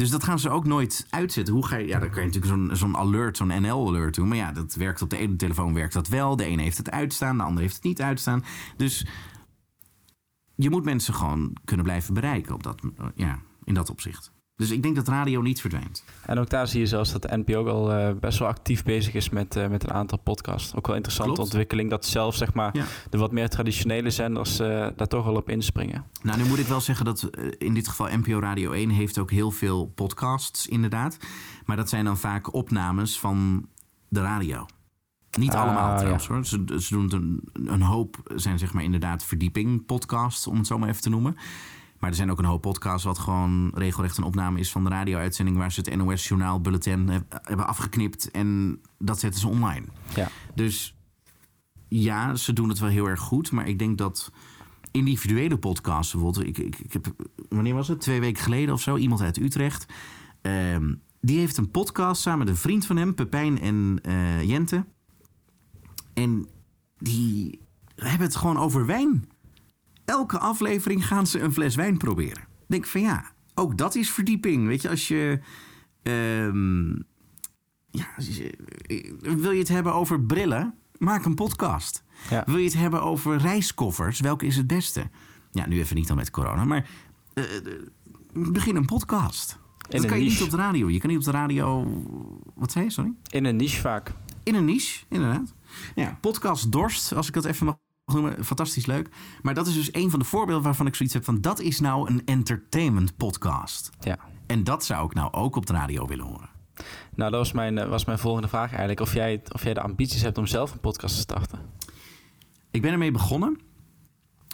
Dus 0.00 0.10
dat 0.10 0.24
gaan 0.24 0.38
ze 0.38 0.50
ook 0.50 0.64
nooit 0.64 1.06
uitzetten. 1.10 1.54
Hoe 1.54 1.66
ga 1.66 1.76
je, 1.76 1.86
ja, 1.86 1.98
dan 1.98 2.10
kan 2.10 2.22
je 2.22 2.30
natuurlijk 2.30 2.76
zo'n 2.76 2.96
alert, 2.96 3.36
zo'n 3.36 3.60
NL-alert 3.62 4.14
doen. 4.14 4.28
Maar 4.28 4.36
ja, 4.36 4.52
dat 4.52 4.74
werkt 4.74 5.02
op 5.02 5.10
de 5.10 5.16
ene 5.16 5.36
telefoon 5.36 5.74
werkt 5.74 5.92
dat 5.92 6.08
wel. 6.08 6.36
De 6.36 6.44
ene 6.44 6.62
heeft 6.62 6.76
het 6.76 6.90
uitstaan, 6.90 7.36
de 7.36 7.42
andere 7.42 7.62
heeft 7.62 7.74
het 7.74 7.84
niet 7.84 8.00
uitstaan. 8.00 8.44
Dus 8.76 9.06
je 10.54 10.70
moet 10.70 10.84
mensen 10.84 11.14
gewoon 11.14 11.56
kunnen 11.64 11.84
blijven 11.84 12.14
bereiken 12.14 12.54
op 12.54 12.62
dat, 12.62 12.80
ja, 13.14 13.40
in 13.64 13.74
dat 13.74 13.90
opzicht. 13.90 14.32
Dus 14.60 14.70
ik 14.70 14.82
denk 14.82 14.96
dat 14.96 15.08
radio 15.08 15.40
niet 15.40 15.60
verdwijnt. 15.60 16.04
En 16.26 16.38
ook 16.38 16.50
daar 16.50 16.66
zie 16.66 16.80
je 16.80 16.86
zelfs 16.86 17.12
dat 17.12 17.22
de 17.22 17.36
NPO 17.36 17.54
ook 17.54 17.68
al 17.68 17.92
uh, 17.92 18.10
best 18.20 18.38
wel 18.38 18.48
actief 18.48 18.82
bezig 18.82 19.14
is 19.14 19.30
met, 19.30 19.56
uh, 19.56 19.66
met 19.66 19.82
een 19.82 19.92
aantal 19.92 20.18
podcasts. 20.18 20.74
Ook 20.74 20.86
wel 20.86 20.96
interessante 20.96 21.32
Klopt. 21.32 21.48
ontwikkeling 21.48 21.90
dat 21.90 22.04
zelfs 22.04 22.38
zeg 22.38 22.54
maar, 22.54 22.76
ja. 22.76 22.84
de 23.10 23.18
wat 23.18 23.32
meer 23.32 23.48
traditionele 23.48 24.10
zenders 24.10 24.60
uh, 24.60 24.86
daar 24.96 25.06
toch 25.06 25.24
wel 25.24 25.34
op 25.34 25.50
inspringen. 25.50 26.04
Nou, 26.22 26.38
nu 26.38 26.44
moet 26.44 26.58
ik 26.58 26.66
wel 26.66 26.80
zeggen 26.80 27.04
dat 27.04 27.30
in 27.58 27.74
dit 27.74 27.88
geval 27.88 28.08
NPO 28.16 28.38
Radio 28.38 28.72
1 28.72 28.90
heeft 28.90 29.18
ook 29.18 29.30
heel 29.30 29.50
veel 29.50 29.86
podcasts 29.86 30.66
inderdaad. 30.66 31.16
Maar 31.64 31.76
dat 31.76 31.88
zijn 31.88 32.04
dan 32.04 32.18
vaak 32.18 32.54
opnames 32.54 33.18
van 33.18 33.66
de 34.08 34.20
radio. 34.20 34.66
Niet 35.38 35.52
ah, 35.52 35.62
allemaal 35.62 35.96
trouwens 35.96 36.26
ja. 36.26 36.34
hoor. 36.34 36.46
Ze, 36.46 36.64
ze 36.78 36.94
doen 36.94 37.12
een, 37.14 37.40
een 37.52 37.82
hoop, 37.82 38.32
zijn 38.34 38.58
zeg 38.58 38.72
maar 38.72 38.82
inderdaad 38.82 39.24
verdieping 39.24 39.86
podcasts, 39.86 40.46
om 40.46 40.56
het 40.56 40.66
zo 40.66 40.78
maar 40.78 40.88
even 40.88 41.02
te 41.02 41.10
noemen. 41.10 41.36
Maar 42.00 42.10
er 42.10 42.16
zijn 42.16 42.30
ook 42.30 42.38
een 42.38 42.44
hoop 42.44 42.60
podcasts 42.60 43.04
wat 43.04 43.18
gewoon 43.18 43.70
regelrecht 43.74 44.16
een 44.16 44.24
opname 44.24 44.58
is 44.58 44.70
van 44.70 44.84
de 44.84 44.90
radio-uitzending 44.90 45.56
waar 45.56 45.72
ze 45.72 45.80
het 45.80 45.96
NOS-journaal 45.96 46.60
bulletin 46.60 47.08
hebben 47.28 47.66
afgeknipt 47.66 48.30
en 48.30 48.80
dat 48.98 49.20
zetten 49.20 49.40
ze 49.40 49.48
online. 49.48 49.86
Ja. 50.14 50.28
Dus 50.54 50.96
ja, 51.88 52.34
ze 52.34 52.52
doen 52.52 52.68
het 52.68 52.78
wel 52.78 52.88
heel 52.88 53.08
erg 53.08 53.20
goed, 53.20 53.50
maar 53.50 53.68
ik 53.68 53.78
denk 53.78 53.98
dat 53.98 54.32
individuele 54.90 55.58
podcasts 55.58 56.12
bijvoorbeeld, 56.12 56.46
ik, 56.46 56.58
ik, 56.58 56.78
ik 56.78 56.92
heb, 56.92 57.14
wanneer 57.48 57.74
was 57.74 57.88
het? 57.88 58.00
Twee 58.00 58.20
weken 58.20 58.42
geleden 58.42 58.74
of 58.74 58.80
zo, 58.80 58.96
iemand 58.96 59.20
uit 59.20 59.36
Utrecht. 59.36 59.86
Um, 60.42 61.02
die 61.20 61.38
heeft 61.38 61.56
een 61.56 61.70
podcast 61.70 62.22
samen 62.22 62.38
met 62.38 62.48
een 62.48 62.56
vriend 62.56 62.86
van 62.86 62.96
hem, 62.96 63.14
Pepijn 63.14 63.60
en 63.60 64.00
uh, 64.08 64.42
Jente. 64.42 64.84
En 66.14 66.46
die 66.98 67.60
hebben 67.94 68.26
het 68.26 68.36
gewoon 68.36 68.58
over 68.58 68.86
wijn 68.86 69.29
elke 70.10 70.38
aflevering 70.38 71.06
gaan 71.06 71.26
ze 71.26 71.40
een 71.40 71.52
fles 71.52 71.74
wijn 71.74 71.96
proberen. 71.96 72.44
Denk 72.66 72.86
van 72.86 73.00
ja, 73.00 73.32
ook 73.54 73.78
dat 73.78 73.94
is 73.94 74.10
verdieping. 74.10 74.66
Weet 74.66 74.82
je, 74.82 74.88
als 74.88 75.08
je. 75.08 75.40
Um, 76.02 77.04
ja, 77.90 78.06
wil 79.20 79.50
je 79.50 79.58
het 79.58 79.68
hebben 79.68 79.94
over 79.94 80.20
brillen? 80.20 80.74
Maak 80.98 81.24
een 81.24 81.34
podcast. 81.34 82.04
Ja. 82.30 82.42
Wil 82.46 82.56
je 82.56 82.64
het 82.64 82.74
hebben 82.74 83.02
over 83.02 83.36
reiskoffers? 83.36 84.20
Welke 84.20 84.46
is 84.46 84.56
het 84.56 84.66
beste? 84.66 85.10
Ja, 85.50 85.66
nu 85.66 85.78
even 85.78 85.96
niet 85.96 86.06
dan 86.06 86.16
met 86.16 86.30
corona, 86.30 86.64
maar 86.64 86.88
uh, 87.34 87.44
begin 88.32 88.76
een 88.76 88.86
podcast. 88.86 89.58
In 89.88 90.00
dat 90.00 90.10
kan 90.10 90.18
je 90.18 90.24
niet 90.28 90.42
op 90.42 90.50
de 90.50 90.56
radio. 90.56 90.88
Je 90.90 90.98
kan 90.98 91.10
niet 91.10 91.18
op 91.18 91.24
de 91.24 91.30
radio. 91.30 91.86
Wat 92.54 92.72
zei 92.72 92.84
je, 92.84 92.90
sorry? 92.90 93.12
In 93.30 93.44
een 93.44 93.56
niche 93.56 93.80
vaak. 93.80 94.12
In 94.42 94.54
een 94.54 94.64
niche, 94.64 95.04
inderdaad. 95.08 95.54
Ja, 95.94 96.18
podcast 96.20 96.72
Dorst, 96.72 97.12
als 97.12 97.28
ik 97.28 97.34
dat 97.34 97.44
even 97.44 97.66
mag. 97.66 97.76
Fantastisch 98.42 98.86
leuk. 98.86 99.08
Maar 99.42 99.54
dat 99.54 99.66
is 99.66 99.74
dus 99.74 99.94
een 99.94 100.10
van 100.10 100.18
de 100.18 100.24
voorbeelden 100.24 100.64
waarvan 100.64 100.86
ik 100.86 100.94
zoiets 100.94 101.14
heb 101.14 101.24
van... 101.24 101.40
dat 101.40 101.60
is 101.60 101.80
nou 101.80 102.10
een 102.10 102.22
entertainment 102.24 103.16
podcast. 103.16 103.90
Ja. 104.00 104.18
En 104.46 104.64
dat 104.64 104.84
zou 104.84 105.06
ik 105.06 105.14
nou 105.14 105.32
ook 105.32 105.56
op 105.56 105.66
de 105.66 105.72
radio 105.72 106.06
willen 106.06 106.24
horen. 106.24 106.48
Nou, 107.14 107.30
dat 107.30 107.40
was 107.40 107.52
mijn, 107.52 107.78
eh, 107.78 107.88
was 107.88 108.04
mijn 108.04 108.18
volgende 108.18 108.48
vraag 108.48 108.70
eigenlijk. 108.70 109.00
Of 109.00 109.14
jij, 109.14 109.42
of 109.52 109.62
jij 109.62 109.74
de 109.74 109.82
ambities 109.82 110.22
hebt 110.22 110.38
om 110.38 110.46
zelf 110.46 110.72
een 110.72 110.80
podcast 110.80 111.14
te 111.14 111.20
starten. 111.20 111.58
Ik 112.70 112.82
ben 112.82 112.92
ermee 112.92 113.10
begonnen. 113.10 113.58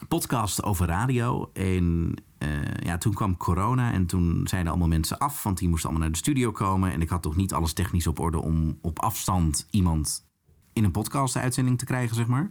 Podcast 0.08 0.62
over 0.62 0.86
radio. 0.86 1.50
En 1.52 2.14
eh, 2.38 2.48
ja, 2.82 2.98
toen 2.98 3.14
kwam 3.14 3.36
corona 3.36 3.92
en 3.92 4.06
toen 4.06 4.40
zeiden 4.44 4.70
allemaal 4.70 4.88
mensen 4.88 5.18
af, 5.18 5.42
want 5.42 5.58
die 5.58 5.68
moesten 5.68 5.88
allemaal 5.88 6.08
naar 6.08 6.16
de 6.16 6.22
studio 6.22 6.50
komen. 6.50 6.92
En 6.92 7.00
ik 7.00 7.08
had 7.08 7.22
toch 7.22 7.36
niet 7.36 7.52
alles 7.52 7.72
technisch 7.72 8.06
op 8.06 8.18
orde 8.18 8.42
om 8.42 8.78
op 8.82 8.98
afstand 8.98 9.66
iemand 9.70 10.24
in 10.72 10.84
een 10.84 10.90
podcast-uitzending 10.90 11.78
te 11.78 11.84
krijgen, 11.84 12.16
zeg 12.16 12.26
maar. 12.26 12.50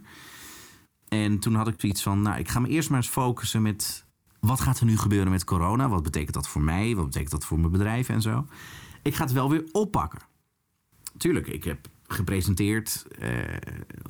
En 1.08 1.38
toen 1.38 1.54
had 1.54 1.68
ik 1.68 1.74
zoiets 1.80 2.02
van, 2.02 2.22
nou, 2.22 2.38
ik 2.38 2.48
ga 2.48 2.60
me 2.60 2.68
eerst 2.68 2.88
maar 2.88 2.98
eens 2.98 3.08
focussen 3.08 3.62
met 3.62 4.04
wat 4.40 4.60
gaat 4.60 4.80
er 4.80 4.86
nu 4.86 4.98
gebeuren 4.98 5.30
met 5.30 5.44
corona? 5.44 5.88
Wat 5.88 6.02
betekent 6.02 6.34
dat 6.34 6.48
voor 6.48 6.62
mij? 6.62 6.94
Wat 6.94 7.04
betekent 7.04 7.30
dat 7.30 7.44
voor 7.44 7.58
mijn 7.58 7.72
bedrijf 7.72 8.08
en 8.08 8.22
zo? 8.22 8.46
Ik 9.02 9.14
ga 9.14 9.24
het 9.24 9.32
wel 9.32 9.50
weer 9.50 9.64
oppakken. 9.72 10.20
Tuurlijk, 11.16 11.46
ik 11.46 11.64
heb 11.64 11.88
gepresenteerd 12.06 13.06
eh, 13.18 13.56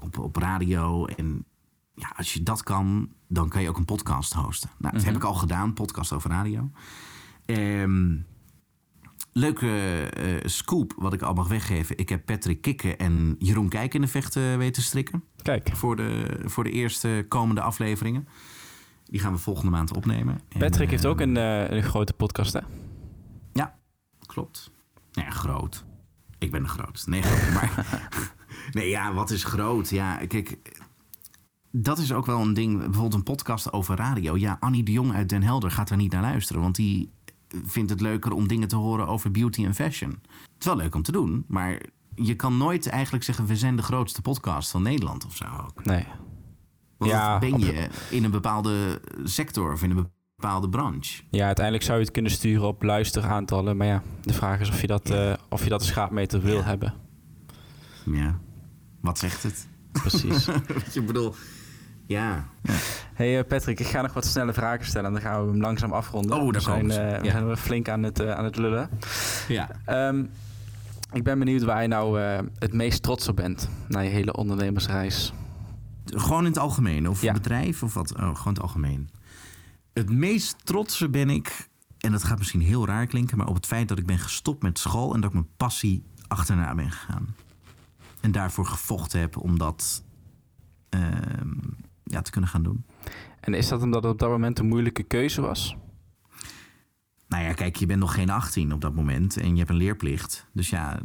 op, 0.01 0.19
op 0.19 0.37
radio. 0.37 1.07
En 1.07 1.45
ja, 1.95 2.13
als 2.17 2.33
je 2.33 2.43
dat 2.43 2.63
kan, 2.63 3.09
dan 3.29 3.49
kan 3.49 3.63
je 3.63 3.69
ook 3.69 3.77
een 3.77 3.85
podcast 3.85 4.33
hosten. 4.33 4.71
Nou, 4.79 4.95
dat 4.95 5.05
heb 5.05 5.17
ik 5.17 5.25
al 5.25 5.35
gedaan, 5.35 5.73
podcast 5.73 6.13
over 6.13 6.31
radio. 6.31 6.71
Ehm, 7.45 8.17
leuke 9.37 10.01
eh, 10.03 10.35
scoop 10.45 10.95
wat 10.97 11.13
ik 11.13 11.23
al 11.23 11.35
mag 11.35 11.49
weggeven. 11.49 11.99
Ik 11.99 12.09
heb 12.09 12.25
Patrick 12.25 12.61
Kikken 12.61 12.99
en 12.99 13.37
Jeroen 13.39 13.69
Kijk 13.69 13.95
in 13.95 14.01
de 14.01 14.07
vechten 14.07 14.59
weten 14.59 14.83
strikken. 14.83 15.25
Kijk, 15.43 15.71
Voor 15.75 15.97
de, 15.97 16.39
voor 16.45 16.65
de 16.65 16.71
eerste 16.71 17.25
komende 17.29 17.61
afleveringen. 17.61 18.29
Die 19.05 19.21
gaan 19.21 19.33
we 19.33 19.39
volgende 19.39 19.71
maand 19.71 19.97
opnemen. 19.97 20.41
En, 20.49 20.59
Patrick 20.59 20.91
heeft 20.91 21.05
eh, 21.05 21.11
ook 21.11 21.21
een, 21.21 21.37
eh, 21.37 21.71
een 21.71 21.83
grote 21.83 22.13
podcast, 22.13 22.53
hè? 22.53 22.61
Ja, 23.53 23.79
klopt. 24.27 24.71
Ja, 25.11 25.31
groot. 25.31 25.85
Ik 26.39 26.51
ben 26.51 26.63
de 26.63 26.69
grootste. 26.69 27.11
Nee, 27.11 27.23
groot, 27.33 27.53
maar... 27.53 27.87
nee, 28.73 28.89
ja, 28.89 29.13
wat 29.13 29.31
is 29.31 29.45
groot? 29.45 29.91
Ja, 29.91 30.17
kijk... 30.29 30.81
Dat 31.71 31.99
is 31.99 32.13
ook 32.13 32.27
wel 32.27 32.41
een 32.41 32.55
ding. 32.55 32.79
Bijvoorbeeld 32.79 33.15
een 33.15 33.23
podcast 33.23 33.73
over 33.73 33.97
radio. 33.97 34.37
Ja, 34.37 34.57
Annie 34.61 34.83
de 34.83 34.93
Jong 34.93 35.13
uit 35.13 35.29
Den 35.29 35.43
Helder 35.43 35.71
gaat 35.71 35.91
er 35.91 35.97
niet 35.97 36.13
naar 36.13 36.23
luisteren. 36.23 36.63
Want 36.63 36.75
die 36.75 37.13
vindt 37.65 37.91
het 37.91 38.01
leuker 38.01 38.33
om 38.33 38.49
dingen 38.49 38.69
te 38.69 38.77
horen 38.77 39.07
over 39.07 39.31
beauty 39.31 39.65
en 39.65 39.75
fashion. 39.75 40.11
Het 40.11 40.21
is 40.59 40.67
wel 40.67 40.77
leuk 40.77 40.95
om 40.95 41.03
te 41.03 41.13
doen. 41.13 41.45
Maar 41.49 41.81
je 42.15 42.35
kan 42.35 42.57
nooit 42.57 42.87
eigenlijk 42.87 43.25
zeggen... 43.25 43.47
we 43.47 43.57
zijn 43.57 43.77
de 43.77 43.83
grootste 43.83 44.23
podcast 44.23 44.71
van 44.71 44.83
Nederland 44.83 45.25
of 45.27 45.37
zo. 45.37 45.45
ook. 45.67 45.85
Nee. 45.85 46.05
Want 46.97 47.11
Ja, 47.11 47.39
ben 47.39 47.59
je 47.59 47.89
in 48.11 48.25
een 48.25 48.31
bepaalde 48.31 49.01
sector 49.25 49.73
of 49.73 49.83
in 49.83 49.91
een 49.91 50.09
bepaalde 50.37 50.69
branche. 50.69 51.23
Ja, 51.31 51.47
uiteindelijk 51.47 51.85
zou 51.85 51.99
je 51.99 52.05
het 52.05 52.13
kunnen 52.13 52.31
sturen 52.33 52.67
op 52.67 52.83
luisteraantallen. 52.83 53.77
Maar 53.77 53.87
ja, 53.87 54.03
de 54.23 54.33
vraag 54.33 54.61
is 54.61 54.69
of 54.69 54.81
je 54.81 54.87
dat, 54.87 55.11
eh, 55.11 55.33
of 55.49 55.63
je 55.63 55.69
dat 55.69 55.85
schaapmeter 55.85 56.41
wil 56.41 56.57
Ja. 56.57 56.63
hebben. 56.63 56.95
Ja. 58.05 58.39
Wat 59.01 59.19
zegt 59.19 59.43
het? 59.43 59.69
Precies. 59.93 60.49
ik 60.95 61.07
bedoel... 61.07 61.35
Ja. 62.07 62.47
hey 63.15 63.39
eh, 63.39 63.47
Patrick, 63.47 63.81
ik 63.81 63.87
ga 63.87 64.03
nog 64.03 64.13
wat 64.13 64.25
snelle 64.27 64.53
vragen 64.53 64.87
stellen. 64.87 65.07
En 65.07 65.13
dan 65.13 65.23
gaan 65.23 65.45
we 65.45 65.51
hem 65.51 65.61
langzaam 65.61 65.93
afronden. 65.93 66.37
Oh, 66.37 66.43
daar 66.43 66.53
we 66.53 66.61
zijn, 66.61 66.91
eh, 66.91 67.21
we 67.21 67.31
zijn 67.31 67.47
weer 67.47 67.57
flink 67.57 67.89
aan 67.89 68.03
het, 68.03 68.21
eh, 68.21 68.33
aan 68.33 68.45
het 68.45 68.57
lullen. 68.57 68.91
Ja. 69.49 69.69
Ehm, 69.85 70.25
ik 71.13 71.25
ben 71.25 71.39
benieuwd 71.39 71.63
waar 71.63 71.83
je 71.83 71.89
nou 71.89 72.21
eh, 72.21 72.39
het 72.59 72.73
meest 72.73 73.03
trots 73.03 73.29
op 73.29 73.37
bent 73.37 73.69
na 73.89 74.01
je 74.01 74.11
hele 74.11 74.33
ondernemersreis. 74.33 75.33
Gewoon 76.05 76.41
in 76.41 76.51
het 76.51 76.59
algemeen, 76.59 77.09
of 77.09 77.23
Ja. 77.23 77.33
bedrijf 77.33 77.83
of 77.83 77.95
wat? 77.95 78.13
Oh, 78.13 78.19
gewoon 78.19 78.35
in 78.37 78.49
het 78.49 78.61
algemeen. 78.61 79.11
Het 79.93 80.11
meest 80.11 80.57
trotse 80.65 81.09
ben 81.09 81.31
ik, 81.31 81.69
en 81.99 82.13
dat 82.13 82.25
gaat 82.25 82.39
misschien 82.39 82.61
heel 82.61 82.87
raar 82.87 83.07
klinken, 83.07 83.37
maar 83.39 83.47
op 83.47 83.55
het 83.55 83.67
feit 83.67 83.89
dat 83.89 83.99
ik 83.99 84.07
ben 84.07 84.19
gestopt 84.19 84.63
met 84.63 84.79
school 84.79 85.15
en 85.15 85.21
dat 85.21 85.29
ik 85.31 85.37
mijn 85.37 85.49
passie 85.57 86.05
achterna 86.29 86.75
ben 86.75 86.91
gegaan. 86.91 87.35
En 88.21 88.33
daarvoor 88.33 88.67
gevochten 88.67 89.21
heb 89.21 89.37
om 89.37 89.59
dat 89.59 90.03
ehm, 90.89 91.51
ja, 92.07 92.23
te 92.23 92.31
kunnen 92.31 92.51
gaan 92.51 92.63
doen. 92.63 92.85
En 93.41 93.55
is 93.55 93.69
dat 93.69 93.83
omdat 93.83 94.03
het 94.03 94.13
op 94.13 94.19
dat 94.19 94.31
moment 94.31 94.59
een 94.59 94.69
moeilijke 94.69 95.03
keuze 95.03 95.41
was? 95.41 95.77
Nou 97.29 97.45
ja, 97.45 97.53
kijk, 97.53 97.77
je 97.77 97.87
bent 97.87 98.01
nog 98.01 98.15
geen 98.15 98.31
18 98.31 98.73
op 98.73 98.81
dat 98.81 98.95
moment 98.95 99.37
en 99.37 99.51
je 99.51 99.59
hebt 99.59 99.71
een 99.71 99.77
leerplicht. 99.77 100.47
Dus 100.53 100.71
ja, 100.71 101.01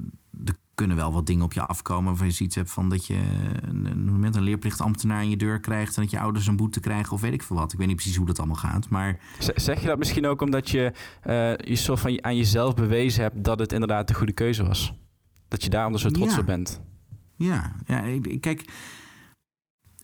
er 0.45 0.55
kunnen 0.75 0.97
wel 0.97 1.13
wat 1.13 1.25
dingen 1.25 1.43
op 1.43 1.53
je 1.53 1.65
afkomen 1.65 2.05
waarvan 2.05 2.27
je 2.27 2.33
zoiets 2.33 2.55
hebt 2.55 2.71
van 2.71 2.89
dat 2.89 3.05
je 3.07 3.19
een, 3.61 4.05
moment 4.05 4.35
een 4.35 4.41
leerplichtambtenaar 4.43 5.17
aan 5.17 5.29
je 5.29 5.37
deur 5.37 5.59
krijgt 5.59 5.95
en 5.95 6.01
dat 6.01 6.11
je 6.11 6.19
ouders 6.19 6.47
een 6.47 6.55
boete 6.55 6.79
krijgen 6.79 7.13
of 7.13 7.21
weet 7.21 7.33
ik 7.33 7.43
veel 7.43 7.55
wat. 7.55 7.71
Ik 7.73 7.77
weet 7.77 7.87
niet 7.87 7.95
precies 7.95 8.15
hoe 8.15 8.25
dat 8.25 8.37
allemaal 8.37 8.55
gaat, 8.55 8.89
maar 8.89 9.19
Zeg 9.55 9.81
je 9.81 9.87
dat 9.87 9.97
misschien 9.97 10.25
ook 10.27 10.41
omdat 10.41 10.69
je 10.69 10.91
eh, 11.21 11.57
je 11.57 11.75
soort 11.75 11.99
van 11.99 12.23
aan 12.23 12.37
jezelf 12.37 12.73
bewezen 12.75 13.23
hebt 13.23 13.43
dat 13.43 13.59
het 13.59 13.71
inderdaad 13.73 14.07
de 14.07 14.13
goede 14.13 14.31
keuze 14.33 14.63
was? 14.65 14.93
Dat 15.47 15.63
je 15.63 15.69
daarom 15.69 15.97
zo 15.97 16.09
trots 16.09 16.33
Ja. 16.33 16.39
op 16.39 16.45
bent? 16.45 16.81
Ja, 17.35 17.75
ja 17.85 18.03
kijk, 18.39 18.71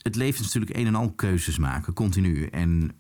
het 0.08 0.16
leven 0.16 0.40
is 0.40 0.46
natuurlijk 0.46 0.78
een 0.80 0.88
en 0.88 0.96
al 0.96 1.12
keuzes 1.12 1.58
maken, 1.58 1.94
continu. 1.94 2.46
En 2.46 2.92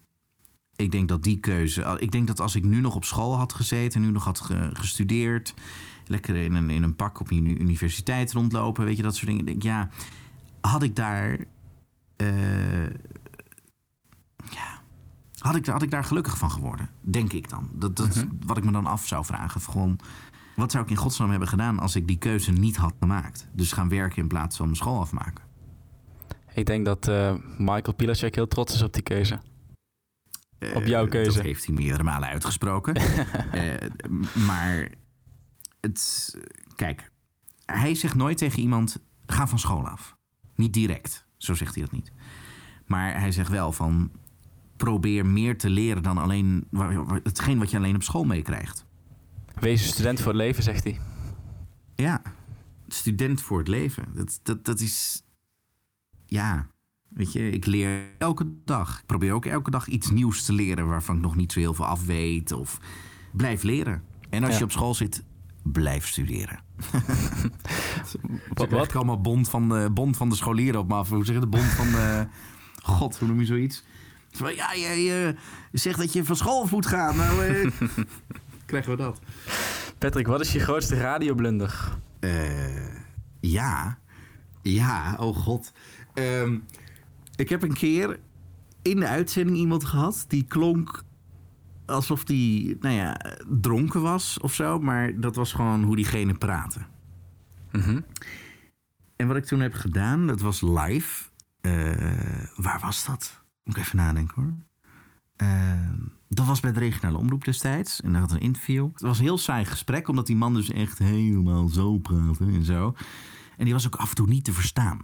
ik 0.75 0.91
denk 0.91 1.07
dat 1.07 1.23
die 1.23 1.39
keuze, 1.39 1.97
ik 1.99 2.11
denk 2.11 2.27
dat 2.27 2.39
als 2.39 2.55
ik 2.55 2.63
nu 2.63 2.79
nog 2.81 2.95
op 2.95 3.03
school 3.05 3.37
had 3.37 3.53
gezeten, 3.53 4.01
nu 4.01 4.11
nog 4.11 4.23
had 4.23 4.39
ge- 4.39 4.69
gestudeerd, 4.73 5.53
lekker 6.05 6.35
in 6.35 6.53
een, 6.53 6.69
in 6.69 6.83
een 6.83 6.95
pak 6.95 7.19
op 7.19 7.31
een 7.31 7.37
uni- 7.37 7.59
universiteit 7.59 8.31
rondlopen, 8.31 8.85
weet 8.85 8.97
je, 8.97 9.03
dat 9.03 9.15
soort 9.15 9.27
dingen. 9.27 9.45
Denk, 9.45 9.63
ja, 9.63 9.89
had 10.61 10.83
ik 10.83 10.95
daar, 10.95 11.37
eh, 12.15 12.83
ja, 14.49 14.81
had 15.37 15.55
ik, 15.55 15.65
had 15.65 15.81
ik 15.81 15.91
daar 15.91 16.03
gelukkig 16.03 16.37
van 16.37 16.51
geworden, 16.51 16.89
denk 17.01 17.33
ik 17.33 17.49
dan. 17.49 17.69
Dat, 17.73 17.95
dat 17.95 18.15
is 18.15 18.23
wat 18.45 18.57
ik 18.57 18.63
me 18.63 18.71
dan 18.71 18.85
af 18.85 19.07
zou 19.07 19.25
vragen. 19.25 19.61
Gewoon, 19.61 19.99
wat 20.55 20.71
zou 20.71 20.83
ik 20.83 20.89
in 20.89 20.95
godsnaam 20.95 21.29
hebben 21.29 21.47
gedaan 21.47 21.79
als 21.79 21.95
ik 21.95 22.07
die 22.07 22.17
keuze 22.17 22.51
niet 22.51 22.75
had 22.77 22.93
gemaakt? 22.99 23.47
Dus 23.53 23.71
gaan 23.71 23.89
werken 23.89 24.21
in 24.21 24.27
plaats 24.27 24.57
van 24.57 24.65
mijn 24.65 24.77
school 24.77 24.99
afmaken. 24.99 25.45
Ik 26.57 26.65
denk 26.65 26.85
dat 26.85 27.07
eh, 27.07 27.35
Michael 27.57 27.93
Pilacek 27.95 28.35
heel 28.35 28.47
trots 28.47 28.73
is 28.73 28.81
op 28.81 28.93
die 28.93 29.03
keuze. 29.03 29.39
Op 30.73 30.85
jouw 30.85 31.03
Eh, 31.03 31.09
keuze. 31.09 31.31
Dat 31.33 31.45
heeft 31.45 31.65
hij 31.65 31.75
meerdere 31.75 32.03
malen 32.03 32.29
uitgesproken. 32.29 32.95
Eh, 33.51 33.89
maar 34.47 34.91
het, 35.81 36.35
kijk, 36.75 37.11
hij 37.65 37.95
zegt 37.95 38.15
nooit 38.15 38.37
tegen 38.37 38.59
iemand: 38.59 38.99
ga 39.25 39.47
van 39.47 39.59
school 39.59 39.87
af. 39.87 40.15
Niet 40.55 40.73
direct, 40.73 41.25
zo 41.37 41.53
zegt 41.53 41.75
hij 41.75 41.83
dat 41.83 41.91
niet. 41.91 42.11
Maar 42.85 43.19
hij 43.19 43.31
zegt 43.31 43.49
wel 43.49 43.71
van: 43.71 44.11
probeer 44.77 45.25
meer 45.25 45.57
te 45.57 45.69
leren 45.69 46.03
dan 46.03 46.17
alleen 46.17 46.67
hetgeen 47.23 47.59
wat 47.59 47.71
je 47.71 47.77
alleen 47.77 47.95
op 47.95 48.03
school 48.03 48.23
meekrijgt. 48.23 48.85
Wees 49.59 49.81
een 49.81 49.93
student 49.93 50.19
voor 50.19 50.31
het 50.31 50.41
leven, 50.41 50.63
zegt 50.63 50.83
hij. 50.83 50.99
Ja, 51.95 52.21
student 52.87 53.41
voor 53.41 53.57
het 53.57 53.67
leven. 53.67 54.05
Dat, 54.13 54.39
dat, 54.43 54.65
dat 54.65 54.79
is. 54.79 55.21
Ja, 56.29 56.67
weet 57.07 57.31
je, 57.33 57.49
ik 57.49 57.65
leer 57.65 58.01
elke 58.17 58.47
dag. 58.65 58.97
Ik 58.99 59.05
probeer 59.05 59.33
ook 59.33 59.45
elke 59.45 59.71
dag 59.71 59.87
iets 59.87 60.09
nieuws 60.09 60.45
te 60.45 60.53
leren 60.53 60.87
waarvan 60.87 61.15
ik 61.15 61.21
nog 61.21 61.35
niet 61.35 61.51
zo 61.51 61.59
heel 61.59 61.73
veel 61.73 61.85
af 61.85 62.05
weet. 62.05 62.51
Of 62.51 62.79
blijf 63.31 63.63
leren. 63.63 64.03
En 64.29 64.43
als 64.43 64.51
Ja. 64.51 64.57
je 64.57 64.63
op 64.63 64.71
school 64.71 64.93
zit, 64.93 65.23
blijf 65.63 66.07
studeren. 66.07 66.59
Wat, 66.81 68.15
Wat 68.53 68.69
wat? 68.69 68.95
allemaal 68.95 69.21
bond 69.21 69.49
van, 69.49 69.69
de, 69.69 69.89
bond 69.93 70.17
van 70.17 70.29
de 70.29 70.35
scholieren 70.35 70.79
op 70.79 70.87
me 70.87 70.93
af. 70.95 71.09
Hoe 71.09 71.25
zeg 71.25 71.35
je 71.35 71.41
de 71.41 71.47
bond 71.47 71.63
van 71.63 71.87
de. 71.91 72.27
God, 72.83 73.17
hoe 73.17 73.27
noem 73.27 73.39
je 73.39 73.45
zoiets? 73.45 73.83
Van, 74.31 74.55
ja, 74.55 74.75
jij 74.75 75.27
eh, 75.27 75.35
zegt 75.71 75.97
dat 75.97 76.13
je 76.13 76.25
van 76.25 76.35
school 76.35 76.61
af 76.63 76.71
moet 76.71 76.85
gaan. 76.85 77.15
Nou, 77.17 77.45
eh, 77.45 77.71
krijgen 78.65 78.91
we 78.91 78.97
dat. 78.97 79.19
Patrick, 79.97 80.27
wat 80.27 80.41
is 80.41 80.51
je 80.51 80.59
grootste 80.59 80.97
radioblunder? 80.97 81.97
Eh, 82.19 82.93
ja. 83.39 83.97
Ja, 84.61 85.15
oh 85.19 85.35
god. 85.37 85.71
Ehm, 86.17 86.57
ik 87.35 87.49
heb 87.49 87.63
een 87.63 87.73
keer 87.73 88.19
in 88.81 88.99
de 88.99 89.07
uitzending 89.07 89.57
iemand 89.57 89.85
gehad 89.85 90.25
die 90.27 90.43
klonk 90.43 91.03
alsof 91.85 92.23
die, 92.23 92.77
nou 92.79 92.95
ja, 92.95 93.21
dronken 93.47 94.01
was 94.01 94.39
of 94.39 94.53
zo. 94.53 94.79
Maar 94.79 95.19
dat 95.19 95.35
was 95.35 95.53
gewoon 95.53 95.83
hoe 95.83 95.95
diegene 95.95 96.33
praatte. 96.33 96.79
Mhm. 97.71 98.01
En 99.15 99.27
wat 99.27 99.37
ik 99.37 99.45
toen 99.45 99.59
heb 99.59 99.73
gedaan, 99.73 100.27
dat 100.27 100.41
was 100.41 100.61
live. 100.61 101.29
Eh, 101.61 102.43
waar 102.55 102.79
was 102.79 103.05
dat? 103.05 103.43
Moet 103.63 103.77
ik 103.77 103.83
even 103.83 103.97
nadenken 103.97 104.43
hoor. 104.43 104.53
Eh, 105.35 105.91
dat 106.29 106.45
was 106.45 106.59
bij 106.59 106.71
de 106.71 106.79
regionale 106.79 107.17
omroep 107.17 107.45
destijds. 107.45 108.01
En 108.01 108.11
daar 108.11 108.21
had 108.21 108.31
een 108.31 108.39
interview. 108.39 108.89
Het 108.91 109.01
was 109.01 109.17
een 109.17 109.23
heel 109.23 109.37
saai 109.37 109.65
gesprek, 109.65 110.07
omdat 110.07 110.27
die 110.27 110.35
man 110.35 110.53
dus 110.53 110.71
echt 110.71 110.97
helemaal 110.97 111.67
zo 111.67 111.97
praatte 111.97 112.43
en 112.43 112.63
zo. 112.63 112.95
En 113.57 113.65
die 113.65 113.73
was 113.73 113.85
ook 113.85 113.95
af 113.95 114.09
en 114.09 114.15
toe 114.15 114.27
niet 114.27 114.43
te 114.43 114.53
verstaan. 114.53 115.01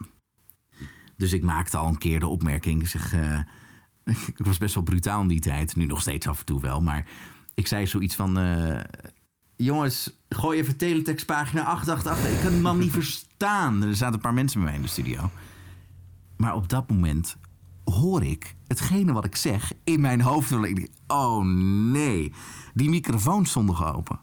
Dus 1.17 1.33
ik 1.33 1.43
maakte 1.43 1.77
al 1.77 1.87
een 1.87 1.97
keer 1.97 2.19
de 2.19 2.27
opmerking. 2.27 2.81
Ik 2.81 2.87
zeg, 2.87 3.13
eh, 3.13 3.39
ik 4.35 4.45
was 4.45 4.57
best 4.57 4.75
wel 4.75 4.83
brutaal 4.83 5.21
in 5.21 5.27
die 5.27 5.39
tijd. 5.39 5.75
Nu 5.75 5.85
nog 5.85 6.01
steeds 6.01 6.27
af 6.27 6.39
en 6.39 6.45
toe 6.45 6.61
wel. 6.61 6.81
Maar 6.81 7.07
ik 7.53 7.67
zei 7.67 7.87
zoiets 7.87 8.15
van... 8.15 8.37
eh, 8.37 8.79
jongens, 9.55 10.19
gooi 10.29 10.59
even 10.59 10.77
teletextpagina 10.77 11.63
888. 11.63 12.31
Ik 12.37 12.41
kan 12.43 12.51
die 12.51 12.61
man 12.61 12.79
niet 12.79 12.91
verstaan. 13.01 13.83
Er 13.83 13.95
zaten 13.95 14.13
een 14.15 14.21
paar 14.21 14.33
mensen 14.33 14.59
bij 14.59 14.69
mij 14.69 14.77
in 14.77 14.85
de 14.85 14.91
studio. 14.91 15.29
Maar 16.37 16.55
op 16.55 16.69
dat 16.69 16.89
moment 16.89 17.37
hoor 17.83 18.23
ik 18.23 18.55
hetgene 18.67 19.13
wat 19.13 19.25
ik 19.25 19.35
zeg 19.35 19.71
in 19.83 20.01
mijn 20.01 20.21
hoofd. 20.21 20.51
Ik 20.51 20.75
denk, 20.75 20.87
oh 21.07 21.45
nee, 21.91 22.33
die 22.73 22.89
microfoon 22.89 23.45
stond 23.45 23.65
nog 23.65 23.93
open. 23.95 24.19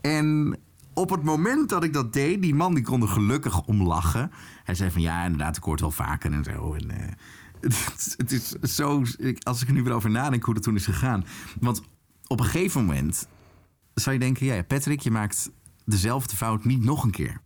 En 0.00 0.56
op 0.94 1.10
het 1.10 1.22
moment 1.22 1.68
dat 1.68 1.84
ik 1.84 1.92
dat 1.92 2.12
deed, 2.12 2.42
die 2.42 2.54
man 2.54 2.74
die 2.74 2.84
kon 2.84 3.02
er 3.02 3.08
gelukkig 3.08 3.62
om 3.62 3.82
lachen. 3.82 4.30
Hij 4.64 4.74
zei 4.74 4.90
van 4.90 5.02
ja, 5.02 5.24
inderdaad, 5.24 5.56
ik 5.56 5.62
hoor 5.62 5.72
het 5.72 5.80
wel 5.80 5.90
vaker 5.90 6.32
en 6.32 6.44
zo. 6.44 6.74
En, 6.74 6.90
eh, 6.90 7.12
het, 7.70 8.14
het 8.16 8.32
is 8.32 8.48
zo, 8.74 9.02
als 9.42 9.62
ik 9.62 9.68
er 9.68 9.74
nu 9.74 9.82
weer 9.82 9.92
over 9.92 10.10
nadenk 10.10 10.44
hoe 10.44 10.54
dat 10.54 10.62
toen 10.62 10.74
is 10.74 10.84
gegaan. 10.84 11.24
Want 11.60 11.82
op 12.26 12.40
een 12.40 12.46
gegeven 12.46 12.84
moment 12.84 13.28
zou 13.94 14.14
je 14.14 14.20
denken, 14.20 14.46
ja, 14.46 14.62
Patrick, 14.62 15.00
je 15.00 15.10
maakt 15.10 15.50
dezelfde 15.84 16.36
fout 16.36 16.64
niet 16.64 16.84
nog 16.84 17.04
een 17.04 17.10
keer. 17.10 17.40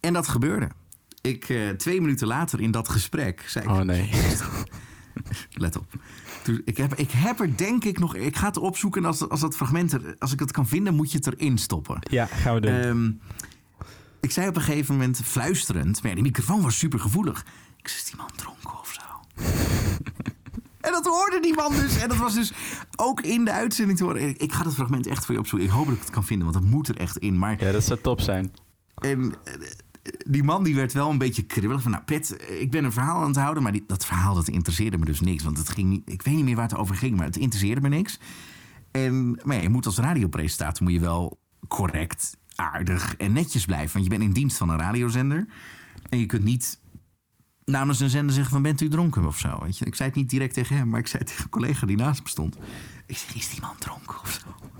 En 0.00 0.12
dat 0.12 0.28
gebeurde. 0.28 0.70
Ik, 1.20 1.48
eh, 1.48 1.68
twee 1.68 2.00
minuten 2.00 2.26
later 2.26 2.60
in 2.60 2.70
dat 2.70 2.88
gesprek 2.88 3.44
zei 3.48 3.64
ik... 3.64 3.70
Oh 3.70 3.80
nee. 3.80 4.10
Let 5.52 5.76
op. 5.76 5.92
Toen- 6.44 6.62
ik, 6.64 6.76
heb, 6.76 6.94
ik 6.94 7.10
heb 7.10 7.40
er 7.40 7.56
denk 7.56 7.84
ik 7.84 7.98
nog... 7.98 8.14
Ik 8.14 8.36
ga 8.36 8.46
het 8.46 8.56
opzoeken 8.56 9.02
en 9.02 9.06
als, 9.08 9.28
als 9.28 9.40
dat 9.40 9.56
fragment 9.56 9.92
er... 9.92 10.14
Als 10.18 10.32
ik 10.32 10.38
het 10.40 10.50
kan 10.52 10.66
vinden, 10.66 10.94
moet 10.94 11.10
je 11.12 11.16
het 11.18 11.26
erin 11.26 11.58
stoppen. 11.58 11.98
Ja, 12.10 12.26
gaan 12.26 12.54
we 12.54 12.60
doen. 12.60 12.70
Ehm, 12.70 13.10
ik 14.20 14.30
zei 14.30 14.48
op 14.48 14.56
een 14.56 14.62
gegeven 14.62 14.94
moment 14.94 15.20
fluisterend... 15.24 16.02
Maar 16.02 16.08
ja, 16.10 16.14
die 16.14 16.24
microfoon 16.26 16.62
was 16.62 16.78
super 16.78 17.00
gevoelig. 17.00 17.44
Ik 17.76 17.88
zei, 17.88 18.00
is 18.00 18.04
die 18.04 18.16
man 18.16 18.30
dronken 18.36 18.80
of 18.80 18.92
zo? 18.92 19.02
en 20.86 20.92
dat 20.92 21.06
hoorde 21.06 21.38
die 21.40 21.54
man 21.54 21.72
dus. 21.72 21.96
En 22.02 22.08
dat 22.08 22.18
was 22.18 22.34
dus 22.34 22.52
ook 22.96 23.20
in 23.20 23.44
de 23.44 23.52
uitzending 23.52 23.98
te 23.98 24.04
horen. 24.04 24.28
Ik, 24.28 24.36
ik 24.36 24.52
ga 24.52 24.62
dat 24.62 24.74
fragment 24.74 25.06
echt 25.06 25.24
voor 25.24 25.34
je 25.34 25.40
opzoeken. 25.40 25.68
Ik 25.68 25.74
hoop 25.74 25.86
dat 25.86 25.94
ik 25.94 26.00
het 26.00 26.10
kan 26.10 26.24
vinden, 26.24 26.50
want 26.50 26.62
dat 26.62 26.72
moet 26.72 26.88
er 26.88 26.96
echt 26.96 27.16
in. 27.16 27.38
Maar 27.38 27.64
ja, 27.64 27.72
dat 27.72 27.84
zou 27.84 28.00
top 28.00 28.20
zijn. 28.20 28.52
en 28.94 29.34
eh, 29.44 29.54
die 30.26 30.42
man 30.42 30.64
die 30.64 30.74
werd 30.74 30.92
wel 30.92 31.10
een 31.10 31.18
beetje 31.18 31.42
kribbelig. 31.42 31.82
Van, 31.82 31.90
nou, 31.90 32.04
Pet, 32.04 32.44
ik 32.60 32.70
ben 32.70 32.84
een 32.84 32.92
verhaal 32.92 33.20
aan 33.20 33.28
het 33.28 33.36
houden. 33.36 33.62
Maar 33.62 33.72
die, 33.72 33.84
dat 33.86 34.06
verhaal 34.06 34.34
dat 34.34 34.48
interesseerde 34.48 34.98
me 34.98 35.04
dus 35.04 35.20
niks. 35.20 35.44
Want 35.44 35.58
het 35.58 35.68
ging 35.68 35.88
niet, 35.88 36.10
ik 36.10 36.22
weet 36.22 36.34
niet 36.34 36.44
meer 36.44 36.56
waar 36.56 36.68
het 36.68 36.76
over 36.76 36.94
ging, 36.96 37.16
maar 37.16 37.26
het 37.26 37.36
interesseerde 37.36 37.80
me 37.80 37.88
niks. 37.88 38.18
En, 38.90 39.40
maar 39.44 39.56
ja, 39.56 39.62
je 39.62 39.68
moet 39.68 39.86
als 39.86 39.98
radiopresentator 39.98 40.82
moet 40.82 40.92
je 40.92 41.00
wel 41.00 41.40
correct, 41.68 42.36
aardig 42.54 43.16
en 43.16 43.32
netjes 43.32 43.64
blijven. 43.64 43.92
Want 43.92 44.04
je 44.04 44.10
bent 44.10 44.22
in 44.22 44.32
dienst 44.32 44.56
van 44.56 44.68
een 44.68 44.78
radiozender. 44.78 45.46
En 46.08 46.18
je 46.18 46.26
kunt 46.26 46.44
niet 46.44 46.78
namens 47.64 48.00
een 48.00 48.10
zender 48.10 48.34
zeggen 48.34 48.52
van 48.52 48.62
bent 48.62 48.80
u 48.80 48.88
dronken 48.88 49.26
of 49.26 49.38
zo. 49.38 49.58
Weet 49.62 49.78
je? 49.78 49.84
Ik 49.84 49.94
zei 49.94 50.08
het 50.08 50.18
niet 50.18 50.30
direct 50.30 50.54
tegen 50.54 50.76
hem, 50.76 50.88
maar 50.88 51.00
ik 51.00 51.06
zei 51.06 51.22
het 51.22 51.30
tegen 51.30 51.44
een 51.44 51.50
collega 51.50 51.86
die 51.86 51.96
naast 51.96 52.22
me 52.22 52.28
stond. 52.28 52.56
Ik 53.06 53.16
zeg, 53.16 53.34
is 53.34 53.50
die 53.50 53.60
man 53.60 53.76
dronken 53.78 54.20
of 54.20 54.40
zo? 54.42 54.70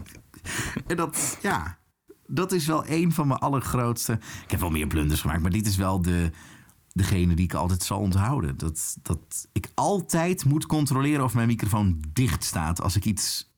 En 0.86 0.96
dat, 0.96 1.38
ja, 1.42 1.78
dat 2.26 2.52
is 2.52 2.66
wel 2.66 2.84
een 2.88 3.12
van 3.12 3.26
mijn 3.28 3.40
allergrootste. 3.40 4.12
Ik 4.44 4.50
heb 4.50 4.60
wel 4.60 4.70
meer 4.70 4.86
blunders 4.86 5.20
gemaakt, 5.20 5.42
maar 5.42 5.50
dit 5.50 5.66
is 5.66 5.76
wel 5.76 6.02
de, 6.02 6.30
degene 6.92 7.34
die 7.34 7.44
ik 7.44 7.54
altijd 7.54 7.82
zal 7.82 7.98
onthouden. 7.98 8.56
Dat, 8.56 8.96
dat 9.02 9.48
ik 9.52 9.68
altijd 9.74 10.44
moet 10.44 10.66
controleren 10.66 11.24
of 11.24 11.34
mijn 11.34 11.46
microfoon 11.48 12.00
dicht 12.12 12.44
staat 12.44 12.82
als 12.82 12.96
ik 12.96 13.04
iets 13.04 13.52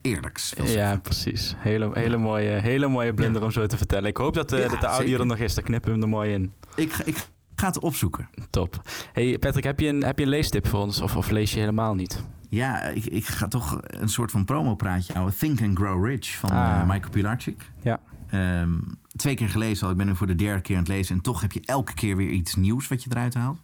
eerlijks 0.00 0.52
wil 0.56 0.66
zeggen. 0.66 0.84
Ja, 0.90 0.96
precies. 0.98 1.54
Hele, 1.58 1.90
hele, 1.92 2.16
mooie, 2.16 2.48
hele 2.50 2.88
mooie 2.88 3.14
blunder 3.14 3.42
om 3.42 3.50
zo 3.50 3.66
te 3.66 3.76
vertellen. 3.76 4.08
Ik 4.08 4.16
hoop 4.16 4.34
dat 4.34 4.48
de, 4.48 4.56
Ja, 4.56 4.68
dat 4.68 4.80
de 4.80 4.86
audio 4.86 5.04
zeker. 5.06 5.20
er 5.20 5.26
nog 5.26 5.38
is. 5.38 5.54
Dan 5.54 5.64
knippen 5.64 5.88
we 5.88 5.94
hem 5.94 6.02
er 6.04 6.08
mooi 6.08 6.32
in. 6.32 6.52
Ik, 6.76 6.92
ga- 6.92 7.04
ik 7.04 7.26
ga 7.54 7.66
het 7.66 7.78
opzoeken. 7.78 8.28
Top. 8.50 8.82
Hey 9.12 9.38
Patrick, 9.38 9.64
heb 9.64 9.80
je 9.80 9.88
een, 9.88 10.04
heb 10.04 10.18
je 10.18 10.24
een 10.24 10.30
leestip 10.30 10.66
voor 10.68 10.80
ons? 10.80 11.00
Of, 11.00 11.16
of 11.16 11.30
lees 11.30 11.52
je 11.52 11.58
helemaal 11.58 11.94
niet? 11.94 12.22
Ja, 12.48 12.82
ik, 12.82 13.04
ik 13.04 13.24
ga 13.26 13.48
toch 13.48 13.78
een 13.82 14.08
soort 14.08 14.30
van 14.30 14.44
promopraatje 14.44 15.12
houden. 15.12 15.36
Think 15.38 15.62
and 15.62 15.78
Grow 15.78 16.06
Rich 16.06 16.36
van 16.38 16.50
Ah. 16.50 16.80
eh, 16.80 16.88
Michael 16.88 17.10
Pilarczyk. 17.10 17.70
Ja. 17.82 18.00
Ehm, 18.32 18.78
twee 19.16 19.34
keer 19.34 19.48
gelezen 19.48 19.84
al. 19.86 19.90
Ik 19.92 19.96
ben 19.98 20.06
nu 20.06 20.16
voor 20.16 20.26
de 20.26 20.34
derde 20.34 20.60
keer 20.62 20.76
aan 20.76 20.82
het 20.82 20.92
lezen. 20.92 21.16
En 21.16 21.22
toch 21.22 21.40
heb 21.40 21.52
je 21.52 21.60
elke 21.64 21.94
keer 21.94 22.16
weer 22.16 22.30
iets 22.30 22.54
nieuws 22.54 22.88
wat 22.88 23.02
je 23.04 23.10
eruit 23.10 23.34
haalt. 23.34 23.60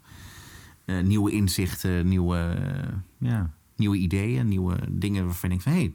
Eh, 0.85 1.01
nieuwe 1.01 1.31
inzichten, 1.31 2.09
nieuwe, 2.09 2.39
eh, 2.39 2.95
ja, 3.31 3.51
nieuwe 3.77 3.97
ideeën, 3.97 4.49
nieuwe 4.49 4.77
dingen 4.91 5.25
waarvan 5.25 5.51
je 5.51 5.57
denkt 5.57 5.63
van... 5.63 5.73
hé, 5.73 5.79
hey, 5.79 5.87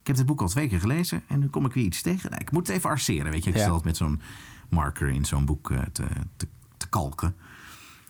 ik 0.00 0.06
heb 0.06 0.16
dit 0.16 0.26
boek 0.26 0.40
al 0.40 0.48
twee 0.48 0.68
keer 0.68 0.80
gelezen 0.80 1.22
en 1.26 1.38
nu 1.38 1.46
kom 1.48 1.64
ik 1.64 1.72
weer 1.72 1.84
iets 1.84 2.02
tegen. 2.02 2.30
Nou, 2.30 2.42
ik 2.42 2.50
moet 2.52 2.66
het 2.66 2.76
even 2.76 2.90
arceren, 2.90 3.30
weet 3.32 3.44
je. 3.44 3.50
Ik 3.50 3.56
Ja. 3.56 3.62
zit 3.62 3.70
altijd 3.72 3.86
met 3.86 3.96
zo'n 3.96 4.20
marker 4.68 5.08
in 5.08 5.24
zo'n 5.24 5.44
boek 5.44 5.70
eh, 5.70 5.78
te, 5.92 6.04
te, 6.36 6.46
te 6.76 6.88
kalken. 6.88 7.34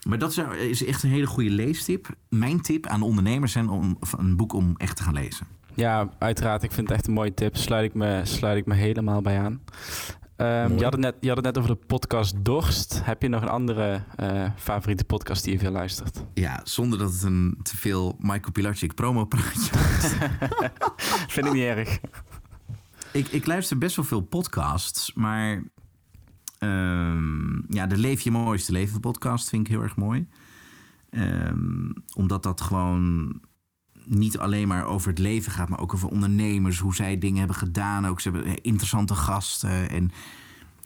Maar 0.09 0.19
dat 0.19 0.39
is 0.55 0.85
echt 0.85 1.03
een 1.03 1.11
hele 1.11 1.27
goede 1.27 1.51
leestip. 1.51 2.17
Mijn 2.29 2.61
tip 2.61 2.87
aan 2.87 3.01
de 3.01 3.07
ondernemers 3.07 3.53
zijn 3.53 3.69
om 3.69 3.99
een 4.19 4.37
boek 4.37 4.53
om 4.53 4.75
echt 4.77 4.97
te 4.97 5.03
gaan 5.03 5.15
lezen. 5.15 5.47
Ja, 5.79 6.09
uiteraard. 6.19 6.63
Ik 6.63 6.73
vind 6.73 6.89
het 6.89 6.97
echt 6.97 7.07
een 7.07 7.13
mooie 7.13 7.35
tip. 7.35 7.57
Sluit 7.57 7.85
ik 7.85 7.95
me, 7.95 8.21
sluit 8.25 8.57
ik 8.57 8.67
me 8.67 8.75
helemaal 8.75 9.21
bij 9.21 9.39
aan. 9.39 9.63
Mooi. 10.37 10.75
je, 10.77 10.83
had 10.83 10.93
het 10.93 11.01
net, 11.01 11.15
je 11.21 11.29
had 11.29 11.37
het 11.37 11.47
net 11.47 11.59
over 11.59 11.71
de 11.71 11.87
podcast 11.87 12.35
Dorst. 12.45 13.01
Heb 13.05 13.23
je 13.23 13.29
nog 13.29 13.43
een 13.43 13.49
andere 13.49 14.03
eh, 14.17 14.51
favoriete 14.57 15.05
podcast 15.05 15.45
die 15.45 15.53
je 15.53 15.59
veel 15.59 15.71
luistert? 15.71 16.25
Ja, 16.35 16.61
zonder 16.65 16.99
dat 16.99 17.13
het 17.13 17.23
een 17.23 17.59
te 17.63 17.77
veel 17.77 18.17
Michael 18.19 18.53
Pilarczyk 18.53 18.95
promo 18.95 19.25
praatje 19.25 19.71
Vind 21.35 21.47
ik 21.47 21.53
niet 21.53 21.63
erg. 21.63 21.99
Ik, 23.13 23.29
ik 23.29 23.47
luister 23.47 23.79
best 23.79 23.97
wel 23.97 24.05
veel 24.05 24.23
podcasts, 24.23 25.13
maar 25.15 25.63
ehm, 26.59 27.75
ja, 27.75 27.87
de 27.87 27.97
Leef 27.97 28.21
je 28.21 28.31
mooiste 28.31 28.73
leven 28.73 29.01
podcast 29.01 29.49
vind 29.49 29.67
ik 29.67 29.73
heel 29.73 29.83
erg 29.83 29.97
mooi. 29.97 30.29
Ehm, 31.11 31.91
omdat 32.15 32.43
dat 32.43 32.61
gewoon 32.61 33.33
niet 34.09 34.39
alleen 34.39 34.69
maar 34.69 34.85
over 34.85 35.09
het 35.09 35.19
leven 35.19 35.53
gaat, 35.53 35.69
maar 35.69 35.81
ook 35.81 35.95
over 35.95 36.09
ondernemers, 36.09 36.79
hoe 36.79 36.95
zij 36.95 37.19
dingen 37.19 37.39
hebben 37.39 37.57
gedaan. 37.57 38.07
Ook 38.07 38.21
ze 38.21 38.31
hebben 38.31 38.63
interessante 38.63 39.15
gasten 39.15 39.91
en 39.91 40.11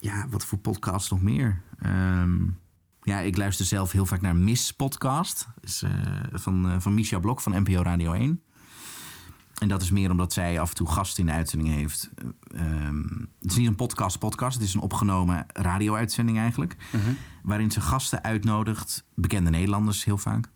ja, 0.01 0.27
wat 0.31 0.45
voor 0.45 0.59
podcasts 0.59 1.11
nog 1.11 1.23
meer. 1.23 1.63
Ehm, 1.79 2.39
ja, 3.03 3.21
ik 3.21 3.37
luister 3.37 3.67
zelf 3.67 3.93
heel 3.93 4.07
vaak 4.07 4.21
naar 4.21 4.37
Miss 4.37 4.73
Podcast 4.73 5.49
is, 5.61 5.83
eh, 5.83 5.91
van, 6.33 6.71
eh, 6.71 6.77
van 6.79 6.95
Misha 6.95 7.19
Blok 7.19 7.41
van 7.41 7.63
NPO 7.63 7.83
Radio 7.83 8.13
1. 8.13 8.43
En 9.59 9.69
dat 9.69 9.83
is 9.83 9.91
meer 9.91 10.11
omdat 10.11 10.33
zij 10.33 10.61
af 10.61 10.69
en 10.69 10.75
toe 10.75 10.89
gasten 10.89 11.21
in 11.21 11.27
de 11.27 11.37
uitzending 11.37 11.75
heeft. 11.75 12.11
Ehm, 12.55 13.03
het 13.41 13.51
is 13.51 13.57
niet 13.57 13.67
een 13.67 13.77
podcast-podcast, 13.77 14.59
het 14.59 14.67
is 14.67 14.75
een 14.75 14.81
opgenomen 14.81 15.47
radio-uitzending 15.53 16.39
eigenlijk. 16.39 16.77
Waarin 17.43 17.71
ze 17.71 17.81
gasten 17.81 18.23
uitnodigt, 18.23 19.05
bekende 19.15 19.51
Nederlanders 19.51 20.05
heel 20.05 20.19
vaak. 20.19 20.49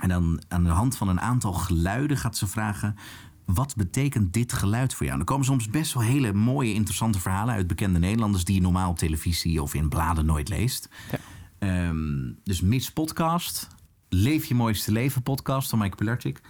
En 0.00 0.08
dan 0.08 0.42
aan 0.48 0.64
de 0.64 0.70
hand 0.70 0.96
van 0.96 1.08
een 1.08 1.20
aantal 1.20 1.52
geluiden 1.52 2.16
gaat 2.16 2.36
ze 2.36 2.46
vragen... 2.46 2.96
wat 3.44 3.76
betekent 3.76 4.32
dit 4.32 4.52
geluid 4.52 4.94
voor 4.94 5.06
jou? 5.06 5.14
En 5.18 5.24
er 5.24 5.30
komen 5.30 5.46
soms 5.46 5.68
best 5.68 5.94
wel 5.94 6.02
hele 6.02 6.32
mooie, 6.32 6.74
interessante 6.74 7.20
verhalen 7.20 7.54
uit 7.54 7.66
bekende 7.66 7.98
Nederlanders... 7.98 8.44
die 8.44 8.54
je 8.54 8.60
normaal 8.60 8.90
op 8.90 8.98
televisie 8.98 9.62
of 9.62 9.74
in 9.74 9.88
bladen 9.88 10.26
nooit 10.26 10.48
leest. 10.48 10.88
Ja. 11.10 11.18
Ehm, 11.58 12.32
dus 12.44 12.60
Miss 12.60 12.90
Podcast, 12.90 13.68
Leef 14.12 14.44
je 14.44 14.54
mooiste 14.54 14.92
leven 14.92 15.22
podcast 15.22 15.70
van 15.70 15.78
Mike 15.78 15.96
Pilarczyk... 15.96 16.40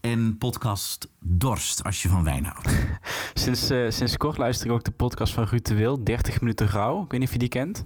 en 0.00 0.38
podcast 0.38 1.08
Dorst, 1.20 1.84
als 1.84 2.02
je 2.02 2.08
van 2.08 2.24
wijn 2.24 2.44
houdt. 2.44 2.68
Sinds, 3.34 3.70
eh, 3.70 3.90
sinds 3.90 4.16
kort 4.16 4.38
luister 4.38 4.66
ik 4.66 4.72
ook 4.72 4.84
de 4.84 4.90
podcast 4.90 5.32
van 5.32 5.44
Ruud 5.44 5.66
de 5.66 5.74
Wil, 5.74 6.04
30 6.04 6.40
minuten 6.40 6.68
rouw. 6.68 7.02
Ik 7.02 7.10
weet 7.10 7.20
niet 7.20 7.28
of 7.28 7.34
je 7.34 7.40
die 7.40 7.48
kent. 7.48 7.84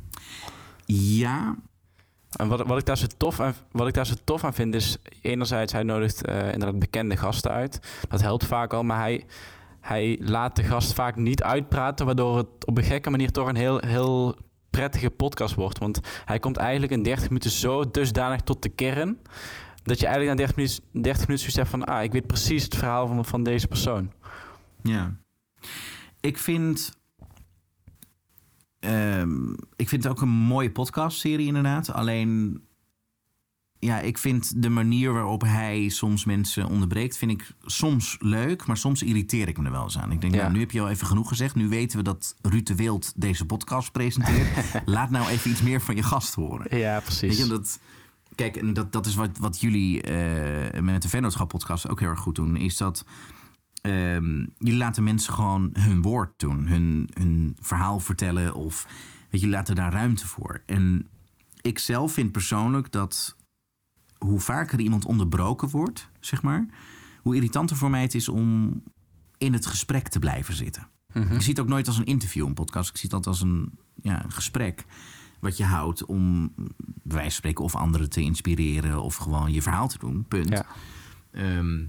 Ja, 0.86 1.56
En 2.36 2.48
wat, 2.48 2.66
wat, 2.66 2.78
ik 2.78 2.86
daar 2.86 2.98
zo 2.98 3.06
tof 3.16 3.40
aan, 3.40 3.54
wat 3.72 3.88
ik 3.88 3.94
daar 3.94 4.06
zo 4.06 4.14
tof 4.24 4.44
aan 4.44 4.54
vind 4.54 4.74
is... 4.74 4.96
enerzijds, 5.22 5.72
hij 5.72 5.82
nodigt 5.82 6.24
eh, 6.24 6.52
inderdaad 6.52 6.78
bekende 6.78 7.16
gasten 7.16 7.50
uit. 7.50 7.80
Dat 8.08 8.20
helpt 8.20 8.44
vaak 8.44 8.72
al, 8.72 8.82
maar 8.82 8.98
hij, 8.98 9.24
hij 9.80 10.18
laat 10.20 10.56
de 10.56 10.62
gast 10.62 10.92
vaak 10.92 11.16
niet 11.16 11.42
uitpraten... 11.42 12.06
waardoor 12.06 12.36
het 12.36 12.66
op 12.66 12.78
een 12.78 12.84
gekke 12.84 13.10
manier 13.10 13.30
toch 13.30 13.48
een 13.48 13.56
heel, 13.56 13.78
heel 13.78 14.36
prettige 14.70 15.10
podcast 15.10 15.54
wordt. 15.54 15.78
Want 15.78 16.00
hij 16.24 16.38
komt 16.38 16.56
eigenlijk 16.56 16.92
in 16.92 17.02
30 17.02 17.28
minuten 17.28 17.50
zo 17.50 17.90
dusdanig 17.90 18.40
tot 18.40 18.62
de 18.62 18.68
kern... 18.68 19.18
dat 19.82 20.00
je 20.00 20.06
eigenlijk 20.06 20.38
na 20.38 20.46
30 20.46 20.56
minuten, 20.56 21.02
30 21.02 21.26
minuten 21.28 21.52
hebt 21.54 21.70
van... 21.70 21.84
ah, 21.84 22.02
ik 22.02 22.12
weet 22.12 22.26
precies 22.26 22.64
het 22.64 22.76
verhaal 22.76 23.06
van, 23.06 23.24
van 23.24 23.42
deze 23.42 23.68
persoon. 23.68 24.12
Ja. 24.82 25.16
Ik 26.20 26.38
vind. 26.38 26.96
Ehm, 28.80 29.52
ik 29.76 29.88
vind 29.88 30.02
het 30.02 30.12
ook 30.12 30.20
een 30.20 30.28
mooie 30.28 30.70
podcastserie, 30.70 31.46
inderdaad. 31.46 31.92
Alleen. 31.92 32.60
Ja, 33.80 34.00
ik 34.00 34.18
vind 34.18 34.62
de 34.62 34.68
manier 34.68 35.12
waarop 35.12 35.42
hij 35.42 35.88
soms 35.88 36.24
mensen 36.24 36.66
onderbreekt, 36.68 37.16
vind 37.18 37.30
ik 37.30 37.52
soms 37.64 38.16
leuk, 38.20 38.66
maar 38.66 38.76
soms 38.76 39.02
irriteer 39.02 39.48
ik 39.48 39.58
me 39.58 39.64
er 39.64 39.70
wel 39.70 39.82
eens 39.82 39.98
aan. 39.98 40.12
Ik 40.12 40.20
denk, 40.20 40.34
Ja. 40.34 40.40
nou, 40.40 40.52
nu 40.52 40.60
heb 40.60 40.70
je 40.70 40.80
al 40.80 40.88
even 40.88 41.06
genoeg 41.06 41.28
gezegd. 41.28 41.54
Nu 41.54 41.68
weten 41.68 41.98
we 41.98 42.04
dat 42.04 42.36
Ruud 42.42 42.66
de 42.66 42.74
Wild 42.74 43.12
deze 43.16 43.44
podcast 43.46 43.92
presenteert. 43.92 44.48
Laat 44.84 45.10
nou 45.10 45.28
even 45.28 45.50
iets 45.50 45.62
meer 45.62 45.80
van 45.80 45.96
je 45.96 46.02
gast 46.02 46.34
horen. 46.34 46.78
Ja, 46.78 46.92
Weet 46.94 47.04
precies. 47.04 47.38
je, 47.38 47.46
dat, 47.46 47.80
kijk, 48.34 48.56
en 48.56 48.72
dat, 48.72 48.92
dat 48.92 49.06
is 49.06 49.14
wat, 49.14 49.38
wat 49.38 49.60
jullie 49.60 50.02
eh, 50.02 50.80
met 50.80 51.02
de 51.02 51.08
Vennootschap 51.08 51.48
podcast 51.48 51.88
ook 51.88 52.00
heel 52.00 52.08
erg 52.08 52.20
goed 52.20 52.34
doen. 52.34 52.56
Is 52.56 52.76
dat 52.76 53.04
ehm, 53.80 54.46
jullie 54.58 54.78
laten 54.78 55.04
mensen 55.04 55.34
gewoon 55.34 55.70
hun 55.72 56.02
woord 56.02 56.38
doen. 56.38 56.66
Hun, 56.66 57.08
hun 57.12 57.56
verhaal 57.60 58.00
vertellen. 58.00 58.54
Of 58.54 58.86
weet 59.30 59.40
je, 59.40 59.48
laten 59.48 59.74
daar 59.74 59.92
ruimte 59.92 60.26
voor. 60.26 60.62
En 60.66 61.06
ik 61.60 61.78
zelf 61.78 62.12
vind 62.12 62.32
persoonlijk 62.32 62.92
dat 62.92 63.36
hoe 64.18 64.40
vaker 64.40 64.80
iemand 64.80 65.04
onderbroken 65.04 65.68
wordt, 65.68 66.08
zeg 66.20 66.42
maar... 66.42 66.66
hoe 67.22 67.34
irritanter 67.34 67.76
voor 67.76 67.90
mij 67.90 68.02
het 68.02 68.14
is 68.14 68.28
om 68.28 68.82
in 69.38 69.52
het 69.52 69.66
gesprek 69.66 70.08
te 70.08 70.18
blijven 70.18 70.54
zitten. 70.54 70.88
Mhm. 71.12 71.34
Ik 71.34 71.40
zie 71.40 71.50
het 71.50 71.60
ook 71.60 71.68
nooit 71.68 71.86
als 71.86 71.98
een 71.98 72.04
interview, 72.04 72.46
een 72.46 72.54
podcast. 72.54 72.90
Ik 72.90 72.96
zie 72.96 73.12
altijd 73.12 73.34
als 73.34 73.42
een, 73.42 73.78
ja, 74.02 74.24
een 74.24 74.32
gesprek. 74.32 74.84
wat 75.40 75.56
je 75.56 75.64
houdt 75.64 76.04
om 76.04 76.52
bij 76.56 76.66
wijze 77.02 77.22
van 77.22 77.30
spreken 77.30 77.64
of 77.64 77.74
anderen 77.74 78.10
te 78.10 78.20
inspireren 78.20 79.02
of 79.02 79.16
gewoon 79.16 79.52
je 79.52 79.62
verhaal 79.62 79.88
te 79.88 79.98
doen. 79.98 80.24
Punt. 80.28 80.48
Ja. 80.48 80.66
Ehm, 81.30 81.84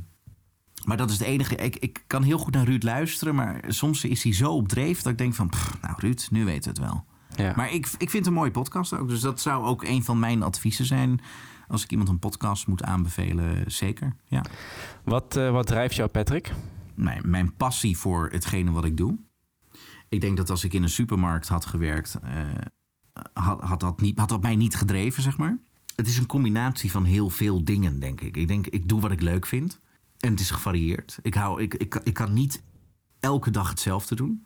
maar 0.85 0.97
dat 0.97 1.09
is 1.09 1.19
het 1.19 1.27
enige. 1.27 1.55
Ik, 1.55 1.75
ik 1.75 2.03
kan 2.07 2.23
heel 2.23 2.37
goed 2.37 2.53
naar 2.53 2.65
Ruud 2.65 2.83
luisteren, 2.83 3.35
maar 3.35 3.61
soms 3.67 4.03
is 4.03 4.23
hij 4.23 4.33
zo 4.33 4.51
op 4.51 4.67
dreef 4.67 5.01
dat 5.01 5.11
ik 5.11 5.17
denk 5.17 5.33
van, 5.33 5.49
pff, 5.49 5.77
nou 5.81 5.93
Ruud, 5.97 6.27
nu 6.31 6.45
weet 6.45 6.65
het 6.65 6.77
wel. 6.77 7.05
Ja. 7.35 7.53
Maar 7.55 7.73
ik, 7.73 7.85
ik 7.85 8.09
vind 8.09 8.13
het 8.13 8.25
een 8.25 8.33
mooie 8.33 8.51
podcast 8.51 8.93
ook. 8.93 9.07
Dus 9.07 9.21
dat 9.21 9.41
zou 9.41 9.65
ook 9.65 9.83
een 9.83 10.03
van 10.03 10.19
mijn 10.19 10.43
adviezen 10.43 10.85
zijn. 10.85 11.21
Als 11.67 11.83
ik 11.83 11.91
iemand 11.91 12.09
een 12.09 12.19
podcast 12.19 12.67
moet 12.67 12.83
aanbevelen, 12.83 13.71
zeker. 13.71 14.15
Ja. 14.23 14.45
Wat, 15.03 15.35
eh, 15.35 15.51
wat 15.51 15.67
drijft 15.67 15.95
jou, 15.95 16.09
Patrick? 16.09 16.53
Mijn, 16.95 17.21
mijn 17.25 17.55
passie 17.55 17.97
voor 17.97 18.29
hetgene 18.31 18.71
wat 18.71 18.85
ik 18.85 18.97
doe. 18.97 19.17
Ik 20.09 20.21
denk 20.21 20.37
dat 20.37 20.49
als 20.49 20.63
ik 20.63 20.73
in 20.73 20.83
een 20.83 20.89
supermarkt 20.89 21.47
had 21.47 21.65
gewerkt, 21.65 22.19
eh, 22.23 22.31
had, 23.33 23.61
had, 23.61 23.79
dat 23.79 24.01
niet, 24.01 24.19
had 24.19 24.29
dat 24.29 24.41
mij 24.41 24.55
niet 24.55 24.75
gedreven, 24.75 25.23
zeg 25.23 25.37
maar. 25.37 25.57
Het 25.95 26.07
is 26.07 26.17
een 26.17 26.25
combinatie 26.25 26.91
van 26.91 27.03
heel 27.03 27.29
veel 27.29 27.63
dingen, 27.63 27.99
denk 27.99 28.21
ik. 28.21 28.37
Ik 28.37 28.47
denk, 28.47 28.67
ik 28.67 28.89
doe 28.89 29.01
wat 29.01 29.11
ik 29.11 29.21
leuk 29.21 29.45
vind. 29.45 29.79
En 30.19 30.31
het 30.31 30.39
is 30.39 30.51
gevarieerd. 30.51 31.19
Ik, 31.21 31.33
hou, 31.33 31.61
ik, 31.61 31.73
ik, 31.73 31.95
ik 31.95 32.13
kan 32.13 32.33
niet 32.33 32.63
elke 33.19 33.51
dag 33.51 33.69
hetzelfde 33.69 34.15
doen. 34.15 34.45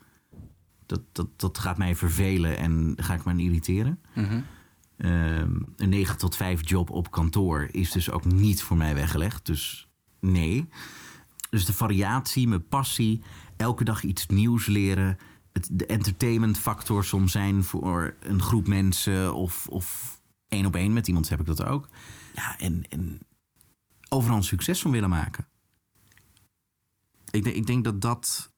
Dat, 0.85 1.01
dat, 1.11 1.27
dat 1.35 1.57
gaat 1.57 1.77
mij 1.77 1.95
vervelen 1.95 2.57
en 2.57 2.93
ga 2.95 3.13
ik 3.13 3.25
me 3.25 3.31
aan 3.31 3.39
irriteren. 3.39 3.99
Ehm, 4.97 5.61
een 5.75 5.89
9 5.89 6.17
tot 6.17 6.35
5 6.35 6.69
job 6.69 6.89
op 6.89 7.11
kantoor 7.11 7.67
is 7.71 7.91
dus 7.91 8.11
ook 8.11 8.25
niet 8.25 8.63
voor 8.63 8.77
mij 8.77 8.95
weggelegd. 8.95 9.45
Dus 9.45 9.87
nee. 10.19 10.69
Dus 11.49 11.65
de 11.65 11.73
variatie, 11.73 12.47
mijn 12.47 12.67
passie, 12.67 13.21
elke 13.57 13.83
dag 13.83 14.03
iets 14.03 14.27
nieuws 14.27 14.65
leren. 14.65 15.17
Het, 15.51 15.69
de 15.71 15.85
entertainment 15.85 16.57
factor 16.57 17.03
soms 17.05 17.31
zijn 17.31 17.63
voor 17.63 18.15
een 18.19 18.41
groep 18.41 18.67
mensen 18.67 19.35
of, 19.35 19.67
of 19.67 20.19
één 20.47 20.65
op 20.65 20.75
één 20.75 20.93
met 20.93 21.07
iemand 21.07 21.29
heb 21.29 21.39
ik 21.39 21.45
dat 21.45 21.63
ook. 21.63 21.89
Ja, 22.35 22.59
en, 22.59 22.83
en 22.89 23.19
overal 24.09 24.37
een 24.37 24.43
succes 24.43 24.81
van 24.81 24.91
willen 24.91 25.09
maken. 25.09 25.47
Ik, 27.33 27.43
denk- 27.43 27.55
ik 27.55 27.65
denk 27.65 27.83
dat 27.83 28.01
dat 28.01 28.51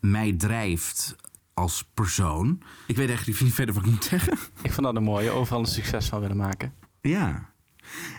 mij 0.00 0.32
drijft 0.32 1.16
als 1.54 1.84
persoon. 1.94 2.62
Ik 2.86 2.96
weet 2.96 3.08
eigenlijk 3.08 3.40
niet 3.40 3.52
verder 3.54 3.74
wat 3.74 3.84
ik 3.84 3.90
moet 3.90 4.04
zeggen. 4.04 4.38
Ik 4.62 4.72
vond 4.72 4.86
dat 4.86 4.96
een 4.96 5.02
mooie. 5.02 5.30
Overal 5.30 5.60
een 5.60 5.66
succes 5.66 6.08
van 6.08 6.20
willen 6.20 6.36
maken. 6.36 6.74
Ja. 7.00 7.52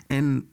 En 0.06 0.48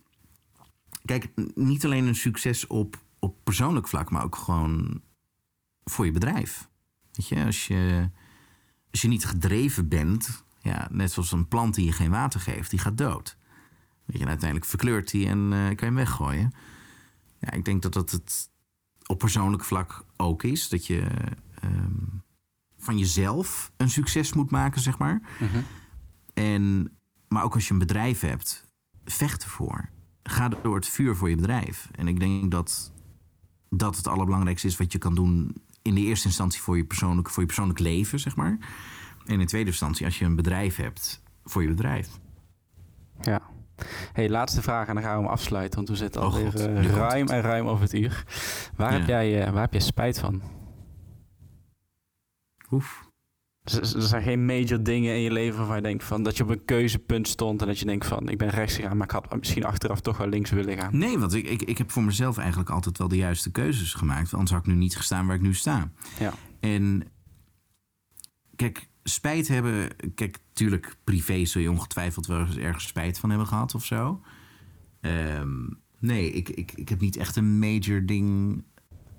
kijk, 1.06 1.32
niet 1.56 1.86
alleen 1.86 2.06
een 2.08 2.16
succes 2.16 2.68
op, 2.68 3.04
op 3.20 3.36
persoonlijk 3.44 3.88
vlak, 3.88 4.10
maar 4.12 4.24
ook 4.24 4.36
gewoon 4.36 5.02
voor 5.84 6.06
je 6.06 6.12
bedrijf. 6.12 6.70
Weet 7.12 7.28
je, 7.28 7.46
als 7.46 7.68
je, 7.68 8.10
als 8.92 9.02
je 9.02 9.08
niet 9.08 9.26
gedreven 9.26 9.88
bent, 9.88 10.44
ja, 10.60 10.88
net 10.92 11.12
zoals 11.12 11.32
een 11.32 11.48
plant 11.48 11.76
die 11.76 11.86
je 11.86 11.92
geen 11.92 12.12
water 12.12 12.40
geeft, 12.40 12.70
die 12.70 12.80
gaat 12.80 12.98
dood. 12.98 13.38
Weet 14.06 14.18
je, 14.18 14.24
en 14.24 14.30
uiteindelijk 14.30 14.70
verkleurt 14.70 15.12
die 15.12 15.28
en 15.28 15.38
eh, 15.54 15.60
kan 15.60 15.76
je 15.78 15.86
hem 15.86 15.96
weggooien. 15.96 16.52
Ja, 17.40 17.52
ik 17.52 17.66
denk 17.66 17.82
dat 17.82 17.94
dat 17.94 18.12
het 18.12 18.50
op 19.06 19.20
persoonlijk 19.20 19.64
vlak 19.64 20.06
ook 20.18 20.44
is. 20.44 20.70
Dat 20.70 20.88
je 20.88 21.08
ehm, 21.62 22.06
van 22.78 22.98
jezelf 22.98 23.72
een 23.78 23.90
succes 23.90 24.34
moet 24.34 24.52
maken, 24.52 24.82
zeg 24.82 24.98
maar. 24.98 25.22
En, 26.34 26.92
maar 27.28 27.44
ook 27.44 27.54
als 27.54 27.68
je 27.68 27.74
een 27.74 27.80
bedrijf 27.80 28.20
hebt, 28.20 28.66
vecht 29.06 29.44
ervoor. 29.44 29.90
Ga 30.24 30.50
door 30.50 30.76
het 30.76 30.88
vuur 30.88 31.16
voor 31.16 31.30
je 31.30 31.36
bedrijf. 31.36 31.90
En 31.92 32.08
ik 32.08 32.20
denk 32.20 32.52
dat 32.52 32.92
dat 33.70 33.96
het 33.98 34.08
allerbelangrijkste 34.08 34.68
is 34.68 34.78
wat 34.78 34.92
je 34.92 34.98
kan 34.98 35.16
doen 35.16 35.56
in 35.82 35.96
de 35.96 36.02
eerste 36.02 36.28
instantie 36.28 36.62
voor 36.62 36.78
je 36.78 36.86
persoonlijk, 36.86 37.30
voor 37.30 37.42
je 37.42 37.48
persoonlijk 37.48 37.80
leven, 37.80 38.20
zeg 38.20 38.36
maar. 38.36 38.58
En 39.26 39.34
in 39.34 39.40
de 39.40 39.46
tweede 39.46 39.70
instantie 39.70 40.06
als 40.06 40.20
je 40.20 40.26
een 40.26 40.36
bedrijf 40.36 40.76
hebt 40.76 41.24
voor 41.44 41.62
je 41.62 41.68
bedrijf. 41.68 42.10
Ja. 43.22 43.42
Hey, 44.14 44.30
laatste 44.30 44.62
vraag 44.62 44.88
en 44.88 44.94
dan 44.94 45.04
gaan 45.04 45.16
we 45.18 45.22
hem 45.24 45.32
afsluiten. 45.32 45.76
Want 45.76 45.90
we 45.90 45.96
zitten 45.96 46.22
Oh 46.22 46.28
alweer 46.28 46.52
God, 46.52 46.60
eh, 46.66 46.86
ruim 46.86 47.28
en 47.28 47.42
ruim 47.42 47.68
over 47.68 47.84
het 47.84 47.94
uur. 47.94 48.24
Waar, 48.76 48.92
Ja. 48.92 48.98
heb 48.98 49.08
jij, 49.08 49.46
eh, 49.46 49.52
waar 49.52 49.62
heb 49.62 49.72
jij 49.72 49.82
spijt 49.82 50.20
van? 50.20 50.42
Oef. 52.72 53.10
Er 53.64 53.86
zijn 53.86 54.24
geen 54.24 54.46
major 54.46 54.84
dingen 54.84 55.16
in 55.16 55.22
je 55.22 55.32
leven 55.32 55.58
waarvan 55.58 55.76
je 55.76 55.82
denkt 55.82 56.04
van 56.04 56.24
dat 56.24 56.38
je 56.38 56.44
op 56.44 56.50
een 56.50 56.66
keuzepunt 56.66 57.28
stond 57.28 57.62
en 57.62 57.68
dat 57.68 57.80
je 57.80 57.86
denkt 57.86 58.06
van 58.06 58.30
ik 58.30 58.38
ben 58.38 58.50
rechts 58.50 58.76
gegaan, 58.76 58.98
maar 58.98 59.08
ik 59.08 59.14
had 59.14 59.36
misschien 59.40 59.64
achteraf 59.66 60.02
toch 60.02 60.18
wel 60.18 60.28
links 60.28 60.50
willen 60.50 60.78
gaan. 60.78 60.98
Nee, 60.98 61.18
want 61.20 61.34
ik, 61.34 61.48
ik, 61.48 61.62
ik 61.62 61.78
heb 61.78 61.92
voor 61.92 62.04
mezelf 62.04 62.38
eigenlijk 62.38 62.70
altijd 62.70 62.98
wel 62.98 63.08
de 63.08 63.16
juiste 63.16 63.52
keuzes 63.52 63.94
gemaakt. 63.94 64.34
Anders 64.34 64.52
had 64.52 64.60
ik 64.60 64.66
nu 64.66 64.74
niet 64.74 64.96
gestaan 64.98 65.28
waar 65.28 65.36
ik 65.36 65.42
nu 65.42 65.54
sta. 65.54 65.92
Ja. 66.20 66.34
En 66.60 67.04
kijk, 68.56 68.90
spijt 69.04 69.48
hebben. 69.48 69.90
Kijk, 70.16 70.38
tuurlijk, 70.54 70.96
privé 71.04 71.46
zul 71.46 71.62
je 71.62 71.72
ongetwijfeld 71.72 72.26
wel 72.26 72.40
eens 72.40 72.58
ergens 72.58 72.88
spijt 72.88 73.20
van 73.20 73.30
hebben 73.30 73.48
gehad 73.48 73.76
of 73.76 73.86
zo. 73.86 74.22
Ehm, 75.02 75.68
nee, 76.00 76.32
ik, 76.32 76.50
ik, 76.50 76.72
ik 76.72 76.90
heb 76.90 77.00
niet 77.00 77.18
echt 77.18 77.36
een 77.36 77.60
major 77.60 78.06
ding 78.06 78.64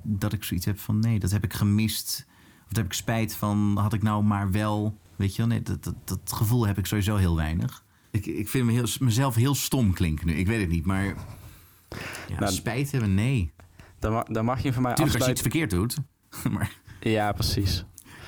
dat 0.03 0.33
ik 0.33 0.45
zoiets 0.45 0.67
heb 0.67 0.79
van 0.79 0.99
nee, 0.99 1.19
dat 1.19 1.31
heb 1.31 1.45
ik 1.45 1.53
gemist. 1.53 2.27
Of 2.65 2.69
daar 2.69 2.83
heb 2.83 2.93
ik 2.93 2.99
spijt 2.99 3.35
van, 3.35 3.77
had 3.79 3.93
ik 3.93 4.03
nou 4.03 4.25
maar 4.25 4.51
wel. 4.51 4.99
Weet 5.17 5.31
je 5.37 5.39
wel, 5.39 5.47
nee, 5.47 5.63
dat, 5.63 5.85
dat, 5.85 5.95
dat 6.05 6.33
gevoel 6.33 6.67
heb 6.67 6.79
ik 6.79 6.87
sowieso 6.87 7.17
heel 7.17 7.37
weinig. 7.37 7.85
Ik, 8.11 8.27
ik 8.27 8.49
vind 8.49 8.67
me 8.67 8.73
heel, 8.73 8.87
mezelf 9.01 9.35
heel 9.35 9.55
stom 9.55 9.93
klinken 9.93 10.27
nu. 10.27 10.33
Ik 10.33 10.47
weet 10.47 10.61
het 10.61 10.69
niet, 10.69 10.85
maar 10.85 11.05
ja, 11.05 12.39
Nou, 12.39 12.53
spijt 12.53 12.91
hebben, 12.91 13.15
nee. 13.15 13.53
Dan, 13.99 14.27
dan 14.31 14.45
mag 14.45 14.63
je 14.63 14.73
van 14.73 14.83
mij 14.83 14.95
Tuurlijk, 14.95 15.17
als 15.19 15.27
je 15.27 15.31
iets 15.33 15.43
afsluiten. 15.43 15.43
verkeerd 15.43 15.71
doet. 15.71 15.97
maar 16.55 16.81
Ja, 17.01 17.33
precies. 17.33 17.85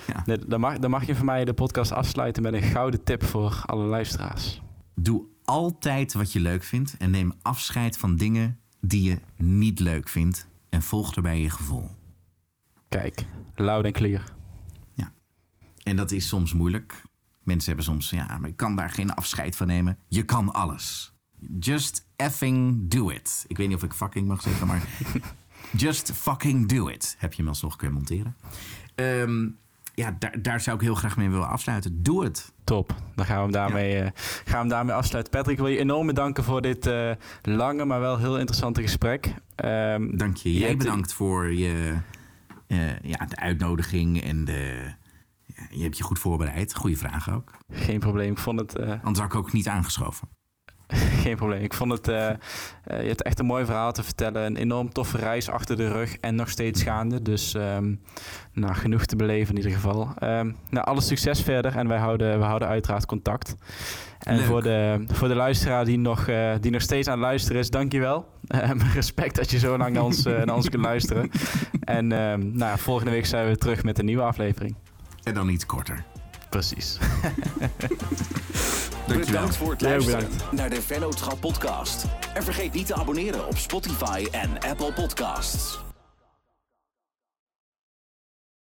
Ja. 0.07 0.23
Nee, 0.27 0.39
dan, 0.39 0.61
mag, 0.61 0.79
dan 0.79 0.91
mag 0.91 1.07
je 1.07 1.17
van 1.17 1.25
mij 1.25 1.45
de 1.45 1.55
podcast 1.55 1.93
afsluiten 1.93 2.43
met 2.43 2.55
een 2.55 2.63
gouden 2.63 3.05
tip 3.05 3.25
voor 3.25 3.63
alle 3.67 3.85
luisteraars. 3.85 4.63
Doe 4.95 5.25
altijd 5.45 6.13
wat 6.13 6.33
je 6.33 6.41
leuk 6.41 6.63
vindt 6.63 6.97
en 6.99 7.11
neem 7.11 7.33
afscheid 7.43 7.99
van 7.99 8.17
dingen 8.17 8.59
die 8.81 9.03
je 9.03 9.19
niet 9.37 9.81
leuk 9.81 10.09
vindt 10.09 10.49
en 10.69 10.83
volg 10.83 11.15
daarbij 11.15 11.41
je 11.41 11.51
gevoel. 11.51 11.91
Kijk, 12.89 13.27
loud 13.55 13.85
en 13.85 13.93
clear. 13.93 14.35
En 15.85 15.97
dat 15.97 16.11
is 16.11 16.29
soms 16.29 16.53
moeilijk. 16.53 17.03
Mensen 17.43 17.67
hebben 17.67 17.85
soms, 17.85 18.11
ja, 18.11 18.39
maar 18.39 18.49
ik 18.49 18.57
kan 18.57 18.77
daar 18.77 18.91
geen 18.91 19.15
afscheid 19.15 19.57
van 19.57 19.67
nemen. 19.67 19.99
Je 20.09 20.23
kan 20.23 20.53
alles. 20.53 21.13
Just 21.59 22.07
effing 22.17 22.89
do 22.91 23.09
it. 23.09 23.45
Ik 23.49 23.57
weet 23.57 23.69
niet 23.69 23.77
of 23.77 23.83
ik 23.83 23.93
fucking 23.93 24.29
mag 24.29 24.43
zeggen, 24.43 24.67
maar 24.67 24.89
just 25.85 26.13
fucking 26.13 26.69
do 26.69 26.89
it. 26.89 27.17
Heb 27.19 27.33
je 27.33 27.39
hem 27.39 27.49
alsnog 27.49 27.77
kunnen 27.77 27.97
monteren. 27.97 28.37
Ehm, 28.95 29.49
ja, 29.95 30.17
daar, 30.19 30.43
daar 30.43 30.61
zou 30.61 30.77
ik 30.77 30.83
heel 30.83 30.95
graag 30.95 31.17
mee 31.17 31.31
willen 31.31 31.49
afsluiten. 31.49 32.03
Doe 32.03 32.25
het. 32.25 32.53
Top. 32.65 32.95
Dan 33.15 33.25
gaan 33.25 33.37
we 33.37 33.43
hem 33.43 33.53
daarmee, 33.53 33.97
eh, 33.97 34.11
gaan 34.25 34.45
we 34.45 34.57
hem 34.57 34.69
daarmee 34.69 34.95
afsluiten. 34.95 35.33
Patrick, 35.33 35.57
ik 35.57 35.63
wil 35.63 35.73
je 35.73 35.79
enorm 35.79 36.07
bedanken 36.07 36.45
voor 36.45 36.63
dit 36.63 36.87
eh, 36.87 37.11
lange, 37.43 37.85
maar 37.85 38.01
wel 38.01 38.19
heel 38.19 38.39
interessante 38.39 38.83
gesprek. 38.83 39.35
Ehm, 39.55 40.17
Dank 40.17 40.37
je. 40.37 40.53
Jij 40.53 40.77
bedankt 40.77 41.13
voor 41.13 41.53
je, 41.53 41.95
eh, 42.67 42.99
ja, 42.99 43.27
de 43.27 43.37
uitnodiging 43.37 44.23
en 44.23 44.45
de, 44.45 44.93
ja, 45.47 45.67
je 45.71 45.83
hebt 45.83 45.97
je 45.97 46.05
goed 46.05 46.19
voorbereid. 46.19 46.75
Goede 46.75 46.97
vraag 46.97 47.31
ook. 47.31 47.51
geen 47.73 47.99
probleem. 47.99 48.31
Ik 48.31 48.39
vond 48.39 48.61
het, 48.61 48.79
Anders 48.79 49.19
had 49.19 49.33
ik 49.33 49.35
ook 49.35 49.53
niet 49.53 49.69
aangeschoven. 49.69 50.29
geen 51.23 51.37
probleem. 51.37 51.63
Ik 51.63 51.75
vond 51.75 51.93
het, 51.93 52.09
eh, 52.09 52.29
eh, 52.29 52.37
je 52.85 53.09
hebt 53.09 53.23
echt 53.23 53.39
een 53.39 53.47
mooi 53.47 53.65
verhaal 53.65 53.93
te 53.93 54.03
vertellen. 54.03 54.45
Een 54.45 54.57
enorm 54.57 54.93
toffe 54.93 55.19
reis 55.19 55.49
achter 55.49 55.77
de 55.77 55.89
rug 55.89 56.17
en 56.21 56.35
nog 56.35 56.49
steeds 56.51 56.83
gaande. 56.83 57.23
Dus 57.23 57.55
ehm, 57.55 57.95
nou, 58.53 58.75
genoeg 58.75 59.05
te 59.05 59.17
beleven 59.17 59.51
in 59.51 59.57
ieder 59.57 59.73
geval. 59.73 60.09
Ehm, 60.19 60.53
nou, 60.71 60.87
alle 60.87 61.01
succes 61.01 61.43
verder 61.43 61.77
en 61.77 61.89
wij 61.89 61.99
houden, 61.99 62.39
we 62.39 62.45
houden 62.45 62.69
uiteraard 62.69 63.07
contact. 63.07 63.55
En 64.19 64.37
Leuk. 64.37 64.45
voor 64.45 64.63
de, 64.63 65.05
voor 65.13 65.29
de 65.29 65.35
luisteraar 65.35 65.85
die 65.85 65.99
nog, 65.99 66.29
eh, 66.29 66.53
die 66.61 66.71
nog 66.71 66.83
steeds 66.83 67.09
aan 67.09 67.19
het 67.19 67.23
luisteren 67.23 67.61
is, 67.61 67.71
dankjewel. 67.71 68.27
Ehm 68.49 68.79
respect 68.95 69.37
dat 69.37 69.51
je 69.51 69.59
zo 69.59 69.77
lang 69.77 69.95
naar 69.95 70.03
ons, 70.03 70.23
naar 70.25 70.55
ons 70.55 70.69
kunt 70.69 70.83
luisteren. 70.83 71.31
En 71.85 72.07
nou, 72.57 72.79
volgende 72.79 73.11
week 73.11 73.27
zijn 73.27 73.49
we 73.49 73.57
terug 73.57 73.83
met 73.83 73.99
een 73.99 74.05
nieuwe 74.05 74.23
aflevering. 74.23 74.75
En 75.23 75.35
dan 75.35 75.49
iets 75.49 75.67
korter. 75.67 76.05
Precies. 76.55 76.99
Dankjewel. 79.07 79.25
Bedankt 79.27 79.57
voor 79.57 79.71
het 79.71 79.81
luisteren 79.81 80.29
naar 80.51 80.71
de 80.71 80.83
Vennootschap 80.83 81.41
podcast. 81.41 82.05
En 82.35 82.43
vergeet 82.43 82.73
niet 82.73 82.87
te 82.87 82.95
abonneren 82.95 83.47
op 83.47 83.57
Spotify 83.57 84.27
en 84.31 84.59
Apple 84.59 84.93
Podcasts. 84.93 85.79